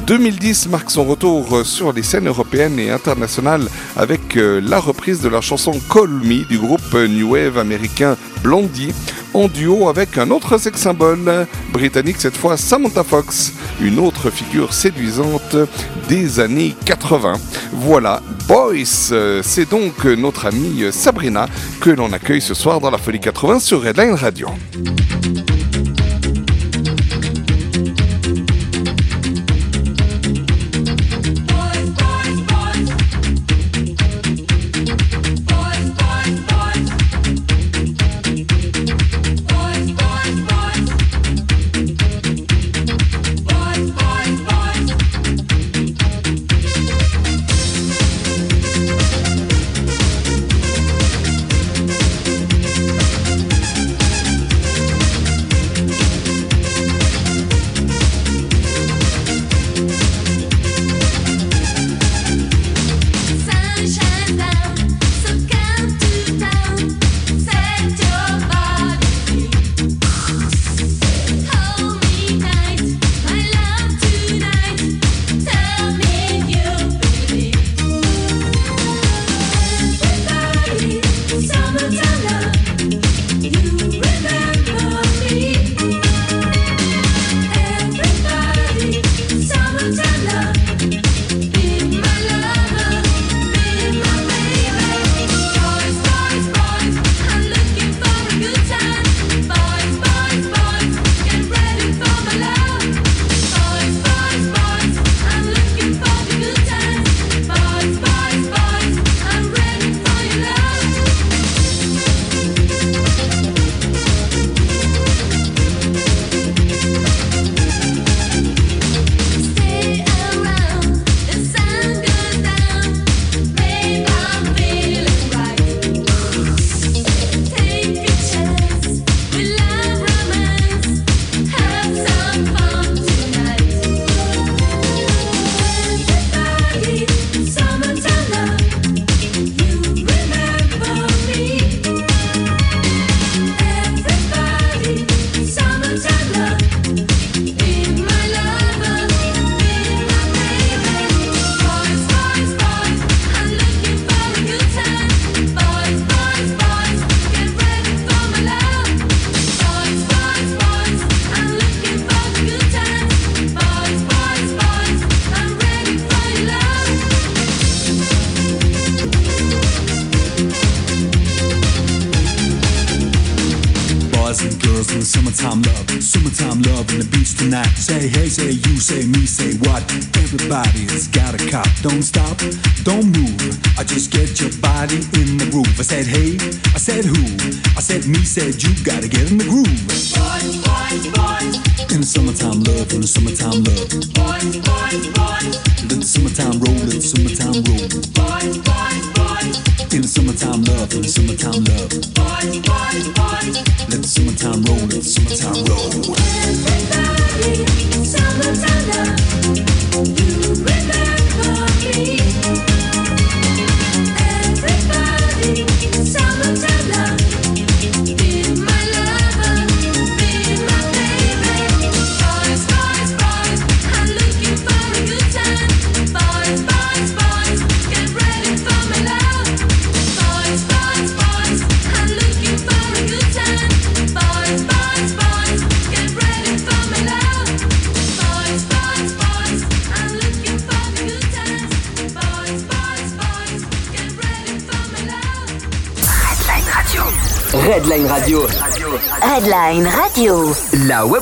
2010 0.07 0.69
marque 0.71 0.91
son 0.91 1.05
retour 1.05 1.67
sur 1.67 1.93
les 1.93 2.03
scènes 2.03 2.29
européennes 2.29 2.79
et 2.79 2.91
internationales 2.91 3.69
avec 3.95 4.39
euh, 4.39 4.59
la 4.65 4.79
reprise 4.79 5.21
de 5.21 5.29
la 5.29 5.43
chanson 5.43 5.73
Call 5.93 6.09
Me 6.09 6.47
du 6.49 6.57
groupe 6.59 6.95
New 6.95 7.33
Wave 7.33 7.59
américain 7.59 8.17
Blondie 8.43 8.95
en 9.39 9.47
duo 9.47 9.89
avec 9.89 10.19
un 10.19 10.31
autre 10.31 10.59
sex 10.59 10.81
symbole 10.81 11.47
britannique, 11.73 12.17
cette 12.19 12.37
fois 12.37 12.57
Samantha 12.57 13.05
Fox, 13.05 13.53
une 13.81 14.01
autre 14.01 14.31
figure 14.31 14.73
séduisante 14.73 15.55
des 16.09 16.41
années 16.41 16.75
80. 16.85 17.35
Voilà, 17.73 18.21
Boys, 18.49 19.13
c'est 19.43 19.71
donc 19.71 20.05
notre 20.05 20.47
amie 20.47 20.87
Sabrina 20.91 21.47
que 21.81 21.91
l'on 21.91 22.13
accueille 22.13 22.41
ce 22.41 22.55
soir 22.55 22.81
dans 22.81 22.91
la 22.91 22.99
Folie 22.99 23.21
80 23.21 23.61
sur 23.61 23.83
Redline 23.83 24.15
Radio. 24.15 24.49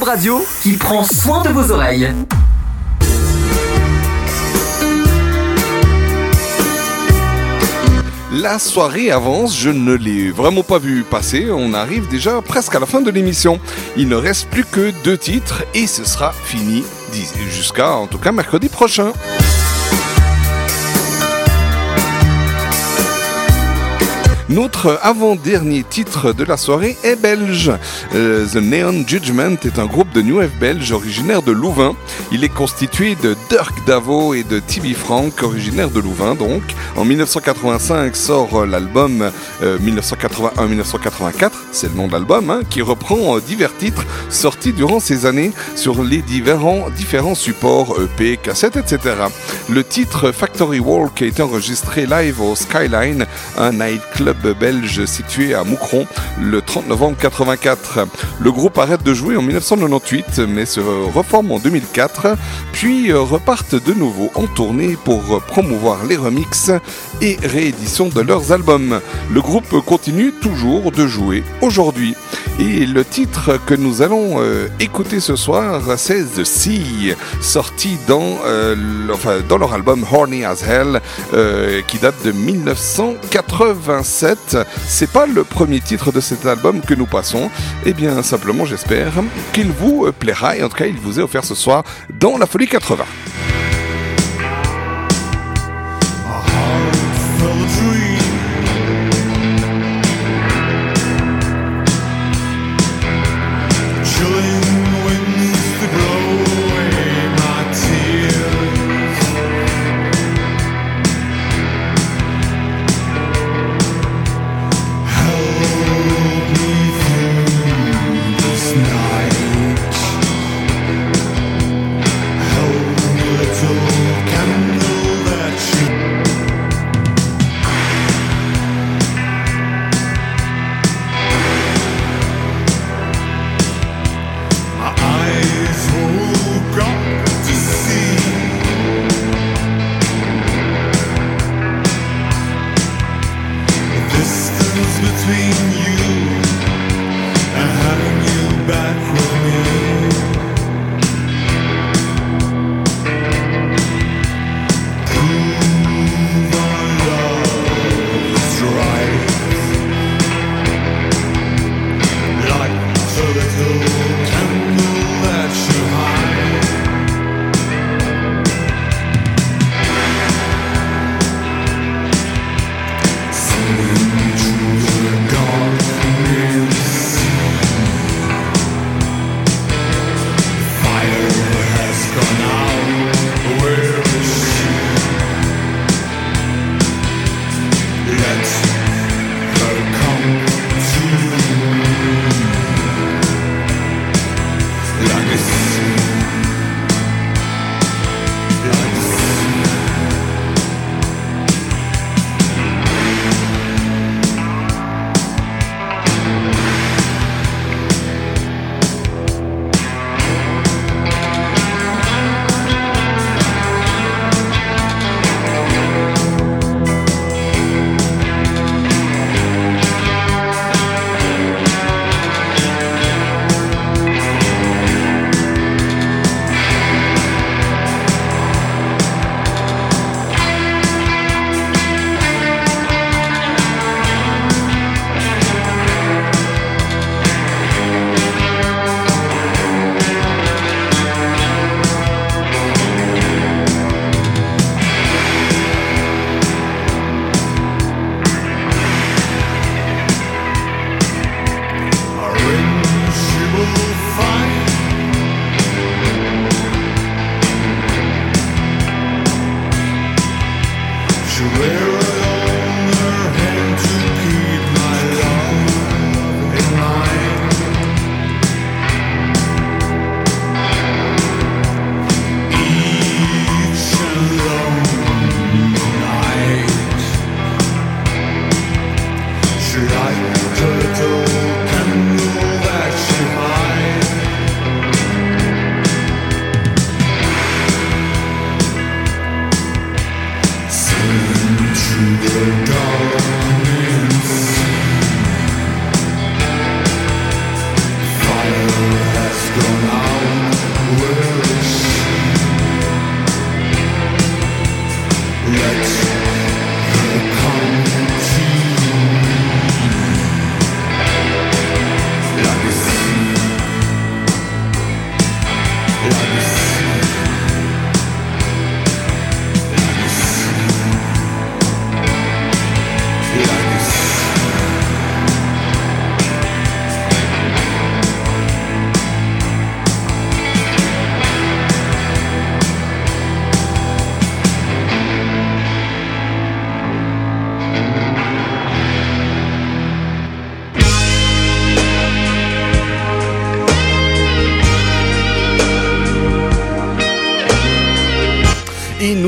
Radio 0.06 0.46
qui 0.62 0.76
prend 0.76 1.02
soin 1.02 1.42
de 1.42 1.48
vos 1.48 1.72
oreilles. 1.72 2.08
La 8.30 8.60
soirée 8.60 9.10
avance, 9.10 9.58
je 9.58 9.70
ne 9.70 9.94
l'ai 9.94 10.30
vraiment 10.30 10.62
pas 10.62 10.78
vu 10.78 11.02
passer, 11.02 11.48
on 11.50 11.74
arrive 11.74 12.06
déjà 12.06 12.40
presque 12.40 12.76
à 12.76 12.78
la 12.78 12.86
fin 12.86 13.00
de 13.00 13.10
l'émission. 13.10 13.58
Il 13.96 14.08
ne 14.08 14.14
reste 14.14 14.48
plus 14.48 14.64
que 14.64 14.92
deux 15.02 15.18
titres 15.18 15.64
et 15.74 15.88
ce 15.88 16.04
sera 16.04 16.32
fini 16.32 16.84
jusqu'à 17.50 17.90
en 17.96 18.06
tout 18.06 18.18
cas 18.18 18.30
mercredi 18.30 18.68
prochain. 18.68 19.12
Notre 24.56 24.98
avant-dernier 25.02 25.82
titre 25.82 26.32
de 26.32 26.42
la 26.42 26.56
soirée 26.56 26.96
est 27.04 27.16
belge. 27.16 27.70
Euh, 28.14 28.46
The 28.46 28.56
Neon 28.56 29.06
Judgment 29.06 29.58
est 29.66 29.78
un 29.78 29.84
groupe 29.84 30.10
de 30.14 30.22
New 30.22 30.38
Wave 30.38 30.56
belge 30.58 30.92
originaire 30.92 31.42
de 31.42 31.52
Louvain. 31.52 31.94
Il 32.32 32.42
est 32.42 32.48
constitué 32.48 33.16
de 33.16 33.36
Dirk 33.50 33.86
Davo 33.86 34.32
et 34.32 34.44
de 34.44 34.58
Tibi 34.58 34.94
Frank, 34.94 35.42
originaire 35.42 35.90
de 35.90 36.00
Louvain 36.00 36.34
donc. 36.34 36.62
En 36.96 37.04
1985 37.04 38.16
sort 38.16 38.62
euh, 38.62 38.66
l'album 38.66 39.30
euh, 39.62 39.78
1981-1984, 39.78 41.50
c'est 41.70 41.90
le 41.90 41.94
nom 41.94 42.06
de 42.06 42.12
l'album, 42.12 42.48
hein, 42.48 42.60
qui 42.70 42.80
reprend 42.80 43.36
euh, 43.36 43.40
divers 43.40 43.76
titres 43.76 44.06
sortis 44.30 44.72
durant 44.72 45.00
ces 45.00 45.26
années 45.26 45.52
sur 45.74 46.02
les 46.02 46.22
différents, 46.22 46.88
différents 46.96 47.34
supports 47.34 47.98
EP, 48.00 48.38
cassettes, 48.38 48.78
etc. 48.78 49.16
Le 49.68 49.84
titre 49.84 50.32
Factory 50.32 50.80
Walk 50.80 51.20
a 51.20 51.26
été 51.26 51.42
enregistré 51.42 52.06
live 52.06 52.40
au 52.40 52.56
Skyline, 52.56 53.26
un 53.58 53.80
nightclub 54.20 54.58
belge 54.58 55.04
situé 55.04 55.54
à 55.54 55.64
Moucron, 55.64 56.06
le 56.40 56.62
30 56.62 56.88
novembre 56.88 57.16
84. 57.20 58.06
Le 58.40 58.52
groupe 58.52 58.78
arrête 58.78 59.02
de 59.02 59.12
jouer 59.12 59.36
en 59.36 59.42
1998, 59.42 60.40
mais 60.48 60.64
se 60.64 60.80
reforme 60.80 61.52
en 61.52 61.58
2004, 61.58 62.36
puis 62.72 63.12
repartent 63.12 63.74
de 63.74 63.92
nouveau 63.92 64.30
en 64.34 64.46
tournée 64.46 64.96
pour 65.04 65.42
promouvoir 65.42 66.04
les 66.06 66.16
remixes 66.16 66.70
et 67.20 67.36
rééditions 67.42 68.08
de 68.08 68.20
leurs 68.20 68.52
albums. 68.52 69.00
Le 69.30 69.40
groupe 69.40 69.80
continue 69.84 70.32
toujours 70.32 70.92
de 70.92 71.06
jouer 71.06 71.44
aujourd'hui. 71.60 72.14
Et 72.58 72.86
le 72.86 73.04
titre 73.04 73.60
que 73.66 73.74
nous 73.74 74.00
allons 74.00 74.40
euh, 74.40 74.68
écouter 74.80 75.20
ce 75.20 75.36
soir, 75.36 75.82
c'est 75.98 76.24
The 76.24 76.44
Sea, 76.44 77.14
sorti 77.42 77.98
dans, 78.08 78.38
euh, 78.46 78.74
leur 79.50 79.74
album 79.74 80.06
Horny 80.10 80.42
as 80.42 80.66
Hell, 80.66 81.02
euh, 81.34 81.82
qui 81.86 81.98
date 81.98 82.14
de 82.24 82.32
1987. 82.32 84.56
C'est 84.86 85.10
pas 85.10 85.26
le 85.26 85.44
premier 85.44 85.80
titre 85.80 86.12
de 86.12 86.20
cet 86.20 86.46
album 86.46 86.80
que 86.80 86.94
nous 86.94 87.04
passons. 87.04 87.50
Eh 87.84 87.92
bien, 87.92 88.22
simplement, 88.22 88.64
j'espère 88.64 89.12
qu'il 89.52 89.70
vous 89.70 90.10
plaira 90.18 90.56
et 90.56 90.62
en 90.62 90.70
tout 90.70 90.78
cas, 90.78 90.86
il 90.86 90.96
vous 90.96 91.20
est 91.20 91.22
offert 91.22 91.44
ce 91.44 91.54
soir 91.54 91.84
dans 92.18 92.38
la 92.38 92.46
Folie 92.46 92.68
80. 92.68 93.04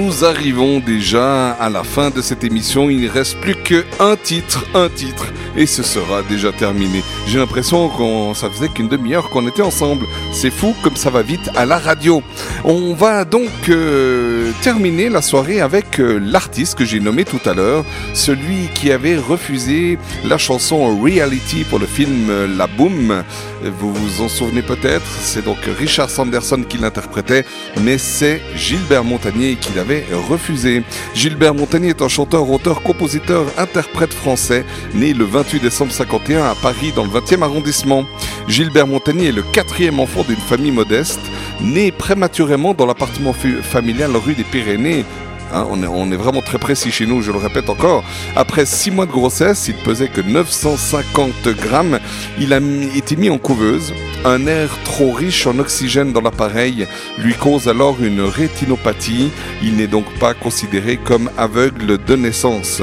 Nous 0.09 0.25
arrivons 0.25 0.81
déjà 0.81 1.51
à 1.51 1.69
la 1.69 1.85
fin 1.85 2.09
de 2.09 2.23
cette 2.23 2.43
émission. 2.43 2.89
Il 2.89 3.03
ne 3.03 3.11
reste 3.11 3.39
plus 3.41 3.55
qu'un 3.55 4.17
titre, 4.17 4.65
un 4.75 4.89
titre, 4.89 5.27
et 5.55 5.67
ce 5.67 5.83
sera 5.83 6.23
déjà 6.23 6.51
terminé. 6.51 7.03
J'ai 7.27 7.39
l'impression 7.39 7.91
qu'on, 7.91 8.33
ça 8.33 8.49
faisait 8.49 8.71
qu'une 8.71 8.89
demi-heure 8.89 9.29
qu'on 9.29 9.47
était 9.47 9.61
ensemble. 9.61 10.07
C'est 10.33 10.51
fou 10.51 10.75
comme 10.83 10.97
ça 10.97 11.11
va 11.11 11.21
vite 11.21 11.51
à 11.57 11.67
la 11.67 11.77
radio. 11.77 12.23
On 12.65 12.95
va 12.95 13.27
donc 13.27 13.51
euh, 13.69 14.51
terminer 14.63 15.11
la 15.11 15.21
soirée 15.21 15.61
avec 15.61 16.01
euh, 16.01 16.19
l'artiste 16.19 16.79
que 16.79 16.87
j'ai 16.87 17.01
nommé 17.01 17.27
tout 17.27 17.41
à 17.45 17.53
l'heure, 17.53 17.85
celui 18.15 18.69
qui 18.75 18.91
avait 18.91 19.19
refusé 19.19 19.99
la 20.25 20.39
chanson 20.39 20.99
Reality 20.99 21.65
pour 21.65 21.81
le 21.81 21.87
film 21.87 22.31
euh, 22.31 22.47
La 22.57 22.67
Boom. 22.67 23.25
Vous 23.63 23.93
vous 23.93 24.23
en 24.23 24.29
souvenez 24.29 24.63
peut-être, 24.63 25.07
c'est 25.21 25.45
donc 25.45 25.59
Richard 25.79 26.11
Sanderson 26.11 26.63
qui 26.69 26.79
l'interprétait, 26.79 27.45
mais 27.83 27.99
c'est 27.99 28.41
Gilbert 28.55 29.03
Montagnier 29.03 29.57
qui 29.57 29.75
l'avait 29.75 30.05
refusé. 30.29 30.83
Gilbert 31.15 31.55
Montagnier 31.55 31.91
est 31.91 32.03
un 32.03 32.09
chanteur, 32.09 32.49
auteur, 32.49 32.83
compositeur, 32.83 33.47
interprète 33.59 34.15
français, 34.15 34.65
né 34.95 35.13
le 35.13 35.25
28 35.25 35.61
décembre 35.61 35.91
51 35.93 36.45
à 36.45 36.55
Paris 36.55 36.93
dans 36.95 37.05
le 37.05 37.11
20e 37.11 37.43
arrondissement. 37.43 38.05
Gilbert 38.47 38.87
Montagnier 38.87 39.29
est 39.29 39.33
le 39.33 39.43
quatrième 39.43 39.99
enfant 39.99 40.23
d'une 40.23 40.37
famille 40.37 40.73
modeste, 40.73 41.21
né 41.61 41.91
prématurément 41.91 42.75
dans 42.75 42.87
l'appartement 42.87 43.33
familial 43.33 44.17
rue 44.17 44.35
des 44.35 44.45
Pyrénées 44.45 45.05
Hein, 45.53 45.67
on, 45.71 46.13
est, 46.13 46.17
vraiment 46.17 46.43
très 46.43 46.59
précis 46.59 46.91
chez 46.91 47.07
nous, 47.07 47.23
je 47.23 47.33
le 47.33 47.39
répète 47.39 47.71
encore. 47.71 48.05
Après 48.37 48.67
six 48.67 48.91
mois 48.91 49.07
de 49.07 49.11
grossesse, 49.11 49.69
il 49.69 49.75
pesait 49.75 50.09
que 50.09 50.21
950 50.21 51.49
grammes. 51.49 51.99
Il 52.39 52.53
a 52.53 52.61
été 52.95 53.17
mis 53.17 53.31
en 53.31 53.39
couveuse. 53.39 53.95
Un 54.25 54.47
air 54.47 54.71
trop 54.85 55.13
riche 55.13 55.47
en 55.47 55.59
oxygène 55.59 56.13
dans 56.13 56.21
l'appareil 56.21 56.87
lui 57.19 57.35
cause 57.35 57.69
alors 57.69 57.97
une 58.03 58.21
rétinopathie. 58.21 59.31
Il 59.63 59.77
n'est 59.77 59.87
donc 59.87 60.07
pas 60.19 60.35
considéré 60.35 60.97
comme 60.97 61.31
aveugle 61.39 61.99
de 62.05 62.17
naissance. 62.17 62.83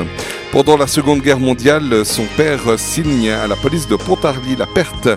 Pendant 0.51 0.77
la 0.77 0.87
Seconde 0.87 1.21
Guerre 1.21 1.39
mondiale, 1.39 2.05
son 2.05 2.23
père 2.37 2.61
signe 2.77 3.29
à 3.29 3.45
la 3.45 3.57
police 3.57 3.87
de 3.89 3.97
Pontarlier 3.97 4.55
la 4.57 4.65
perte 4.65 5.09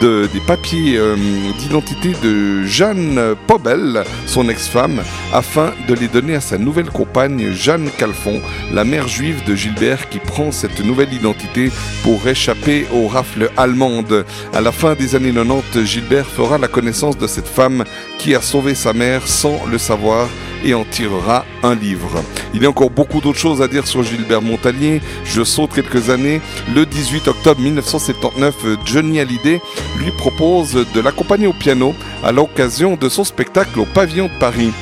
de- 0.00 0.28
des 0.32 0.40
papiers 0.40 0.96
euh, 0.96 1.16
d'identité 1.58 2.12
de 2.22 2.64
Jeanne 2.64 3.34
Pobel, 3.46 4.04
son 4.26 4.48
ex-femme, 4.48 5.02
afin 5.32 5.72
de 5.88 5.94
les 5.94 6.08
donner 6.08 6.34
à 6.36 6.40
sa 6.40 6.58
nouvelle 6.58 6.90
compagne 6.90 7.52
Jeanne 7.52 7.90
Calfon, 7.98 8.40
la 8.72 8.84
mère 8.84 9.08
juive 9.08 9.42
de 9.46 9.54
Gilbert 9.54 10.08
qui 10.08 10.18
prend 10.18 10.52
cette 10.52 10.84
nouvelle 10.84 11.12
identité 11.12 11.70
pour 12.02 12.26
échapper 12.28 12.86
aux 12.92 13.08
rafles 13.08 13.50
allemandes. 13.56 14.24
À 14.54 14.60
la 14.60 14.72
fin 14.72 14.94
des 14.94 15.14
années 15.14 15.32
90, 15.32 15.84
Gilbert 15.84 16.26
fera 16.26 16.58
la 16.58 16.68
connaissance 16.68 17.18
de 17.18 17.26
cette 17.26 17.48
femme 17.48 17.84
qui 18.18 18.34
a 18.34 18.40
sauvé 18.40 18.74
sa 18.74 18.92
mère 18.92 19.26
sans 19.26 19.64
le 19.70 19.78
savoir 19.78 20.28
et 20.64 20.74
en 20.74 20.84
tirera 20.84 21.44
un 21.62 21.74
livre. 21.74 22.22
Il 22.54 22.62
y 22.62 22.66
a 22.66 22.68
encore 22.68 22.90
beaucoup 22.90 23.20
d'autres 23.20 23.38
choses 23.38 23.62
à 23.62 23.68
dire 23.68 23.86
sur 23.86 24.02
Gilbert 24.02 24.42
Montagnier. 24.42 25.00
Je 25.24 25.42
saute 25.44 25.72
quelques 25.74 26.10
années. 26.10 26.40
Le 26.74 26.86
18 26.86 27.28
octobre 27.28 27.60
1979, 27.60 28.54
Johnny 28.84 29.20
Hallyday 29.20 29.60
lui 29.98 30.10
propose 30.16 30.86
de 30.94 31.00
l'accompagner 31.00 31.46
au 31.46 31.52
piano 31.52 31.94
à 32.24 32.32
l'occasion 32.32 32.96
de 32.96 33.08
son 33.08 33.24
spectacle 33.24 33.78
au 33.80 33.84
Pavillon 33.84 34.26
de 34.26 34.38
Paris. 34.38 34.72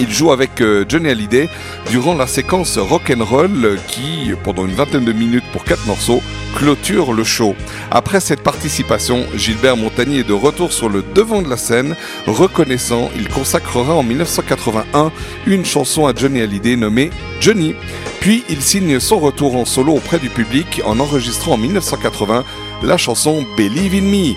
Il 0.00 0.10
joue 0.10 0.32
avec 0.32 0.60
euh, 0.60 0.84
Johnny 0.88 1.08
Hallyday 1.08 1.48
durant 1.88 2.14
la 2.14 2.26
séquence 2.26 2.78
rock'n'roll 2.78 3.78
qui, 3.86 4.32
pendant 4.42 4.66
une 4.66 4.74
vingtaine 4.74 5.04
de 5.04 5.12
minutes 5.12 5.44
pour 5.52 5.64
quatre 5.64 5.86
morceaux, 5.86 6.20
clôture 6.54 7.12
le 7.12 7.24
show. 7.24 7.54
Après 7.90 8.20
cette 8.20 8.42
participation, 8.42 9.24
Gilbert 9.34 9.76
Montagnier 9.76 10.20
est 10.20 10.28
de 10.28 10.32
retour 10.32 10.72
sur 10.72 10.88
le 10.88 11.04
devant 11.14 11.42
de 11.42 11.50
la 11.50 11.56
scène. 11.56 11.96
Reconnaissant, 12.26 13.10
il 13.16 13.28
consacrera 13.28 13.94
en 13.94 14.02
1981 14.02 15.10
une 15.46 15.64
chanson 15.64 16.06
à 16.06 16.14
Johnny 16.14 16.40
Hallyday 16.40 16.76
nommée 16.76 17.10
Johnny. 17.40 17.74
Puis 18.20 18.44
il 18.48 18.62
signe 18.62 19.00
son 19.00 19.18
retour 19.18 19.56
en 19.56 19.64
solo 19.64 19.92
auprès 19.92 20.18
du 20.18 20.28
public 20.28 20.80
en 20.86 21.00
enregistrant 21.00 21.52
en 21.52 21.58
1980 21.58 22.44
la 22.82 22.96
chanson 22.96 23.44
Believe 23.56 23.94
in 23.94 24.02
Me 24.02 24.34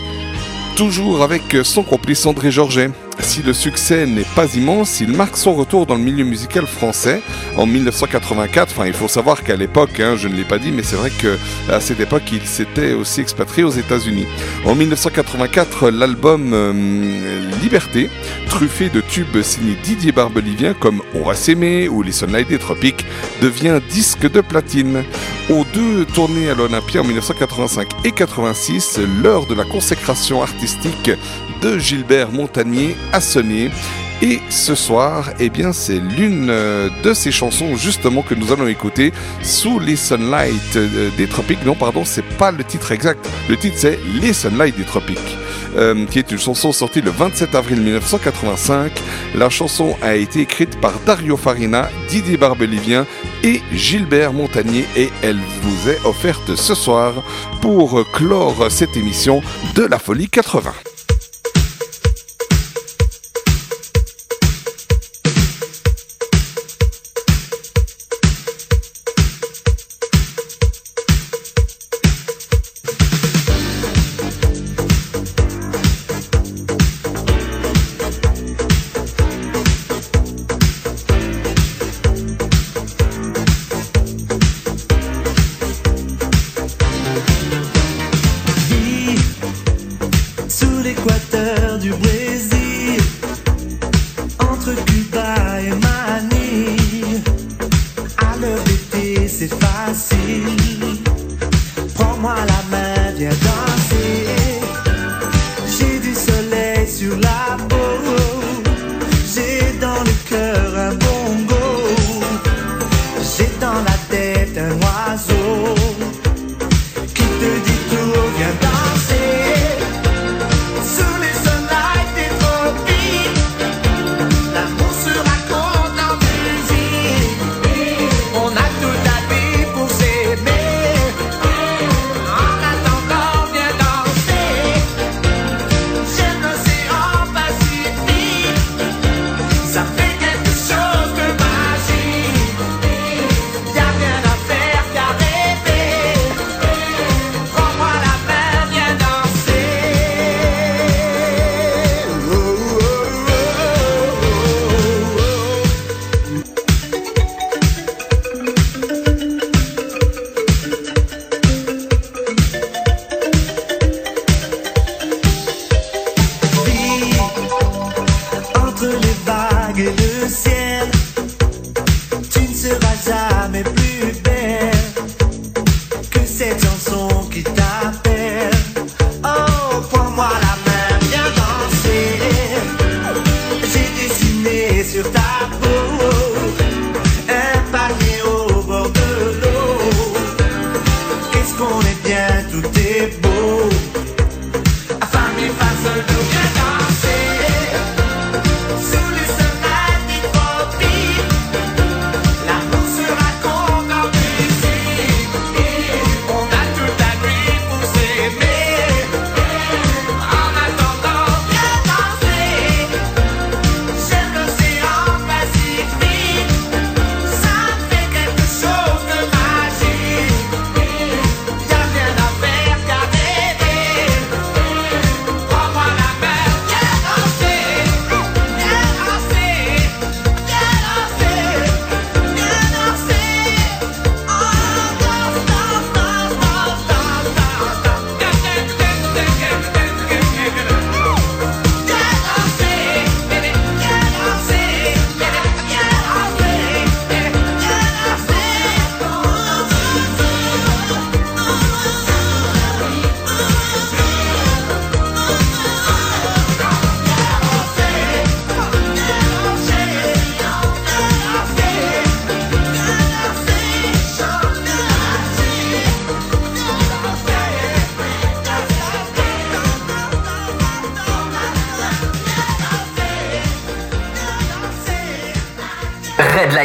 toujours 0.77 1.23
avec 1.23 1.57
son 1.63 1.81
complice 1.81 2.27
André 2.27 2.51
Georget. 2.51 2.91
Si 3.19 3.41
le 3.41 3.53
succès 3.53 4.05
n'est 4.05 4.25
pas 4.35 4.55
immense, 4.55 5.01
il 5.01 5.11
marque 5.11 5.37
son 5.37 5.53
retour 5.53 5.85
dans 5.85 5.95
le 5.95 6.01
milieu 6.01 6.23
musical 6.23 6.65
français 6.65 7.21
en 7.55 7.65
1984. 7.65 8.71
Enfin, 8.71 8.85
il 8.85 8.93
faut 8.93 9.07
savoir 9.07 9.43
qu'à 9.43 9.55
l'époque, 9.55 9.99
hein, 9.99 10.15
je 10.15 10.27
ne 10.27 10.35
l'ai 10.35 10.43
pas 10.43 10.59
dit, 10.59 10.71
mais 10.71 10.83
c'est 10.83 10.95
vrai 10.95 11.09
que 11.09 11.37
à 11.71 11.79
cette 11.79 11.99
époque, 11.99 12.23
il 12.31 12.45
s'était 12.45 12.93
aussi 12.93 13.21
expatrié 13.21 13.63
aux 13.63 13.71
États-Unis. 13.71 14.27
En 14.65 14.75
1984, 14.75 15.89
l'album 15.89 16.51
euh, 16.53 17.41
Liberté, 17.61 18.09
truffé 18.47 18.89
de 18.89 19.01
tubes 19.01 19.41
signés 19.41 19.77
Didier 19.83 20.11
Barbelivien 20.11 20.73
comme 20.73 21.01
On 21.13 21.23
va 21.23 21.33
s'aimer 21.33 21.89
ou 21.89 22.03
Les 22.03 22.11
Sunlight 22.11 22.47
des 22.47 22.59
Tropiques, 22.59 23.05
devient 23.41 23.79
disque 23.89 24.29
de 24.29 24.41
platine. 24.41 25.03
Aux 25.49 25.65
deux 25.73 26.05
tournées 26.05 26.49
à 26.49 26.55
l'Olympia 26.55 27.01
en 27.01 27.05
1985 27.05 27.87
et 28.03 28.11
86, 28.11 28.99
l'heure 29.23 29.45
de 29.47 29.55
la 29.55 29.63
consécration 29.63 30.41
artistique 30.41 31.11
de 31.61 31.77
Gilbert 31.77 32.31
Montagnier 32.31 32.95
a 33.13 33.21
sonné. 33.21 33.69
Et 34.21 34.39
ce 34.49 34.73
soir, 34.73 35.29
eh 35.39 35.49
bien, 35.49 35.71
c'est 35.73 35.99
l'une 35.99 36.47
de 36.47 37.13
ces 37.13 37.31
chansons 37.31 37.75
justement 37.75 38.23
que 38.23 38.33
nous 38.33 38.51
allons 38.51 38.67
écouter 38.67 39.13
sous 39.43 39.79
les 39.79 39.95
Sunlight 39.95 40.75
euh, 40.75 41.09
des 41.17 41.27
Tropiques. 41.27 41.63
Non, 41.63 41.75
pardon, 41.75 42.03
c'est 42.03 42.23
pas 42.23 42.51
le 42.51 42.63
titre 42.63 42.91
exact. 42.91 43.29
Le 43.47 43.55
titre 43.57 43.75
c'est 43.77 43.99
Les 44.19 44.33
Sunlight 44.33 44.75
des 44.75 44.85
Tropiques. 44.85 45.37
euh, 45.77 46.05
qui 46.05 46.19
est 46.19 46.31
une 46.31 46.39
chanson 46.39 46.71
sortie 46.71 47.01
le 47.01 47.11
27 47.11 47.55
avril 47.55 47.81
1985. 47.81 48.91
La 49.35 49.49
chanson 49.49 49.95
a 50.01 50.15
été 50.15 50.41
écrite 50.41 50.79
par 50.81 50.93
Dario 51.05 51.37
Farina, 51.37 51.89
Didier 52.09 52.37
Barbelivien 52.37 53.05
et 53.43 53.61
Gilbert 53.73 54.33
Montagnier 54.33 54.85
et 54.95 55.09
elle 55.21 55.39
vous 55.61 55.89
est 55.89 56.03
offerte 56.05 56.55
ce 56.55 56.75
soir 56.75 57.13
pour 57.61 58.03
clore 58.11 58.67
cette 58.69 58.97
émission 58.97 59.41
de 59.75 59.83
la 59.83 59.99
Folie 59.99 60.29
80. 60.29 60.73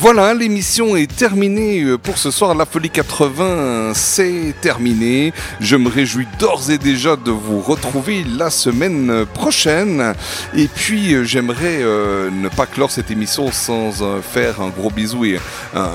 Voilà, 0.00 0.32
l'émission 0.32 0.94
est 0.94 1.12
terminée 1.12 1.82
euh, 1.82 1.98
pour 1.98 2.18
ce 2.18 2.30
soir. 2.30 2.54
La 2.54 2.66
Folie 2.66 2.88
80, 2.88 3.94
c'est 3.94 4.54
terminé. 4.60 5.32
Je 5.58 5.74
me 5.74 5.88
réjouis 5.88 6.28
d'ores 6.38 6.70
et 6.70 6.78
déjà 6.78 7.16
de 7.16 7.32
vous 7.32 7.60
retrouver 7.60 8.22
la 8.22 8.48
semaine 8.48 9.26
prochaine. 9.34 10.14
Et 10.56 10.68
puis, 10.68 11.14
euh, 11.14 11.24
j'aimerais 11.24 11.82
euh, 11.82 12.30
ne 12.30 12.48
pas 12.48 12.66
clore 12.66 12.92
cette 12.92 13.10
émission 13.10 13.50
sans 13.50 13.90
faire 14.22 14.60
un 14.60 14.68
gros 14.68 14.90
bisou 14.90 15.24
et 15.24 15.40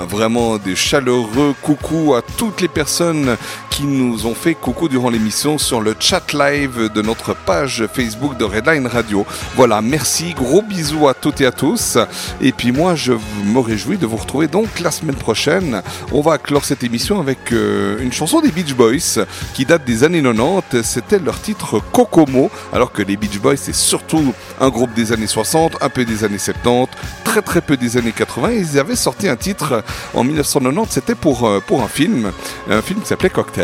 vraiment 0.10 0.58
des 0.58 0.76
chaleureux 0.76 1.56
coucou 1.62 2.14
à 2.14 2.22
toutes 2.22 2.60
les 2.60 2.68
personnes 2.68 3.38
qui 3.74 3.86
nous 3.86 4.28
ont 4.28 4.36
fait 4.36 4.54
coucou 4.54 4.88
durant 4.88 5.10
l'émission 5.10 5.58
sur 5.58 5.82
le 5.82 5.96
chat 6.00 6.32
live 6.32 6.92
de 6.94 7.02
notre 7.02 7.36
page 7.36 7.88
Facebook 7.92 8.38
de 8.38 8.44
Redline 8.44 8.86
Radio. 8.86 9.26
Voilà, 9.56 9.82
merci, 9.82 10.36
gros 10.36 10.62
bisous 10.62 11.08
à 11.08 11.16
toutes 11.16 11.42
et 11.42 11.48
à 11.48 11.52
tous. 11.52 11.98
Et 12.40 12.52
puis 12.52 12.72
moi, 12.72 12.94
je 12.94 13.14
me 13.14 13.60
réjouis 13.60 13.98
de 13.98 14.06
vous 14.06 14.18
retrouver 14.18 14.48
donc 14.48 14.80
la 14.80 14.92
semaine 14.92 15.16
prochaine. 15.16 15.82
On 16.12 16.22
va 16.22 16.38
clore 16.38 16.66
cette 16.66 16.84
émission 16.84 17.20
avec 17.20 17.52
euh, 17.52 17.98
une 18.00 18.14
chanson 18.14 18.42
des 18.42 18.52
Beach 18.52 18.76
Boys 18.76 19.26
qui 19.56 19.66
date 19.66 19.86
des 19.86 20.04
années 20.04 20.22
90. 20.22 20.84
C'était 20.84 21.18
leur 21.18 21.42
titre 21.42 21.82
Kokomo, 21.94 22.52
alors 22.74 22.92
que 22.92 23.02
les 23.02 23.18
Beach 23.18 23.40
Boys 23.40 23.58
c'est 23.58 23.74
surtout 23.74 24.36
un 24.62 24.70
groupe 24.70 24.94
des 24.94 25.12
années 25.14 25.26
60, 25.26 25.78
un 25.82 25.90
peu 25.90 26.06
des 26.06 26.24
années 26.24 26.38
70, 26.38 26.96
très 27.24 27.42
très 27.42 27.62
peu 27.62 27.76
des 27.76 27.98
années 27.98 28.14
80. 28.16 28.52
Ils 28.52 28.78
avaient 28.78 28.96
sorti 28.96 29.28
un 29.28 29.36
titre 29.36 29.84
en 30.14 30.24
1990, 30.24 30.94
c'était 30.94 31.16
pour, 31.16 31.48
euh, 31.48 31.60
pour 31.60 31.82
un 31.82 31.88
film, 31.88 32.32
un 32.70 32.84
film 32.84 33.02
qui 33.02 33.08
s'appelait 33.08 33.32
Cocktail. 33.32 33.63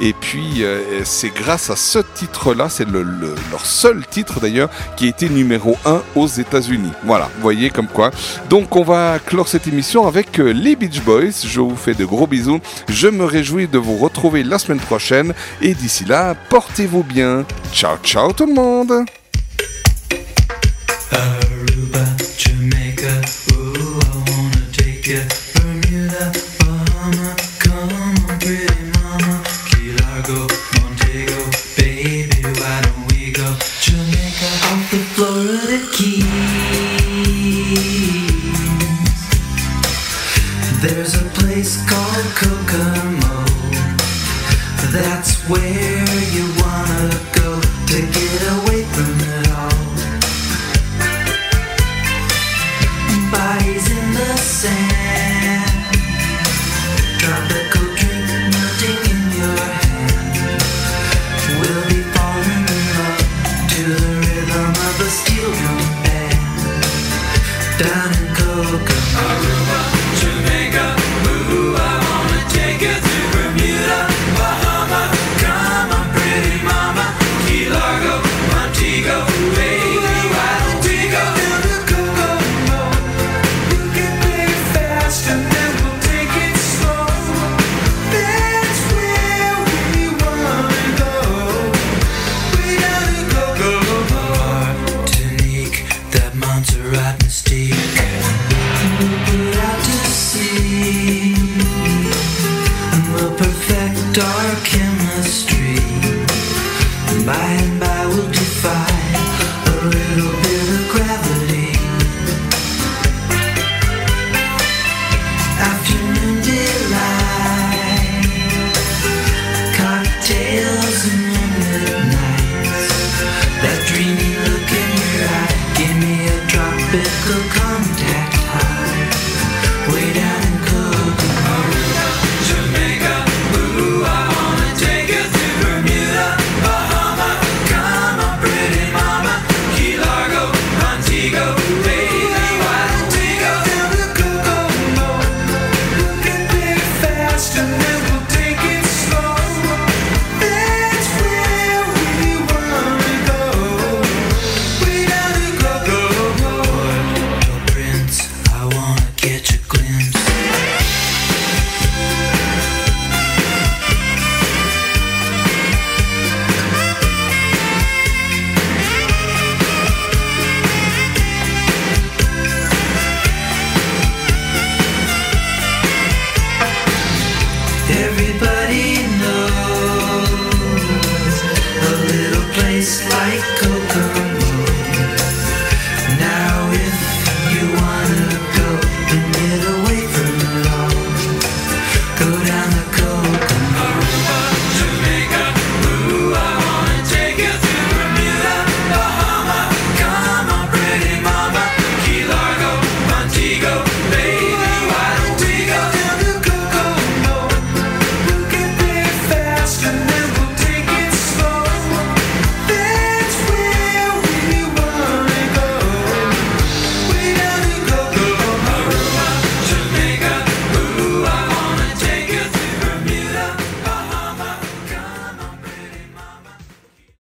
Et 0.00 0.12
puis 0.12 0.62
euh, 0.64 1.02
c'est 1.04 1.30
grâce 1.34 1.70
à 1.70 1.76
ce 1.76 1.98
titre-là, 1.98 2.68
c'est 2.68 2.88
le, 2.88 3.02
le- 3.02 3.34
leur 3.50 3.64
seul 3.66 4.04
titre 4.06 4.40
d'ailleurs, 4.40 4.68
qui 4.96 5.06
a 5.06 5.08
été 5.08 5.28
numéro 5.28 5.76
1 5.84 6.02
aux 6.16 6.26
États-Unis. 6.26 6.92
Voilà, 7.04 7.26
vous 7.36 7.42
voyez 7.42 7.70
comme 7.70 7.86
quoi. 7.88 8.10
Donc 8.48 8.76
on 8.76 8.82
va 8.82 9.18
clore 9.24 9.48
cette 9.48 9.66
émission 9.66 10.06
avec 10.06 10.38
euh, 10.40 10.52
les 10.52 10.76
Beach 10.76 11.00
Boys. 11.02 11.44
Je 11.44 11.60
vous 11.60 11.76
fais 11.76 11.94
de 11.94 12.04
gros 12.04 12.26
bisous. 12.26 12.60
Je 12.88 13.08
me 13.08 13.24
réjouis 13.24 13.68
de 13.68 13.78
vous 13.78 13.96
retrouver 13.96 14.42
la 14.42 14.58
semaine 14.58 14.80
prochaine. 14.80 15.34
Et 15.60 15.74
d'ici 15.74 16.04
là, 16.04 16.34
portez-vous 16.48 17.02
bien. 17.02 17.44
Ciao, 17.72 17.96
ciao 18.02 18.32
tout 18.32 18.46
le 18.46 18.54
monde. 18.54 18.92